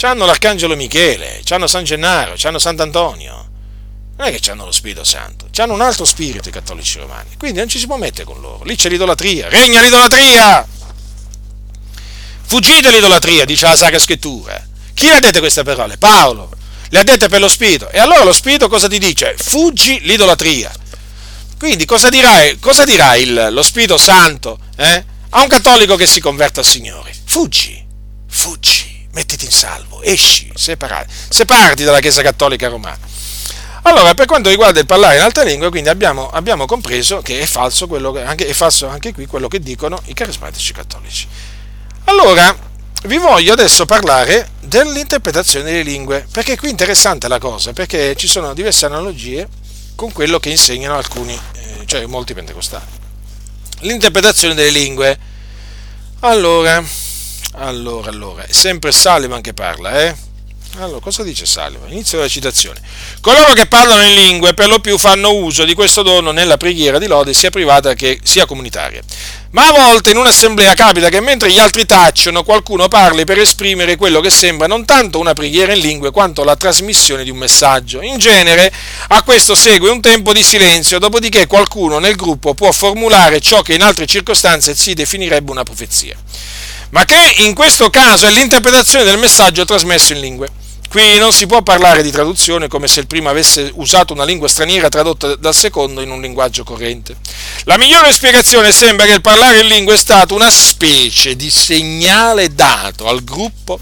Hanno 0.00 0.26
l'Arcangelo 0.26 0.76
Michele, 0.76 1.42
hanno 1.48 1.66
San 1.66 1.84
Gennaro, 1.84 2.36
hanno 2.42 2.58
Sant'Antonio. 2.58 3.46
Non 4.16 4.26
è 4.26 4.38
che 4.38 4.50
hanno 4.50 4.66
lo 4.66 4.72
Spirito 4.72 5.04
Santo, 5.04 5.48
hanno 5.56 5.72
un 5.72 5.80
altro 5.80 6.04
spirito 6.04 6.48
i 6.48 6.52
cattolici 6.52 6.98
romani. 6.98 7.30
Quindi 7.38 7.58
non 7.58 7.68
ci 7.68 7.78
si 7.78 7.86
può 7.86 7.96
mettere 7.96 8.24
con 8.24 8.40
loro. 8.40 8.62
Lì 8.64 8.76
c'è 8.76 8.88
l'idolatria, 8.88 9.48
regna 9.48 9.80
l'idolatria! 9.80 10.66
Fuggite 12.42 12.90
l'idolatria, 12.90 13.44
dice 13.44 13.66
la 13.66 13.76
Sacra 13.76 13.98
Scrittura. 13.98 14.66
Chi 14.94 15.08
ha 15.08 15.20
dette 15.20 15.38
queste 15.38 15.62
parole? 15.62 15.96
Paolo. 15.98 16.50
Le 16.90 16.98
ha 16.98 17.02
dette 17.02 17.28
per 17.28 17.40
lo 17.40 17.48
Spirito. 17.48 17.90
E 17.90 17.98
allora 17.98 18.24
lo 18.24 18.32
Spirito 18.32 18.68
cosa 18.68 18.88
ti 18.88 18.98
dice? 18.98 19.34
Fuggi 19.36 20.00
l'idolatria. 20.02 20.72
Quindi 21.58 21.84
cosa 21.84 22.08
dirà, 22.08 22.40
cosa 22.60 22.84
dirà 22.84 23.16
il, 23.16 23.48
lo 23.50 23.62
Spirito 23.62 23.98
Santo 23.98 24.58
eh? 24.76 25.04
a 25.30 25.42
un 25.42 25.48
cattolico 25.48 25.96
che 25.96 26.06
si 26.06 26.20
converte 26.20 26.60
al 26.60 26.66
Signore? 26.66 27.12
Fuggi, 27.24 27.84
fuggi, 28.28 29.08
mettiti 29.12 29.44
in 29.44 29.50
salvo, 29.50 30.00
esci, 30.02 30.50
separati, 30.54 31.12
separati 31.28 31.82
dalla 31.82 31.98
Chiesa 31.98 32.22
Cattolica 32.22 32.68
Romana. 32.68 32.98
Allora, 33.82 34.14
per 34.14 34.26
quanto 34.26 34.50
riguarda 34.50 34.78
il 34.78 34.86
parlare 34.86 35.16
in 35.16 35.22
altre 35.22 35.44
lingue, 35.44 35.70
quindi 35.70 35.88
abbiamo, 35.88 36.30
abbiamo 36.30 36.66
compreso 36.66 37.22
che 37.22 37.40
è 37.40 37.46
falso, 37.46 37.88
che, 37.88 38.22
anche, 38.22 38.46
è 38.46 38.52
falso 38.52 38.86
anche 38.86 39.12
qui 39.12 39.26
quello 39.26 39.48
che 39.48 39.60
dicono 39.60 40.00
i 40.06 40.14
carismatici 40.14 40.72
cattolici. 40.72 41.26
Allora, 42.04 42.56
vi 43.04 43.16
voglio 43.18 43.52
adesso 43.52 43.86
parlare 43.86 44.50
dell'interpretazione 44.60 45.64
delle 45.64 45.82
lingue, 45.82 46.26
perché 46.30 46.56
qui 46.56 46.68
è 46.68 46.70
interessante 46.70 47.28
la 47.28 47.38
cosa, 47.38 47.72
perché 47.72 48.16
ci 48.16 48.26
sono 48.26 48.54
diverse 48.54 48.86
analogie 48.86 49.48
con 49.94 50.12
quello 50.12 50.38
che 50.38 50.50
insegnano 50.50 50.96
alcuni, 50.96 51.32
eh, 51.32 51.86
cioè 51.86 52.06
molti 52.06 52.34
pentecostali. 52.34 52.84
L'interpretazione 53.80 54.54
delle 54.54 54.70
lingue. 54.70 55.18
Allora, 56.20 56.82
allora, 57.52 58.10
allora, 58.10 58.44
è 58.44 58.52
sempre 58.52 58.90
Sullivan 58.90 59.40
che 59.40 59.54
parla, 59.54 60.02
eh? 60.02 60.16
Allora, 60.78 61.00
cosa 61.00 61.22
dice 61.22 61.46
Salvo? 61.46 61.86
Inizio 61.88 62.20
la 62.20 62.28
citazione. 62.28 62.80
Coloro 63.20 63.52
che 63.52 63.66
parlano 63.66 64.02
in 64.02 64.14
lingue 64.14 64.54
per 64.54 64.68
lo 64.68 64.80
più 64.80 64.98
fanno 64.98 65.32
uso 65.32 65.64
di 65.64 65.74
questo 65.74 66.02
dono 66.02 66.30
nella 66.30 66.56
preghiera 66.56 66.98
di 66.98 67.06
lode 67.06 67.32
sia 67.32 67.50
privata 67.50 67.94
che 67.94 68.20
sia 68.22 68.46
comunitaria. 68.46 69.02
Ma 69.50 69.66
a 69.66 69.72
volte 69.72 70.10
in 70.10 70.18
un'assemblea 70.18 70.74
capita 70.74 71.08
che 71.08 71.20
mentre 71.20 71.50
gli 71.50 71.58
altri 71.58 71.86
tacciono 71.86 72.42
qualcuno 72.42 72.86
parli 72.88 73.24
per 73.24 73.38
esprimere 73.38 73.96
quello 73.96 74.20
che 74.20 74.28
sembra 74.28 74.66
non 74.66 74.84
tanto 74.84 75.18
una 75.18 75.32
preghiera 75.32 75.72
in 75.72 75.80
lingue 75.80 76.10
quanto 76.10 76.44
la 76.44 76.54
trasmissione 76.54 77.24
di 77.24 77.30
un 77.30 77.38
messaggio. 77.38 78.02
In 78.02 78.18
genere 78.18 78.70
a 79.08 79.22
questo 79.22 79.54
segue 79.54 79.88
un 79.88 80.02
tempo 80.02 80.34
di 80.34 80.42
silenzio, 80.42 80.98
dopodiché 80.98 81.46
qualcuno 81.46 81.98
nel 81.98 82.14
gruppo 82.14 82.52
può 82.52 82.70
formulare 82.72 83.40
ciò 83.40 83.62
che 83.62 83.74
in 83.74 83.82
altre 83.82 84.06
circostanze 84.06 84.74
si 84.74 84.92
definirebbe 84.92 85.50
una 85.50 85.62
profezia 85.62 86.16
ma 86.90 87.04
che 87.04 87.34
in 87.38 87.54
questo 87.54 87.90
caso 87.90 88.26
è 88.26 88.30
l'interpretazione 88.30 89.04
del 89.04 89.18
messaggio 89.18 89.64
trasmesso 89.64 90.12
in 90.12 90.20
lingue. 90.20 90.48
Qui 90.88 91.18
non 91.18 91.34
si 91.34 91.46
può 91.46 91.60
parlare 91.60 92.02
di 92.02 92.10
traduzione 92.10 92.66
come 92.66 92.88
se 92.88 93.00
il 93.00 93.06
primo 93.06 93.28
avesse 93.28 93.70
usato 93.74 94.14
una 94.14 94.24
lingua 94.24 94.48
straniera 94.48 94.88
tradotta 94.88 95.36
dal 95.36 95.54
secondo 95.54 96.00
in 96.00 96.10
un 96.10 96.22
linguaggio 96.22 96.64
corrente. 96.64 97.14
La 97.64 97.76
migliore 97.76 98.10
spiegazione 98.10 98.72
sembra 98.72 99.04
che 99.04 99.12
il 99.12 99.20
parlare 99.20 99.60
in 99.60 99.66
lingua 99.66 99.92
è 99.92 99.98
stato 99.98 100.34
una 100.34 100.50
specie 100.50 101.36
di 101.36 101.50
segnale 101.50 102.54
dato 102.54 103.06
al 103.06 103.22
gruppo 103.22 103.78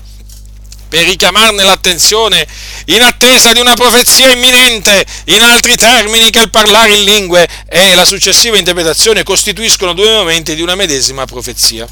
per 0.88 1.04
richiamarne 1.04 1.62
l'attenzione 1.62 2.44
in 2.86 3.00
attesa 3.02 3.52
di 3.52 3.60
una 3.60 3.74
profezia 3.74 4.32
imminente, 4.32 5.06
in 5.26 5.42
altri 5.42 5.76
termini 5.76 6.30
che 6.30 6.40
il 6.40 6.50
parlare 6.50 6.92
in 6.92 7.04
lingue 7.04 7.48
e 7.68 7.94
la 7.94 8.04
successiva 8.04 8.58
interpretazione 8.58 9.22
costituiscono 9.22 9.92
due 9.92 10.10
momenti 10.10 10.56
di 10.56 10.62
una 10.62 10.74
medesima 10.74 11.24
profezia. 11.24 11.86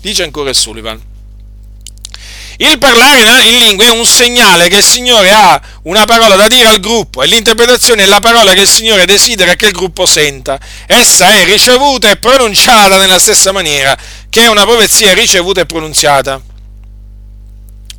Dice 0.00 0.22
ancora 0.22 0.52
Sullivan. 0.54 1.14
Il 2.58 2.78
parlare 2.78 3.44
in 3.44 3.58
lingua 3.58 3.84
è 3.84 3.90
un 3.90 4.06
segnale 4.06 4.68
che 4.68 4.76
il 4.76 4.82
Signore 4.82 5.30
ha 5.30 5.60
una 5.82 6.06
parola 6.06 6.36
da 6.36 6.46
dire 6.46 6.68
al 6.68 6.80
gruppo 6.80 7.22
e 7.22 7.26
l'interpretazione 7.26 8.04
è 8.04 8.06
la 8.06 8.20
parola 8.20 8.54
che 8.54 8.62
il 8.62 8.68
Signore 8.68 9.04
desidera 9.04 9.54
che 9.54 9.66
il 9.66 9.72
gruppo 9.72 10.06
senta. 10.06 10.58
Essa 10.86 11.32
è 11.32 11.44
ricevuta 11.44 12.10
e 12.10 12.16
pronunciata 12.16 12.96
nella 12.96 13.18
stessa 13.18 13.52
maniera 13.52 13.96
che 14.30 14.46
una 14.46 14.62
profezia 14.62 15.12
ricevuta 15.12 15.60
e 15.60 15.66
pronunziata. 15.66 16.40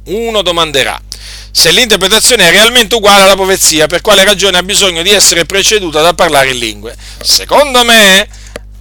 Uno 0.05 0.41
domanderà, 0.41 0.99
se 1.51 1.71
l'interpretazione 1.71 2.47
è 2.47 2.51
realmente 2.51 2.95
uguale 2.95 3.23
alla 3.23 3.35
profezia, 3.35 3.87
per 3.87 4.01
quale 4.01 4.23
ragione 4.23 4.57
ha 4.57 4.63
bisogno 4.63 5.03
di 5.03 5.11
essere 5.11 5.45
preceduta 5.45 6.01
da 6.01 6.13
parlare 6.13 6.51
in 6.51 6.57
lingue. 6.57 6.95
Secondo 7.21 7.83
me, 7.83 8.27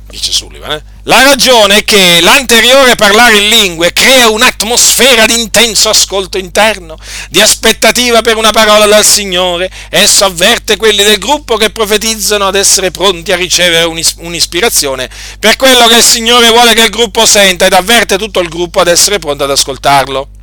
dice 0.09 0.33
Sullivan, 0.33 0.71
eh, 0.71 0.83
la 1.07 1.23
ragione 1.23 1.79
è 1.79 1.85
che 1.85 2.19
l'anteriore 2.21 2.97
parlare 2.97 3.37
in 3.37 3.49
lingue 3.49 3.93
crea 3.93 4.29
un'atmosfera 4.29 5.25
di 5.27 5.39
intenso 5.39 5.89
ascolto 5.89 6.37
interno, 6.37 6.99
di 7.31 7.41
aspettativa 7.41 8.23
per 8.23 8.37
una 8.37 8.51
parola 8.51 8.87
dal 8.87 9.05
Signore. 9.05 9.71
Esso 9.89 10.25
avverte 10.25 10.77
quelli 10.77 11.05
del 11.05 11.19
gruppo 11.19 11.57
che 11.57 11.71
profetizzano 11.71 12.49
ad 12.49 12.57
essere 12.57 12.91
pronti 12.91 13.31
a 13.31 13.37
ricevere 13.37 13.85
un'ispirazione 14.17 15.09
per 15.39 15.55
quello 15.57 15.87
che 15.87 15.97
il 15.97 16.05
Signore 16.05 16.49
vuole 16.49 16.75
che 16.75 16.83
il 16.83 16.91
gruppo 16.91 17.25
senta 17.25 17.67
ed 17.67 17.73
avverte 17.73 18.19
tutto 18.19 18.41
il 18.41 18.49
gruppo 18.49 18.81
ad 18.81 18.89
essere 18.89 19.21
pronto 19.21 19.45
ad 19.45 19.51
ascoltarlo. 19.51 20.36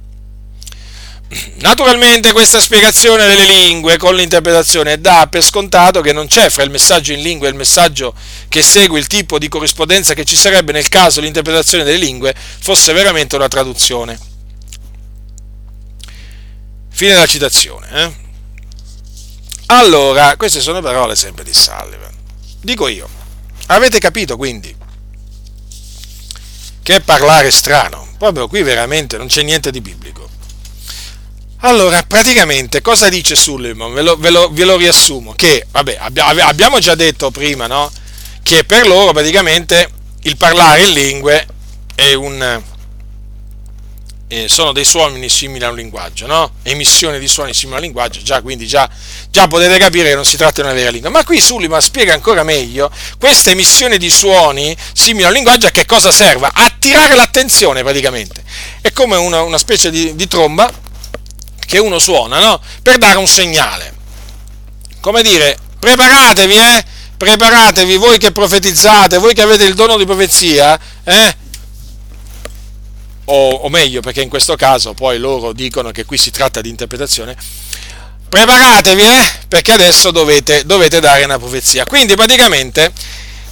Naturalmente 1.55 2.31
questa 2.31 2.59
spiegazione 2.59 3.25
delle 3.25 3.45
lingue 3.45 3.97
con 3.97 4.15
l'interpretazione 4.15 4.99
dà 4.99 5.27
per 5.29 5.43
scontato 5.43 6.01
che 6.01 6.13
non 6.13 6.27
c'è 6.27 6.49
fra 6.49 6.63
il 6.63 6.69
messaggio 6.69 7.13
in 7.13 7.21
lingua 7.21 7.47
e 7.47 7.51
il 7.51 7.55
messaggio 7.55 8.13
che 8.49 8.61
segue 8.61 8.99
il 8.99 9.07
tipo 9.07 9.39
di 9.39 9.47
corrispondenza 9.47 10.13
che 10.13 10.25
ci 10.25 10.35
sarebbe 10.35 10.71
nel 10.71 10.89
caso 10.89 11.21
l'interpretazione 11.21 11.83
delle 11.83 11.97
lingue 11.97 12.35
fosse 12.35 12.93
veramente 12.93 13.35
una 13.35 13.47
traduzione. 13.47 14.19
Fine 16.89 17.13
della 17.13 17.25
citazione. 17.25 17.89
Eh? 17.91 18.13
Allora, 19.67 20.35
queste 20.37 20.61
sono 20.61 20.81
parole 20.81 21.15
sempre 21.15 21.43
di 21.43 21.53
Sullivan. 21.53 22.11
Dico 22.61 22.87
io, 22.87 23.09
avete 23.67 23.99
capito 23.99 24.37
quindi 24.37 24.75
che 26.83 26.99
parlare 26.99 27.49
strano? 27.49 28.09
Proprio 28.17 28.47
qui 28.49 28.61
veramente 28.61 29.17
non 29.17 29.27
c'è 29.27 29.41
niente 29.41 29.71
di 29.71 29.79
biblico. 29.79 30.22
Allora, 31.65 32.03
praticamente 32.03 32.81
cosa 32.81 33.07
dice 33.07 33.35
Sullivan? 33.35 33.93
Ve 33.93 34.01
lo, 34.01 34.17
ve 34.17 34.29
lo, 34.31 34.49
ve 34.51 34.65
lo 34.65 34.75
riassumo, 34.75 35.33
che 35.33 35.65
vabbè, 35.71 35.97
abbiamo 35.97 36.79
già 36.79 36.93
detto 36.93 37.31
prima, 37.31 37.67
no? 37.67 37.89
Che 38.43 38.65
per 38.65 38.85
loro 38.85 39.13
praticamente 39.13 39.89
il 40.23 40.35
parlare 40.35 40.81
in 40.81 40.91
lingue 40.91 41.47
è 41.95 42.11
un, 42.15 42.61
eh, 44.27 44.49
sono 44.49 44.73
dei 44.73 44.83
suoni 44.83 45.29
simili 45.29 45.63
a 45.63 45.69
un 45.69 45.77
linguaggio, 45.77 46.27
no? 46.27 46.51
Emissione 46.63 47.17
di 47.17 47.29
suoni 47.29 47.53
simili 47.53 47.75
a 47.75 47.79
un 47.79 47.85
linguaggio, 47.85 48.21
già, 48.21 48.41
quindi 48.41 48.67
già, 48.67 48.89
già 49.29 49.47
potete 49.47 49.77
capire 49.77 50.09
che 50.09 50.15
non 50.15 50.25
si 50.25 50.35
tratta 50.35 50.61
di 50.61 50.67
una 50.67 50.73
vera 50.73 50.89
lingua. 50.89 51.11
Ma 51.11 51.23
qui 51.23 51.39
Sullivan 51.39 51.79
spiega 51.79 52.13
ancora 52.13 52.43
meglio 52.43 52.91
questa 53.17 53.51
emissione 53.51 53.97
di 53.97 54.09
suoni 54.09 54.75
simili 54.91 55.23
a 55.23 55.27
un 55.27 55.33
linguaggio 55.33 55.67
a 55.67 55.69
che 55.69 55.85
cosa 55.85 56.11
serva? 56.11 56.51
Attirare 56.53 57.15
l'attenzione 57.15 57.83
praticamente. 57.83 58.43
È 58.81 58.91
come 58.91 59.15
una, 59.15 59.43
una 59.43 59.57
specie 59.57 59.89
di, 59.89 60.13
di 60.13 60.27
tromba 60.27 60.82
che 61.73 61.79
uno 61.79 61.97
suona, 61.97 62.39
no? 62.39 62.61
Per 62.83 62.99
dare 62.99 63.17
un 63.17 63.25
segnale. 63.25 63.91
Come 64.99 65.23
dire, 65.23 65.57
preparatevi, 65.79 66.55
eh? 66.55 66.85
Preparatevi, 67.17 67.95
voi 67.95 68.19
che 68.19 68.31
profetizzate, 68.31 69.17
voi 69.17 69.33
che 69.33 69.41
avete 69.41 69.63
il 69.63 69.73
dono 69.73 69.97
di 69.97 70.05
profezia, 70.05 70.79
eh? 71.03 71.35
O, 73.25 73.49
o 73.53 73.69
meglio, 73.69 74.01
perché 74.01 74.21
in 74.21 74.29
questo 74.29 74.55
caso 74.55 74.93
poi 74.93 75.17
loro 75.17 75.51
dicono 75.51 75.89
che 75.89 76.05
qui 76.05 76.19
si 76.19 76.29
tratta 76.29 76.61
di 76.61 76.69
interpretazione. 76.69 77.35
Preparatevi, 78.29 79.01
eh? 79.01 79.31
Perché 79.47 79.71
adesso 79.71 80.11
dovete, 80.11 80.65
dovete 80.65 80.99
dare 80.99 81.23
una 81.23 81.39
profezia. 81.39 81.85
Quindi 81.85 82.13
praticamente 82.13 82.93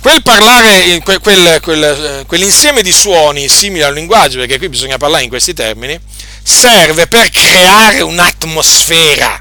quel 0.02 0.24
parlare, 0.24 1.00
quel, 1.04 1.20
quel, 1.20 1.60
quel, 1.62 2.24
quell'insieme 2.26 2.82
di 2.82 2.92
suoni 2.92 3.48
simili 3.48 3.84
al 3.84 3.94
linguaggio, 3.94 4.40
perché 4.40 4.58
qui 4.58 4.68
bisogna 4.68 4.98
parlare 4.98 5.24
in 5.24 5.30
questi 5.30 5.54
termini, 5.54 5.98
serve 6.42 7.08
per 7.08 7.30
creare 7.30 8.02
un'atmosfera 8.02 9.40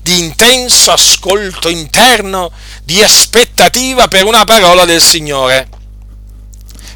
di 0.00 0.18
intenso 0.18 0.92
ascolto 0.92 1.68
interno, 1.68 2.52
di 2.84 3.02
aspettativa 3.02 4.06
per 4.06 4.24
una 4.24 4.44
parola 4.44 4.84
del 4.84 5.02
Signore. 5.02 5.68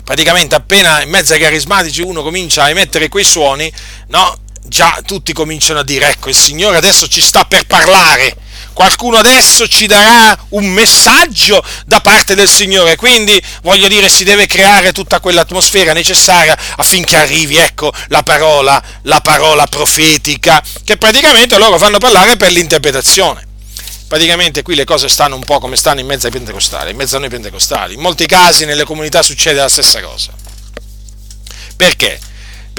Praticamente 0.05 0.55
appena 0.55 1.03
in 1.03 1.11
mezzo 1.11 1.33
ai 1.33 1.41
carismatici 1.41 2.03
uno 2.03 2.23
comincia 2.23 2.63
a 2.63 2.71
emettere 2.71 3.09
quei 3.09 3.25
suoni, 3.25 3.73
no? 4.09 4.39
Già 4.63 5.01
tutti 5.05 5.33
cominciano 5.33 5.81
a 5.81 5.85
dire, 5.85 6.11
ecco, 6.11 6.29
il 6.29 6.37
Signore 6.37 6.77
adesso 6.77 7.09
ci 7.09 7.21
sta 7.21 7.45
per 7.45 7.67
parlare 7.67 8.37
qualcuno 8.81 9.19
adesso 9.19 9.69
ci 9.69 9.87
darà 9.87 10.35
un 10.51 10.65
messaggio 10.65 11.63
da 11.85 12.01
parte 12.01 12.35
del 12.35 12.49
Signore, 12.49 12.97
quindi 12.97 13.39
voglio 13.61 13.89
dire 13.89 14.09
si 14.09 14.25
deve 14.25 14.47
creare 14.47 14.93
tutta 14.93 15.21
quell'atmosfera 15.21 15.93
necessaria 15.93 16.57
affinché 16.77 17.17
arrivi, 17.17 17.59
ecco, 17.59 17.93
la 18.09 18.23
parola, 18.23 18.83
la 19.03 19.21
parola 19.21 19.67
profetica, 19.67 20.63
che 20.83 20.97
praticamente 20.97 21.59
loro 21.59 21.77
fanno 21.77 21.99
parlare 21.99 22.39
per 22.39 22.53
l'interpretazione. 22.53 23.47
Praticamente 24.09 24.63
qui 24.63 24.75
le 24.75 24.85
cose 24.85 25.11
stanno 25.11 25.35
un 25.35 25.45
po' 25.45 25.59
come 25.59 25.77
stanno 25.77 26.01
in 26.01 26.07
mezzo 26.07 26.25
ai 26.25 26.33
pentecostali, 26.33 26.93
in 26.93 26.97
mezzo 26.97 27.17
a 27.17 27.19
noi 27.19 27.29
pentecostali. 27.29 27.93
In 27.93 28.01
molti 28.01 28.25
casi 28.25 28.65
nelle 28.65 28.85
comunità 28.85 29.21
succede 29.21 29.61
la 29.61 29.69
stessa 29.69 30.01
cosa. 30.01 30.33
Perché? 31.77 32.19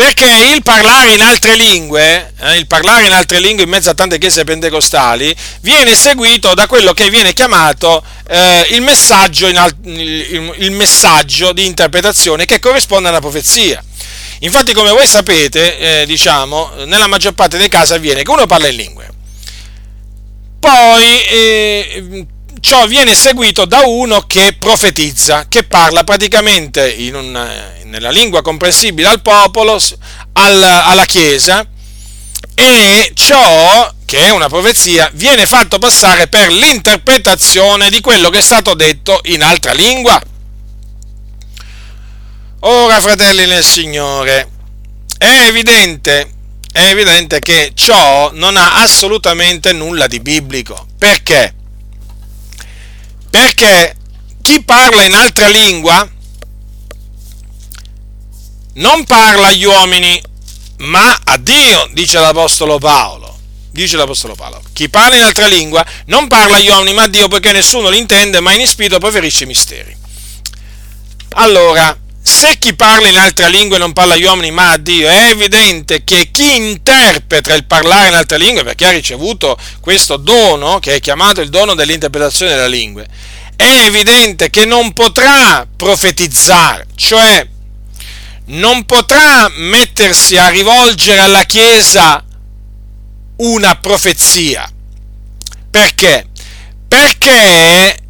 Perché 0.02 0.54
il 0.56 0.64
parlare 0.64 1.14
in 1.14 1.22
altre 1.22 1.56
lingue, 1.56 2.34
eh, 2.40 2.58
il 2.58 2.66
parlare 2.66 3.06
in 3.06 3.12
altre 3.12 3.40
lingue 3.40 3.66
in 3.66 3.70
mezzo 3.70 3.92
a 3.92 3.94
tante 3.94 4.18
chiese 4.18 4.44
pentecostali, 4.44 5.32
viene 5.62 5.96
seguito 5.96 6.56
da 6.56 6.66
quello 6.66 6.92
che 6.94 7.12
viene 7.12 7.34
chiamato 7.34 8.04
eh, 8.28 8.66
il, 8.72 8.82
messaggio 8.82 9.46
al- 9.46 9.76
il, 9.84 10.54
il 10.58 10.72
messaggio 10.72 11.54
di 11.54 11.68
interpretazione 11.68 12.46
che 12.46 12.60
corrisponde 12.60 13.10
alla 13.10 13.20
profezia. 13.20 13.84
Infatti, 14.40 14.74
come 14.74 14.90
voi 14.90 15.06
sapete, 15.06 15.78
eh, 15.78 16.06
diciamo, 16.08 16.72
nella 16.86 17.06
maggior 17.06 17.34
parte 17.34 17.60
dei 17.60 17.70
casi 17.70 17.94
avviene 17.94 18.24
che 18.24 18.32
uno 18.32 18.48
parla 18.48 18.70
in 18.70 18.76
lingue, 18.78 19.08
poi 20.60 21.26
eh, 21.30 22.26
ciò 22.62 22.88
viene 22.88 23.14
seguito 23.16 23.66
da 23.66 23.82
uno 23.86 24.22
che 24.22 24.56
profetizza, 24.58 25.48
che 25.50 25.64
parla 25.64 26.06
praticamente 26.06 26.96
un, 27.14 27.32
nella 27.84 28.12
lingua 28.12 28.42
comprensibile 28.42 29.10
al 29.10 29.22
popolo, 29.22 29.78
al, 30.34 30.64
alla 30.64 31.06
Chiesa, 31.06 31.68
e 32.54 33.12
ciò, 33.16 33.94
che 34.06 34.20
è 34.20 34.30
una 34.30 34.48
profezia, 34.48 35.10
viene 35.14 35.46
fatto 35.48 35.80
passare 35.80 36.28
per 36.28 36.52
l'interpretazione 36.52 37.90
di 37.90 38.00
quello 38.00 38.30
che 38.30 38.38
è 38.38 38.42
stato 38.42 38.76
detto 38.76 39.20
in 39.26 39.44
altra 39.44 39.74
lingua. 39.74 40.22
Ora, 42.60 43.02
fratelli 43.02 43.48
nel 43.48 43.64
Signore, 43.64 44.50
è 45.18 45.48
evidente, 45.48 46.32
è 46.72 46.84
evidente 46.90 47.40
che 47.40 47.72
ciò 47.74 48.30
non 48.34 48.56
ha 48.56 48.76
assolutamente 48.76 49.74
nulla 49.74 50.06
di 50.06 50.20
biblico. 50.20 50.86
Perché? 50.98 51.56
Perché 53.32 53.96
chi 54.44 54.62
parla 54.62 55.04
in 55.04 55.14
altra 55.14 55.48
lingua 55.48 56.08
non 58.74 59.04
parla 59.06 59.48
agli 59.48 59.64
uomini, 59.64 60.22
ma 60.80 61.20
a 61.24 61.38
Dio, 61.38 61.90
dice 61.94 62.20
l'Apostolo 62.20 62.78
Paolo. 62.78 63.40
Dice 63.72 63.96
l'Apostolo 63.96 64.36
Paolo. 64.36 64.62
Chi 64.74 64.90
parla 64.90 65.16
in 65.16 65.24
altra 65.24 65.48
lingua 65.48 65.86
non 66.06 66.28
parla 66.28 66.58
agli 66.58 66.68
uomini, 66.68 66.94
ma 66.94 67.04
a 67.04 67.08
Dio, 67.08 67.28
poiché 67.28 67.52
nessuno 67.52 67.90
l'intende, 67.90 68.42
ma 68.42 68.52
in 68.52 68.68
spirito 68.68 69.00
preferisce 69.00 69.46
i 69.46 69.48
misteri. 69.48 69.98
Allora, 71.36 71.98
se 72.22 72.58
chi 72.60 72.76
parla 72.76 73.08
in 73.08 73.18
altra 73.18 73.48
lingua 73.48 73.78
non 73.78 73.94
parla 73.94 74.14
agli 74.14 74.24
uomini 74.24 74.52
ma 74.52 74.72
a 74.72 74.78
Dio, 74.78 75.08
è 75.10 75.30
evidente 75.30 76.04
che 76.04 76.30
chi 76.32 76.56
interpreta 76.56 77.54
il 77.54 77.66
parlare 77.66 78.10
in 78.10 78.14
altre 78.14 78.38
lingue, 78.38 78.64
perché 78.64 78.86
ha 78.86 78.92
ricevuto 78.92 79.58
questo 79.80 80.18
dono, 80.18 80.80
che 80.80 80.96
è 80.96 81.00
chiamato 81.00 81.42
il 81.42 81.50
dono 81.50 81.74
dell'interpretazione 81.74 82.56
delle 82.56 82.70
lingue, 82.70 83.08
è 83.56 83.86
evidente 83.86 84.50
che 84.50 84.66
non 84.66 84.94
potrà 84.94 85.68
profetizzare, 85.76 86.88
cioè 86.96 87.48
non 88.46 88.86
potrà 88.86 89.50
mettersi 89.56 90.38
a 90.38 90.50
rivolgere 90.50 91.20
alla 91.20 91.44
Chiesa 91.44 92.24
una 93.38 93.76
profezia. 93.76 94.70
Perché? 95.70 96.28
Perché 96.88 98.01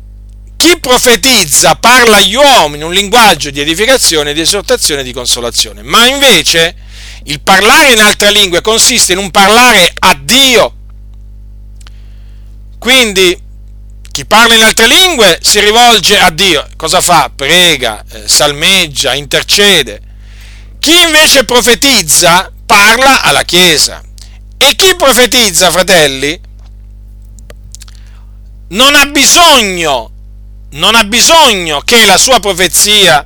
chi 0.62 0.80
profetizza 0.80 1.74
parla 1.74 2.18
agli 2.18 2.36
uomini 2.36 2.84
un 2.84 2.94
linguaggio 2.94 3.50
di 3.50 3.62
edificazione, 3.62 4.32
di 4.32 4.42
esortazione 4.42 5.02
e 5.02 5.04
di 5.04 5.12
consolazione, 5.12 5.82
ma 5.82 6.06
invece 6.06 6.76
il 7.24 7.42
parlare 7.42 7.94
in 7.94 8.00
altre 8.00 8.32
lingue 8.32 8.62
consiste 8.62 9.14
in 9.14 9.18
un 9.18 9.32
parlare 9.32 9.92
a 9.98 10.14
Dio. 10.14 10.76
Quindi 12.78 13.36
chi 14.12 14.24
parla 14.26 14.54
in 14.54 14.62
altre 14.62 14.86
lingue 14.86 15.40
si 15.42 15.60
rivolge 15.60 16.20
a 16.20 16.30
Dio. 16.30 16.68
Cosa 16.76 17.02
fa? 17.02 17.32
Prega, 17.36 18.06
eh, 18.12 18.28
salmeggia, 18.28 19.16
intercede. 19.16 20.00
Chi 20.78 20.94
invece 21.02 21.44
profetizza 21.44 22.52
parla 22.68 23.24
alla 23.24 23.42
Chiesa. 23.42 24.00
E 24.60 24.76
chi 24.76 24.96
profetizza, 24.96 25.72
fratelli, 25.72 26.40
non 28.68 28.94
ha 28.94 29.08
bisogno 29.08 30.11
non 30.72 30.96
ha 30.96 31.04
bisogno 31.04 31.82
che 31.82 32.06
la 32.06 32.18
sua 32.18 32.40
profezia 32.40 33.26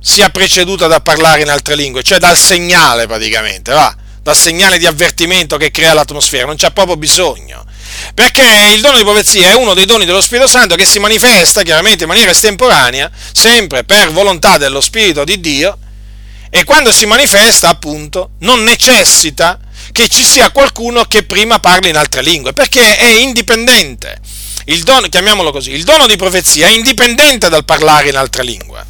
sia 0.00 0.30
preceduta 0.30 0.86
da 0.86 1.00
parlare 1.00 1.42
in 1.42 1.50
altre 1.50 1.74
lingue, 1.74 2.02
cioè 2.02 2.18
dal 2.18 2.36
segnale 2.36 3.06
praticamente, 3.06 3.72
va? 3.72 3.94
dal 4.28 4.36
segnale 4.36 4.76
di 4.76 4.86
avvertimento 4.86 5.56
che 5.56 5.70
crea 5.70 5.94
l'atmosfera, 5.94 6.44
non 6.44 6.56
c'è 6.56 6.70
proprio 6.70 6.98
bisogno. 6.98 7.64
Perché 8.12 8.72
il 8.74 8.82
dono 8.82 8.98
di 8.98 9.02
profezia 9.02 9.50
è 9.50 9.54
uno 9.54 9.72
dei 9.72 9.86
doni 9.86 10.04
dello 10.04 10.20
Spirito 10.20 10.46
Santo 10.46 10.74
che 10.74 10.84
si 10.84 10.98
manifesta 10.98 11.62
chiaramente 11.62 12.02
in 12.02 12.10
maniera 12.10 12.30
estemporanea, 12.30 13.10
sempre 13.32 13.84
per 13.84 14.12
volontà 14.12 14.58
dello 14.58 14.82
Spirito 14.82 15.24
di 15.24 15.40
Dio, 15.40 15.78
e 16.50 16.64
quando 16.64 16.92
si 16.92 17.06
manifesta, 17.06 17.68
appunto, 17.68 18.32
non 18.40 18.62
necessita 18.64 19.58
che 19.92 20.08
ci 20.08 20.24
sia 20.24 20.50
qualcuno 20.50 21.04
che 21.04 21.22
prima 21.22 21.58
parli 21.58 21.88
in 21.88 21.96
altre 21.96 22.22
lingue, 22.22 22.52
perché 22.52 22.96
è 22.98 23.08
indipendente. 23.08 24.20
Il 24.68 24.82
dono, 24.82 25.08
chiamiamolo 25.08 25.50
così, 25.50 25.70
il 25.70 25.84
dono 25.84 26.06
di 26.06 26.16
profezia 26.16 26.66
è 26.66 26.70
indipendente 26.70 27.48
dal 27.48 27.64
parlare 27.64 28.10
in 28.10 28.16
altre 28.16 28.42
lingue. 28.42 28.84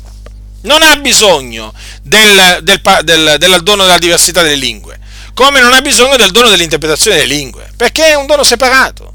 Non 0.62 0.82
ha 0.82 0.96
bisogno 0.96 1.72
del, 2.02 2.58
del, 2.62 2.80
del, 3.04 3.36
del 3.38 3.62
dono 3.62 3.84
della 3.84 3.98
diversità 3.98 4.42
delle 4.42 4.56
lingue, 4.56 4.98
come 5.34 5.60
non 5.60 5.72
ha 5.72 5.80
bisogno 5.80 6.16
del 6.16 6.32
dono 6.32 6.48
dell'interpretazione 6.48 7.18
delle 7.18 7.32
lingue, 7.32 7.70
perché 7.76 8.06
è 8.06 8.14
un 8.14 8.26
dono 8.26 8.42
separato. 8.42 9.12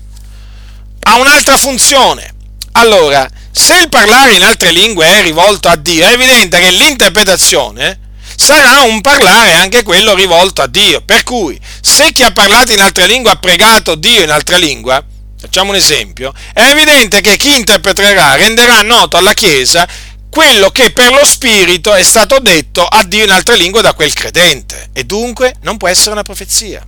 Ha 1.02 1.18
un'altra 1.18 1.58
funzione. 1.58 2.34
Allora, 2.74 3.30
se 3.52 3.76
il 3.76 3.90
parlare 3.90 4.36
in 4.36 4.44
altre 4.44 4.72
lingue 4.72 5.06
è 5.06 5.22
rivolto 5.22 5.68
a 5.68 5.76
Dio, 5.76 6.08
è 6.08 6.14
evidente 6.14 6.62
che 6.62 6.72
l'interpretazione 6.72 8.00
sarà 8.38 8.84
un 8.84 9.02
parlare 9.02 9.52
anche 9.52 9.84
quello 9.84 10.16
rivolto 10.16 10.62
a 10.62 10.68
Dio. 10.68 11.02
Per 11.02 11.24
cui, 11.24 11.60
se 11.82 12.14
chi 12.14 12.24
ha 12.24 12.32
parlato 12.32 12.72
in 12.72 12.80
altre 12.80 13.06
lingue 13.06 13.32
ha 13.32 13.36
pregato 13.36 13.96
Dio 13.96 14.24
in 14.24 14.32
altra 14.32 14.56
lingua, 14.56 15.04
facciamo 15.44 15.72
un 15.72 15.76
esempio, 15.76 16.34
è 16.54 16.62
evidente 16.70 17.20
che 17.20 17.36
chi 17.36 17.54
interpreterà 17.54 18.36
renderà 18.36 18.82
noto 18.82 19.18
alla 19.18 19.34
Chiesa 19.34 19.86
quello 20.30 20.70
che 20.70 20.92
per 20.92 21.12
lo 21.12 21.26
Spirito 21.26 21.94
è 21.94 22.02
stato 22.02 22.40
detto 22.40 22.86
a 22.86 23.04
Dio 23.04 23.26
in 23.26 23.30
altre 23.30 23.58
lingue 23.58 23.82
da 23.82 23.94
quel 23.94 24.14
credente, 24.14 24.90
e 24.94 25.04
dunque 25.04 25.56
non 25.64 25.76
può 25.76 25.90
essere 25.90 26.12
una 26.12 26.24
profezia. 26.24 26.82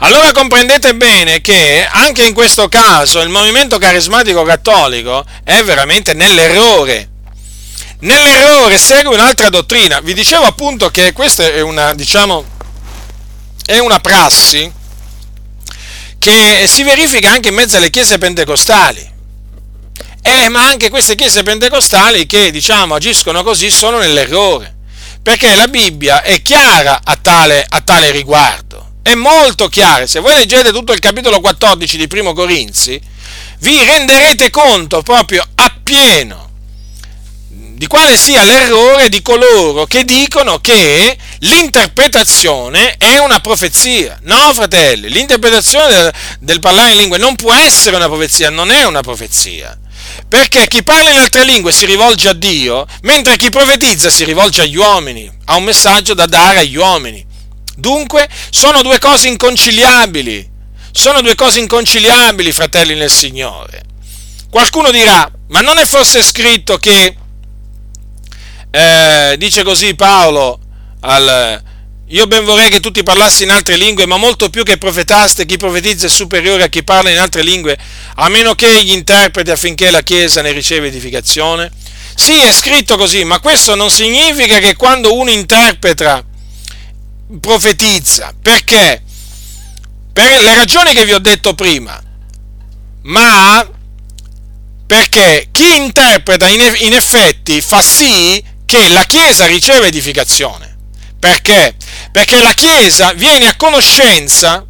Allora 0.00 0.32
comprendete 0.32 0.96
bene 0.96 1.40
che 1.40 1.86
anche 1.88 2.24
in 2.24 2.34
questo 2.34 2.68
caso 2.68 3.20
il 3.20 3.28
movimento 3.28 3.78
carismatico 3.78 4.42
cattolico 4.42 5.24
è 5.44 5.62
veramente 5.62 6.12
nell'errore 6.12 7.10
nell'errore 8.00 8.78
segue 8.78 9.14
un'altra 9.14 9.48
dottrina. 9.48 10.00
Vi 10.00 10.12
dicevo 10.12 10.44
appunto 10.44 10.90
che 10.90 11.12
questa 11.12 11.44
è 11.44 11.60
una, 11.60 11.94
diciamo, 11.94 12.44
è 13.64 13.78
una 13.78 14.00
prassi 14.00 14.70
che 16.18 16.64
si 16.66 16.82
verifica 16.82 17.30
anche 17.30 17.48
in 17.48 17.54
mezzo 17.54 17.76
alle 17.76 17.90
chiese 17.90 18.18
pentecostali. 18.18 19.14
Eh, 20.22 20.48
ma 20.48 20.66
anche 20.66 20.90
queste 20.90 21.14
chiese 21.14 21.42
pentecostali 21.42 22.26
che, 22.26 22.50
diciamo, 22.50 22.94
agiscono 22.94 23.42
così 23.42 23.70
sono 23.70 23.98
nell'errore. 23.98 24.74
Perché 25.22 25.54
la 25.54 25.68
Bibbia 25.68 26.22
è 26.22 26.42
chiara 26.42 27.00
a 27.04 27.16
tale, 27.16 27.64
a 27.68 27.80
tale 27.80 28.10
riguardo. 28.10 28.94
È 29.02 29.14
molto 29.14 29.68
chiara. 29.68 30.06
Se 30.06 30.20
voi 30.20 30.34
leggete 30.34 30.72
tutto 30.72 30.92
il 30.92 30.98
capitolo 30.98 31.40
14 31.40 31.96
di 31.96 32.08
Primo 32.08 32.32
Corinzi, 32.32 33.00
vi 33.60 33.82
renderete 33.84 34.50
conto 34.50 35.02
proprio 35.02 35.46
appieno 35.54 36.46
di 37.48 37.86
quale 37.86 38.16
sia 38.16 38.42
l'errore 38.42 39.10
di 39.10 39.20
coloro 39.20 39.84
che 39.84 40.02
dicono 40.04 40.60
che 40.60 41.16
l'interpretazione 41.40 42.96
è 42.96 43.18
una 43.18 43.40
profezia. 43.40 44.18
No, 44.22 44.52
fratelli, 44.54 45.08
l'interpretazione 45.08 45.92
del, 45.92 46.12
del, 46.40 46.60
parlare 46.60 46.92
in 46.92 46.98
lingue 46.98 47.18
non 47.18 47.36
può 47.36 47.52
essere 47.52 47.96
una 47.96 48.06
profezia, 48.06 48.50
non 48.50 48.70
è 48.70 48.84
una 48.84 49.02
profezia. 49.02 49.78
Perché 50.28 50.66
chi 50.66 50.82
parla 50.82 51.10
in 51.10 51.18
altre 51.18 51.44
lingue 51.44 51.72
si 51.72 51.84
rivolge 51.84 52.28
a 52.28 52.32
Dio, 52.32 52.86
mentre 53.02 53.36
chi 53.36 53.50
profetizza 53.50 54.08
si 54.08 54.24
rivolge 54.24 54.62
agli 54.62 54.76
uomini, 54.76 55.30
ha 55.46 55.56
un 55.56 55.64
messaggio 55.64 56.14
da 56.14 56.26
dare 56.26 56.60
agli 56.60 56.76
uomini. 56.76 57.24
Dunque, 57.76 58.28
sono 58.50 58.82
due 58.82 58.98
cose 58.98 59.28
inconciliabili. 59.28 60.54
Sono 60.92 61.20
due 61.20 61.34
cose 61.34 61.58
inconciliabili, 61.58 62.52
fratelli 62.52 62.94
nel 62.94 63.10
Signore. 63.10 63.82
Qualcuno 64.48 64.90
dirà, 64.90 65.30
ma 65.48 65.60
non 65.60 65.76
è 65.76 65.84
forse 65.84 66.22
scritto 66.22 66.78
che 66.78 67.14
eh, 68.70 69.34
dice 69.36 69.62
così 69.62 69.94
Paolo 69.94 70.60
al, 71.06 71.62
io 72.08 72.26
ben 72.26 72.44
vorrei 72.44 72.68
che 72.68 72.80
tutti 72.80 73.02
parlassi 73.02 73.44
in 73.44 73.50
altre 73.50 73.76
lingue, 73.76 74.06
ma 74.06 74.16
molto 74.16 74.50
più 74.50 74.62
che 74.64 74.76
profetaste, 74.76 75.46
chi 75.46 75.56
profetizza 75.56 76.06
è 76.06 76.10
superiore 76.10 76.64
a 76.64 76.68
chi 76.68 76.82
parla 76.82 77.10
in 77.10 77.18
altre 77.18 77.42
lingue, 77.42 77.78
a 78.16 78.28
meno 78.28 78.54
che 78.54 78.66
egli 78.66 78.92
interpreti 78.92 79.50
affinché 79.50 79.90
la 79.90 80.02
Chiesa 80.02 80.42
ne 80.42 80.52
riceva 80.52 80.86
edificazione. 80.86 81.70
Sì, 82.14 82.40
è 82.40 82.52
scritto 82.52 82.96
così, 82.96 83.24
ma 83.24 83.40
questo 83.40 83.74
non 83.74 83.90
significa 83.90 84.58
che 84.58 84.74
quando 84.74 85.14
uno 85.14 85.30
interpreta, 85.30 86.24
profetizza. 87.40 88.34
Perché? 88.40 89.02
Per 90.12 90.42
le 90.42 90.54
ragioni 90.54 90.94
che 90.94 91.04
vi 91.04 91.12
ho 91.12 91.18
detto 91.18 91.54
prima. 91.54 92.02
Ma 93.02 93.68
perché 94.86 95.48
chi 95.50 95.76
interpreta 95.76 96.48
in 96.48 96.92
effetti 96.94 97.60
fa 97.60 97.82
sì 97.82 98.42
che 98.64 98.88
la 98.88 99.04
Chiesa 99.04 99.46
riceve 99.46 99.88
edificazione. 99.88 100.65
Perché? 101.26 101.74
Perché 102.12 102.40
la 102.40 102.52
Chiesa 102.52 103.12
viene 103.12 103.48
a 103.48 103.56
conoscenza, 103.56 104.64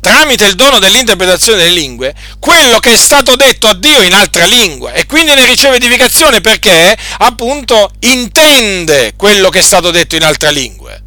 tramite 0.00 0.46
il 0.46 0.54
dono 0.54 0.78
dell'interpretazione 0.78 1.58
delle 1.58 1.78
lingue, 1.78 2.14
quello 2.38 2.78
che 2.78 2.92
è 2.92 2.96
stato 2.96 3.36
detto 3.36 3.66
a 3.66 3.74
Dio 3.74 4.00
in 4.00 4.14
altra 4.14 4.46
lingua 4.46 4.92
e 4.92 5.04
quindi 5.04 5.34
ne 5.34 5.44
riceve 5.44 5.76
edificazione 5.76 6.40
perché 6.40 6.96
appunto 7.18 7.90
intende 7.98 9.12
quello 9.16 9.50
che 9.50 9.58
è 9.58 9.62
stato 9.62 9.90
detto 9.90 10.16
in 10.16 10.24
altra 10.24 10.48
lingua. 10.48 10.98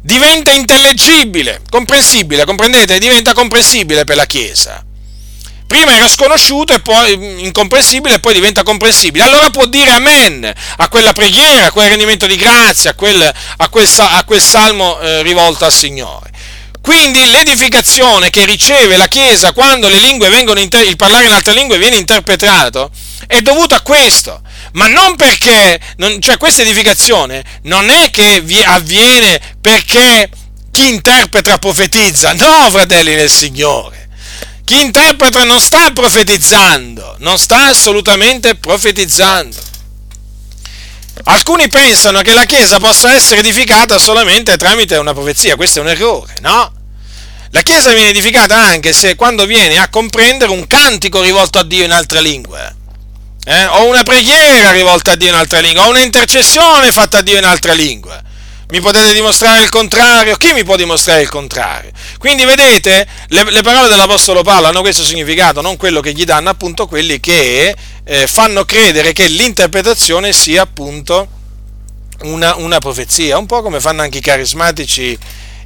Diventa 0.00 0.50
intellegibile, 0.50 1.60
comprensibile, 1.68 2.46
comprendete? 2.46 2.98
Diventa 2.98 3.34
comprensibile 3.34 4.04
per 4.04 4.16
la 4.16 4.24
Chiesa 4.24 4.82
prima 5.68 5.94
era 5.94 6.08
sconosciuto 6.08 6.72
e 6.72 6.80
poi 6.80 7.16
mm, 7.16 7.38
incomprensibile 7.40 8.14
e 8.14 8.18
poi 8.18 8.32
diventa 8.32 8.64
comprensibile. 8.64 9.22
Allora 9.22 9.50
può 9.50 9.66
dire 9.66 9.92
amen 9.92 10.52
a 10.78 10.88
quella 10.88 11.12
preghiera, 11.12 11.66
a 11.66 11.70
quel 11.70 11.90
rendimento 11.90 12.26
di 12.26 12.36
grazia, 12.36 12.90
a 12.90 12.94
quel, 12.94 13.22
a 13.58 13.68
quel, 13.68 13.86
a 13.96 14.24
quel 14.24 14.40
salmo 14.40 14.98
eh, 14.98 15.22
rivolto 15.22 15.66
al 15.66 15.72
Signore. 15.72 16.32
Quindi 16.80 17.30
l'edificazione 17.30 18.30
che 18.30 18.46
riceve 18.46 18.96
la 18.96 19.08
Chiesa 19.08 19.52
quando 19.52 19.88
inter- 19.88 20.86
il 20.86 20.96
parlare 20.96 21.26
in 21.26 21.32
altre 21.32 21.52
lingue 21.52 21.76
viene 21.76 21.96
interpretato 21.96 22.90
è 23.26 23.42
dovuta 23.42 23.76
a 23.76 23.82
questo, 23.82 24.40
ma 24.72 24.86
non 24.86 25.14
perché, 25.16 25.78
non, 25.96 26.18
cioè 26.18 26.38
questa 26.38 26.62
edificazione 26.62 27.44
non 27.64 27.90
è 27.90 28.10
che 28.10 28.42
avviene 28.64 29.38
perché 29.60 30.30
chi 30.70 30.88
interpreta 30.88 31.58
profetizza, 31.58 32.32
no 32.32 32.70
fratelli 32.70 33.14
nel 33.14 33.28
Signore 33.28 34.07
chi 34.68 34.82
interpreta 34.82 35.44
non 35.44 35.62
sta 35.62 35.90
profetizzando, 35.92 37.16
non 37.20 37.38
sta 37.38 37.68
assolutamente 37.68 38.54
profetizzando. 38.54 39.56
Alcuni 41.24 41.68
pensano 41.68 42.20
che 42.20 42.34
la 42.34 42.44
Chiesa 42.44 42.78
possa 42.78 43.14
essere 43.14 43.40
edificata 43.40 43.96
solamente 43.96 44.58
tramite 44.58 44.98
una 44.98 45.14
profezia, 45.14 45.56
questo 45.56 45.78
è 45.78 45.82
un 45.82 45.88
errore, 45.88 46.34
no? 46.42 46.70
La 47.52 47.62
Chiesa 47.62 47.94
viene 47.94 48.10
edificata 48.10 48.56
anche 48.56 48.92
se 48.92 49.14
quando 49.14 49.46
viene 49.46 49.78
a 49.78 49.88
comprendere 49.88 50.50
un 50.50 50.66
cantico 50.66 51.22
rivolto 51.22 51.58
a 51.58 51.64
Dio 51.64 51.84
in 51.86 51.90
altre 51.92 52.20
lingue, 52.20 52.76
eh? 53.44 53.64
o 53.64 53.86
una 53.86 54.02
preghiera 54.02 54.70
rivolta 54.72 55.12
a 55.12 55.16
Dio 55.16 55.28
in 55.28 55.34
altre 55.34 55.62
lingue, 55.62 55.80
o 55.80 55.88
un'intercessione 55.88 56.92
fatta 56.92 57.18
a 57.18 57.22
Dio 57.22 57.38
in 57.38 57.44
altre 57.44 57.74
lingue. 57.74 58.22
Mi 58.70 58.80
potete 58.80 59.14
dimostrare 59.14 59.62
il 59.62 59.70
contrario? 59.70 60.36
Chi 60.36 60.52
mi 60.52 60.62
può 60.62 60.76
dimostrare 60.76 61.22
il 61.22 61.30
contrario? 61.30 61.90
Quindi 62.18 62.44
vedete, 62.44 63.06
le, 63.28 63.50
le 63.50 63.62
parole 63.62 63.88
dell'Apostolo 63.88 64.42
Paolo 64.42 64.66
hanno 64.66 64.82
questo 64.82 65.02
significato, 65.04 65.62
non 65.62 65.78
quello 65.78 66.00
che 66.00 66.12
gli 66.12 66.24
danno 66.24 66.50
appunto 66.50 66.86
quelli 66.86 67.18
che 67.18 67.74
eh, 68.04 68.26
fanno 68.26 68.66
credere 68.66 69.14
che 69.14 69.26
l'interpretazione 69.26 70.34
sia 70.34 70.60
appunto 70.60 71.28
una, 72.24 72.56
una, 72.56 72.78
profezia, 72.78 73.38
un 73.38 73.46
po' 73.46 73.62
come 73.62 73.80
fanno 73.80 74.02
anche 74.02 74.18
i 74.18 74.20
carismatici, 74.20 75.18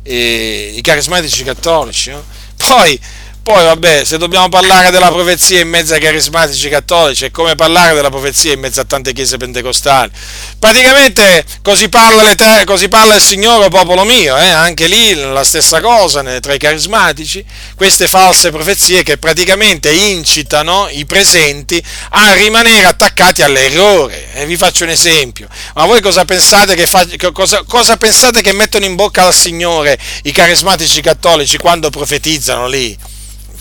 eh, 0.04 0.72
i 0.76 0.80
carismatici 0.80 1.42
cattolici. 1.42 2.10
No? 2.10 2.24
Poi 2.68 3.00
poi 3.42 3.64
vabbè, 3.64 4.04
se 4.04 4.18
dobbiamo 4.18 4.48
parlare 4.48 4.92
della 4.92 5.10
profezia 5.10 5.58
in 5.58 5.68
mezzo 5.68 5.94
ai 5.94 6.00
carismatici 6.00 6.68
cattolici, 6.68 7.24
è 7.24 7.30
come 7.32 7.56
parlare 7.56 7.92
della 7.92 8.08
profezia 8.08 8.52
in 8.52 8.60
mezzo 8.60 8.80
a 8.80 8.84
tante 8.84 9.12
chiese 9.12 9.36
pentecostali. 9.36 10.12
Praticamente 10.60 11.44
così 11.60 11.88
parla, 11.88 12.34
così 12.64 12.88
parla 12.88 13.16
il 13.16 13.20
Signore, 13.20 13.68
popolo 13.68 14.04
mio, 14.04 14.36
eh? 14.36 14.48
anche 14.48 14.86
lì 14.86 15.14
la 15.14 15.42
stessa 15.42 15.80
cosa 15.80 16.22
tra 16.38 16.54
i 16.54 16.58
carismatici, 16.58 17.44
queste 17.74 18.06
false 18.06 18.50
profezie 18.50 19.02
che 19.02 19.18
praticamente 19.18 19.90
incitano 19.90 20.86
i 20.90 21.04
presenti 21.04 21.82
a 22.10 22.34
rimanere 22.34 22.84
attaccati 22.84 23.42
all'errore. 23.42 24.32
E 24.34 24.46
vi 24.46 24.56
faccio 24.56 24.84
un 24.84 24.90
esempio. 24.90 25.48
Ma 25.74 25.84
voi 25.86 26.00
cosa 26.00 26.24
pensate 26.24 26.76
che, 26.76 26.86
fa, 26.86 27.04
cosa, 27.32 27.64
cosa 27.66 27.96
pensate 27.96 28.40
che 28.40 28.52
mettono 28.52 28.84
in 28.84 28.94
bocca 28.94 29.26
al 29.26 29.34
Signore 29.34 29.98
i 30.22 30.30
carismatici 30.30 31.00
cattolici 31.00 31.58
quando 31.58 31.90
profetizzano 31.90 32.68
lì? 32.68 33.10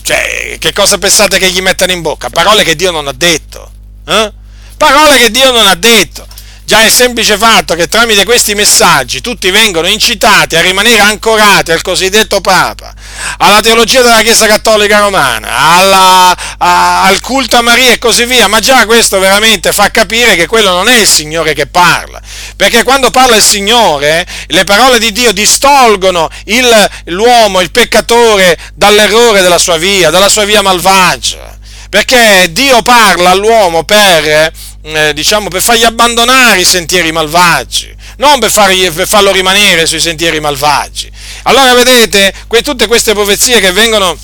Cioè, 0.02 0.56
che 0.58 0.72
cosa 0.72 0.98
pensate 0.98 1.38
che 1.38 1.50
gli 1.50 1.60
mettano 1.60 1.92
in 1.92 2.02
bocca? 2.02 2.28
Parole 2.28 2.64
che 2.64 2.76
Dio 2.76 2.90
non 2.90 3.06
ha 3.06 3.12
detto. 3.12 3.70
Eh? 4.04 4.32
Parole 4.76 5.18
che 5.18 5.30
Dio 5.30 5.52
non 5.52 5.66
ha 5.66 5.74
detto. 5.74 6.26
Già 6.72 6.80
il 6.80 6.90
semplice 6.90 7.36
fatto 7.36 7.74
che 7.74 7.86
tramite 7.86 8.24
questi 8.24 8.54
messaggi 8.54 9.20
tutti 9.20 9.50
vengono 9.50 9.88
incitati 9.88 10.56
a 10.56 10.62
rimanere 10.62 11.02
ancorati 11.02 11.70
al 11.70 11.82
cosiddetto 11.82 12.40
Papa, 12.40 12.94
alla 13.36 13.60
teologia 13.60 14.00
della 14.00 14.22
Chiesa 14.22 14.46
Cattolica 14.46 15.00
Romana, 15.00 15.54
alla, 15.54 16.34
a, 16.56 17.02
al 17.02 17.20
culto 17.20 17.58
a 17.58 17.60
Maria 17.60 17.90
e 17.90 17.98
così 17.98 18.24
via, 18.24 18.48
ma 18.48 18.58
già 18.60 18.86
questo 18.86 19.18
veramente 19.18 19.70
fa 19.70 19.90
capire 19.90 20.34
che 20.34 20.46
quello 20.46 20.70
non 20.70 20.88
è 20.88 20.96
il 20.96 21.06
Signore 21.06 21.52
che 21.52 21.66
parla, 21.66 22.18
perché 22.56 22.84
quando 22.84 23.10
parla 23.10 23.36
il 23.36 23.42
Signore 23.42 24.26
le 24.46 24.64
parole 24.64 24.98
di 24.98 25.12
Dio 25.12 25.32
distolgono 25.32 26.30
il, 26.44 26.90
l'uomo, 27.04 27.60
il 27.60 27.70
peccatore 27.70 28.56
dall'errore 28.72 29.42
della 29.42 29.58
sua 29.58 29.76
via, 29.76 30.08
dalla 30.08 30.30
sua 30.30 30.46
via 30.46 30.62
malvagia, 30.62 31.54
perché 31.90 32.46
Dio 32.50 32.80
parla 32.80 33.28
all'uomo 33.28 33.84
per 33.84 34.50
eh, 34.82 35.12
diciamo, 35.14 35.48
per 35.48 35.62
fargli 35.62 35.84
abbandonare 35.84 36.60
i 36.60 36.64
sentieri 36.64 37.12
malvagi, 37.12 37.94
non 38.16 38.40
per, 38.40 38.50
fargli, 38.50 38.90
per 38.90 39.06
farlo 39.06 39.30
rimanere 39.30 39.86
sui 39.86 40.00
sentieri 40.00 40.40
malvagi. 40.40 41.10
Allora 41.44 41.72
vedete, 41.74 42.34
que, 42.48 42.62
tutte 42.62 42.86
queste 42.86 43.12
profezie 43.12 43.60
che 43.60 43.72
vengono 43.72 44.18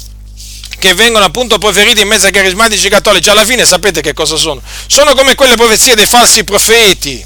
che 0.79 0.95
vengono 0.95 1.25
appunto 1.25 1.59
proferite 1.59 2.03
in 2.03 2.07
mezzo 2.07 2.27
ai 2.27 2.33
carismatici 2.33 2.89
cattolici, 2.89 3.29
alla 3.29 3.45
fine 3.45 3.65
sapete 3.65 4.01
che 4.01 4.15
cosa 4.15 4.37
sono? 4.37 4.63
Sono 4.87 5.13
come 5.15 5.35
quelle 5.35 5.57
profezie 5.57 5.97
dei 5.97 6.07
falsi 6.07 6.45
profeti, 6.45 7.25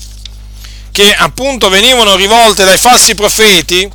che 0.91 1.15
appunto 1.15 1.69
venivano 1.69 2.17
rivolte 2.17 2.65
dai 2.65 2.79
falsi 2.79 3.15
profeti 3.15 3.91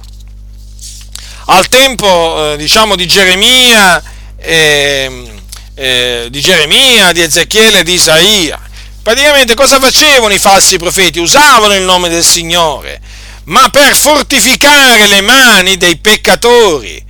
al 1.46 1.68
tempo, 1.70 2.54
eh, 2.54 2.58
diciamo, 2.58 2.96
di 2.96 3.08
Geremia, 3.08 4.04
eh, 4.38 5.32
eh, 5.74 6.28
di 6.30 6.42
Geremia, 6.42 7.12
di 7.12 7.22
Ezechiele 7.22 7.84
di 7.84 7.94
Isaia. 7.94 8.67
Praticamente 9.08 9.54
cosa 9.54 9.80
facevano 9.80 10.34
i 10.34 10.38
falsi 10.38 10.76
profeti? 10.76 11.20
Usavano 11.20 11.74
il 11.74 11.84
nome 11.84 12.10
del 12.10 12.26
Signore, 12.26 13.00
ma 13.46 13.70
per 13.70 13.96
fortificare 13.96 15.08
le 15.08 15.22
mani 15.22 15.78
dei 15.78 15.96
peccatori. 15.96 17.02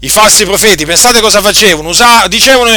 I 0.00 0.08
falsi 0.08 0.46
profeti, 0.46 0.86
pensate 0.86 1.20
cosa 1.20 1.42
facevano? 1.42 1.90
Usa, 1.90 2.26
dicevano, 2.28 2.74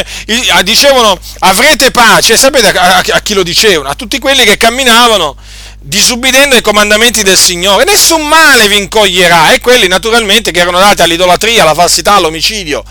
dicevano, 0.64 1.18
avrete 1.40 1.92
pace, 1.92 2.34
e 2.34 2.38
sapete 2.38 2.78
a, 2.78 2.98
a, 2.98 3.04
a 3.08 3.22
chi 3.22 3.34
lo 3.34 3.44
dicevano? 3.44 3.88
A 3.88 3.96
tutti 3.96 4.20
quelli 4.20 4.44
che 4.44 4.58
camminavano 4.58 5.38
disubbidendo 5.80 6.56
ai 6.56 6.62
comandamenti 6.62 7.24
del 7.24 7.38
Signore, 7.38 7.86
nessun 7.86 8.28
male 8.28 8.68
vi 8.68 8.76
incoglierà, 8.76 9.54
e 9.54 9.62
quelli 9.62 9.88
naturalmente 9.88 10.52
che 10.52 10.60
erano 10.60 10.80
dati 10.80 11.02
all'idolatria, 11.02 11.62
alla 11.62 11.74
falsità, 11.74 12.16
all'omicidio, 12.16 12.84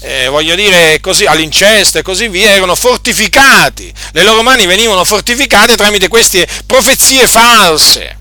eh, 0.00 0.28
voglio 0.28 0.54
dire 0.54 0.98
così, 1.00 1.26
all'incesto 1.26 1.98
e 1.98 2.02
così 2.02 2.28
via, 2.28 2.50
erano 2.50 2.74
fortificati, 2.74 3.92
le 4.12 4.22
loro 4.22 4.42
mani 4.42 4.66
venivano 4.66 5.04
fortificate 5.04 5.76
tramite 5.76 6.08
queste 6.08 6.46
profezie 6.66 7.26
false. 7.26 8.16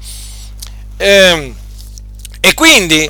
Eh, 0.98 1.54
e 2.42 2.54
quindi 2.54 3.10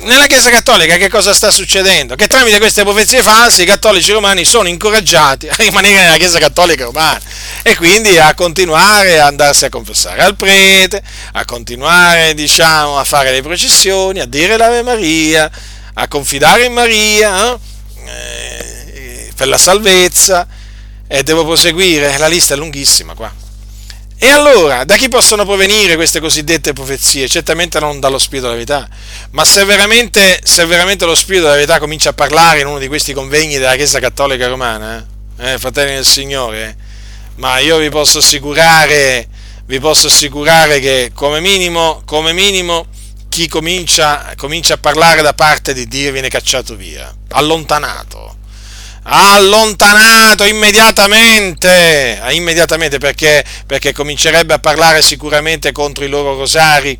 nella 0.00 0.26
Chiesa 0.26 0.50
Cattolica 0.50 0.96
che 0.96 1.08
cosa 1.08 1.32
sta 1.32 1.50
succedendo? 1.50 2.14
Che 2.14 2.26
tramite 2.26 2.58
queste 2.58 2.82
profezie 2.82 3.22
false 3.22 3.62
i 3.62 3.66
cattolici 3.66 4.12
romani 4.12 4.44
sono 4.44 4.68
incoraggiati 4.68 5.48
a 5.48 5.54
rimanere 5.58 6.02
nella 6.02 6.16
Chiesa 6.16 6.38
Cattolica 6.38 6.84
romana 6.84 7.20
e 7.62 7.74
quindi 7.76 8.18
a 8.18 8.34
continuare 8.34 9.18
a 9.18 9.26
andarsi 9.26 9.64
a 9.64 9.68
confessare 9.68 10.22
al 10.22 10.36
prete, 10.36 11.02
a 11.32 11.44
continuare 11.44 12.34
diciamo 12.34 12.98
a 12.98 13.04
fare 13.04 13.32
le 13.32 13.42
processioni, 13.42 14.20
a 14.20 14.26
dire 14.26 14.56
l'Ave 14.56 14.82
Maria, 14.82 15.50
a 15.94 16.08
confidare 16.08 16.64
in 16.64 16.72
Maria. 16.72 17.52
Eh? 17.54 17.67
Eh, 18.08 19.32
per 19.34 19.48
la 19.48 19.58
salvezza 19.58 20.46
e 21.06 21.22
devo 21.22 21.44
proseguire, 21.44 22.18
la 22.18 22.28
lista 22.28 22.54
è 22.54 22.56
lunghissima 22.56 23.14
qua. 23.14 23.46
E 24.20 24.28
allora, 24.30 24.82
da 24.82 24.96
chi 24.96 25.08
possono 25.08 25.44
provenire 25.44 25.94
queste 25.94 26.18
cosiddette 26.18 26.72
profezie? 26.72 27.28
Certamente 27.28 27.78
non 27.78 28.00
dallo 28.00 28.18
Spirito 28.18 28.48
della 28.48 28.56
verità, 28.56 28.88
ma 29.30 29.44
se 29.44 29.64
veramente, 29.64 30.40
se 30.42 30.66
veramente 30.66 31.04
lo 31.04 31.14
Spirito 31.14 31.44
della 31.44 31.54
verità 31.54 31.78
comincia 31.78 32.10
a 32.10 32.14
parlare 32.14 32.60
in 32.60 32.66
uno 32.66 32.78
di 32.78 32.88
questi 32.88 33.12
convegni 33.12 33.58
della 33.58 33.76
Chiesa 33.76 34.00
Cattolica 34.00 34.48
Romana, 34.48 35.06
eh, 35.38 35.52
eh 35.52 35.58
fratelli 35.58 35.94
del 35.94 36.04
Signore, 36.04 36.76
ma 37.36 37.58
io 37.58 37.78
vi 37.78 37.90
posso 37.90 38.18
assicurare, 38.18 39.28
vi 39.66 39.78
posso 39.78 40.08
assicurare 40.08 40.80
che 40.80 41.12
come 41.14 41.38
minimo, 41.38 42.02
come 42.04 42.32
minimo 42.32 42.86
chi 43.38 43.46
comincia, 43.46 44.34
comincia 44.36 44.74
a 44.74 44.78
parlare 44.78 45.22
da 45.22 45.32
parte 45.32 45.72
di 45.72 45.86
Dio 45.86 46.10
viene 46.10 46.28
cacciato 46.28 46.74
via, 46.74 47.14
allontanato. 47.28 48.34
Allontanato 49.04 50.42
immediatamente, 50.44 52.20
immediatamente 52.30 52.98
perché, 52.98 53.44
perché, 53.64 53.92
comincerebbe 53.92 54.54
a 54.54 54.58
parlare 54.58 55.02
sicuramente 55.02 55.70
contro 55.70 56.04
i 56.04 56.08
loro 56.08 56.36
rosari, 56.36 56.98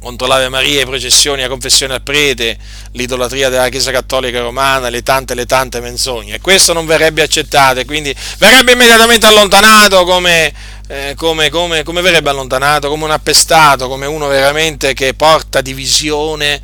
contro 0.00 0.28
l'Ave 0.28 0.48
Maria, 0.48 0.78
le 0.78 0.86
processioni, 0.86 1.42
la 1.42 1.48
confessione 1.48 1.94
al 1.94 2.02
prete, 2.02 2.56
l'idolatria 2.92 3.48
della 3.48 3.68
Chiesa 3.68 3.90
Cattolica 3.90 4.38
Romana, 4.38 4.88
le 4.88 5.02
tante 5.02 5.34
le 5.34 5.44
tante 5.44 5.80
menzogne. 5.80 6.36
E 6.36 6.40
questo 6.40 6.72
non 6.72 6.86
verrebbe 6.86 7.22
accettato, 7.22 7.84
quindi 7.84 8.14
verrebbe 8.38 8.72
immediatamente 8.72 9.26
allontanato 9.26 10.04
come, 10.04 10.54
eh, 10.88 11.14
come, 11.16 11.50
come, 11.50 11.82
come 11.82 12.00
verrebbe 12.00 12.30
allontanato? 12.30 12.88
Come 12.88 13.04
un 13.04 13.10
appestato, 13.10 13.88
come 13.88 14.06
uno 14.06 14.28
veramente 14.28 14.94
che 14.94 15.14
porta 15.14 15.60
divisione 15.60 16.60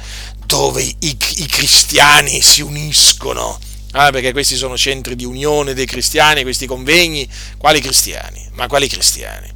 dove 0.47 0.83
i, 0.83 0.97
i 0.99 1.47
cristiani 1.47 2.41
si 2.41 2.61
uniscono. 2.63 3.59
Ah, 3.93 4.11
perché 4.11 4.33
questi 4.33 4.57
sono 4.57 4.77
centri 4.77 5.17
di 5.17 5.25
unione 5.25 5.75
dei 5.75 5.87
cristiani, 5.87 6.43
questi 6.43 6.67
convegni. 6.67 7.29
Quali 7.59 7.81
cristiani? 7.81 8.49
Ma 8.53 8.67
quali 8.67 8.89
cristiani? 8.89 9.51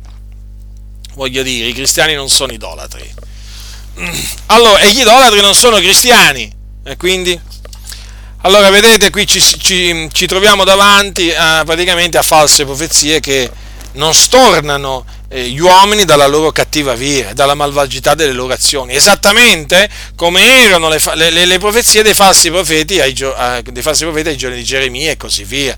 Voglio 1.14 1.42
dire, 1.42 1.68
i 1.68 1.72
cristiani 1.72 2.14
non 2.14 2.28
sono 2.28 2.52
idolatri. 2.52 3.14
Allora, 4.46 4.80
e 4.80 4.92
gli 4.92 5.00
idolatri 5.00 5.40
non 5.40 5.54
sono 5.54 5.78
cristiani. 5.78 6.52
E 6.84 6.96
quindi? 6.96 7.38
Allora, 8.42 8.70
vedete, 8.70 9.10
qui 9.10 9.26
ci, 9.26 9.40
ci, 9.40 10.08
ci 10.12 10.26
troviamo 10.26 10.64
davanti 10.64 11.32
a, 11.32 11.64
praticamente 11.64 12.18
a 12.18 12.22
false 12.22 12.64
profezie 12.64 13.20
che 13.20 13.50
non 13.96 14.14
stornano 14.14 15.04
eh, 15.28 15.48
gli 15.48 15.58
uomini 15.58 16.04
dalla 16.04 16.26
loro 16.26 16.52
cattiva 16.52 16.94
via, 16.94 17.34
dalla 17.34 17.54
malvagità 17.54 18.14
delle 18.14 18.32
loro 18.32 18.52
azioni, 18.52 18.94
esattamente 18.94 19.88
come 20.14 20.64
erano 20.64 20.88
le, 20.88 21.00
le, 21.14 21.44
le 21.44 21.58
profezie 21.58 22.02
dei 22.02 22.14
falsi, 22.14 22.50
profeti 22.50 23.00
ai, 23.00 23.12
dei 23.12 23.82
falsi 23.82 24.04
profeti 24.04 24.28
ai 24.28 24.36
giorni 24.36 24.56
di 24.56 24.64
Geremia 24.64 25.10
e 25.10 25.16
così 25.16 25.44
via. 25.44 25.76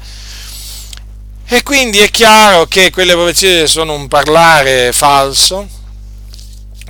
E 1.50 1.62
quindi 1.62 1.98
è 1.98 2.10
chiaro 2.10 2.66
che 2.66 2.90
quelle 2.90 3.14
profezie 3.14 3.66
sono 3.66 3.94
un 3.94 4.06
parlare 4.06 4.92
falso, 4.92 5.66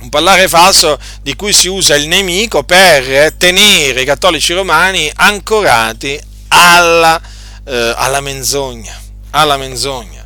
un 0.01 0.09
parlare 0.09 0.49
falso 0.49 0.99
di 1.21 1.35
cui 1.35 1.53
si 1.53 1.67
usa 1.67 1.95
il 1.95 2.07
nemico 2.07 2.63
per 2.63 3.33
tenere 3.33 4.01
i 4.01 4.05
cattolici 4.05 4.53
romani 4.53 5.09
ancorati 5.15 6.19
alla, 6.49 7.21
eh, 7.63 7.93
alla 7.95 8.19
menzogna, 8.19 8.99
alla 9.31 9.55
menzogna. 9.55 10.18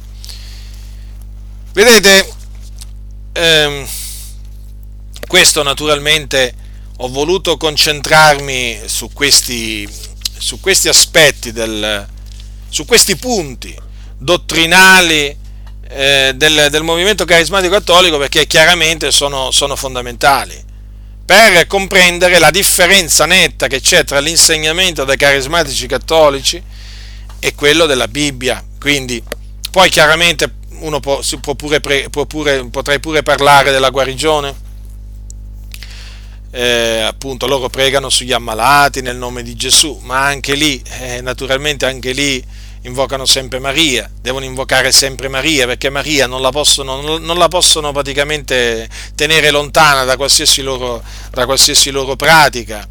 Vedete, 1.74 2.32
ehm, 3.34 3.88
questo 5.28 5.64
naturalmente 5.64 6.54
ho 6.98 7.08
voluto 7.08 7.58
concentrarmi 7.58 8.82
su 8.86 9.12
questi, 9.12 9.90
su 10.38 10.60
questi 10.60 10.88
aspetti, 10.88 11.52
del, 11.52 12.08
su 12.70 12.86
questi 12.86 13.16
punti 13.16 13.76
dottrinali 14.16 15.36
eh, 15.90 16.34
del, 16.36 16.68
del, 16.70 16.84
movimento 16.84 17.26
carismatico 17.26 17.74
cattolico 17.74 18.20
perché 18.20 18.45
chiaramente 18.45 19.12
sono, 19.12 19.50
sono 19.50 19.76
fondamentali 19.76 20.64
per 21.26 21.66
comprendere 21.66 22.38
la 22.38 22.52
differenza 22.52 23.26
netta 23.26 23.66
che 23.66 23.82
c'è 23.82 24.04
tra 24.04 24.20
l'insegnamento 24.20 25.06
dei 25.06 25.18
carismatici 25.18 25.88
cattolici 25.88 26.62
e 27.40 27.56
quello 27.56 27.88
della 27.88 28.08
Bibbia. 28.08 28.64
Quindi, 28.80 29.24
poi 29.72 29.90
chiaramente 29.90 30.62
uno 30.84 30.99
può, 30.99 31.19
può 31.41 31.55
pure, 31.55 31.80
può 32.10 32.26
pure, 32.26 32.65
potrei 32.69 32.99
pure 32.99 33.23
parlare 33.23 33.72
della 33.72 33.89
guarigione. 33.89 34.72
Eh, 36.51 37.01
appunto 37.01 37.47
loro 37.47 37.68
pregano 37.68 38.10
sugli 38.10 38.31
ammalati 38.31 39.01
nel 39.01 39.18
nome 39.18 39.41
di 39.41 39.55
Gesù, 39.55 39.99
ma 40.03 40.23
anche 40.26 40.53
lì, 40.53 40.81
eh, 40.99 41.19
naturalmente 41.22 41.85
anche 41.88 42.11
lì 42.11 42.43
invocano 42.84 43.26
sempre 43.26 43.60
Maria, 43.60 44.10
devono 44.22 44.45
invocare 44.45 44.91
sempre 44.91 45.30
Maria 45.30 45.65
perché 45.65 45.89
Maria 45.89 46.27
non 46.27 46.41
la 46.41 46.51
possono, 46.51 47.18
non 47.18 47.38
la 47.38 47.47
possono 47.47 47.91
praticamente 47.91 48.88
tenere 49.15 49.51
lontana 49.51 50.03
da 50.03 50.18
qualsiasi 50.18 50.61
loro, 50.61 51.01
da 51.31 51.45
qualsiasi 51.45 51.89
loro 51.91 52.15
pratica. 52.15 52.88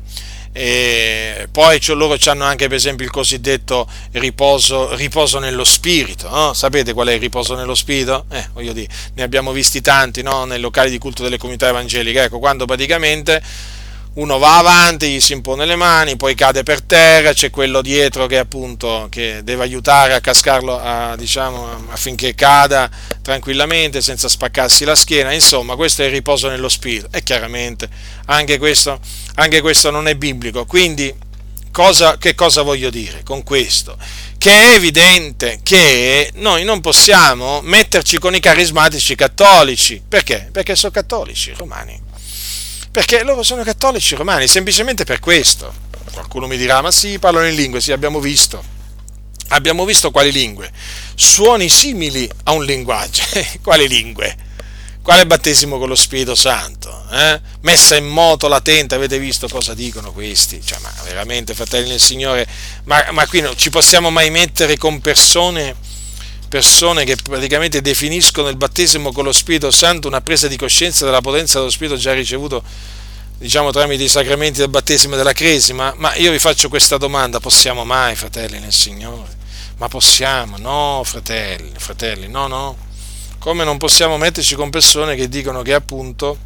E 0.55 1.49
poi 1.51 1.81
loro 1.89 2.17
hanno 2.27 2.45
anche 2.45 2.69
per 2.69 2.77
esempio 2.77 3.07
il 3.07 3.11
cosiddetto 3.11 3.89
riposo, 4.13 4.95
riposo 4.95 5.39
nello 5.39 5.65
spirito, 5.65 6.29
no? 6.29 6.53
sapete 6.53 6.93
qual 6.93 7.09
è 7.09 7.13
il 7.15 7.21
riposo 7.21 7.55
nello 7.55 7.75
spirito? 7.75 8.27
Eh, 8.31 8.49
voglio 8.53 8.73
dire, 8.73 8.93
ne 9.15 9.23
abbiamo 9.23 9.53
visti 9.53 9.81
tanti 9.81 10.23
no? 10.23 10.45
nei 10.45 10.61
locali 10.61 10.91
di 10.91 10.99
culto 10.99 11.23
delle 11.23 11.39
comunità 11.39 11.69
evangeliche, 11.69 12.25
ecco, 12.25 12.39
quando 12.39 12.67
praticamente 12.67 13.43
uno 14.15 14.37
va 14.37 14.59
avanti, 14.59 15.09
gli 15.09 15.21
si 15.21 15.33
impone 15.33 15.65
le 15.65 15.75
mani, 15.75 16.17
poi 16.17 16.35
cade 16.35 16.63
per 16.63 16.83
terra, 16.83 17.33
c'è 17.33 17.49
quello 17.49 17.81
dietro 17.81 18.27
che 18.27 18.37
appunto 18.37 19.07
che 19.11 19.41
deve 19.43 19.63
aiutare 19.63 20.13
a 20.13 20.21
cascarlo 20.21 20.79
a, 20.79 21.17
diciamo, 21.17 21.87
affinché 21.89 22.35
cada 22.35 22.91
tranquillamente 23.23 24.03
senza 24.03 24.29
spaccarsi 24.29 24.85
la 24.85 24.95
schiena, 24.95 25.33
insomma 25.33 25.77
questo 25.77 26.03
è 26.03 26.07
il 26.07 26.11
riposo 26.11 26.51
nello 26.51 26.69
spirito 26.69 27.09
e 27.11 27.23
chiaramente 27.23 27.89
anche 28.27 28.59
questo, 28.59 29.01
anche 29.35 29.61
questo 29.61 29.91
non 29.91 30.09
è 30.09 30.15
biblico, 30.15 30.65
quindi 30.65 31.15
cosa, 31.71 32.19
che 32.19 32.35
cosa 32.35 32.63
voglio 32.63 32.91
dire 32.91 33.23
con 33.23 33.43
questo? 33.43 33.97
Che 34.39 34.51
è 34.51 34.75
evidente 34.75 35.61
che 35.63 36.31
noi 36.35 36.65
non 36.65 36.81
possiamo 36.81 37.61
metterci 37.63 38.19
con 38.19 38.35
i 38.35 38.41
carismatici 38.41 39.15
cattolici, 39.15 40.03
perché? 40.07 40.49
Perché 40.51 40.75
sono 40.77 40.93
cattolici 40.93 41.53
romani 41.57 42.11
perché 42.93 43.25
loro 43.25 43.43
sono 43.43 43.63
cattolici 43.63 44.15
romani, 44.15 44.47
semplicemente 44.47 45.05
per 45.05 45.19
questo. 45.19 45.73
Qualcuno 46.13 46.47
mi 46.47 46.59
dirà, 46.59 46.83
ma 46.83 46.91
sì, 46.91 47.19
parlano 47.19 47.49
in 47.49 47.55
lingue, 47.55 47.81
sì, 47.81 47.91
abbiamo 47.91 48.21
visto. 48.21 48.63
Abbiamo 49.49 49.87
visto 49.87 50.11
quali 50.11 50.31
lingue? 50.31 50.71
Suoni 51.15 51.71
simili 51.71 52.31
a 52.45 52.53
un 52.53 52.65
linguaggio. 52.65 53.23
quali 53.65 53.89
lingue? 53.89 54.37
Quale 55.03 55.27
battesimo 55.27 55.79
con 55.79 55.89
lo 55.89 55.97
Spirito 55.97 56.37
Santo? 56.37 57.05
Eh? 57.11 57.41
Messa 57.63 57.97
in 57.97 58.07
moto 58.07 58.47
la 58.47 58.61
tenda, 58.61 58.95
avete 58.95 59.19
visto 59.19 59.49
cosa 59.49 59.75
dicono 59.75 60.13
questi? 60.13 60.63
Cioè, 60.65 60.79
ma 60.79 60.93
veramente, 61.03 61.55
fratelli 61.55 61.89
del 61.89 62.01
Signore, 62.01 62.47
ma, 62.85 63.05
ma 63.11 63.27
qui 63.27 63.41
non 63.41 63.57
ci 63.57 63.69
possiamo 63.69 64.11
mai 64.11 64.31
mettere 64.31 64.77
con 64.77 65.01
persone, 65.01 65.75
persone 66.49 67.05
che 67.05 67.17
praticamente 67.17 67.81
definiscono 67.81 68.49
il 68.49 68.57
battesimo 68.57 69.11
con 69.11 69.25
lo 69.25 69.33
Spirito 69.33 69.73
Santo 69.73 70.07
una 70.07 70.21
presa 70.21 70.47
di 70.47 70.57
coscienza 70.57 71.05
della 71.05 71.21
potenza 71.21 71.59
dello 71.59 71.71
Spirito 71.71 71.97
già 71.97 72.13
ricevuto 72.13 72.63
diciamo 73.39 73.73
tramite 73.73 74.05
i 74.05 74.09
sacramenti 74.09 74.61
del 74.61 74.69
battesimo 74.69 75.15
e 75.15 75.17
della 75.17 75.33
cresima, 75.33 75.93
ma 75.97 76.15
io 76.15 76.31
vi 76.31 76.39
faccio 76.39 76.69
questa 76.69 76.97
domanda, 76.97 77.41
possiamo 77.41 77.85
mai, 77.85 78.15
fratelli 78.15 78.61
nel 78.61 78.73
Signore? 78.73 79.41
Ma 79.79 79.89
possiamo? 79.89 80.59
No, 80.59 81.03
fratelli, 81.05 81.73
fratelli, 81.77 82.29
no, 82.29 82.47
no. 82.47 82.91
Come 83.43 83.65
non 83.65 83.77
possiamo 83.77 84.19
metterci 84.19 84.55
con 84.55 84.71
persone 84.71 85.17
che 85.17 85.29
dicono 85.29 85.63
che 85.63 85.75
appunto 85.75 86.39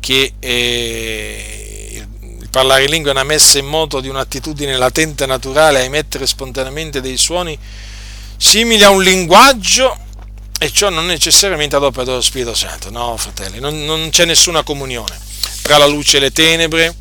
che 0.00 0.32
eh, 0.40 2.04
il 2.40 2.48
parlare 2.48 2.82
in 2.82 2.90
lingua 2.90 3.10
è 3.10 3.14
una 3.14 3.22
messa 3.22 3.58
in 3.58 3.66
moto 3.66 4.00
di 4.00 4.08
un'attitudine 4.08 4.76
latente 4.76 5.24
naturale 5.24 5.78
a 5.78 5.82
emettere 5.82 6.26
spontaneamente 6.26 7.00
dei 7.00 7.16
suoni 7.16 7.56
simili 8.36 8.82
a 8.82 8.90
un 8.90 9.04
linguaggio 9.04 9.96
e 10.58 10.68
ciò 10.72 10.88
non 10.88 11.06
necessariamente 11.06 11.76
ad 11.76 11.84
opera 11.84 12.06
dello 12.06 12.22
Spirito 12.22 12.54
Santo. 12.54 12.90
No, 12.90 13.16
fratelli, 13.16 13.60
non, 13.60 13.84
non 13.84 14.08
c'è 14.10 14.24
nessuna 14.24 14.64
comunione 14.64 15.16
tra 15.62 15.78
la 15.78 15.86
luce 15.86 16.16
e 16.16 16.20
le 16.20 16.32
tenebre. 16.32 16.92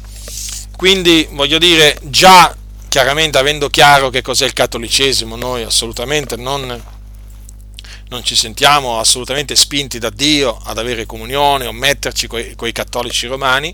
Quindi, 0.77 1.27
voglio 1.31 1.57
dire, 1.57 1.97
già 2.03 2.55
chiaramente 2.88 3.39
avendo 3.39 3.71
chiaro 3.71 4.11
che 4.11 4.21
cos'è 4.21 4.45
il 4.45 4.53
cattolicesimo, 4.53 5.35
noi 5.35 5.63
assolutamente 5.63 6.35
non, 6.35 6.99
non 8.11 8.25
ci 8.25 8.35
sentiamo 8.35 8.99
assolutamente 8.99 9.55
spinti 9.55 9.97
da 9.97 10.09
Dio 10.09 10.59
ad 10.65 10.77
avere 10.77 11.05
comunione 11.05 11.65
o 11.65 11.71
metterci 11.71 12.27
con 12.27 12.67
i 12.67 12.71
cattolici 12.73 13.25
romani 13.25 13.73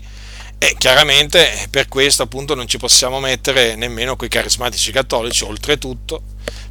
e 0.58 0.76
chiaramente 0.78 1.66
per 1.70 1.88
questo 1.88 2.22
appunto 2.22 2.54
non 2.54 2.68
ci 2.68 2.78
possiamo 2.78 3.18
mettere 3.18 3.74
nemmeno 3.74 4.14
con 4.14 4.26
i 4.26 4.30
carismatici 4.30 4.92
cattolici, 4.92 5.42
oltretutto 5.42 6.22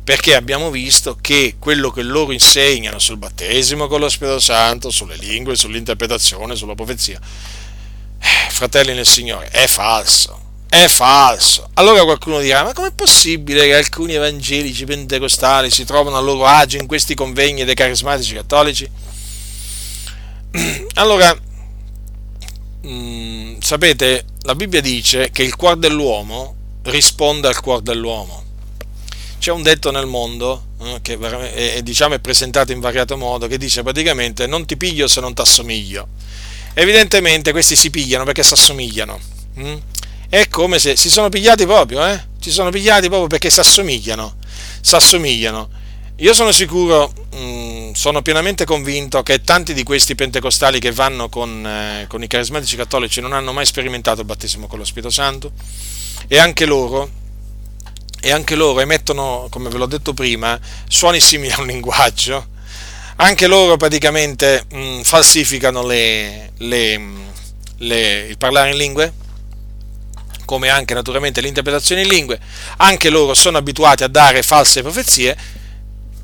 perché 0.02 0.36
abbiamo 0.36 0.72
visto 0.72 1.18
che 1.20 1.56
quello 1.60 1.92
che 1.92 2.04
loro 2.04 2.32
insegnano 2.32 3.00
sul 3.00 3.18
battesimo 3.18 3.88
con 3.88 4.00
lo 4.00 4.08
Spirito 4.08 4.40
Santo, 4.40 4.90
sulle 4.90 5.18
lingue, 5.18 5.58
sull'interpretazione, 5.58 6.56
sulla 6.56 6.76
profezia, 6.76 7.20
eh, 7.20 8.50
fratelli 8.50 8.94
nel 8.94 9.06
Signore, 9.06 9.50
è 9.50 9.68
falso. 9.68 10.47
È 10.70 10.88
falso. 10.88 11.70
Allora 11.74 12.04
qualcuno 12.04 12.40
dirà: 12.40 12.64
Ma 12.64 12.74
com'è 12.74 12.92
possibile 12.92 13.66
che 13.66 13.76
alcuni 13.76 14.14
evangelici 14.14 14.86
pentecostali 14.86 15.70
si 15.70 15.86
trovano 15.86 16.18
a 16.18 16.22
loro 16.22 16.46
agio 16.46 16.78
in 16.78 16.88
questi 16.88 17.16
convegni 17.16 17.66
dei 17.66 17.76
carismatici 17.76 18.34
cattolici? 18.34 18.90
Allora, 20.96 21.32
mh, 22.82 22.90
mm, 22.90 23.60
sapete, 23.60 24.26
la 24.42 24.56
Bibbia 24.56 24.82
dice 24.82 25.30
che 25.30 25.44
il 25.44 25.56
cuore 25.56 25.78
dell'uomo 25.78 26.56
risponde 26.84 27.48
al 27.48 27.60
cuore 27.60 27.84
dell'uomo 27.84 28.46
c'è 29.40 29.52
un 29.52 29.62
detto 29.62 29.92
nel 29.92 30.08
mondo 30.08 30.66
eh, 30.82 31.00
che 31.02 31.18
è, 31.18 31.82
diciamo, 31.82 32.16
è 32.16 32.20
presentato 32.20 32.72
in 32.72 32.80
variato 32.80 33.18
modo 33.18 33.48
che 33.48 33.58
dice 33.58 33.84
praticamente 33.84 34.48
non 34.48 34.66
ti 34.66 34.78
piglio 34.78 35.08
se 35.08 35.22
non 35.22 35.34
ti 35.34 35.42
assomiglio. 35.42 36.08
Evidentemente 36.74 37.52
questi 37.52 37.76
si 37.76 37.90
pigliano 37.90 38.24
perché 38.24 38.44
si 38.44 38.54
assomigliano. 38.54 39.20
Mm? 39.60 39.76
È 40.30 40.48
come 40.50 40.80
se 40.80 40.96
si 40.96 41.10
sono 41.10 41.30
pigliati 41.30 41.66
proprio, 41.66 42.06
eh? 42.06 42.22
Si 42.40 42.52
sono 42.52 42.70
pigliati 42.70 43.08
proprio 43.08 43.28
perché 43.28 43.50
si 43.50 43.60
assomigliano. 43.60 44.36
Si 44.82 44.96
assomigliano. 44.96 45.70
Io 46.18 46.34
sono 46.34 46.52
sicuro, 46.52 47.14
mh, 47.32 47.38
mm, 47.38 47.92
sono 47.92 48.22
pienamente 48.22 48.66
convinto 48.66 49.22
che 49.22 49.42
tanti 49.42 49.74
di 49.74 49.84
questi 49.84 50.16
pentecostali 50.16 50.80
che 50.80 50.92
vanno 50.92 51.30
con, 51.30 51.66
eh, 51.66 52.06
con 52.08 52.24
i 52.24 52.28
carismatici 52.28 52.76
cattolici 52.76 53.22
non 53.22 53.34
hanno 53.34 53.54
mai 53.54 53.66
sperimentato 53.66 54.22
il 54.22 54.26
battesimo 54.26 54.66
con 54.66 54.80
lo 54.80 54.86
Spirito 54.86 55.12
Santo 55.12 55.52
e 56.28 56.40
anche 56.40 56.66
loro 56.66 57.08
e 58.20 58.32
anche 58.32 58.56
loro 58.56 58.80
emettono, 58.80 59.48
come 59.52 59.70
ve 59.70 59.78
l'ho 59.78 59.86
detto 59.86 60.14
prima, 60.14 60.60
suoni 60.88 61.20
simili 61.20 61.52
a 61.54 61.62
un 61.62 61.68
linguaggio. 61.68 62.48
Anche 63.18 63.48
loro 63.48 63.78
praticamente 63.78 64.66
mh, 64.70 64.80
mm, 64.80 65.02
falsificano 65.02 65.86
le, 65.86 66.52
le, 66.58 66.98
mm, 66.98 67.18
le, 67.78 68.26
il 68.30 68.38
parlare 68.38 68.72
in 68.72 68.78
lingue, 68.78 69.14
come 70.48 70.70
anche 70.70 70.96
naturalmente 70.96 71.42
l'interpretazione 71.42 72.02
in 72.02 72.08
lingue. 72.08 72.40
Anche 72.78 73.12
loro 73.12 73.36
sono 73.36 73.60
abituati 73.60 74.04
a 74.04 74.08
dare 74.08 74.42
false 74.42 74.82
profezie 74.82 75.38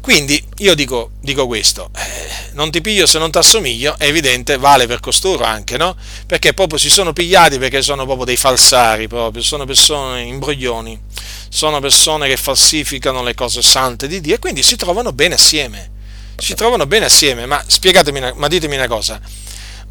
quindi 0.03 0.45
io 0.57 0.75
dico, 0.75 1.11
dico 1.21 1.47
questo, 1.47 1.89
eh, 1.95 2.51
non 2.55 2.69
ti 2.71 2.81
piglio 2.81 3.05
se 3.05 3.19
non 3.19 3.31
ti 3.31 3.37
assomiglio, 3.37 3.95
è 3.97 4.07
evidente, 4.07 4.57
vale 4.57 4.85
per 4.85 4.99
costoro 4.99 5.45
anche, 5.45 5.77
no? 5.77 5.95
Perché 6.27 6.53
proprio 6.53 6.77
si 6.77 6.89
sono 6.89 7.13
pigliati 7.13 7.57
perché 7.57 7.81
sono 7.81 8.03
proprio 8.03 8.25
dei 8.25 8.35
falsari, 8.35 9.07
proprio, 9.07 9.41
sono 9.41 9.63
persone 9.63 10.23
imbroglioni, 10.23 10.99
sono 11.47 11.79
persone 11.79 12.27
che 12.27 12.35
falsificano 12.35 13.23
le 13.23 13.33
cose 13.33 13.61
sante 13.61 14.07
di 14.07 14.19
Dio 14.19 14.35
e 14.35 14.39
quindi 14.39 14.61
si 14.61 14.75
trovano 14.75 15.13
bene 15.13 15.35
assieme, 15.35 15.89
si 16.35 16.53
trovano 16.53 16.85
bene 16.85 17.05
assieme, 17.05 17.45
ma 17.45 17.63
spiegatemi, 17.65 18.33
ma 18.35 18.47
ditemi 18.49 18.75
una 18.75 18.87
cosa, 18.87 19.21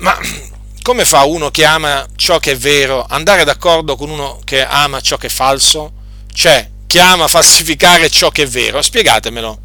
ma 0.01 0.15
come 0.83 1.05
fa 1.05 1.23
uno 1.25 1.51
che 1.51 1.65
ama 1.65 2.07
ciò 2.17 2.39
che 2.39 2.53
è 2.53 2.57
vero 2.57 3.07
andare 3.09 3.45
d'accordo 3.45 3.97
con 3.97 4.11
uno 4.11 4.41
che 4.45 4.65
ama 4.65 5.01
ciò 5.01 5.17
che 5.17 5.29
è 5.29 5.31
falso? 5.31 5.93
Cioè, 6.33 6.69
che 6.87 7.01
ama 7.01 7.29
falsificare 7.29 8.11
ciò 8.11 8.31
che 8.31 8.43
è 8.43 8.47
vero? 8.47 8.83
Spiegatemelo. 8.83 9.61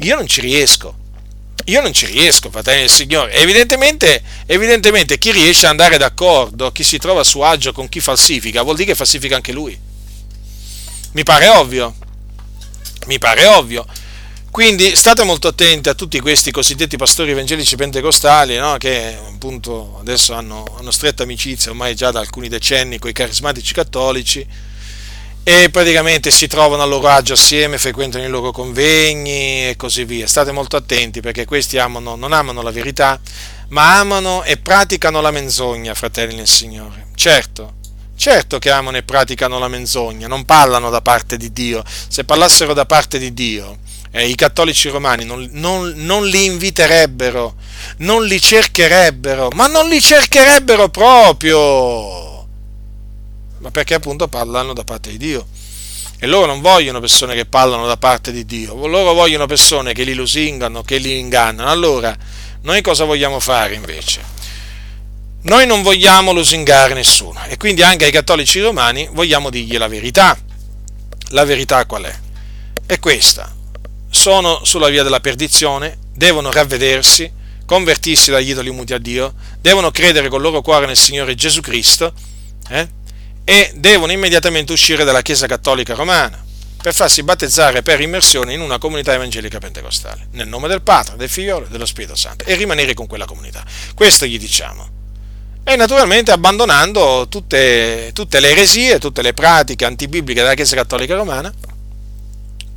Io 0.00 0.16
non 0.16 0.26
ci 0.26 0.40
riesco. 0.40 0.96
Io 1.66 1.80
non 1.82 1.92
ci 1.92 2.06
riesco, 2.06 2.50
fratelli 2.50 2.80
del 2.80 2.90
Signore. 2.90 3.32
Evidentemente, 3.32 4.22
evidentemente 4.46 5.18
chi 5.18 5.32
riesce 5.32 5.66
ad 5.66 5.72
andare 5.72 5.98
d'accordo, 5.98 6.72
chi 6.72 6.82
si 6.82 6.98
trova 6.98 7.20
a 7.20 7.24
suo 7.24 7.44
agio 7.44 7.72
con 7.72 7.88
chi 7.88 8.00
falsifica, 8.00 8.62
vuol 8.62 8.76
dire 8.76 8.88
che 8.88 8.94
falsifica 8.94 9.36
anche 9.36 9.52
lui. 9.52 9.78
Mi 11.12 11.22
pare 11.22 11.48
ovvio. 11.48 11.94
Mi 13.06 13.18
pare 13.18 13.46
ovvio. 13.46 13.86
Quindi 14.50 14.96
state 14.96 15.22
molto 15.24 15.48
attenti 15.48 15.88
a 15.88 15.94
tutti 15.94 16.18
questi 16.20 16.50
cosiddetti 16.50 16.96
pastori 16.96 17.30
evangelici 17.30 17.76
pentecostali, 17.76 18.56
no? 18.56 18.76
che 18.78 19.16
appunto 19.16 19.98
adesso 20.00 20.34
hanno, 20.34 20.64
hanno 20.78 20.90
stretta 20.90 21.22
amicizia 21.22 21.70
ormai 21.70 21.94
già 21.94 22.10
da 22.10 22.20
alcuni 22.20 22.48
decenni 22.48 22.98
con 22.98 23.10
i 23.10 23.12
carismatici 23.12 23.72
cattolici 23.72 24.46
e 25.48 25.70
praticamente 25.70 26.30
si 26.30 26.46
trovano 26.46 26.82
a 26.82 26.84
loro 26.86 27.08
agio 27.08 27.32
assieme, 27.32 27.78
frequentano 27.78 28.22
i 28.22 28.28
loro 28.28 28.50
convegni 28.50 29.68
e 29.68 29.74
così 29.78 30.04
via. 30.04 30.26
State 30.26 30.52
molto 30.52 30.76
attenti 30.76 31.20
perché 31.20 31.46
questi 31.46 31.78
amano, 31.78 32.16
non 32.16 32.34
amano 32.34 32.60
la 32.60 32.70
verità, 32.70 33.18
ma 33.68 33.98
amano 33.98 34.42
e 34.42 34.58
praticano 34.58 35.22
la 35.22 35.30
menzogna, 35.30 35.94
fratelli 35.94 36.34
nel 36.34 36.46
Signore. 36.46 37.06
Certo, 37.14 37.76
certo 38.14 38.58
che 38.58 38.70
amano 38.70 38.98
e 38.98 39.04
praticano 39.04 39.58
la 39.58 39.68
menzogna, 39.68 40.26
non 40.26 40.44
parlano 40.44 40.90
da 40.90 41.00
parte 41.00 41.38
di 41.38 41.50
Dio. 41.50 41.82
Se 41.86 42.24
parlassero 42.24 42.74
da 42.74 42.84
parte 42.84 43.18
di 43.18 43.32
Dio, 43.32 43.78
eh, 44.10 44.28
i 44.28 44.34
cattolici 44.34 44.88
romani 44.88 45.24
non, 45.24 45.48
non, 45.52 45.92
non 45.96 46.26
li 46.26 46.44
inviterebbero, 46.44 47.54
non 47.98 48.24
li 48.24 48.40
cercherebbero, 48.40 49.50
ma 49.54 49.66
non 49.66 49.88
li 49.88 50.00
cercherebbero 50.00 50.88
proprio 50.88 52.26
ma 53.58 53.70
perché 53.70 53.94
appunto 53.94 54.28
parlano 54.28 54.72
da 54.72 54.84
parte 54.84 55.10
di 55.10 55.18
Dio. 55.18 55.46
E 56.20 56.26
loro 56.26 56.46
non 56.46 56.60
vogliono 56.60 56.98
persone 56.98 57.34
che 57.34 57.44
parlano 57.44 57.86
da 57.86 57.96
parte 57.96 58.32
di 58.32 58.44
Dio, 58.44 58.74
loro 58.86 59.12
vogliono 59.12 59.46
persone 59.46 59.92
che 59.92 60.02
li 60.02 60.14
lusingano, 60.14 60.82
che 60.82 60.98
li 60.98 61.16
ingannano. 61.18 61.70
Allora, 61.70 62.16
noi 62.62 62.82
cosa 62.82 63.04
vogliamo 63.04 63.38
fare 63.38 63.74
invece? 63.74 64.36
Noi 65.42 65.64
non 65.66 65.82
vogliamo 65.82 66.32
lusingare 66.32 66.94
nessuno 66.94 67.40
e 67.46 67.56
quindi 67.56 67.82
anche 67.82 68.04
ai 68.04 68.10
cattolici 68.10 68.58
romani 68.58 69.08
vogliamo 69.12 69.48
dirgli 69.48 69.78
la 69.78 69.86
verità. 69.86 70.36
La 71.32 71.44
verità 71.44 71.84
qual 71.86 72.04
è? 72.04 72.18
È 72.84 72.98
questa. 72.98 73.54
Sono 74.10 74.64
sulla 74.64 74.88
via 74.88 75.02
della 75.02 75.20
perdizione, 75.20 75.98
devono 76.14 76.50
ravvedersi, 76.50 77.30
convertirsi 77.66 78.30
dagli 78.30 78.50
idoli 78.50 78.70
muti 78.70 78.94
a 78.94 78.98
Dio, 78.98 79.34
devono 79.60 79.90
credere 79.90 80.28
col 80.28 80.40
loro 80.40 80.62
cuore 80.62 80.86
nel 80.86 80.96
Signore 80.96 81.34
Gesù 81.34 81.60
Cristo 81.60 82.12
eh, 82.70 82.88
e 83.44 83.72
devono 83.74 84.12
immediatamente 84.12 84.72
uscire 84.72 85.04
dalla 85.04 85.22
Chiesa 85.22 85.46
Cattolica 85.46 85.94
Romana 85.94 86.46
per 86.80 86.94
farsi 86.94 87.22
battezzare 87.22 87.82
per 87.82 88.00
immersione 88.00 88.54
in 88.54 88.60
una 88.60 88.78
comunità 88.78 89.12
evangelica 89.12 89.58
pentecostale, 89.58 90.28
nel 90.32 90.48
nome 90.48 90.68
del 90.68 90.80
Padre, 90.80 91.16
del 91.16 91.28
Figlio 91.28 91.64
e 91.64 91.68
dello 91.68 91.86
Spirito 91.86 92.14
Santo, 92.14 92.44
e 92.44 92.54
rimanere 92.54 92.94
con 92.94 93.06
quella 93.06 93.26
comunità. 93.26 93.64
Questo 93.94 94.24
gli 94.26 94.38
diciamo. 94.38 94.96
E 95.64 95.76
naturalmente 95.76 96.30
abbandonando 96.30 97.26
tutte, 97.28 98.12
tutte 98.14 98.40
le 98.40 98.50
eresie, 98.52 98.98
tutte 98.98 99.20
le 99.20 99.34
pratiche 99.34 99.84
antibibliche 99.84 100.40
della 100.40 100.54
Chiesa 100.54 100.76
Cattolica 100.76 101.14
Romana, 101.14 101.52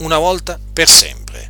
una 0.01 0.17
volta 0.17 0.59
per 0.71 0.89
sempre. 0.89 1.49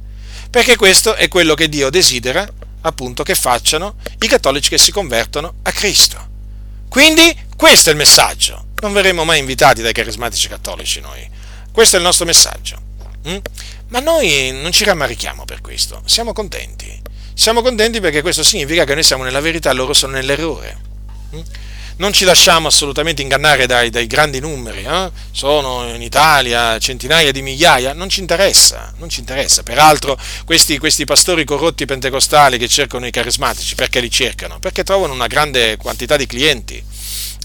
Perché 0.49 0.75
questo 0.75 1.15
è 1.15 1.27
quello 1.27 1.53
che 1.53 1.69
Dio 1.69 1.89
desidera, 1.89 2.47
appunto, 2.81 3.23
che 3.23 3.35
facciano 3.35 3.95
i 4.19 4.27
cattolici 4.27 4.69
che 4.69 4.77
si 4.77 4.91
convertono 4.91 5.55
a 5.63 5.71
Cristo. 5.71 6.29
Quindi 6.89 7.35
questo 7.55 7.89
è 7.89 7.93
il 7.93 7.97
messaggio. 7.97 8.65
Non 8.81 8.93
verremo 8.93 9.23
mai 9.23 9.39
invitati 9.39 9.81
dai 9.81 9.93
carismatici 9.93 10.47
cattolici 10.47 10.99
noi 10.99 11.39
questo 11.71 11.95
è 11.95 11.99
il 11.99 12.05
nostro 12.05 12.25
messaggio. 12.25 12.89
Mm? 13.27 13.37
Ma 13.89 13.99
noi 13.99 14.51
non 14.51 14.71
ci 14.71 14.83
rammarichiamo 14.83 15.45
per 15.45 15.61
questo, 15.61 16.01
siamo 16.05 16.33
contenti. 16.33 17.01
Siamo 17.33 17.61
contenti 17.61 18.01
perché 18.01 18.21
questo 18.21 18.43
significa 18.43 18.83
che 18.83 18.93
noi 18.93 19.03
siamo 19.03 19.23
nella 19.23 19.39
verità 19.39 19.71
e 19.71 19.73
loro 19.73 19.93
sono 19.93 20.13
nell'errore. 20.13 20.89
Non 22.01 22.13
ci 22.13 22.25
lasciamo 22.25 22.67
assolutamente 22.67 23.21
ingannare 23.21 23.67
dai, 23.67 23.91
dai 23.91 24.07
grandi 24.07 24.39
numeri, 24.39 24.83
eh? 24.83 25.11
sono 25.29 25.87
in 25.93 26.01
Italia 26.01 26.79
centinaia 26.79 27.31
di 27.31 27.43
migliaia, 27.43 27.93
non 27.93 28.09
ci 28.09 28.21
interessa, 28.21 28.91
non 28.97 29.07
ci 29.07 29.19
interessa. 29.19 29.61
Peraltro 29.61 30.17
questi, 30.43 30.79
questi 30.79 31.05
pastori 31.05 31.45
corrotti 31.45 31.85
pentecostali 31.85 32.57
che 32.57 32.67
cercano 32.67 33.05
i 33.05 33.11
carismatici, 33.11 33.75
perché 33.75 33.99
li 33.99 34.09
cercano? 34.09 34.57
Perché 34.57 34.83
trovano 34.83 35.13
una 35.13 35.27
grande 35.27 35.77
quantità 35.77 36.17
di 36.17 36.25
clienti 36.25 36.83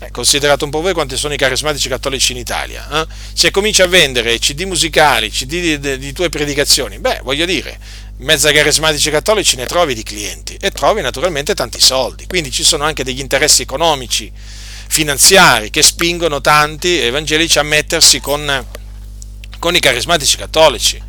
eh, 0.01 0.11
considerate 0.11 0.65
un 0.65 0.71
po' 0.71 0.83
voi 0.83 0.93
quanti 0.93 1.17
sono 1.17 1.33
i 1.33 1.39
carismatici 1.39 1.89
cattolici 1.89 2.33
in 2.33 2.39
Italia. 2.39 2.87
Eh? 3.01 3.07
Se 3.33 3.51
cominci 3.51 3.81
a 3.81 3.87
vendere 3.87 4.39
CD 4.39 4.63
musicali, 4.65 5.31
CD 5.31 5.49
di, 5.49 5.79
di, 5.79 5.99
di, 5.99 6.13
tue 6.13 6.29
predicazioni, 6.29 6.99
beh, 6.99 7.21
voglio 7.23 7.47
dire, 7.47 7.79
in 8.19 8.25
mezzo 8.25 8.49
ai 8.49 8.55
carismatici 8.55 9.11
cattolici 9.11 9.57
ne 9.57 9.67
trovi 9.67 9.95
di 9.95 10.03
clienti 10.03 10.57
e 10.59 10.71
trovi 10.71 11.03
naturalmente 11.03 11.55
tanti 11.55 11.81
soldi. 11.81 12.27
Quindi 12.27 12.51
ci 12.51 12.65
sono 12.65 12.85
anche 12.85 13.05
degli 13.05 13.21
interessi 13.21 13.63
economici, 13.63 14.33
finanziari, 14.89 15.71
che 15.71 15.83
spingono 15.83 16.41
tanti 16.41 16.99
evangelici 16.99 17.59
a 17.59 17.63
mettersi 17.63 18.21
con, 18.21 18.65
con 19.59 19.75
i 19.75 19.81
carismatici 19.81 20.37
cattolici. 20.37 21.03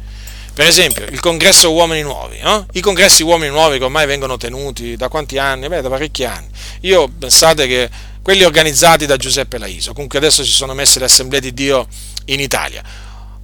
Per 0.53 0.65
esempio, 0.65 1.05
il 1.05 1.19
congresso 1.19 1.71
Uomini 1.71 2.01
Nuovi, 2.01 2.39
eh? 2.39 2.65
i 2.73 2.81
congressi 2.81 3.21
Uomini 3.21 3.51
Nuovi 3.51 3.77
che 3.77 3.84
ormai 3.84 4.07
vengono 4.07 4.38
tenuti 4.38 4.95
da 4.95 5.07
quanti 5.07 5.38
anni? 5.38 5.67
Beh, 5.67 5.81
da 5.81 5.89
parecchi 5.89 6.25
anni. 6.25 6.47
Io 6.81 7.07
pensate 7.07 7.67
che 7.67 7.89
quelli 8.23 8.43
organizzati 8.43 9.05
da 9.05 9.15
Giuseppe 9.17 9.59
Laiso. 9.59 9.93
Comunque 9.93 10.17
adesso 10.17 10.43
si 10.43 10.51
sono 10.51 10.73
messe 10.73 10.99
le 10.99 11.05
assemblee 11.05 11.39
di 11.39 11.53
Dio 11.53 11.88
in 12.25 12.39
Italia. 12.39 12.84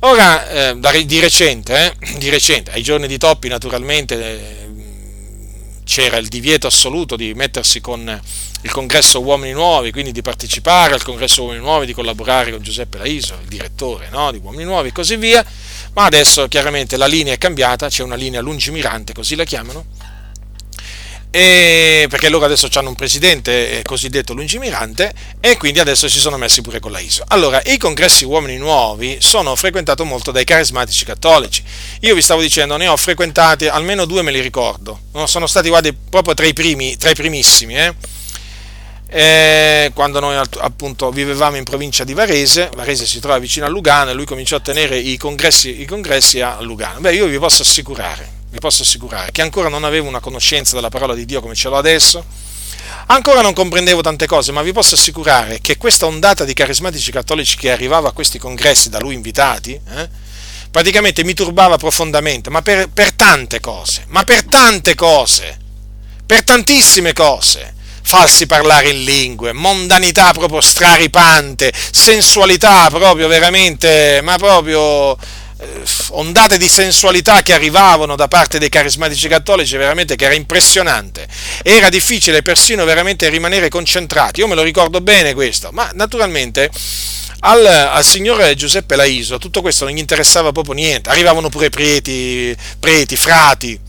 Ora, 0.06 0.72
eh, 0.74 1.06
di, 1.06 1.20
recente, 1.22 1.96
eh, 1.98 2.18
di, 2.18 2.30
recente, 2.30 2.72
ai 2.72 2.84
giorni 2.84 3.08
di 3.08 3.18
Toppi 3.18 3.48
naturalmente 3.48 4.20
eh, 4.20 4.68
c'era 5.86 6.18
il 6.18 6.28
divieto 6.28 6.68
assoluto 6.68 7.16
di 7.16 7.34
mettersi 7.34 7.80
con 7.80 8.22
il 8.64 8.72
congresso 8.72 9.22
Uomini 9.22 9.54
Nuovi, 9.54 9.94
quindi 9.94 10.12
di 10.12 10.22
partecipare 10.22 10.94
al 10.94 11.04
congresso 11.04 11.44
Uomini 11.44 11.62
Nuovi, 11.62 11.86
di 11.86 11.94
collaborare 11.94 12.52
con 12.52 12.62
Giuseppe 12.62 12.98
Laiso, 12.98 13.38
il 13.42 13.48
direttore 13.48 14.10
no, 14.12 14.30
di 14.34 14.42
Uomini 14.44 14.66
Nuovi 14.66 14.90
e 14.90 14.92
così 14.92 15.16
via, 15.16 15.44
ma 15.94 16.04
adesso 16.04 16.50
chiaramente 16.50 16.98
la 16.98 17.08
linea 17.08 17.34
è 17.34 17.38
cambiata, 17.38 17.88
c'è 17.88 18.04
una 18.04 18.16
linea 18.16 18.42
lungimirante, 18.42 19.14
così 19.14 19.36
la 19.36 19.46
chiamano, 19.46 19.86
e 21.36 22.06
perché 22.10 22.30
loro 22.30 22.46
adesso 22.46 22.68
hanno 22.74 22.90
un 22.90 22.96
presidente 22.96 23.82
cosiddetto 23.84 24.34
lungimirante 24.34 25.12
e 25.40 25.58
quindi 25.58 25.80
adesso 25.80 26.08
si 26.08 26.20
sono 26.20 26.38
messi 26.38 26.62
pure 26.62 26.80
con 26.80 26.92
la 26.92 27.00
ISO. 27.00 27.24
Allora, 27.30 27.60
i 27.66 27.80
congressi 27.80 28.24
uomini 28.24 28.58
nuovi 28.58 29.18
sono 29.20 29.56
frequentati 29.56 30.04
molto 30.04 30.30
dai 30.30 30.44
carismatici 30.44 31.06
cattolici. 31.06 31.64
Io 32.02 32.14
vi 32.14 32.22
stavo 32.22 32.40
dicendo, 32.40 32.78
ne 32.78 32.88
ho 32.88 32.96
frequentati 32.96 33.68
almeno 33.68 34.06
due, 34.06 34.22
me 34.22 34.30
li 34.30 34.42
ricordo. 34.42 35.00
Sono 35.26 35.48
stati 35.48 35.70
guardi, 35.70 35.92
proprio 35.92 36.36
tra 36.36 36.46
i, 36.46 36.54
primi, 36.54 36.98
tra 36.98 37.10
i 37.10 37.16
primissimi. 37.16 37.78
Eh? 37.78 37.94
E 39.08 39.92
quando 39.96 40.20
noi 40.20 40.40
appunto 40.60 41.10
vivevamo 41.10 41.58
in 41.58 41.64
provincia 41.64 42.04
di 42.04 42.14
Varese, 42.14 42.70
Varese 42.76 43.08
si 43.08 43.20
trova 43.20 43.40
vicino 43.40 43.66
a 43.66 43.70
Lugano 43.70 44.12
e 44.12 44.14
lui 44.14 44.26
cominciò 44.26 44.58
a 44.58 44.60
tenere 44.60 45.00
i 45.00 45.18
congressi, 45.18 45.82
i 45.82 45.86
congressi 45.86 46.42
a 46.42 46.62
Lugano. 46.62 47.00
Beh, 47.00 47.16
io 47.16 47.26
vi 47.26 47.40
posso 47.40 47.64
assicurare 47.64 48.33
vi 48.54 48.60
posso 48.60 48.84
assicurare, 48.84 49.32
che 49.32 49.42
ancora 49.42 49.68
non 49.68 49.84
avevo 49.84 50.08
una 50.08 50.20
conoscenza 50.20 50.76
della 50.76 50.90
parola 50.90 51.16
di 51.16 51.26
Dio 51.26 51.42
come 51.42 51.56
ce 51.56 51.70
l'ho 51.70 51.76
adesso, 51.76 52.24
ancora 53.08 53.42
non 53.42 53.52
comprendevo 53.52 54.02
tante 54.02 54.28
cose, 54.28 54.52
ma 54.52 54.62
vi 54.62 54.72
posso 54.72 54.94
assicurare 54.94 55.60
che 55.60 55.76
questa 55.76 56.06
ondata 56.06 56.46
di 56.46 56.54
carismatici 56.54 57.12
cattolici 57.12 57.58
che 57.58 57.72
arrivava 57.72 58.10
a 58.10 58.12
questi 58.12 58.38
congressi 58.38 58.92
da 58.92 59.00
lui 59.00 59.16
invitati, 59.16 59.72
eh, 59.74 60.08
praticamente 60.70 61.24
mi 61.24 61.34
turbava 61.34 61.78
profondamente, 61.78 62.52
ma 62.52 62.62
per, 62.62 62.90
per 62.90 63.14
tante 63.14 63.60
cose, 63.60 64.06
ma 64.10 64.24
per 64.24 64.44
tante 64.44 64.94
cose, 64.94 65.58
per 66.24 66.44
tantissime 66.44 67.12
cose. 67.12 67.72
Falsi 68.06 68.46
parlare 68.48 68.90
in 68.90 69.06
lingue, 69.06 69.54
mondanità 69.54 70.34
proprio 70.34 70.60
straripante, 70.60 71.72
sensualità 71.74 72.90
proprio 72.90 73.30
veramente, 73.30 74.20
ma 74.22 74.36
proprio 74.36 75.18
ondate 76.10 76.57
di 76.57 76.68
sensualità 76.68 77.41
che 77.41 77.53
arrivavano 77.53 78.15
da 78.15 78.27
parte 78.27 78.60
dei 78.60 78.69
carismatici 78.69 79.27
cattolici, 79.27 79.77
veramente 79.77 80.15
che 80.15 80.26
era 80.26 80.34
impressionante. 80.34 81.27
Era 81.64 81.90
difficile 81.90 82.41
persino 82.41 82.85
veramente 82.85 83.30
rimanere 83.30 83.69
concentrati. 83.69 84.40
Io 84.40 84.48
me 84.48 84.56
lo 84.56 84.64
ricordo 84.64 85.02
bene 85.02 85.34
questo, 85.34 85.69
ma 85.72 85.90
naturalmente 85.94 86.69
al, 87.45 87.65
al 87.65 88.06
signore 88.06 88.56
Giuseppe 88.56 88.95
Laiso 88.95 89.38
tutto 89.38 89.61
questo 89.61 89.85
non 89.85 89.94
gli 89.94 89.99
interessava 89.99 90.52
proprio 90.52 90.76
niente. 90.76 91.10
Arrivavano 91.10 91.49
pure 91.49 91.69
preti, 91.69 92.56
preti 92.80 93.15
frati. 93.15 93.80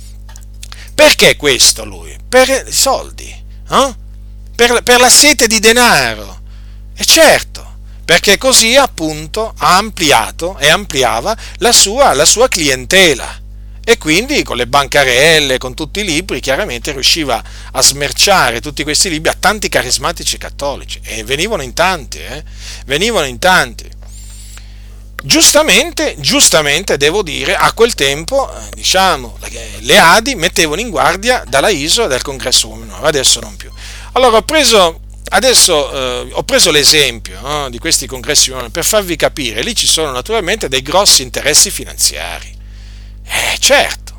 Perché 0.95 1.37
questo 1.37 1.85
lui? 1.85 2.17
Per 2.29 2.49
i 2.49 2.73
soldi, 2.73 3.29
eh? 3.71 3.95
per, 4.55 4.83
per 4.83 5.01
la 5.01 5.11
sete 5.11 5.47
di 5.47 5.59
denaro. 5.59 6.41
E 6.97 7.05
certo, 7.05 7.74
perché 8.05 8.39
così 8.39 8.77
appunto 8.77 9.55
ha 9.57 9.77
ampliato 9.77 10.57
e 10.59 10.69
ampliava 10.69 11.37
la 11.59 11.73
sua, 11.73 12.13
la 12.13 12.25
sua 12.25 12.49
clientela 12.49 13.43
e 13.87 13.99
quindi 13.99 14.43
con 14.43 14.57
le 14.57 14.67
bancarelle, 14.67 15.59
con 15.59 15.75
tutti 15.75 16.01
i 16.01 16.05
libri, 16.05 16.41
chiaramente 16.41 16.93
riusciva 16.93 17.43
a 17.73 17.83
smerciare 17.83 18.63
tutti 18.63 18.83
questi 18.83 19.11
libri 19.11 19.29
a 19.29 19.37
tanti 19.39 19.69
carismatici 19.69 20.39
cattolici 20.39 21.01
e 21.03 21.23
venivano 21.23 21.63
in 21.63 21.75
tanti, 21.75 22.19
eh? 22.19 22.43
venivano 22.87 23.27
in 23.27 23.39
tanti. 23.39 23.87
Giustamente, 25.23 26.17
giustamente 26.19 26.97
devo 26.97 27.23
dire, 27.23 27.57
a 27.57 27.73
quel 27.73 27.95
tempo, 27.95 28.51
eh, 28.51 28.71
diciamo, 28.75 29.39
le 29.81 29.99
Adi 29.99 30.35
mettevano 30.35 30.81
in 30.81 30.91
guardia 30.91 31.45
dalla 31.47 31.69
ISO 31.69 32.07
del 32.07 32.23
congresso 32.23 32.69
uomini 32.69 32.93
adesso 33.03 33.41
non 33.41 33.57
più. 33.57 33.71
Allora 34.13 34.39
ho 34.39 34.43
preso 34.43 35.01
Adesso 35.35 35.93
eh, 35.93 36.29
ho 36.31 36.45
preso 36.45 36.71
l'esempio 36.71 37.41
no, 37.41 37.69
di 37.69 37.79
questi 37.79 38.07
congressi 38.07 38.53
per 38.71 38.85
farvi 38.85 39.17
capire, 39.17 39.63
lì 39.63 39.75
ci 39.75 39.89
sono 39.89 40.13
naturalmente 40.13 40.69
dei 40.69 40.81
grossi 40.81 41.23
interessi 41.23 41.73
finanziari. 41.73 42.55
Eh 43.25 43.59
certo, 43.59 44.13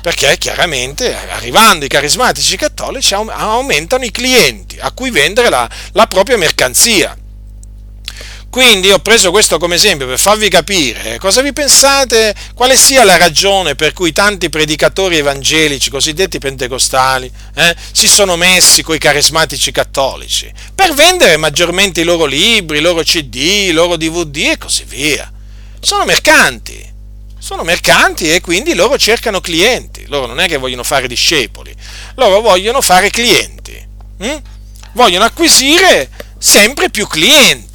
perché 0.00 0.38
chiaramente 0.38 1.12
arrivando 1.12 1.84
i 1.84 1.88
carismatici 1.88 2.56
cattolici 2.56 3.14
aumentano 3.14 4.04
i 4.04 4.12
clienti 4.12 4.78
a 4.78 4.92
cui 4.92 5.10
vendere 5.10 5.48
la, 5.48 5.68
la 5.92 6.06
propria 6.06 6.36
mercanzia. 6.36 7.16
Quindi 8.50 8.90
ho 8.90 8.98
preso 8.98 9.30
questo 9.30 9.58
come 9.58 9.76
esempio 9.76 10.08
per 10.08 10.18
farvi 10.18 10.48
capire 10.48 11.18
cosa 11.18 11.40
vi 11.40 11.52
pensate, 11.52 12.34
quale 12.52 12.76
sia 12.76 13.04
la 13.04 13.16
ragione 13.16 13.76
per 13.76 13.92
cui 13.92 14.10
tanti 14.10 14.48
predicatori 14.48 15.18
evangelici, 15.18 15.88
cosiddetti 15.88 16.40
pentecostali, 16.40 17.30
eh, 17.54 17.76
si 17.92 18.08
sono 18.08 18.34
messi 18.34 18.82
con 18.82 18.96
i 18.96 18.98
carismatici 18.98 19.70
cattolici, 19.70 20.52
per 20.74 20.94
vendere 20.94 21.36
maggiormente 21.36 22.00
i 22.00 22.04
loro 22.04 22.24
libri, 22.24 22.78
i 22.78 22.80
loro 22.80 23.04
CD, 23.04 23.36
i 23.36 23.70
loro 23.70 23.96
DVD 23.96 24.36
e 24.50 24.58
così 24.58 24.82
via. 24.82 25.30
Sono 25.78 26.04
mercanti, 26.04 26.84
sono 27.38 27.62
mercanti 27.62 28.34
e 28.34 28.40
quindi 28.40 28.74
loro 28.74 28.98
cercano 28.98 29.40
clienti, 29.40 30.06
loro 30.08 30.26
non 30.26 30.40
è 30.40 30.48
che 30.48 30.56
vogliono 30.56 30.82
fare 30.82 31.06
discepoli, 31.06 31.72
loro 32.16 32.40
vogliono 32.40 32.80
fare 32.80 33.10
clienti, 33.10 33.86
hm? 34.18 34.36
vogliono 34.94 35.24
acquisire 35.24 36.10
sempre 36.36 36.90
più 36.90 37.06
clienti. 37.06 37.69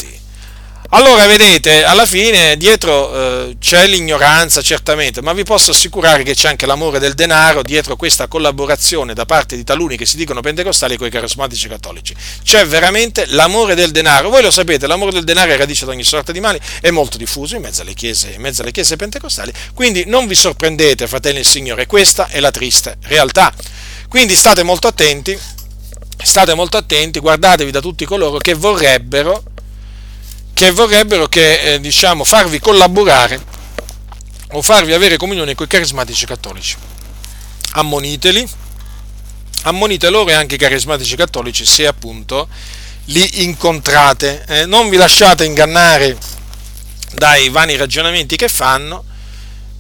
Allora, 0.96 1.26
vedete, 1.28 1.84
alla 1.84 2.06
fine 2.06 2.56
dietro 2.56 3.14
eh, 3.14 3.58
c'è 3.60 3.86
l'ignoranza, 3.86 4.62
certamente, 4.62 5.22
ma 5.22 5.34
vi 5.34 5.44
posso 5.44 5.72
assicurare 5.72 6.24
che 6.24 6.34
c'è 6.34 6.48
anche 6.48 6.66
l'amore 6.66 7.00
del 7.00 7.16
denaro 7.16 7.64
dietro 7.64 7.98
questa 7.98 8.28
collaborazione 8.28 9.14
da 9.14 9.26
parte 9.26 9.58
di 9.58 9.66
taluni 9.66 9.98
che 9.98 10.06
si 10.06 10.16
dicono 10.16 10.40
pentecostali 10.40 10.96
con 10.96 11.08
i 11.08 11.10
carismatici 11.10 11.68
cattolici. 11.68 12.16
C'è 12.42 12.66
veramente 12.66 13.26
l'amore 13.28 13.76
del 13.76 13.92
denaro. 13.92 14.30
Voi 14.30 14.42
lo 14.42 14.52
sapete, 14.52 14.88
l'amore 14.88 15.12
del 15.12 15.26
denaro 15.26 15.52
è 15.52 15.58
radice 15.58 15.84
di 15.84 15.92
ogni 15.92 16.06
sorta 16.06 16.32
di 16.32 16.40
male, 16.40 16.62
è 16.80 16.92
molto 16.92 17.18
diffuso 17.18 17.58
in 17.58 17.64
mezzo 17.64 17.82
alle 17.82 17.94
chiese, 17.94 18.30
in 18.30 18.40
mezzo 18.40 18.62
alle 18.62 18.72
chiese 18.72 18.96
pentecostali, 18.96 19.52
quindi 19.74 20.06
non 20.08 20.28
vi 20.28 20.36
sorprendete, 20.36 21.08
fratelli 21.08 21.36
del 21.36 21.46
Signore, 21.46 21.88
questa 21.88 22.30
è 22.30 22.40
la 22.40 22.52
triste 22.52 23.00
realtà. 23.02 23.54
Quindi 24.08 24.34
state 24.34 24.64
molto 24.64 24.88
attenti, 24.88 25.38
state 26.24 26.54
molto 26.54 26.78
attenti, 26.78 27.20
guardatevi 27.20 27.70
da 27.70 27.82
tutti 27.82 28.06
coloro 28.06 28.38
che 28.38 28.54
vorrebbero, 28.54 29.44
che 30.56 30.72
vorrebbero 30.72 31.28
che, 31.28 31.74
eh, 31.74 31.80
diciamo, 31.82 32.24
farvi 32.24 32.60
collaborare 32.60 33.44
o 34.54 34.62
farvi 34.62 34.94
avere 34.94 35.18
comunione 35.18 35.54
con 35.54 35.66
i 35.66 35.70
carismatici 35.70 36.26
cattolici. 36.26 36.78
Ammoniteli, 37.74 38.48
ammonite 39.64 40.10
loro 40.10 40.30
e 40.30 40.34
anche 40.34 40.56
i 40.56 40.58
carismatici 40.58 41.18
cattolici 41.18 41.66
se 41.66 41.86
appunto 41.86 42.48
li 43.08 43.44
incontrate. 43.44 44.46
Eh, 44.48 44.66
non 44.66 44.88
vi 44.88 44.96
lasciate 44.96 45.44
ingannare 45.44 46.18
dai 47.12 47.50
vani 47.50 47.76
ragionamenti 47.76 48.38
che 48.38 48.48
fanno, 48.48 49.04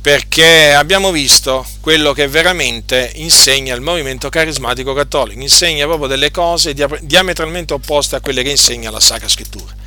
perché 0.01 0.73
abbiamo 0.73 1.09
visto 1.11 1.65
quello 1.79 2.11
che 2.11 2.27
veramente 2.27 3.13
insegna 3.15 3.73
il 3.73 3.81
movimento 3.81 4.27
carismatico 4.27 4.93
cattolico, 4.93 5.39
insegna 5.39 5.85
proprio 5.85 6.07
delle 6.07 6.31
cose 6.31 6.75
diametralmente 6.99 7.73
opposte 7.73 8.17
a 8.17 8.19
quelle 8.19 8.43
che 8.43 8.49
insegna 8.49 8.91
la 8.91 8.99
Sacra 8.99 9.29
Scrittura. 9.29 9.83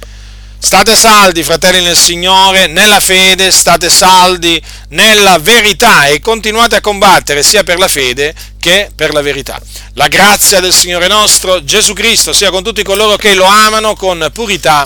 State 0.60 0.96
saldi, 0.96 1.44
fratelli 1.44 1.80
nel 1.80 1.96
Signore, 1.96 2.66
nella 2.66 3.00
fede, 3.00 3.50
state 3.52 3.88
saldi 3.88 4.60
nella 4.88 5.38
verità 5.38 6.08
e 6.08 6.20
continuate 6.20 6.76
a 6.76 6.80
combattere 6.80 7.44
sia 7.44 7.62
per 7.62 7.78
la 7.78 7.88
fede 7.88 8.34
che 8.58 8.90
per 8.94 9.12
la 9.12 9.22
verità. 9.22 9.60
La 9.94 10.08
grazia 10.08 10.60
del 10.60 10.74
Signore 10.74 11.06
nostro 11.06 11.62
Gesù 11.64 11.92
Cristo 11.94 12.32
sia 12.32 12.50
con 12.50 12.64
tutti 12.64 12.82
coloro 12.82 13.16
che 13.16 13.34
lo 13.34 13.44
amano 13.44 13.94
con 13.94 14.28
purità 14.32 14.84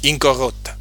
incorrotta. 0.00 0.77